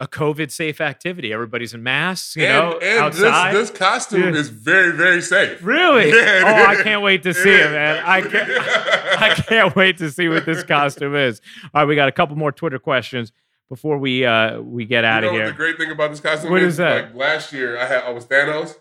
a 0.00 0.08
COVID 0.08 0.50
safe 0.50 0.80
activity. 0.80 1.32
Everybody's 1.32 1.72
in 1.72 1.82
masks, 1.84 2.34
you 2.34 2.48
know, 2.48 2.72
and 2.74 2.82
and 2.82 2.98
outside. 3.04 3.54
this 3.54 3.70
this 3.70 3.78
costume 3.78 4.34
Yeah. 4.34 4.40
is 4.40 4.48
very 4.48 4.90
very 4.92 5.22
safe. 5.22 5.64
Really? 5.64 6.10
Yeah, 6.14 6.38
it 6.38 6.44
oh, 6.44 6.66
I 6.70 6.82
can't 6.82 7.00
wait 7.02 7.22
to 7.22 7.32
see 7.32 7.50
it, 7.54 7.70
man. 7.70 8.02
I 8.04 8.20
can't. 8.22 8.50
I 9.22 9.34
can't 9.34 9.76
wait 9.76 9.98
to 9.98 10.10
see 10.10 10.28
what 10.28 10.44
this 10.44 10.64
costume 10.76 11.14
is. 11.14 11.40
All 11.72 11.82
right, 11.82 11.84
we 11.88 11.94
got 11.94 12.08
a 12.08 12.12
couple 12.12 12.34
more 12.36 12.50
Twitter 12.50 12.80
questions 12.80 13.30
before 13.68 13.96
we 13.96 14.24
uh 14.26 14.60
we 14.60 14.84
get 14.84 15.04
out 15.04 15.22
you 15.22 15.28
of 15.28 15.34
here. 15.36 15.46
The 15.46 15.52
great 15.52 15.78
thing 15.78 15.90
about 15.92 16.10
this 16.10 16.20
costume 16.20 16.50
What 16.50 16.62
is, 16.62 16.72
is 16.74 16.76
that? 16.78 17.04
Like 17.04 17.14
last 17.14 17.52
year, 17.52 17.78
I 17.78 17.86
had 17.86 18.02
I 18.02 18.10
was 18.10 18.26
Thanos, 18.26 18.74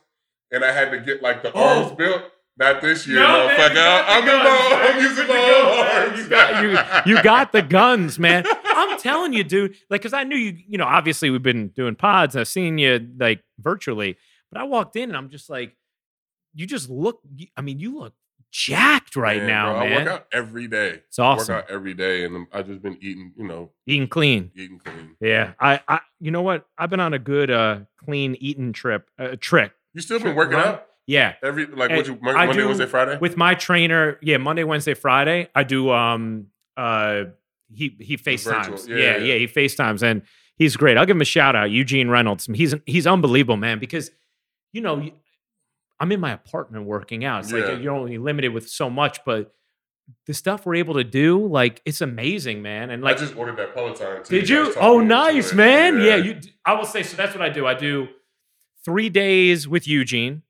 and 0.53 0.63
I 0.63 0.71
had 0.71 0.91
to 0.91 0.99
get 0.99 1.21
like 1.21 1.43
the 1.43 1.51
Oh. 1.53 1.83
arms 1.83 1.91
built. 1.97 2.21
Not 2.55 2.81
this 2.83 3.07
year, 3.07 3.17
No, 3.19 3.47
man, 3.47 3.57
motherfucker. 3.57 3.73
the 3.73 3.81
I'm, 3.81 4.25
guns, 4.25 4.43
man. 4.43 4.93
I'm 4.93 5.01
You 5.01 5.09
using 5.09 5.27
my 5.27 5.33
man. 5.33 6.05
arms. 6.05 6.19
You 6.19 6.29
got 6.29 6.63
you, 7.07 7.11
you 7.15 7.23
got 7.23 7.51
the 7.51 7.61
guns, 7.63 8.19
man. 8.19 8.45
I'm 8.63 8.99
telling 8.99 9.33
you, 9.33 9.43
dude. 9.43 9.75
Like, 9.89 10.03
cause 10.03 10.13
I 10.13 10.23
knew 10.23 10.35
you. 10.37 10.57
You 10.67 10.77
know, 10.77 10.85
obviously 10.85 11.31
we've 11.31 11.41
been 11.41 11.69
doing 11.69 11.95
pods. 11.95 12.35
I've 12.35 12.47
seen 12.47 12.77
you 12.77 13.09
like 13.17 13.41
virtually, 13.59 14.17
but 14.51 14.61
I 14.61 14.65
walked 14.65 14.95
in 14.95 15.09
and 15.09 15.17
I'm 15.17 15.29
just 15.31 15.49
like, 15.49 15.75
you 16.53 16.67
just 16.67 16.91
look. 16.91 17.21
I 17.57 17.61
mean, 17.61 17.79
you 17.79 17.97
look 17.97 18.13
jacked 18.51 19.15
right 19.15 19.37
Man, 19.39 19.47
now, 19.47 19.71
bro, 19.73 19.79
I 19.81 19.95
work 19.95 20.07
out 20.07 20.27
every 20.31 20.67
day. 20.67 21.01
It's 21.07 21.17
awesome. 21.17 21.55
Work 21.55 21.65
out 21.65 21.71
every 21.71 21.95
day, 21.95 22.23
and 22.23 22.45
I've 22.53 22.67
just 22.67 22.83
been 22.83 22.99
eating, 23.01 23.31
you 23.35 23.47
know, 23.47 23.71
Eating 23.87 24.07
clean. 24.07 24.51
eating 24.55 24.77
clean. 24.77 25.15
Yeah, 25.19 25.53
I, 25.59 25.81
I, 25.87 26.01
you 26.19 26.29
know 26.29 26.43
what? 26.43 26.67
I've 26.77 26.91
been 26.91 26.99
on 26.99 27.15
a 27.15 27.19
good, 27.19 27.49
uh, 27.49 27.79
clean 28.05 28.35
eating 28.39 28.71
trip, 28.73 29.09
uh, 29.17 29.37
trick. 29.39 29.71
You 29.93 30.01
still 30.01 30.19
been 30.19 30.35
working 30.35 30.57
run? 30.57 30.67
out 30.67 30.85
Yeah, 31.05 31.33
every 31.43 31.65
like 31.65 31.89
what 31.91 32.07
you 32.07 32.17
Monday, 32.21 32.53
do- 32.57 32.65
Wednesday, 32.67 32.85
Friday? 32.85 33.17
with 33.19 33.37
my 33.37 33.53
trainer. 33.55 34.17
Yeah, 34.21 34.37
Monday, 34.37 34.63
Wednesday, 34.63 34.93
Friday. 34.93 35.49
I 35.53 35.63
do. 35.63 35.91
Um, 35.91 36.47
uh, 36.77 37.25
he 37.73 37.95
he 37.99 38.17
FaceTimes. 38.17 38.87
Yeah, 38.87 38.95
Yeah, 38.95 39.17
yeah, 39.17 39.33
yeah. 39.33 39.35
he 39.39 39.47
FaceTimes, 39.47 40.01
and 40.03 40.21
he's 40.55 40.75
great. 40.77 40.97
I'll 40.97 41.05
give 41.05 41.15
him 41.17 41.21
a 41.21 41.25
shout 41.25 41.55
out, 41.55 41.69
Eugene 41.71 42.09
Reynolds. 42.09 42.47
He's 42.53 42.73
he's 42.85 43.05
unbelievable, 43.07 43.57
man. 43.57 43.79
Because 43.79 44.11
you 44.71 44.81
know, 44.81 45.07
I'm 45.99 46.11
in 46.11 46.19
my 46.19 46.31
apartment 46.31 46.85
working 46.85 47.23
out. 47.25 47.43
It's 47.43 47.51
Yeah. 47.53 47.65
like 47.65 47.81
you're 47.83 47.93
only 47.93 48.17
limited 48.17 48.49
with 48.53 48.67
so 48.69 48.89
much, 48.89 49.19
but 49.25 49.53
the 50.25 50.33
stuff 50.33 50.65
we're 50.65 50.75
able 50.75 50.95
to 50.95 51.03
do, 51.03 51.47
like, 51.47 51.81
it's 51.85 52.01
amazing, 52.01 52.61
man. 52.61 52.89
And 52.89 53.01
like, 53.03 53.15
I 53.15 53.19
just 53.19 53.37
ordered 53.37 53.55
that 53.57 53.73
Peloton. 53.73 54.23
too. 54.23 54.39
Did 54.39 54.49
You 54.49 54.57
you? 54.57 54.65
guys 54.65 54.73
talked 54.73 54.85
Oh, 54.85 54.99
nice, 54.99 55.53
man. 55.53 56.01
Yeah. 56.01 56.15
you. 56.17 56.39
I 56.65 56.73
will 56.73 56.83
say 56.85 57.03
so. 57.03 57.15
That's 57.15 57.33
what 57.33 57.41
I 57.41 57.49
do. 57.49 57.65
I 57.67 57.73
do 57.73 58.09
three 58.85 59.09
days 59.09 59.67
with 59.67 59.87
Eugene, 59.87 60.41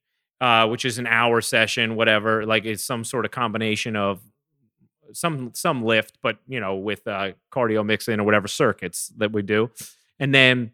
uh, 0.41 0.67
which 0.67 0.86
is 0.86 0.97
an 0.97 1.07
hour 1.07 1.41
session, 1.41 1.95
whatever. 1.95 2.45
Like 2.45 2.65
it's 2.65 2.84
some 2.84 3.03
sort 3.03 3.25
of 3.25 3.31
combination 3.31 3.95
of 3.95 4.21
some 5.13 5.51
some 5.53 5.84
lift, 5.84 6.17
but 6.21 6.38
you 6.47 6.59
know, 6.59 6.75
with 6.75 7.07
uh, 7.07 7.34
cardio 7.51 7.86
mixing 7.86 8.19
or 8.19 8.23
whatever 8.23 8.47
circuits 8.47 9.11
that 9.17 9.31
we 9.31 9.41
do, 9.41 9.69
and 10.19 10.34
then 10.34 10.71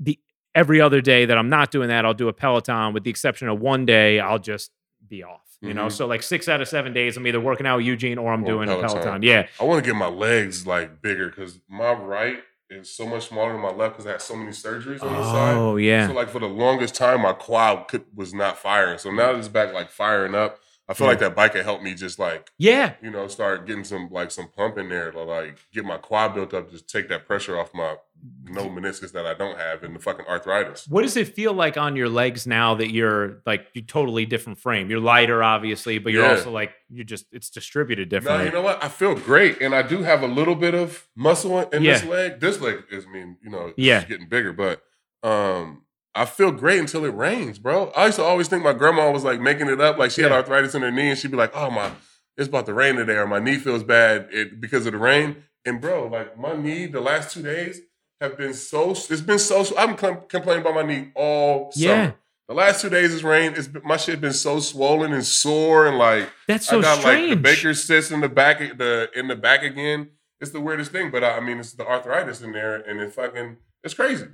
the 0.00 0.18
every 0.54 0.80
other 0.80 1.00
day 1.00 1.26
that 1.26 1.36
I'm 1.36 1.48
not 1.50 1.70
doing 1.70 1.88
that, 1.88 2.04
I'll 2.04 2.14
do 2.14 2.28
a 2.28 2.32
Peloton. 2.32 2.92
With 2.94 3.04
the 3.04 3.10
exception 3.10 3.48
of 3.48 3.60
one 3.60 3.84
day, 3.84 4.18
I'll 4.20 4.38
just 4.38 4.70
be 5.06 5.22
off. 5.22 5.42
You 5.60 5.74
know, 5.74 5.86
Mhm. 5.86 5.92
so 5.92 6.06
like 6.06 6.22
six 6.22 6.48
out 6.48 6.60
of 6.60 6.68
seven 6.68 6.92
days, 6.92 7.16
I'm 7.16 7.26
either 7.26 7.40
working 7.40 7.66
out 7.66 7.78
with 7.78 7.86
Eugene 7.86 8.16
or 8.16 8.32
I'm 8.32 8.44
Or 8.44 8.46
doing 8.46 8.68
a 8.68 8.76
Peloton. 8.76 9.02
Peloton. 9.02 9.22
Yeah. 9.22 9.48
I 9.60 9.64
want 9.64 9.84
to 9.84 9.90
get 9.90 9.96
my 9.96 10.06
legs 10.06 10.66
like 10.68 11.02
bigger 11.02 11.28
because 11.28 11.58
my 11.68 11.92
right 11.92 12.38
is 12.70 12.90
so 12.90 13.06
much 13.06 13.28
smaller 13.28 13.52
than 13.52 13.62
my 13.62 13.72
left 13.72 13.94
because 13.94 14.06
I 14.06 14.12
had 14.12 14.22
so 14.22 14.36
many 14.36 14.50
surgeries 14.50 15.02
on 15.02 15.12
the 15.12 15.24
side. 15.24 15.56
Oh 15.56 15.76
yeah. 15.76 16.06
So 16.06 16.12
like 16.12 16.28
for 16.28 16.38
the 16.38 16.46
longest 16.46 16.94
time, 16.94 17.22
my 17.22 17.32
quad 17.32 17.88
could, 17.88 18.04
was 18.14 18.34
not 18.34 18.58
firing. 18.58 18.98
So 18.98 19.10
now 19.10 19.30
it's 19.30 19.48
back 19.48 19.72
like 19.72 19.90
firing 19.90 20.34
up, 20.34 20.58
I 20.90 20.94
feel 20.94 21.06
Yeah. 21.06 21.10
like 21.10 21.18
that 21.20 21.36
bike 21.36 21.52
can 21.52 21.64
help 21.64 21.82
me 21.82 21.94
just 21.94 22.18
like 22.18 22.50
yeah. 22.56 22.94
you 23.02 23.10
know 23.10 23.28
start 23.28 23.66
getting 23.66 23.84
some 23.84 24.08
like 24.10 24.30
some 24.30 24.48
pump 24.48 24.78
in 24.78 24.88
there 24.88 25.10
to 25.10 25.22
like 25.22 25.58
get 25.72 25.84
my 25.84 25.98
quad 25.98 26.34
built 26.34 26.54
up, 26.54 26.70
just 26.70 26.88
take 26.88 27.08
that 27.10 27.26
pressure 27.26 27.58
off 27.58 27.74
my 27.74 27.96
no 28.44 28.64
meniscus 28.68 29.12
that 29.12 29.26
I 29.26 29.34
don't 29.34 29.56
have 29.58 29.84
and 29.84 29.94
the 29.94 30.00
fucking 30.00 30.24
arthritis. 30.26 30.88
What 30.88 31.02
does 31.02 31.16
it 31.16 31.28
feel 31.36 31.52
like 31.52 31.76
on 31.76 31.94
your 31.94 32.08
legs 32.08 32.46
now 32.48 32.74
that 32.76 32.90
you're 32.90 33.42
like 33.46 33.66
you 33.74 33.82
totally 33.82 34.26
different 34.26 34.58
frame? 34.58 34.90
You're 34.90 34.98
lighter, 34.98 35.42
obviously, 35.42 35.98
but 35.98 36.12
you're 36.12 36.24
Yeah. 36.24 36.36
also 36.36 36.50
like 36.50 36.72
you 36.88 37.04
just 37.04 37.26
it's 37.32 37.50
distributed 37.50 38.10
No, 38.10 38.18
differently. 38.18 38.46
you 38.46 38.52
know 38.52 38.62
what? 38.62 38.82
I 38.82 38.88
feel 38.88 39.14
great, 39.14 39.60
and 39.60 39.74
I 39.74 39.82
do 39.82 40.02
have 40.02 40.22
a 40.22 40.26
little 40.26 40.54
bit 40.56 40.74
of 40.74 41.06
muscle 41.14 41.60
in 41.70 41.82
this 41.84 42.02
leg. 42.04 42.40
This 42.40 42.60
leg 42.60 42.84
is, 42.90 43.04
I 43.06 43.12
mean, 43.12 43.36
you 43.42 43.50
know, 43.50 43.66
it's 43.68 43.74
Yeah. 43.78 44.02
getting 44.04 44.26
bigger, 44.28 44.52
but 44.52 44.82
um, 45.22 45.82
I 46.18 46.24
feel 46.24 46.50
great 46.50 46.80
until 46.80 47.04
it 47.04 47.14
rains, 47.14 47.58
bro. 47.58 47.90
I 47.90 48.06
used 48.06 48.16
to 48.16 48.24
always 48.24 48.48
think 48.48 48.64
my 48.64 48.72
grandma 48.72 49.10
was 49.12 49.22
like 49.22 49.40
making 49.40 49.68
it 49.68 49.80
up, 49.80 49.98
like 49.98 50.10
she 50.10 50.22
had 50.22 50.32
arthritis 50.32 50.74
in 50.74 50.82
her 50.82 50.90
knee, 50.90 51.10
and 51.10 51.18
she'd 51.18 51.30
be 51.30 51.36
like, 51.36 51.52
"Oh 51.54 51.70
my, 51.70 51.92
it's 52.36 52.48
about 52.48 52.66
to 52.66 52.74
rain 52.74 52.96
today," 52.96 53.14
or 53.14 53.26
my 53.26 53.38
knee 53.38 53.56
feels 53.56 53.84
bad 53.84 54.28
it, 54.32 54.60
because 54.60 54.84
of 54.86 54.92
the 54.92 54.98
rain. 54.98 55.44
And 55.64 55.80
bro, 55.80 56.08
like 56.08 56.36
my 56.36 56.56
knee, 56.56 56.86
the 56.86 57.00
last 57.00 57.32
two 57.32 57.42
days 57.42 57.80
have 58.20 58.36
been 58.36 58.52
so. 58.54 58.90
It's 58.90 59.20
been 59.20 59.38
so. 59.38 59.64
I'm 59.78 59.96
com- 59.96 60.22
complaining 60.28 60.62
about 60.62 60.74
my 60.74 60.82
knee 60.82 61.12
all 61.14 61.70
summer. 61.72 61.94
Yeah. 61.94 62.12
The 62.48 62.54
last 62.54 62.80
two 62.80 62.88
days 62.88 63.14
it's 63.14 63.22
rain. 63.22 63.52
It's 63.56 63.68
been, 63.68 63.82
my 63.84 63.98
shit 63.98 64.20
been 64.20 64.32
so 64.32 64.58
swollen 64.58 65.12
and 65.12 65.24
sore 65.24 65.86
and 65.86 65.98
like 65.98 66.30
That's 66.48 66.66
so 66.66 66.78
I 66.78 66.82
got 66.82 66.98
strange. 66.98 67.28
like 67.28 67.36
the 67.36 67.42
Baker 67.42 67.74
cyst 67.74 68.10
in 68.10 68.20
the 68.22 68.28
back, 68.28 68.58
the 68.58 69.10
in 69.14 69.28
the 69.28 69.36
back 69.36 69.62
again. 69.62 70.08
It's 70.40 70.50
the 70.50 70.60
weirdest 70.60 70.90
thing, 70.90 71.10
but 71.10 71.22
I, 71.22 71.36
I 71.36 71.40
mean, 71.40 71.58
it's 71.58 71.72
the 71.72 71.86
arthritis 71.86 72.40
in 72.40 72.52
there, 72.52 72.76
and 72.76 73.00
it 73.00 73.12
fucking, 73.12 73.56
it's 73.82 73.94
crazy. 73.94 74.26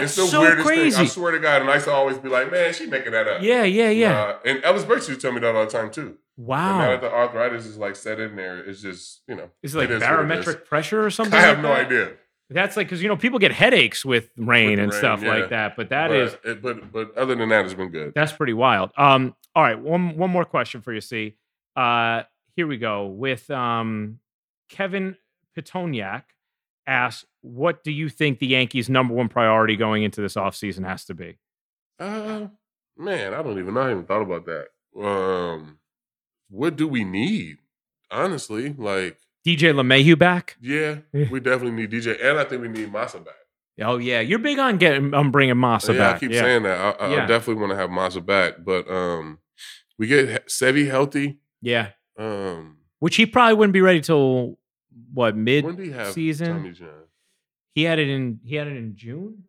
That's 0.00 0.16
it's 0.16 0.16
the 0.16 0.26
so 0.26 0.40
weirdest 0.40 0.66
crazy. 0.66 0.96
thing. 0.96 1.04
I 1.04 1.08
swear 1.08 1.32
to 1.32 1.38
God, 1.38 1.62
and 1.62 1.70
I 1.70 1.74
used 1.74 1.86
to 1.86 1.92
always 1.92 2.18
be 2.18 2.28
like, 2.28 2.50
man, 2.50 2.72
she 2.72 2.86
making 2.86 3.12
that 3.12 3.28
up. 3.28 3.42
yeah, 3.42 3.64
yeah, 3.64 3.90
yeah. 3.90 4.20
Uh, 4.20 4.38
and 4.44 4.64
Ellis 4.64 4.84
Burks 4.84 5.08
used 5.08 5.20
to 5.20 5.26
tell 5.26 5.32
me 5.32 5.40
that 5.40 5.54
all 5.54 5.64
the 5.64 5.70
time 5.70 5.90
too. 5.90 6.18
And 6.38 6.46
now 6.46 6.78
wow. 6.78 6.90
that 6.90 7.00
the 7.00 7.12
arthritis 7.12 7.66
is 7.66 7.76
like 7.76 7.94
set 7.96 8.18
in 8.18 8.36
there, 8.36 8.58
it's 8.58 8.82
just 8.82 9.22
you 9.28 9.34
know, 9.34 9.50
Is 9.62 9.74
it 9.74 9.78
like 9.78 9.90
is 9.90 10.00
what 10.00 10.02
it 10.02 10.06
barometric 10.06 10.64
pressure 10.66 11.04
or 11.04 11.10
something? 11.10 11.34
I 11.34 11.42
have 11.42 11.56
like 11.58 11.62
no 11.62 11.68
that? 11.68 11.86
idea. 11.86 12.12
That's 12.50 12.76
like 12.76 12.86
because 12.86 13.02
you 13.02 13.08
know 13.08 13.16
people 13.16 13.38
get 13.38 13.52
headaches 13.52 14.04
with 14.04 14.30
rain 14.36 14.70
With 14.70 14.78
and 14.78 14.92
rain, 14.92 14.98
stuff 14.98 15.22
yeah. 15.22 15.28
like 15.28 15.50
that, 15.50 15.76
but 15.76 15.88
that 15.90 16.08
but, 16.08 16.16
is 16.16 16.36
it, 16.44 16.62
but 16.62 16.92
but 16.92 17.16
other 17.16 17.34
than 17.34 17.48
that, 17.48 17.64
it's 17.64 17.74
been 17.74 17.90
good. 17.90 18.12
that's 18.14 18.32
pretty 18.32 18.52
wild. 18.52 18.90
Um, 18.96 19.34
all 19.54 19.62
right, 19.62 19.78
one 19.78 20.16
one 20.16 20.30
more 20.30 20.44
question 20.44 20.80
for 20.80 20.92
you, 20.92 21.00
C. 21.00 21.36
Uh, 21.76 22.22
here 22.54 22.66
we 22.66 22.76
go 22.76 23.06
with 23.06 23.50
um, 23.50 24.18
Kevin 24.68 25.16
Petoniak 25.56 26.24
asks, 26.86 27.24
"What 27.42 27.84
do 27.84 27.92
you 27.92 28.08
think 28.08 28.38
the 28.38 28.46
Yankees' 28.46 28.88
number 28.88 29.14
one 29.14 29.28
priority 29.28 29.76
going 29.76 30.02
into 30.02 30.20
this 30.20 30.34
offseason 30.34 30.86
has 30.86 31.04
to 31.04 31.14
be?" 31.14 31.38
Uh, 32.00 32.46
man, 32.96 33.34
I 33.34 33.42
don't 33.42 33.58
even 33.58 33.74
know. 33.74 33.80
I 33.80 33.88
haven't 33.88 33.98
even 34.04 34.06
thought 34.06 34.22
about 34.22 34.46
that. 34.46 34.68
Um, 35.00 35.78
what 36.48 36.76
do 36.76 36.88
we 36.88 37.04
need? 37.04 37.58
Honestly, 38.10 38.74
like, 38.76 39.18
DJ 39.46 39.72
LeMahieu 39.72 40.18
back? 40.18 40.56
yeah, 40.60 40.98
Yeah. 41.12 41.28
we 41.30 41.40
definitely 41.40 41.72
need 41.72 41.90
DJ, 41.90 42.16
and 42.22 42.38
I 42.38 42.44
think 42.44 42.62
we 42.62 42.68
need 42.68 42.92
Masa 42.92 43.24
back. 43.24 43.34
Oh 43.80 43.96
yeah, 43.96 44.20
you're 44.20 44.38
big 44.38 44.58
on 44.58 44.76
getting 44.76 45.14
on 45.14 45.30
bringing 45.30 45.54
Masa 45.56 45.94
yeah, 45.94 45.98
back. 45.98 46.16
I 46.16 46.18
keep 46.18 46.30
yeah. 46.32 46.40
saying 46.42 46.62
that. 46.64 46.78
I, 47.00 47.04
I, 47.04 47.10
Yeah. 47.10 47.24
I 47.24 47.26
definitely 47.26 47.60
want 47.60 47.70
to 47.72 47.76
have 47.76 47.88
Masa 47.90 48.24
back, 48.24 48.64
but 48.64 48.88
um, 48.90 49.38
we 49.98 50.06
get 50.06 50.46
Sevy 50.48 50.86
healthy. 50.88 51.38
yeah, 51.62 51.90
Um, 52.18 52.76
which 52.98 53.16
he 53.16 53.24
probably 53.24 53.54
wouldn't 53.54 53.72
be 53.72 53.80
ready 53.80 54.00
till 54.02 54.58
what 55.14 55.34
mid 55.36 55.64
when 55.64 55.76
do 55.76 55.84
you 55.84 55.92
have 55.94 56.12
season? 56.12 56.74
He 57.74 57.84
had 57.84 57.98
it 57.98 58.08
in 58.08 58.40
he 58.44 58.56
had 58.56 58.66
it 58.66 58.76
in 58.76 58.94
June. 58.96 59.44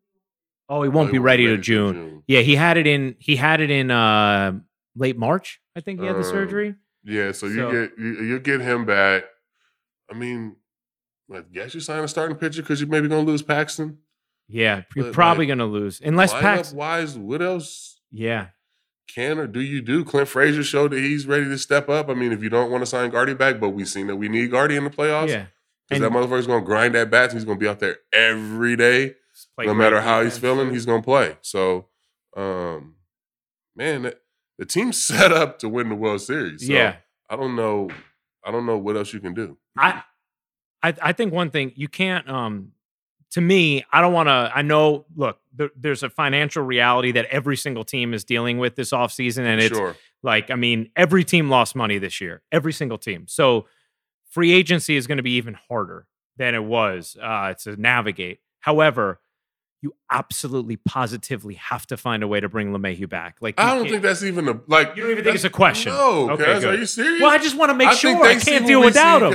Oh, 0.69 0.84
he 0.84 0.89
won't 0.89 1.09
Oh, 1.09 1.11
be 1.11 1.19
ready, 1.19 1.43
wasn't 1.45 1.59
to 1.63 1.63
June. 1.65 1.93
June. 1.93 2.24
Yeah, 2.28 2.39
he 2.41 2.55
had 2.55 2.78
it 2.78 2.88
in 2.88 3.15
he 3.19 3.36
had 3.36 3.59
it 3.61 3.69
in 3.69 3.91
uh 3.91 4.59
late 4.95 5.17
March. 5.17 5.59
I 5.76 5.82
think 5.82 5.99
he 5.99 6.05
had 6.05 6.15
the 6.15 6.19
Um, 6.19 6.24
surgery. 6.26 6.76
Yeah, 7.03 7.32
so 7.34 7.47
you 7.47 7.69
get 7.71 7.91
you, 7.97 8.13
you 8.24 8.39
get 8.39 8.61
him 8.61 8.86
back. 8.86 9.26
I 10.09 10.13
mean, 10.15 10.55
I 11.34 11.41
guess 11.51 11.74
you 11.74 11.80
sign 11.82 12.03
a 12.03 12.07
starting 12.07 12.38
pitcher 12.38 12.61
because 12.61 12.80
you're 12.80 12.89
maybe 12.89 13.07
gonna 13.09 13.24
lose 13.24 13.41
Paxton. 13.41 13.97
Yeah, 14.47 14.84
you're 14.95 15.05
but, 15.05 15.13
probably 15.13 15.45
like, 15.45 15.57
gonna 15.57 15.65
lose 15.69 15.99
unless 16.03 16.32
Pax. 16.34 16.71
wise, 16.74 17.17
what 17.17 17.41
else 17.41 17.99
Yeah, 18.11 18.47
can 19.13 19.39
or 19.39 19.47
do 19.47 19.59
you 19.61 19.82
do? 19.82 20.05
Clint 20.05 20.28
Frazier 20.30 20.63
showed 20.63 20.91
that 20.91 20.99
he's 20.99 21.26
ready 21.26 21.45
to 21.45 21.57
step 21.57 21.89
up. 21.89 22.09
I 22.09 22.13
mean, 22.13 22.32
if 22.32 22.41
you 22.43 22.49
don't 22.49 22.69
want 22.71 22.82
to 22.84 22.86
sign 22.86 23.09
Gardy 23.09 23.34
back, 23.34 23.59
but 23.59 23.69
we've 23.69 23.88
seen 23.88 24.07
that 24.07 24.15
we 24.17 24.30
need 24.30 24.51
Gardy 24.51 24.76
in 24.76 24.84
the 24.86 24.89
playoffs. 24.89 25.30
yeah. 25.30 25.45
Because 25.89 26.01
that 26.01 26.11
motherfucker's 26.11 26.47
gonna 26.47 26.65
grind 26.65 26.95
that 26.95 27.09
bats 27.09 27.34
and 27.34 27.39
he's 27.39 27.45
gonna 27.45 27.59
be 27.59 27.67
out 27.67 27.79
there 27.79 27.97
every 28.11 28.75
day. 28.75 29.15
No 29.57 29.73
matter 29.73 30.01
how 30.01 30.23
he's 30.23 30.38
feeling, 30.38 30.71
he's 30.71 30.86
gonna 30.86 31.03
play. 31.03 31.38
So 31.41 31.88
um 32.36 32.95
man, 33.75 34.03
that- 34.03 34.19
the 34.57 34.65
team's 34.65 35.03
set 35.03 35.31
up 35.31 35.59
to 35.59 35.69
win 35.69 35.89
the 35.89 35.95
World 35.95 36.21
Series. 36.21 36.65
So 36.65 36.73
yeah. 36.73 36.97
I 37.29 37.36
don't 37.36 37.55
know. 37.55 37.89
I 38.45 38.51
don't 38.51 38.65
know 38.65 38.77
what 38.77 38.95
else 38.97 39.13
you 39.13 39.19
can 39.19 39.34
do. 39.34 39.57
I, 39.77 40.03
I 40.81 40.93
I 41.01 41.13
think 41.13 41.34
one 41.34 41.49
thing 41.49 41.71
you 41.75 41.88
can't 41.88 42.29
um 42.29 42.73
to 43.31 43.41
me 43.41 43.84
I 43.91 44.01
don't 44.01 44.13
want 44.13 44.27
to 44.27 44.51
I 44.53 44.61
know 44.61 45.05
look 45.15 45.39
there, 45.53 45.71
there's 45.75 46.03
a 46.03 46.09
financial 46.09 46.63
reality 46.63 47.11
that 47.13 47.25
every 47.25 47.57
single 47.57 47.84
team 47.84 48.13
is 48.13 48.23
dealing 48.23 48.59
with 48.59 48.75
this 48.75 48.91
offseason 48.91 49.45
and 49.45 49.61
it's 49.61 49.75
sure. 49.75 49.95
like 50.21 50.51
I 50.51 50.55
mean 50.55 50.89
every 50.95 51.23
team 51.23 51.49
lost 51.49 51.75
money 51.75 51.97
this 51.97 52.21
year 52.21 52.41
every 52.51 52.73
single 52.73 52.97
team 52.97 53.25
so 53.27 53.65
free 54.34 54.51
agency 54.51 54.95
is 54.97 55.05
going 55.07 55.17
to 55.17 55.23
be 55.23 55.36
even 55.38 55.55
harder 55.69 56.07
than 56.38 56.55
it 56.55 56.63
was 56.63 57.15
uh 57.21 57.53
to 57.53 57.75
navigate. 57.79 58.39
However 58.59 59.19
you 59.84 59.93
absolutely 60.09 60.77
positively 60.77 61.55
have 61.55 61.86
to 61.86 61.97
find 61.97 62.23
a 62.23 62.27
way 62.27 62.39
to 62.39 62.47
bring 62.47 62.71
LeMahieu 62.71 63.07
back 63.09 63.36
like 63.41 63.59
I 63.59 63.75
don't 63.75 63.88
think 63.89 64.01
that's 64.01 64.23
even 64.23 64.47
a 64.47 64.59
like. 64.67 64.95
You 64.95 65.03
don't 65.03 65.11
even 65.11 65.23
think 65.25 65.36
it's 65.36 65.43
a 65.43 65.49
question? 65.49 65.91
No, 65.91 66.31
Okay, 66.31 66.45
cuz, 66.45 66.63
are 66.65 66.73
you 66.75 66.86
serious? 66.86 67.21
well 67.21 67.29
I 67.31 67.38
just 67.38 67.57
want 67.57 67.69
to 67.71 67.75
make 67.75 67.89
I 67.89 67.93
sure 67.95 68.11
think 68.11 68.23
they 68.23 68.36
I 68.51 68.53
can't 68.53 68.65
deal 68.65 68.79
without 68.79 69.19
see, 69.19 69.25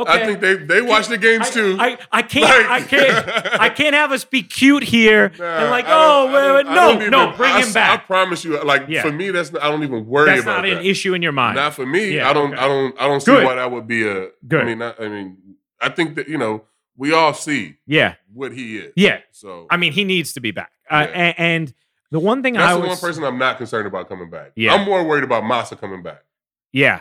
him. 0.00 0.02
Okay. 0.02 0.12
I 0.12 0.26
think 0.26 0.40
they 0.40 0.54
they 0.54 0.80
watch 0.82 1.08
the 1.08 1.18
games 1.18 1.48
I, 1.48 1.50
too. 1.50 1.76
I, 1.78 1.98
I 2.10 2.22
can't 2.22 2.44
Like- 2.44 2.66
I 2.70 2.80
can't 2.80 3.60
I 3.60 3.68
can't 3.80 3.94
have 3.94 4.10
us 4.10 4.24
be 4.24 4.42
cute 4.42 4.82
here 4.82 5.30
Nah, 5.38 5.44
and 5.44 5.70
like 5.70 5.84
oh 5.88 6.28
I 6.28 6.54
wait, 6.56 6.66
no 6.66 6.92
even- 6.94 7.10
no 7.10 7.32
bring 7.36 7.52
I, 7.52 7.60
him 7.62 7.72
I 7.76 7.96
promise 7.98 8.44
you, 8.44 8.58
like 8.64 8.86
Yeah. 8.88 9.02
for 9.02 9.12
me, 9.12 9.30
that's 9.30 9.50
I 9.54 9.68
don't 9.70 9.82
even 9.82 10.06
worry 10.06 10.26
That's 10.30 10.42
about 10.42 10.62
not 10.64 10.68
that. 10.68 10.78
an 10.78 10.84
issue 10.86 11.12
in 11.14 11.20
your 11.22 11.32
mind. 11.32 11.56
Not 11.56 11.74
for 11.74 11.84
me. 11.86 12.14
Yeah, 12.16 12.30
I 12.30 12.32
don't. 12.32 12.52
okay. 12.54 12.62
I 12.62 12.66
don't. 12.68 13.00
I 13.00 13.06
don't 13.06 13.20
see 13.20 13.32
Good. 13.32 13.44
why 13.44 13.54
that 13.56 13.70
would 13.70 13.86
be 13.86 14.08
a. 14.08 14.28
Good. 14.46 14.60
I 14.62 14.64
mean, 14.64 14.78
not, 14.78 15.00
I 15.00 15.08
mean, 15.08 15.36
I 15.80 15.88
think 15.90 16.14
that 16.16 16.28
you 16.28 16.38
know 16.38 16.64
we 16.98 17.12
all 17.14 17.32
see 17.32 17.76
yeah 17.86 18.16
what 18.34 18.52
he 18.52 18.76
is. 18.76 18.92
yeah. 18.96 19.20
So 19.32 19.66
I 19.70 19.78
mean 19.78 19.92
he 19.92 20.04
needs 20.04 20.34
to 20.34 20.40
be 20.40 20.50
back. 20.50 20.72
Uh, 20.90 21.06
Yeah. 21.08 21.14
and, 21.16 21.34
and 21.38 21.74
the 22.10 22.18
one 22.20 22.42
thing 22.42 22.54
that's 22.54 22.64
I 22.64 22.74
the 22.74 22.80
was 22.80 22.88
one 22.88 22.98
person 22.98 23.24
I'm 23.24 23.38
not 23.38 23.56
concerned 23.56 23.86
about 23.86 24.08
coming 24.08 24.28
back. 24.28 24.52
Yeah. 24.56 24.74
I'm 24.74 24.84
more 24.84 25.02
worried 25.04 25.24
about 25.24 25.44
Masa 25.44 25.78
coming 25.80 26.02
back. 26.02 26.24
yeah. 26.72 27.00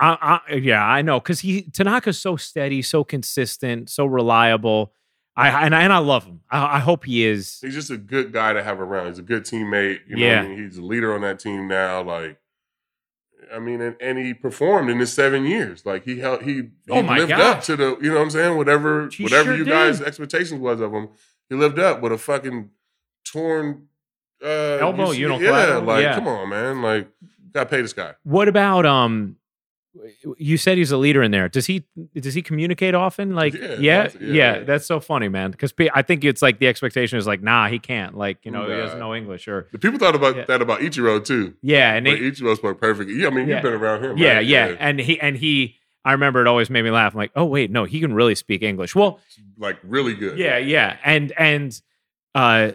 I, 0.00 0.40
I, 0.48 0.54
yeah, 0.54 0.80
I 0.86 1.02
know 1.02 1.18
because 1.18 1.40
he 1.40 1.62
Tanaka's 1.62 2.20
so 2.20 2.36
steady, 2.36 2.82
so 2.82 3.02
consistent, 3.02 3.90
so 3.90 4.06
reliable. 4.06 4.92
I 5.36 5.64
and 5.66 5.74
I, 5.74 5.82
and 5.82 5.92
I 5.92 5.98
love 5.98 6.24
him. 6.24 6.40
I, 6.50 6.76
I 6.76 6.78
hope 6.78 7.04
he 7.04 7.24
is. 7.24 7.58
He's 7.60 7.74
just 7.74 7.90
a 7.90 7.96
good 7.96 8.32
guy 8.32 8.52
to 8.52 8.62
have 8.62 8.78
around. 8.80 9.08
He's 9.08 9.18
a 9.18 9.22
good 9.22 9.42
teammate. 9.42 9.98
You 10.06 10.14
know 10.16 10.22
Yeah. 10.24 10.36
what 10.42 10.44
I 10.46 10.48
mean? 10.50 10.62
He's 10.64 10.78
a 10.78 10.82
leader 10.82 11.12
on 11.14 11.22
that 11.22 11.40
team 11.40 11.66
now. 11.66 12.02
Like, 12.02 12.38
I 13.54 13.58
mean, 13.58 13.80
and, 13.80 13.96
and 14.00 14.18
he 14.18 14.34
performed 14.34 14.90
in 14.90 14.98
his 14.98 15.12
seven 15.12 15.44
years. 15.46 15.86
Like 15.86 16.04
he 16.04 16.18
held, 16.18 16.42
he, 16.42 16.54
he 16.54 16.68
Oh 16.90 17.00
lived 17.00 17.28
gosh. 17.30 17.40
up 17.40 17.62
to 17.64 17.76
the, 17.76 17.96
you 18.02 18.08
know 18.10 18.16
what 18.16 18.22
I'm 18.22 18.30
saying? 18.30 18.56
Whatever, 18.56 19.08
He 19.08 19.22
whatever 19.22 19.50
sure 19.50 19.56
you 19.56 19.64
did. 19.64 19.70
guys' 19.70 20.00
expectations 20.00 20.60
was 20.60 20.80
of 20.80 20.92
him, 20.92 21.08
he 21.48 21.54
lived 21.54 21.78
up 21.78 22.00
with 22.02 22.12
a 22.12 22.18
fucking 22.18 22.70
torn 23.24 23.88
uh, 24.44 24.46
Elbow, 24.80 25.12
see- 25.12 25.20
unilateral, 25.20 25.80
Yeah, 25.80 25.86
like 25.86 26.02
yeah. 26.02 26.14
come 26.14 26.28
on, 26.28 26.48
man. 26.48 26.82
Like, 26.82 27.08
got 27.52 27.64
to 27.64 27.70
pay 27.70 27.82
this 27.82 27.92
guy. 27.92 28.14
What 28.24 28.48
about 28.48 28.86
um? 28.86 29.36
You 30.38 30.56
said 30.58 30.78
he's 30.78 30.92
a 30.92 30.96
leader 30.96 31.22
in 31.22 31.30
there. 31.30 31.48
Does 31.48 31.66
he 31.66 31.84
does 32.14 32.34
he 32.34 32.42
communicate 32.42 32.94
often? 32.94 33.34
Like 33.34 33.54
Yeah, 33.54 33.76
yeah, 33.78 34.02
that's- 34.02 34.16
yeah, 34.22 34.32
yeah, 34.58 34.58
that's 34.64 34.86
so 34.86 35.00
funny, 35.00 35.28
man. 35.28 35.50
Because 35.50 35.72
I 35.94 36.02
think 36.02 36.24
it's 36.24 36.42
like 36.42 36.58
the 36.58 36.68
expectation 36.68 37.18
is 37.18 37.26
like, 37.26 37.42
nah, 37.42 37.68
he 37.68 37.78
can't. 37.78 38.16
Like 38.16 38.38
you 38.44 38.50
know, 38.50 38.62
he 38.68 38.76
doesn't 38.76 38.98
know 38.98 39.14
English 39.14 39.48
or 39.48 39.66
The 39.72 39.78
people 39.78 39.98
thought 39.98 40.14
about 40.14 40.36
Yeah. 40.36 40.44
that 40.44 40.62
about 40.62 40.80
Ichiro 40.80 41.24
too. 41.24 41.54
yeah, 41.62 41.94
and 41.94 42.06
he, 42.06 42.14
Ichiro 42.14 42.54
spoke 42.56 42.80
perfect. 42.80 43.10
Yeah, 43.10 43.26
I 43.28 43.30
mean, 43.30 43.48
you've 43.48 43.62
been 43.62 43.72
around 43.72 44.04
him. 44.04 44.18
yeah, 44.18 44.34
right? 44.36 44.46
yeah, 44.46 44.76
and 44.78 45.00
he 45.00 45.18
and 45.20 45.36
he. 45.36 45.76
I 46.04 46.12
remember 46.12 46.40
it 46.40 46.46
always 46.46 46.70
made 46.70 46.82
me 46.82 46.90
laugh. 46.90 47.12
I'm 47.14 47.18
like, 47.18 47.32
oh 47.34 47.44
wait, 47.44 47.70
no, 47.70 47.84
he 47.84 47.98
can 48.00 48.12
really 48.14 48.34
speak 48.34 48.62
English. 48.62 48.94
Well, 48.94 49.20
like 49.58 49.78
really 49.82 50.14
good. 50.14 50.38
yeah, 50.38 50.58
yeah, 50.58 50.96
and 51.04 51.32
and 51.38 51.80
uh, 52.34 52.72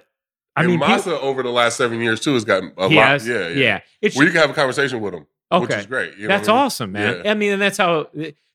I 0.55 0.61
and 0.64 0.68
mean, 0.68 0.80
Masa 0.80 1.20
over 1.20 1.41
the 1.41 1.49
last 1.49 1.78
seven 1.78 1.99
years 2.01 2.20
too 2.20 2.34
has 2.34 2.43
gotten 2.43 2.74
a 2.78 2.82
lot. 2.84 2.91
has, 2.91 3.28
yeah, 3.28 3.47
yeah. 3.47 3.55
yeah. 3.55 3.80
It's 4.01 4.16
Where 4.16 4.26
you 4.26 4.32
can 4.32 4.41
have 4.41 4.49
a 4.49 4.53
conversation 4.53 4.99
with 4.99 5.14
him, 5.16 5.26
which 5.62 5.70
okay. 5.72 5.80
is 5.82 5.86
great. 5.86 6.18
you 6.18 6.24
know 6.24 6.28
That's 6.30 6.47
I 6.49 6.51
mean? 6.54 6.62
awesome, 6.62 6.91
man. 6.91 7.22
Yeah. 7.26 7.32
I 7.32 7.34
mean, 7.36 7.54
and 7.54 7.62
that's 7.62 7.78
how. 7.78 8.08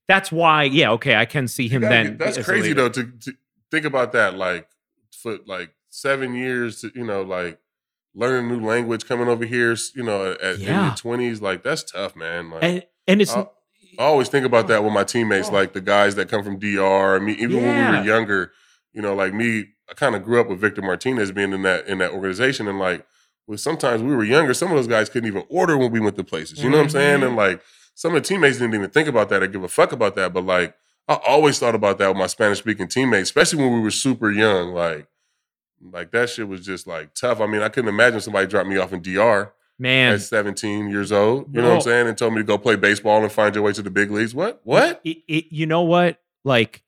That's 0.07 0.33
why. 0.33 0.63
Yeah, 0.65 0.93
okay, 0.93 1.17
I 1.17 1.25
can 1.27 1.49
see 1.49 1.69
him 1.69 1.83
then. 1.83 2.17
get- 2.17 2.19
that's 2.19 2.45
crazy 2.47 2.73
though 2.73 2.89
to, 2.89 3.05
to 3.05 3.33
think 3.71 3.85
about 3.85 4.13
that. 4.13 4.35
Like 4.35 4.69
for 5.13 5.39
like 5.47 5.71
seven 5.91 6.35
years, 6.35 6.81
to, 6.81 6.91
you 6.95 7.05
know, 7.05 7.23
like 7.23 7.59
learning 8.15 8.51
a 8.51 8.57
new 8.57 8.67
language, 8.67 9.07
coming 9.07 9.29
over 9.29 9.45
here, 9.45 9.77
you 9.95 10.03
know, 10.03 10.33
at, 10.43 10.57
in 10.57 10.63
your 10.63 10.95
twenties, 10.97 11.43
like 11.43 11.63
that's 11.63 11.83
tough, 11.85 12.17
man. 12.17 12.51
Like 12.51 12.63
And 12.63 12.87
and 13.07 13.23
it's 13.23 13.35
I- 13.35 13.49
I 13.99 14.05
always 14.05 14.29
think 14.29 14.47
about 14.47 14.69
that 14.69 14.85
with 14.85 14.93
my 14.93 15.03
teammates, 15.03 15.49
Oh. 15.49 15.55
like 15.55 15.73
the 15.73 15.81
guys 15.81 16.15
that 16.15 16.29
come 16.29 16.45
from 16.45 16.59
DR. 16.61 17.17
I 17.17 17.19
mean, 17.19 17.37
even 17.41 17.57
when 17.57 17.93
we 17.93 17.99
were 17.99 18.05
younger, 18.05 18.53
you 18.93 19.03
know, 19.03 19.13
like 19.13 19.35
me, 19.35 19.71
I 19.91 19.95
kind 19.95 20.15
of 20.15 20.23
grew 20.23 20.41
up 20.41 20.49
with 20.49 20.61
Victor 20.61 20.83
Martinez 20.83 21.33
being 21.33 21.53
in 21.53 21.63
that 21.63 21.89
in 21.89 21.99
that 21.99 22.13
organization, 22.13 22.69
and 22.69 22.79
like, 22.79 23.05
well, 23.49 23.57
sometimes 23.57 24.03
we 24.03 24.15
were 24.15 24.25
younger. 24.25 24.53
Some 24.53 24.71
of 24.71 24.77
those 24.77 24.87
guys 24.87 25.09
couldn't 25.09 25.27
even 25.27 25.43
order 25.49 25.79
when 25.79 25.91
we 25.91 26.01
went 26.01 26.17
to 26.17 26.25
places. 26.25 26.63
You 26.63 26.69
know 26.69 26.77
what 26.77 26.85
I'm 26.85 26.91
saying? 26.91 27.15
And 27.15 27.31
mm-hmm. 27.31 27.37
like, 27.37 27.63
some 27.95 28.15
of 28.15 28.23
the 28.23 28.29
teammates 28.29 28.59
didn't 28.59 28.75
even 28.75 28.91
think 28.91 29.09
about 29.09 29.31
that 29.31 29.43
or 29.43 29.47
give 29.47 29.65
a 29.65 29.69
fuck 29.69 29.91
about 29.91 30.17
that. 30.17 30.35
But 30.35 30.45
like, 30.45 30.77
I 31.09 31.19
always 31.27 31.59
thought 31.59 31.75
about 31.75 31.97
that 31.97 32.09
with 32.09 32.19
my 32.19 32.27
Spanish 32.27 32.59
speaking 32.59 32.89
teammates, 32.89 33.31
especially 33.31 33.61
when 33.65 33.73
we 33.73 33.81
were 33.81 33.91
super 33.91 34.31
young. 34.31 34.75
Like, 34.75 35.09
like 35.81 36.11
that 36.11 36.29
shit 36.29 36.47
was 36.47 36.65
just 36.65 36.87
like 36.87 37.15
tough. 37.15 37.41
I 37.41 37.47
mean, 37.47 37.63
I 37.63 37.71
couldn't 37.71 37.89
imagine 37.89 38.21
somebody 38.21 38.47
dropped 38.47 38.69
me 38.69 38.77
off 38.77 38.93
in 38.93 39.01
DR 39.01 39.53
Man, 39.79 40.13
at 40.13 40.21
17 40.21 40.91
years 40.91 41.11
old. 41.11 41.47
You 41.55 41.63
know 41.63 41.69
what 41.69 41.75
I'm 41.77 41.81
saying? 41.81 42.07
And 42.07 42.19
told 42.19 42.35
me 42.35 42.41
to 42.41 42.45
go 42.45 42.59
play 42.59 42.77
baseball 42.77 43.23
and 43.23 43.33
find 43.33 43.55
your 43.55 43.65
way 43.65 43.73
to 43.73 43.81
the 43.81 43.91
big 43.91 44.11
leagues. 44.11 44.35
What? 44.35 44.61
What? 44.65 45.01
it, 45.05 45.23
it, 45.27 45.45
you 45.49 45.65
know 45.65 45.83
what? 45.83 46.21
Like, 46.45 46.83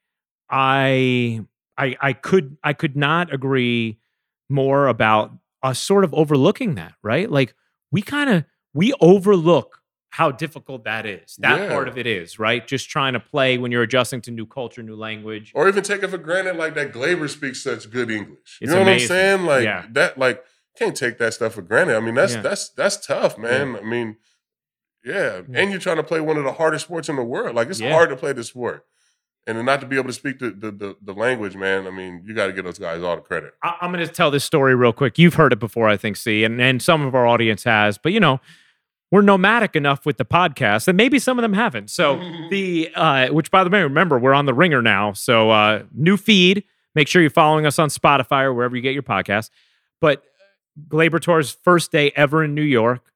I, 0.51 1.47
I, 1.79 1.97
I 2.03 2.13
could, 2.13 2.59
I 2.63 2.75
could 2.75 2.97
not 2.97 3.33
agree 3.33 3.99
more 4.51 4.89
about 4.89 5.33
us 5.63 5.79
sort 5.79 6.05
of 6.05 6.13
overlooking 6.15 6.75
that, 6.77 6.95
right? 7.03 7.31
Like, 7.31 7.55
we 7.93 8.03
kind 8.03 8.31
of 8.31 8.45
we 8.73 8.93
overlook 9.01 9.79
how 10.11 10.31
difficult 10.33 10.85
that 10.85 11.07
is. 11.07 11.37
That 11.39 11.59
Yeah. 11.61 11.69
part 11.69 11.87
of 11.89 11.97
it 11.99 12.07
is 12.07 12.39
right. 12.39 12.67
Just 12.67 12.89
trying 12.91 13.13
to 13.13 13.21
play 13.21 13.59
when 13.59 13.71
you're 13.71 13.83
adjusting 13.83 14.21
to 14.23 14.31
new 14.33 14.47
culture, 14.47 14.83
new 14.83 14.97
language. 14.97 15.53
Or 15.55 15.69
even 15.69 15.83
take 15.85 16.03
it 16.03 16.09
for 16.11 16.19
granted 16.19 16.57
like 16.57 16.75
that 16.75 16.93
Gleyber 16.93 17.29
speaks 17.29 17.63
such 17.63 17.91
good 17.91 18.11
English. 18.11 18.59
You 18.61 18.65
It's 18.65 18.73
know 18.73 18.83
amazing. 18.83 19.09
what 19.17 19.23
I'm 19.25 19.37
saying? 19.39 19.47
Like 19.47 19.65
Yeah. 19.65 19.87
that 19.93 20.19
like 20.19 20.45
can't 20.79 20.97
take 20.97 21.19
that 21.19 21.35
stuff 21.35 21.55
for 21.55 21.63
granted. 21.63 21.97
I 21.97 22.01
mean, 22.01 22.15
that's 22.15 22.35
Yeah. 22.35 22.43
that's 22.43 22.69
that's 22.71 23.07
tough, 23.07 23.39
man. 23.39 23.77
I 23.77 23.83
mean, 23.83 24.17
yeah. 25.05 25.43
And 25.53 25.71
you're 25.71 25.81
trying 25.81 25.97
to 25.97 26.03
play 26.05 26.21
one 26.21 26.37
of 26.37 26.45
the 26.45 26.53
hardest 26.53 26.87
sports 26.87 27.09
in 27.09 27.17
the 27.17 27.25
world. 27.25 27.55
Like 27.57 27.69
it's 27.69 27.81
hard 27.81 28.11
to 28.11 28.17
play 28.17 28.33
this 28.33 28.49
sport. 28.49 28.85
And 29.51 29.59
then 29.59 29.65
not 29.65 29.81
to 29.81 29.87
be 29.87 29.97
able 29.97 30.07
to 30.07 30.13
speak 30.13 30.39
the 30.39 30.51
the, 30.51 30.71
the, 30.71 30.97
the 31.03 31.13
language, 31.13 31.57
man. 31.57 31.89
I 31.89 31.91
mean, 31.91 32.23
you 32.25 32.35
got 32.35 32.47
to 32.47 32.53
give 32.53 32.65
those 32.65 32.79
guys 32.79 33.03
all 33.03 33.17
the 33.17 33.23
credit. 33.23 33.53
I, 33.65 33.77
I'm 33.81 33.93
going 33.93 34.07
to 34.07 34.13
tell 34.13 34.31
this 34.31 34.45
story 34.45 34.77
real 34.77 34.93
quick. 34.93 35.19
You've 35.19 35.35
heard 35.35 35.53
it 35.53 35.59
before, 35.59 35.89
I 35.89 35.97
think, 35.97 36.17
see, 36.17 36.45
and, 36.45 36.61
and 36.61 36.81
some 36.81 37.05
of 37.05 37.17
our 37.17 37.27
audience 37.27 37.65
has, 37.65 37.99
but 37.99 38.13
you 38.13 38.21
know, 38.21 38.41
we're 39.11 39.23
nomadic 39.23 39.75
enough 39.75 40.07
with 40.07 40.19
the 40.19 40.25
podcast 40.25 40.85
that 40.85 40.93
maybe 40.93 41.19
some 41.19 41.37
of 41.37 41.43
them 41.43 41.53
haven't. 41.53 41.91
So 41.91 42.17
the, 42.51 42.91
uh, 42.95 43.29
which 43.31 43.51
by 43.51 43.65
the 43.65 43.71
way, 43.71 43.83
remember 43.83 44.21
we're 44.21 44.35
on 44.35 44.47
the 44.47 44.55
Ringer 44.55 44.83
now, 44.83 45.15
so 45.15 45.51
uh, 45.51 45.83
new 45.93 46.17
feed. 46.17 46.63
Make 46.95 47.09
sure 47.09 47.21
you're 47.21 47.31
following 47.31 47.67
us 47.67 47.81
on 47.81 47.89
Spotify 47.89 48.45
or 48.45 48.55
wherever 48.55 48.77
you 48.77 48.83
get 48.83 48.95
your 48.95 49.03
podcast. 49.03 49.51
But 50.01 50.23
Gleyber 50.89 51.21
Torres' 51.21 51.51
first 51.51 51.91
day 51.91 52.13
ever 52.15 52.45
in 52.45 52.55
New 52.55 52.63
York, 52.63 53.11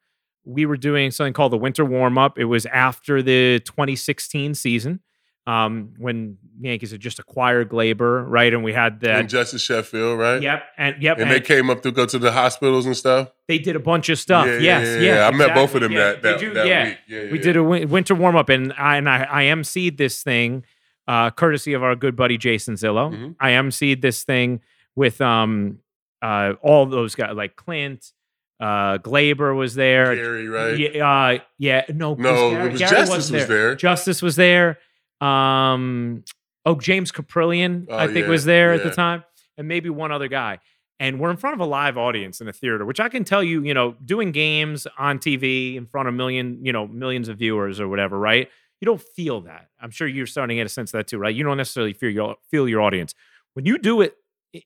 we 0.45 0.67
were 0.67 0.77
doing 0.77 1.13
something 1.13 1.33
called 1.33 1.53
the 1.53 1.59
winter 1.59 1.85
warm 1.85 2.19
up. 2.19 2.41
It 2.41 2.47
was 2.47 2.67
after 2.67 3.23
the 3.23 3.61
2016 3.61 4.55
season. 4.55 5.01
Um, 5.47 5.93
when 5.99 6.39
Yankees 6.59 6.91
had 6.93 7.01
just 7.01 7.19
acquired 7.19 7.69
Gleyber, 7.69 8.25
right? 8.27 8.51
And 8.55 8.65
we 8.65 8.73
had 8.73 9.01
that 9.01 9.21
And 9.21 9.29
Justus 9.29 9.61
Sheffield, 9.61 10.19
right? 10.19 10.41
Yep, 10.41 10.63
and 10.79 11.03
yep, 11.03 11.19
And 11.19 11.31
they 11.31 11.41
came 11.41 11.69
up 11.69 11.83
to 11.83 11.93
go 11.93 12.07
to 12.07 12.19
the 12.19 12.33
hospitals 12.33 12.87
and 12.87 12.97
stuff. 12.97 13.31
they 13.47 13.59
did 13.59 13.77
a 13.77 13.81
bunch 13.81 14.09
of 14.09 14.19
stuff. 14.19 14.47
Yeah, 14.47 14.59
yes, 14.59 14.87
yeah, 14.87 14.95
yeah, 15.01 15.15
yeah. 15.17 15.27
I 15.27 15.31
met 15.33 15.55
both 15.55 15.75
of 15.75 15.83
them 15.83 15.93
Yeah, 15.93 15.99
that 16.13 16.23
that, 16.23 16.41
do- 16.41 16.55
that 16.55 16.67
yeah. 16.67 16.85
week. 16.89 16.99
Yeah, 17.09 17.31
We 17.31 17.39
did 17.39 17.57
a 17.57 17.63
win- 17.63 17.91
winter 17.91 18.15
warm 18.15 18.37
up, 18.37 18.49
and 18.49 18.73
I 18.79 18.97
and 18.97 19.07
I, 19.07 19.27
I 19.31 19.43
emceed 19.45 19.99
this 19.99 20.23
thing, 20.23 20.65
uh, 21.07 21.31
courtesy 21.31 21.75
of 21.75 21.83
our 21.83 21.95
good 21.95 22.17
buddy 22.17 22.39
Jason 22.39 22.77
Zillo. 22.77 23.13
Mhm. 23.13 23.35
I 23.39 23.51
emceed 23.51 24.01
this 24.01 24.25
thing 24.25 24.61
with 24.97 25.21
um, 25.21 25.81
uh, 26.23 26.55
all 26.63 26.87
those 26.87 27.15
guys 27.15 27.35
like 27.35 27.55
Clint, 27.57 28.13
uh, 28.61 28.97
Gleyber 28.97 29.55
was 29.55 29.75
there. 29.75 30.15
Gary, 30.15 30.49
right? 30.49 30.79
Yeah, 30.79 31.07
uh, 31.07 31.39
yeah, 31.59 31.85
no, 31.93 32.15
No, 32.15 32.51
Gary, 32.53 32.65
it 32.69 32.73
was 32.73 32.81
Gary 32.81 32.91
Justus 32.93 33.11
wasn't 33.11 33.39
was 33.41 33.49
there. 33.49 33.75
Justus 33.75 34.23
was 34.23 34.37
there. 34.37 34.79
Um, 35.25 36.25
oh, 36.65 36.75
James 36.77 37.13
Kaprielian, 37.13 37.87
Oh, 37.89 37.97
I 37.97 38.07
think, 38.07 38.25
yeah, 38.25 38.29
was 38.29 38.45
there 38.45 38.73
at 38.73 38.83
the 38.83 38.91
time, 38.91 39.25
and 39.57 39.69
maybe 39.69 39.91
one 39.91 40.13
other 40.13 40.29
guy. 40.29 40.59
And 41.01 41.19
we're 41.19 41.31
in 41.31 41.37
front 41.37 41.55
of 41.55 41.61
a 41.61 41.65
live 41.65 41.99
audience 41.99 42.41
in 42.41 42.49
a 42.49 42.53
theater, 42.53 42.85
which 42.85 43.01
I 43.01 43.09
can 43.09 43.25
tell 43.25 43.43
you, 43.43 43.65
you 43.65 43.75
know, 43.75 43.97
doing 44.05 44.31
games 44.31 44.87
on 44.97 45.19
TV 45.19 45.75
in 45.77 45.87
front 45.87 46.09
of 46.09 46.15
million, 46.15 46.65
you 46.65 46.73
know, 46.73 46.87
millions 46.87 47.29
of 47.29 47.39
viewers 47.39 47.81
or 47.81 47.89
whatever, 47.89 48.19
right? 48.19 48.49
You 48.81 48.87
don't 48.87 49.03
feel 49.03 49.41
that. 49.43 49.69
I'm 49.81 49.91
sure 49.91 50.07
you're 50.07 50.27
starting 50.27 50.57
to 50.57 50.61
get 50.61 50.67
a 50.67 50.71
sense 50.71 50.91
of 50.95 50.99
that 50.99 51.09
too, 51.09 51.19
right? 51.19 51.35
You 51.35 51.43
don't 51.43 51.57
necessarily 51.57 51.95
feel 51.95 52.11
your 52.11 52.37
feel 52.51 52.69
your 52.69 52.81
audience 52.81 53.15
when 53.55 53.67
you 53.67 53.79
do 53.79 54.03
it 54.03 54.17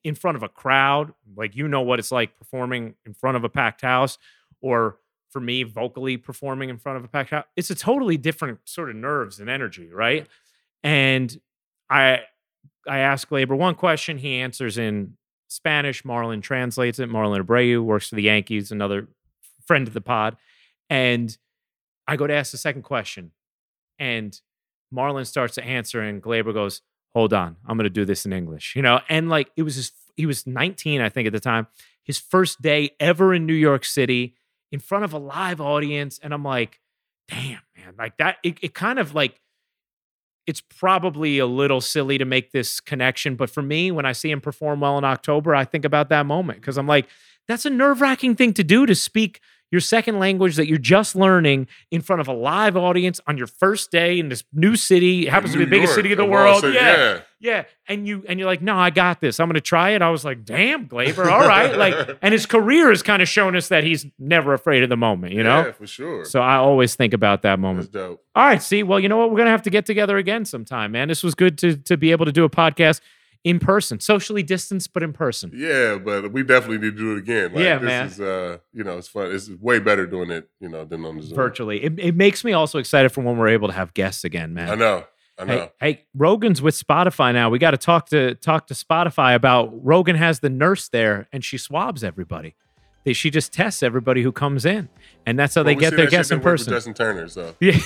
in 0.05 0.15
front 0.15 0.37
of 0.37 0.43
a 0.43 0.49
crowd, 0.49 1.15
like 1.35 1.57
you 1.57 1.67
know 1.67 1.81
what 1.81 1.99
it's 1.99 2.13
like 2.13 2.37
performing 2.37 2.95
in 3.07 3.15
front 3.15 3.37
of 3.37 3.45
a 3.45 3.49
packed 3.49 3.81
house, 3.81 4.19
or 4.61 4.99
for 5.31 5.41
me, 5.41 5.63
vocally 5.63 6.17
performing 6.17 6.69
in 6.69 6.79
front 6.79 6.99
of 6.99 7.05
a 7.05 7.09
packed 7.09 7.31
house. 7.31 7.45
It's 7.57 7.71
a 7.71 7.75
totally 7.75 8.17
different 8.17 8.61
sort 8.65 8.91
of 8.91 8.97
nerves 8.97 9.41
and 9.41 9.49
energy, 9.49 9.91
right? 9.93 10.27
And 10.83 11.39
I 11.91 12.21
I 12.87 12.99
ask 12.99 13.29
Gleyber 13.29 13.57
one 13.57 13.75
question, 13.75 14.19
he 14.19 14.37
answers 14.37 14.79
in 14.79 15.17
Spanish. 15.49 16.03
Marlon 16.03 16.43
translates 16.43 16.99
it. 16.99 17.11
Marlon 17.11 17.43
Abreu 17.43 17.83
works 17.83 18.09
for 18.09 18.15
the 18.17 18.23
Yankees, 18.23 18.71
another 18.71 19.09
friend 19.67 19.87
of 19.87 19.95
the 19.95 20.01
pod. 20.01 20.37
And 20.89 21.37
I 22.07 22.17
go 22.17 22.27
to 22.27 22.35
ask 22.35 22.51
the 22.53 22.59
second 22.59 22.83
question, 22.83 23.33
and 23.99 24.41
Marlon 24.95 25.27
starts 25.27 25.55
to 25.57 25.65
answer, 25.65 26.01
and 26.01 26.23
Gleyber 26.23 26.55
goes, 26.55 26.81
"Hold 27.15 27.35
on, 27.35 27.57
I'm 27.67 27.77
going 27.77 27.85
to 27.85 27.91
do 27.91 28.07
this 28.07 28.25
in 28.25 28.33
English," 28.33 28.75
you 28.75 28.83
know. 28.83 29.01
And 29.09 29.29
like 29.29 29.51
it 29.57 29.63
was 29.63 29.77
his, 29.77 29.93
he 30.17 30.25
was 30.25 30.47
19, 30.47 31.01
I 31.03 31.11
think, 31.11 31.27
at 31.27 31.33
the 31.33 31.41
time, 31.41 31.67
his 32.03 32.19
first 32.19 32.63
day 32.63 32.91
ever 32.99 33.35
in 33.35 33.45
New 33.45 33.53
York 33.53 33.85
City 33.85 34.35
in 34.73 34.81
front 34.81 35.05
of 35.05 35.13
a 35.13 35.19
live 35.19 35.61
audience, 35.61 36.19
and 36.23 36.33
I'm 36.33 36.45
like, 36.45 36.81
"Damn, 37.29 37.61
man!" 37.77 37.95
Like 37.99 38.17
that. 38.17 38.39
It, 38.43 38.59
it 38.63 38.75
kind 38.75 38.99
of 38.99 39.15
like 39.15 39.39
it's 40.49 40.63
probably 40.63 41.39
a 41.39 41.45
little 41.45 41.83
silly 41.83 42.17
to 42.17 42.25
make 42.25 42.53
this 42.53 42.81
connection, 42.81 43.37
but 43.37 43.51
for 43.51 43.63
me, 43.63 43.91
when 43.91 44.07
I 44.07 44.13
see 44.13 44.31
him 44.31 44.41
perform 44.41 44.81
well 44.81 44.97
in 44.97 45.05
October, 45.05 45.55
I 45.55 45.67
think 45.67 45.85
about 45.85 46.09
that 46.09 46.25
moment 46.25 46.63
because 46.63 46.79
I'm 46.79 46.87
like, 46.87 47.07
that's 47.47 47.67
a 47.67 47.71
nerve 47.71 48.01
wracking 48.01 48.35
thing 48.35 48.55
to 48.55 48.65
do 48.65 48.87
to 48.87 48.95
speak 48.95 49.43
your 49.71 49.81
second 49.81 50.19
language 50.19 50.57
that 50.57 50.67
you're 50.67 50.79
just 50.79 51.15
learning 51.15 51.67
in 51.91 52.01
front 52.01 52.21
of 52.21 52.29
a 52.29 52.33
live 52.33 52.77
audience 52.77 53.21
on 53.27 53.37
your 53.37 53.47
first 53.47 53.91
day 53.91 54.19
in 54.19 54.29
this 54.29 54.45
new 54.53 54.77
city. 54.77 55.27
It 55.27 55.31
happens 55.31 55.53
to 55.53 55.59
be 55.59 55.65
the 55.65 55.71
biggest 55.71 55.91
York, 55.91 55.97
city 55.97 56.13
of 56.13 56.19
the 56.19 56.25
world. 56.25 56.59
Street, 56.59 56.75
yeah, 56.75 57.21
yeah. 57.41 57.65
And 57.87 58.09
you 58.09 58.25
and 58.29 58.39
you're 58.39 58.49
like, 58.49 58.63
no, 58.63 58.77
I 58.77 58.91
got 58.91 59.21
this. 59.21 59.41
I'm 59.41 59.49
gonna 59.49 59.61
try 59.61 59.91
it. 59.91 60.03
I 60.03 60.11
was 60.11 60.25
like, 60.25 60.45
damn, 60.45 60.89
Gleyber, 60.89 61.31
all 61.31 61.47
right. 61.47 61.77
Like, 61.77 62.19
and 62.23 62.33
his 62.33 62.47
career 62.47 62.89
has 62.89 63.03
kind 63.03 63.23
of 63.23 63.29
shown 63.29 63.57
us 63.57 63.69
that 63.69 63.85
he's 63.85 64.07
never 64.19 64.55
afraid 64.55 64.83
of 64.83 64.89
the 64.89 64.97
moment, 64.97 65.35
you 65.35 65.43
know? 65.43 65.67
Yeah, 65.67 65.73
for 65.73 65.87
sure. 65.87 66.25
So 66.25 66.41
I 66.41 66.57
always 66.57 66.95
think 66.95 67.13
about 67.13 67.43
that 67.43 67.59
moment. 67.59 67.93
That's 67.93 68.07
dope. 68.07 68.25
All 68.35 68.45
right, 68.45 68.63
see, 68.63 68.83
well, 68.83 69.01
you 69.01 69.09
know 69.09 69.19
what? 69.19 69.31
We're 69.31 69.39
gonna 69.39 69.51
have 69.51 69.63
to 69.63 69.71
get 69.71 69.87
together 69.87 70.17
again 70.17 70.45
sometime, 70.45 70.93
man. 70.93 71.09
This 71.09 71.23
was 71.23 71.35
good 71.35 71.59
to 71.59 71.77
to 71.77 71.97
be 71.97 72.11
able 72.11 72.25
to 72.27 72.33
do 72.33 72.45
a 72.45 72.51
podcast 72.51 73.01
in 73.45 73.59
person, 73.59 74.01
socially 74.01 74.43
distanced, 74.43 74.93
but 74.93 75.03
in 75.03 75.13
person. 75.13 75.53
Yeah, 75.55 75.97
but 75.97 76.33
we 76.33 76.43
definitely 76.43 76.79
need 76.79 76.97
to 76.97 77.03
do 77.03 77.13
it 77.13 77.19
again. 77.19 77.53
Like, 77.55 77.65
Yeah, 77.65 77.79
this 77.79 77.87
man. 77.87 78.07
Is, 78.07 78.21
uh, 78.21 78.59
you 78.73 78.85
know, 78.85 78.99
it's 78.99 79.09
fun. 79.09 79.33
It's 79.33 79.49
way 79.49 79.79
better 79.79 80.07
doing 80.07 80.31
it, 80.31 80.49
you 80.61 80.69
know, 80.69 80.85
than 80.85 81.05
on 81.05 81.17
the 81.17 81.23
Zoom. 81.23 81.37
Virtually. 81.37 81.83
It, 81.83 81.99
it 81.99 82.17
makes 82.17 82.45
me 82.45 82.53
also 82.53 82.79
excited 82.79 83.11
for 83.11 83.23
when 83.23 83.37
we're 83.39 83.49
able 83.49 83.69
to 83.69 83.75
have 83.75 83.95
guests 83.95 84.25
again, 84.25 84.55
man. 84.55 84.71
I 84.71 84.75
know. 84.75 85.05
I 85.39 85.45
know. 85.45 85.71
Hey, 85.81 85.93
hey, 85.93 86.05
Rogan's 86.17 86.61
with 86.61 86.75
Spotify 86.75 87.33
now. 87.33 87.49
We 87.49 87.61
got 87.61 87.71
to 87.71 87.77
talk 87.77 88.09
to 88.09 88.35
talk 88.35 88.67
to 88.69 88.75
Spotify 88.75 89.37
about 89.37 89.71
Rogan 89.85 90.17
has 90.17 90.41
the 90.41 90.51
nurse 90.51 90.89
there 90.89 91.29
and 91.33 91.45
she 91.45 91.59
swabs 91.59 92.03
everybody. 92.03 92.57
They, 93.05 93.13
she 93.13 93.31
just 93.31 93.53
tests 93.53 93.85
everybody 93.85 94.23
who 94.23 94.33
comes 94.33 94.67
in, 94.67 94.89
and 95.25 95.39
that's 95.39 95.55
how 95.55 95.63
they 95.63 95.75
Well, 95.75 95.77
we 95.77 95.81
get 95.83 95.97
their 95.97 96.11
guests 96.11 96.33
in 96.33 96.41
that 96.41 96.45
work 96.45 96.59
with 96.59 96.67
person. 96.67 96.73
Justin 96.75 96.95
Turner, 96.95 97.29
so. 97.29 97.55
Yeah. 97.61 97.79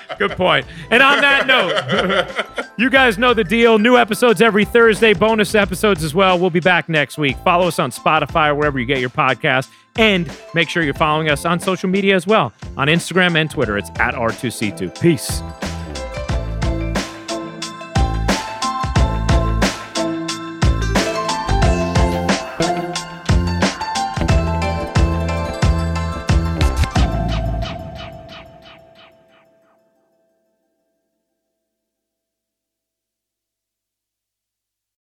Good 0.20 0.32
point. 0.32 0.66
And 0.90 1.02
on 1.02 1.22
that 1.22 1.46
note, 1.46 2.68
you 2.76 2.90
guys 2.90 3.16
know 3.16 3.32
the 3.32 3.42
deal. 3.42 3.78
New 3.78 3.96
episodes 3.96 4.42
every 4.42 4.66
Thursday, 4.66 5.14
bonus 5.14 5.54
episodes 5.54 6.04
as 6.04 6.14
well. 6.14 6.38
We'll 6.38 6.50
be 6.50 6.60
back 6.60 6.90
next 6.90 7.16
week. 7.16 7.38
Follow 7.38 7.68
us 7.68 7.78
on 7.78 7.90
Spotify 7.90 8.50
or 8.50 8.54
wherever 8.54 8.78
you 8.78 8.84
get 8.84 8.98
your 8.98 9.08
podcast. 9.08 9.70
And 9.96 10.30
make 10.54 10.68
sure 10.68 10.82
you're 10.82 10.92
following 10.92 11.30
us 11.30 11.46
on 11.46 11.58
social 11.58 11.88
media 11.88 12.14
as 12.14 12.26
well 12.26 12.52
on 12.76 12.88
Instagram 12.88 13.34
and 13.34 13.50
Twitter. 13.50 13.78
It's 13.78 13.88
at 13.98 14.12
R2C2. 14.12 15.00
Peace. 15.00 15.69